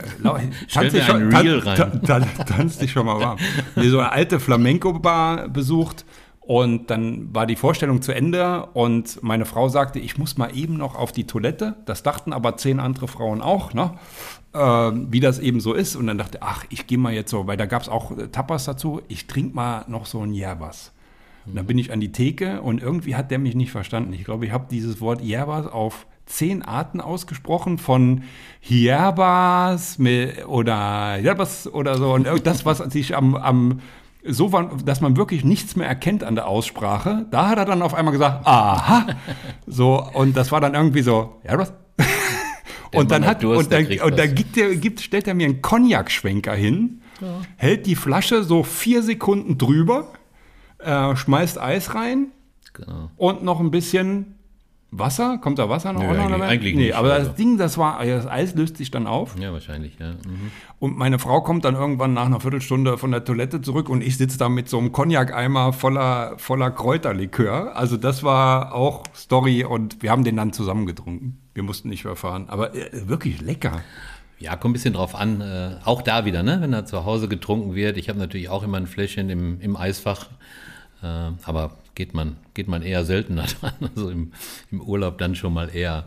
tanz 0.73 0.93
dich 0.93 1.05
schon- 1.05 1.23
ein 1.25 1.31
tan- 1.31 1.47
Reel 1.47 1.59
rein. 1.61 1.77
tan- 1.77 2.03
tan- 2.03 2.47
Tanz 2.47 2.79
dich 2.79 2.93
schon 2.93 3.07
mal 3.07 3.19
warm. 3.19 3.39
Nee, 3.77 3.89
so 3.89 3.99
eine 3.99 4.13
alte 4.13 4.39
Flamenco-Bar 4.39 5.49
besucht 5.49 6.05
und 6.41 6.91
dann 6.91 7.35
war 7.35 7.47
die 7.47 7.57
Vorstellung 7.57 8.03
zu 8.03 8.13
Ende 8.13 8.67
und 8.75 9.23
meine 9.23 9.47
Frau 9.47 9.69
sagte, 9.69 9.99
ich 9.99 10.19
muss 10.19 10.37
mal 10.37 10.55
eben 10.55 10.77
noch 10.77 10.95
auf 10.97 11.11
die 11.13 11.25
Toilette. 11.27 11.77
Das 11.87 12.03
dachten 12.03 12.33
aber 12.35 12.57
zehn 12.59 12.79
andere 12.79 13.09
Frauen 13.09 13.41
auch, 13.41 13.73
ne? 13.73 13.95
Ähm, 14.53 15.09
wie 15.11 15.21
das 15.21 15.39
eben 15.39 15.61
so 15.61 15.73
ist. 15.73 15.97
Und 15.97 16.07
dann 16.07 16.19
dachte, 16.19 16.39
ach, 16.43 16.65
ich 16.69 16.87
gehe 16.87 16.99
mal 16.99 17.13
jetzt 17.15 17.31
so, 17.31 17.47
weil 17.47 17.57
da 17.57 17.65
gab 17.67 17.83
es 17.83 17.89
auch 17.89 18.17
äh, 18.17 18.29
Tapas 18.29 18.67
dazu, 18.67 19.01
ich 19.09 19.27
trinke 19.27 19.57
mal 19.57 19.85
noch 19.89 20.05
so 20.07 20.21
ein 20.21 20.33
Yerbas. 20.35 20.93
Und 21.47 21.57
dann 21.57 21.67
bin 21.67 21.79
ich 21.79 21.91
an 21.93 22.01
die 22.01 22.13
Theke 22.13 22.61
und 22.63 22.81
irgendwie 22.83 23.17
hat 23.17 23.31
der 23.31 23.39
mich 23.39 23.55
nicht 23.55 23.73
verstanden. 23.73 24.13
Ich 24.13 24.25
glaube, 24.25 24.45
ich 24.47 24.53
habe 24.53 24.67
dieses 24.71 25.01
Wort 25.01 25.23
Yerbas 25.23 25.67
auf 25.67 26.07
zehn 26.27 26.63
Arten 26.63 27.01
ausgesprochen, 27.01 27.79
von 27.79 28.25
Hierbas 28.61 29.99
oder 30.47 31.19
Yerbas 31.19 31.67
oder 31.67 31.99
so. 31.99 32.13
Und 32.15 32.27
das, 32.45 32.65
was 32.65 32.79
sich 32.79 33.17
am, 33.17 33.35
am 33.35 33.81
so 34.27 34.53
war, 34.53 34.71
dass 34.85 35.01
man 35.01 35.17
wirklich 35.17 35.45
nichts 35.45 35.77
mehr 35.77 35.87
erkennt 35.87 36.25
an 36.25 36.35
der 36.35 36.47
Aussprache, 36.47 37.27
da 37.31 37.49
hat 37.49 37.59
er 37.59 37.67
dann 37.67 37.83
auf 37.83 37.95
einmal 37.95 38.13
gesagt, 38.13 38.47
aha. 38.47 39.07
So, 39.67 40.03
und 40.15 40.37
das 40.37 40.51
war 40.51 40.61
dann 40.61 40.75
irgendwie 40.75 41.03
so? 41.03 41.41
Der 41.45 43.01
Und 43.01 43.11
dann, 43.11 43.27
hat, 43.27 43.43
Durst, 43.43 43.65
und 43.65 43.73
dann, 43.73 43.87
und 44.09 44.19
dann 44.19 44.35
gibt 44.37 44.55
der, 44.55 44.77
gibt, 44.77 45.01
stellt 45.01 45.27
er 45.27 45.35
mir 45.35 45.47
einen 45.47 45.61
Cognac-Schwenker 45.61 46.55
hin 46.55 47.01
hält 47.57 47.87
die 47.87 47.97
Flasche 47.97 48.45
so 48.45 48.63
vier 48.63 49.03
Sekunden 49.03 49.59
drüber, 49.59 50.09
äh, 50.79 51.15
schmeißt 51.17 51.61
Eis 51.61 51.95
rein 51.95 52.29
Genau. 52.73 53.11
und 53.17 53.45
noch 53.45 53.61
ein 53.61 53.71
bisschen 53.71 54.35
Wasser. 54.99 55.39
Kommt 55.39 55.59
da 55.59 55.69
Wasser 55.69 55.93
noch? 55.93 56.01
Nö, 56.03 56.09
eigentlich- 56.09 56.31
dabei? 56.31 56.49
eigentlich 56.49 56.75
nee, 56.75 56.83
nicht, 56.87 56.97
aber 56.97 57.13
also. 57.13 57.29
das 57.29 57.37
Ding, 57.37 57.59
das 57.59 57.79
war, 57.79 58.05
das 58.05 58.27
Eis 58.27 58.55
löst 58.55 58.77
sich 58.77 58.91
dann 58.91 59.07
auf. 59.07 59.37
Ja, 59.39 59.53
wahrscheinlich, 59.53 59.99
ja. 59.99 60.13
Mhm. 60.13 60.51
Und 60.79 60.97
meine 60.97 61.19
Frau 61.19 61.41
kommt 61.41 61.65
dann 61.65 61.75
irgendwann 61.75 62.15
nach 62.15 62.27
einer 62.27 62.41
Viertelstunde 62.41 62.97
von 62.99 63.11
der 63.11 63.25
Toilette 63.25 63.61
zurück 63.61 63.89
und 63.89 64.03
ich 64.03 64.17
sitze 64.17 64.39
da 64.39 64.49
mit 64.49 64.69
so 64.69 64.79
einem 64.79 64.93
Cognac-Eimer 64.93 65.73
voller, 65.73 66.35
voller 66.39 66.71
Kräuterlikör. 66.71 67.77
Also 67.77 67.97
das 67.97 68.23
war 68.23 68.75
auch 68.75 69.03
Story 69.15 69.65
und 69.65 70.03
wir 70.03 70.11
haben 70.11 70.25
den 70.25 70.37
dann 70.37 70.53
zusammen 70.53 70.87
getrunken. 70.87 71.39
Wir 71.55 71.63
mussten 71.63 71.89
nicht 71.89 72.05
mehr 72.05 72.17
fahren. 72.17 72.47
Aber 72.49 72.75
äh, 72.75 73.09
wirklich 73.09 73.41
lecker. 73.41 73.83
Ja, 74.39 74.57
kommt 74.57 74.71
ein 74.71 74.73
bisschen 74.75 74.95
drauf 74.95 75.15
an. 75.15 75.41
Äh, 75.41 75.77
auch 75.85 76.03
da 76.03 76.25
wieder, 76.25 76.43
ne? 76.43 76.59
wenn 76.61 76.73
da 76.73 76.85
zu 76.85 77.05
Hause 77.05 77.29
getrunken 77.29 77.75
wird. 77.75 77.97
Ich 77.97 78.09
habe 78.09 78.19
natürlich 78.19 78.49
auch 78.49 78.63
immer 78.63 78.77
ein 78.77 78.87
Fläschchen 78.87 79.31
im, 79.31 79.61
im 79.61 79.77
Eisfach. 79.77 80.27
Äh, 81.03 81.07
aber 81.45 81.73
geht 81.95 82.15
man, 82.15 82.37
geht 82.55 82.69
man 82.69 82.83
eher 82.83 83.05
seltener 83.05 83.45
dran. 83.61 83.75
Also 83.95 84.11
im, 84.11 84.33
im 84.71 84.81
Urlaub 84.81 85.19
dann 85.19 85.35
schon 85.35 85.53
mal 85.53 85.75
eher. 85.75 86.07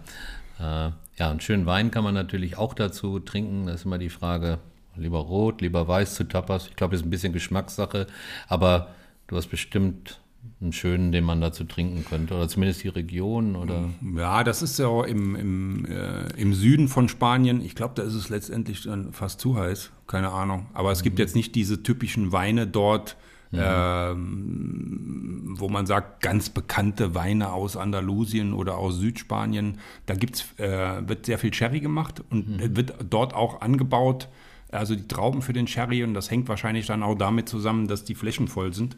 Äh, 0.60 0.92
ja, 1.20 1.32
einen 1.32 1.40
schönen 1.40 1.66
Wein 1.66 1.92
kann 1.92 2.04
man 2.04 2.14
natürlich 2.14 2.58
auch 2.58 2.74
dazu 2.74 3.20
trinken. 3.20 3.66
Das 3.66 3.82
ist 3.82 3.86
immer 3.86 3.98
die 3.98 4.10
Frage, 4.10 4.60
lieber 4.96 5.20
rot, 5.20 5.62
lieber 5.62 5.88
weiß 5.88 6.16
zu 6.16 6.26
Tapas. 6.26 6.68
Ich 6.68 6.76
glaube, 6.76 6.92
das 6.92 7.02
ist 7.02 7.08
ein 7.08 7.12
bisschen 7.12 7.34
Geschmackssache. 7.34 8.08
Aber 8.48 8.90
du 9.28 9.36
hast 9.36 9.48
bestimmt 9.48 10.20
einen 10.62 10.74
schönen, 10.74 11.12
den 11.12 11.24
man 11.24 11.42
dazu 11.42 11.64
trinken 11.64 12.06
könnte. 12.06 12.34
Oder 12.36 12.48
zumindest 12.48 12.84
die 12.84 12.88
Region. 12.88 13.56
Oder 13.56 13.90
Ja, 14.16 14.44
das 14.44 14.62
ist 14.62 14.80
ja 14.80 15.06
im, 15.06 15.36
im, 15.36 15.86
äh, 15.86 16.30
im 16.40 16.54
Süden 16.54 16.88
von 16.88 17.10
Spanien. 17.10 17.62
Ich 17.62 17.76
glaube, 17.76 17.94
da 17.96 18.04
ist 18.04 18.14
es 18.14 18.30
letztendlich 18.30 18.84
dann 18.84 19.14
fast 19.14 19.40
zu 19.40 19.58
heiß. 19.58 19.92
Keine 20.08 20.30
Ahnung. 20.30 20.68
Aber 20.74 20.92
es 20.92 21.04
gibt 21.04 21.20
jetzt 21.20 21.36
nicht 21.36 21.56
diese 21.56 21.84
typischen 21.84 22.32
Weine 22.32 22.66
dort, 22.66 23.18
ähm, 23.54 25.56
wo 25.60 25.70
man 25.70 25.86
sagt, 25.86 26.22
ganz 26.22 26.50
bekannte 26.50 27.16
Weine 27.16 27.52
aus 27.52 27.78
Andalusien 27.78 28.54
oder 28.54 28.78
aus 28.78 28.96
Südspanien. 28.96 29.80
Da 30.06 30.16
gibt's, 30.16 30.46
äh, 30.58 31.08
wird 31.08 31.26
sehr 31.26 31.40
viel 31.40 31.54
Sherry 31.54 31.80
gemacht 31.80 32.24
und 32.30 32.62
äh, 32.62 32.76
wird 32.76 32.94
dort 33.10 33.34
auch 33.34 33.62
angebaut. 33.62 34.28
Also 34.70 34.96
die 34.96 35.08
Trauben 35.08 35.42
für 35.42 35.54
den 35.54 35.68
Sherry 35.68 36.04
und 36.04 36.14
das 36.14 36.30
hängt 36.30 36.50
wahrscheinlich 36.50 36.88
dann 36.88 37.02
auch 37.02 37.16
damit 37.16 37.48
zusammen, 37.48 37.88
dass 37.88 38.04
die 38.04 38.16
Flächen 38.16 38.48
voll 38.48 38.74
sind 38.74 38.98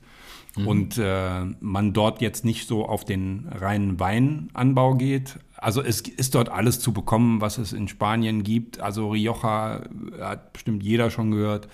und 0.56 0.98
äh, 0.98 1.46
man 1.60 1.94
dort 1.94 2.22
jetzt 2.22 2.44
nicht 2.44 2.68
so 2.68 2.86
auf 2.86 3.06
den 3.06 3.48
reinen 3.50 4.00
Weinanbau 4.00 4.96
geht. 4.96 5.40
Also 5.56 5.82
es 5.82 6.02
ist 6.02 6.36
dort 6.36 6.50
alles 6.50 6.80
zu 6.80 6.92
bekommen, 6.92 7.42
was 7.42 7.58
es 7.58 7.74
in 7.74 7.88
Spanien 7.88 8.44
gibt. 8.44 8.80
Also 8.80 9.10
Rioja 9.10 9.78
äh, 9.78 10.22
hat 10.22 10.54
bestimmt 10.54 10.84
jeder 10.84 11.12
schon 11.12 11.32
gehört. 11.32 11.68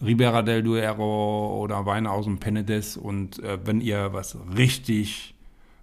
Ribera 0.00 0.42
del 0.42 0.62
Duero 0.62 1.60
oder 1.62 1.86
Weine 1.86 2.10
aus 2.10 2.24
dem 2.24 2.38
Penedès. 2.38 2.98
Und 2.98 3.42
äh, 3.42 3.58
wenn 3.64 3.80
ihr 3.80 4.12
was 4.12 4.36
richtig 4.56 5.34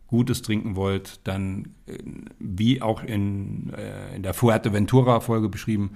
Gutes 0.07 0.41
trinken 0.41 0.75
wollt, 0.75 1.25
dann, 1.25 1.69
äh, 1.87 1.97
wie 2.39 2.81
auch 2.81 3.03
in, 3.03 3.73
äh, 3.73 4.15
in 4.15 4.23
der 4.23 4.33
Fuerteventura-Folge 4.33 5.49
beschrieben, 5.49 5.91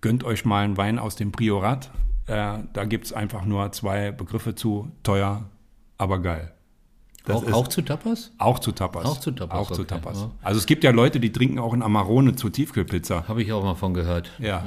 gönnt 0.00 0.24
euch 0.24 0.44
mal 0.44 0.64
einen 0.64 0.76
Wein 0.76 0.98
aus 0.98 1.16
dem 1.16 1.32
Priorat. 1.32 1.90
Äh, 2.26 2.58
da 2.72 2.84
gibt 2.84 3.06
es 3.06 3.12
einfach 3.12 3.44
nur 3.44 3.70
zwei 3.72 4.10
Begriffe 4.10 4.54
zu, 4.54 4.90
teuer, 5.02 5.50
aber 5.98 6.20
geil. 6.20 6.52
Auch, 7.28 7.42
ist- 7.44 7.54
auch 7.54 7.68
zu 7.68 7.82
Tapas? 7.82 8.32
Auch 8.38 8.58
zu 8.58 8.72
Tapas. 8.72 9.04
Auch 9.06 9.20
zu 9.20 9.30
Tapas, 9.30 9.56
Auch 9.58 9.70
zu 9.70 9.82
okay, 9.82 9.94
Tapas. 9.94 10.20
ja. 10.22 10.30
Also 10.42 10.58
es 10.58 10.66
gibt 10.66 10.82
ja 10.82 10.90
Leute, 10.90 11.20
die 11.20 11.30
trinken 11.30 11.58
auch 11.60 11.72
in 11.72 11.82
Amarone 11.82 12.34
zu 12.34 12.48
Tiefkühlpizza. 12.50 13.24
Habe 13.28 13.42
ich 13.42 13.52
auch 13.52 13.62
mal 13.62 13.74
von 13.76 13.94
gehört. 13.94 14.30
Ja. 14.40 14.64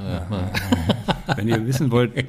Wenn 1.35 1.47
ihr 1.49 1.65
wissen 1.65 1.91
wollt, 1.91 2.13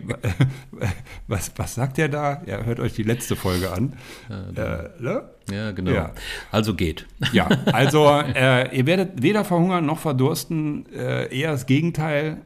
was, 1.28 1.52
was 1.56 1.74
sagt 1.76 1.98
er 1.98 2.08
da? 2.08 2.42
Ja, 2.46 2.62
hört 2.62 2.80
euch 2.80 2.94
die 2.94 3.02
letzte 3.04 3.36
Folge 3.36 3.70
an. 3.72 3.92
Äh, 4.28 5.02
ne? 5.02 5.22
Ja, 5.50 5.70
genau. 5.70 5.92
Ja. 5.92 6.10
Also 6.50 6.74
geht. 6.74 7.06
Ja, 7.32 7.46
also 7.72 8.08
äh, 8.10 8.76
ihr 8.76 8.86
werdet 8.86 9.22
weder 9.22 9.44
verhungern 9.44 9.86
noch 9.86 9.98
verdursten, 10.00 10.86
äh, 10.92 11.32
eher 11.36 11.52
das 11.52 11.66
Gegenteil. 11.66 12.38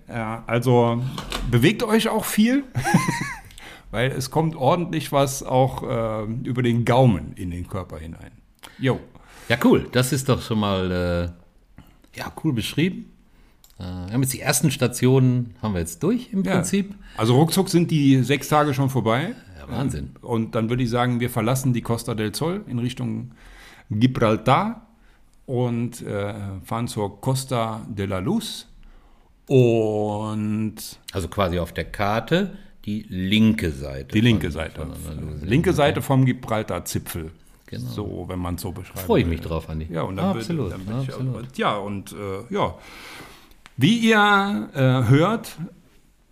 Also 0.46 1.02
bewegt 1.50 1.82
euch 1.82 2.08
auch 2.08 2.24
viel, 2.26 2.64
weil 3.90 4.10
es 4.12 4.30
kommt 4.30 4.54
ordentlich 4.56 5.12
was 5.12 5.42
auch 5.42 5.82
äh, 5.82 6.24
über 6.44 6.62
den 6.62 6.84
Gaumen 6.84 7.32
in 7.34 7.50
den 7.50 7.66
Körper 7.68 7.98
hinein. 7.98 8.32
Jo. 8.78 9.00
Ja, 9.48 9.56
cool. 9.64 9.88
Das 9.92 10.12
ist 10.12 10.28
doch 10.28 10.40
schon 10.42 10.60
mal 10.60 10.90
äh, 12.14 12.18
ja, 12.18 12.32
cool 12.44 12.52
beschrieben. 12.52 13.10
Äh, 13.78 13.82
wir 13.82 14.12
haben 14.14 14.22
jetzt 14.22 14.32
die 14.32 14.40
ersten 14.40 14.70
Stationen 14.70 15.54
haben 15.62 15.74
wir 15.74 15.80
jetzt 15.80 16.02
durch 16.02 16.32
im 16.32 16.44
Ja. 16.44 16.54
Prinzip. 16.56 16.94
Also 17.16 17.34
ruckzuck 17.36 17.68
sind 17.68 17.90
die 17.90 18.22
sechs 18.22 18.48
Tage 18.48 18.74
schon 18.74 18.90
vorbei. 18.90 19.34
Ja, 19.58 19.68
Wahnsinn. 19.68 20.10
Und 20.22 20.54
dann 20.54 20.68
würde 20.70 20.82
ich 20.82 20.90
sagen, 20.90 21.20
wir 21.20 21.30
verlassen 21.30 21.72
die 21.72 21.82
Costa 21.82 22.14
del 22.14 22.34
Sol 22.34 22.64
in 22.68 22.78
Richtung 22.78 23.32
Gibraltar 23.90 24.86
und 25.46 26.00
äh, 26.02 26.34
fahren 26.64 26.86
zur 26.86 27.20
Costa 27.20 27.84
de 27.88 28.06
la 28.06 28.18
Luz. 28.20 28.68
Und 29.48 30.76
Also 31.12 31.26
quasi 31.28 31.58
auf 31.58 31.72
der 31.72 31.86
Karte 31.86 32.56
die 32.84 33.04
linke 33.08 33.70
Seite. 33.70 34.12
die 34.12 34.20
linke 34.20 34.50
Seite. 34.50 34.86
Linke 35.42 35.72
Seite 35.72 36.02
vom 36.02 36.24
Gibraltar-Zipfel. 36.24 37.30
Genau. 37.66 37.90
So, 37.90 38.24
wenn 38.28 38.38
man 38.38 38.56
es 38.56 38.62
so 38.62 38.72
beschreibt. 38.72 39.00
Freue 39.00 39.22
ich 39.22 39.28
mich 39.28 39.40
drauf, 39.40 39.68
Andi. 39.68 39.86
Ja, 39.90 40.02
und 40.02 40.16
dann 40.16 40.36
absolut. 40.36 40.70
Wird, 40.70 40.72
dann 40.72 40.86
wird 40.86 41.08
absolut. 41.08 41.58
Ja, 41.58 41.76
und 41.76 42.12
äh, 42.12 42.52
ja. 42.52 42.74
Wie 43.76 43.96
ihr 43.98 44.68
äh, 44.74 45.08
hört, 45.08 45.56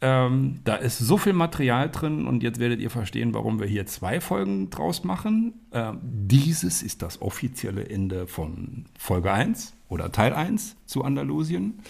ähm, 0.01 0.61
da 0.65 0.77
ist 0.77 0.99
so 0.99 1.17
viel 1.17 1.33
Material 1.33 1.91
drin 1.91 2.27
und 2.27 2.43
jetzt 2.43 2.59
werdet 2.61 2.81
ihr 2.81 2.91
verstehen, 2.91 3.35
warum 3.35 3.59
wir 3.59 3.67
hier 3.67 3.87
zwei 3.87 4.21
Folgen 4.21 4.71
draus 4.71 5.03
machen. 5.05 5.55
Ähm, 5.73 5.99
dieses 6.03 6.83
ist 6.83 7.03
das 7.03 7.23
offizielle 7.23 7.89
Ende 7.89 8.27
von 8.27 8.85
Folge 8.99 9.33
1 9.33 9.75
oder 9.89 10.13
Teil 10.13 10.35
1 10.35 10.77
zu 10.87 11.05
Andalusien. 11.05 11.81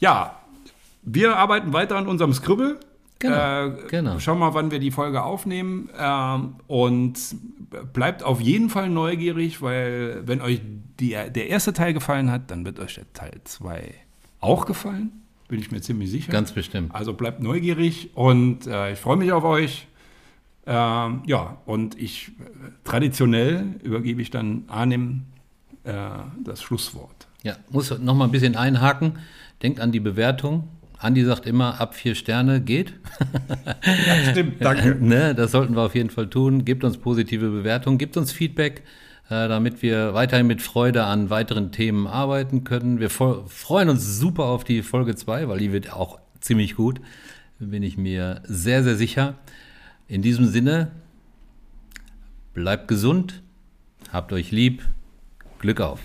Ja, 0.00 0.36
wir 1.02 1.36
arbeiten 1.36 1.72
weiter 1.72 1.96
an 1.96 2.06
unserem 2.06 2.32
Skribbel. 2.32 2.80
Genau, 3.18 3.66
Äh, 3.66 3.72
genau. 3.88 4.18
Schauen 4.18 4.38
mal, 4.38 4.54
wann 4.54 4.70
wir 4.70 4.78
die 4.78 4.90
Folge 4.90 5.22
aufnehmen. 5.22 5.90
Ähm, 5.98 6.54
und 6.66 7.14
bleibt 7.92 8.22
auf 8.22 8.40
jeden 8.40 8.70
Fall 8.70 8.88
neugierig, 8.88 9.60
weil 9.60 10.22
wenn 10.26 10.40
euch 10.40 10.60
die, 11.00 11.10
der 11.10 11.48
erste 11.48 11.72
Teil 11.72 11.92
gefallen 11.92 12.30
hat, 12.30 12.50
dann 12.50 12.64
wird 12.64 12.78
euch 12.80 12.94
der 12.94 13.12
Teil 13.12 13.40
2 13.44 13.94
auch 14.40 14.66
gefallen. 14.66 15.12
Bin 15.48 15.58
ich 15.60 15.70
mir 15.70 15.80
ziemlich 15.80 16.10
sicher. 16.10 16.30
Ganz 16.30 16.52
bestimmt. 16.52 16.94
Also 16.94 17.14
bleibt 17.14 17.42
neugierig 17.42 18.10
und 18.14 18.66
äh, 18.66 18.92
ich 18.92 18.98
freue 18.98 19.16
mich 19.16 19.32
auf 19.32 19.44
euch. 19.44 19.86
Ähm, 20.66 21.22
ja, 21.26 21.56
und 21.64 21.98
ich 21.98 22.28
äh, 22.28 22.32
traditionell 22.84 23.64
übergebe 23.82 24.20
ich 24.20 24.30
dann 24.30 24.64
Arnim 24.68 25.22
äh, 25.84 25.92
das 26.44 26.60
Schlusswort. 26.62 27.26
Ja, 27.42 27.56
muss 27.70 27.96
noch 27.98 28.14
mal 28.14 28.26
ein 28.26 28.30
bisschen 28.30 28.56
einhaken. 28.56 29.18
Denkt 29.62 29.80
an 29.80 29.90
die 29.92 30.00
Bewertung. 30.00 30.68
Andi 30.98 31.24
sagt 31.24 31.46
immer, 31.46 31.80
ab 31.80 31.94
vier 31.94 32.16
Sterne 32.16 32.60
geht. 32.60 32.92
Stimmt, 34.30 34.60
danke. 34.60 34.96
ne, 35.00 35.34
das 35.34 35.52
sollten 35.52 35.76
wir 35.76 35.82
auf 35.82 35.94
jeden 35.94 36.10
Fall 36.10 36.28
tun. 36.28 36.64
Gebt 36.64 36.82
uns 36.82 36.98
positive 36.98 37.50
Bewertungen, 37.50 37.98
gebt 37.98 38.16
uns 38.16 38.32
Feedback, 38.32 38.82
äh, 39.30 39.46
damit 39.46 39.82
wir 39.82 40.14
weiterhin 40.14 40.48
mit 40.48 40.60
Freude 40.60 41.04
an 41.04 41.30
weiteren 41.30 41.70
Themen 41.70 42.08
arbeiten 42.08 42.64
können. 42.64 42.98
Wir 42.98 43.10
freuen 43.10 43.88
uns 43.88 44.18
super 44.18 44.44
auf 44.44 44.64
die 44.64 44.82
Folge 44.82 45.14
2, 45.14 45.48
weil 45.48 45.58
die 45.58 45.72
wird 45.72 45.92
auch 45.92 46.18
ziemlich 46.40 46.74
gut. 46.74 47.00
Bin 47.60 47.84
ich 47.84 47.96
mir 47.96 48.42
sehr, 48.44 48.82
sehr 48.82 48.96
sicher. 48.96 49.34
In 50.08 50.22
diesem 50.22 50.46
Sinne, 50.46 50.90
bleibt 52.54 52.88
gesund, 52.88 53.42
habt 54.12 54.32
euch 54.32 54.50
lieb, 54.50 54.82
Glück 55.60 55.80
auf. 55.80 56.00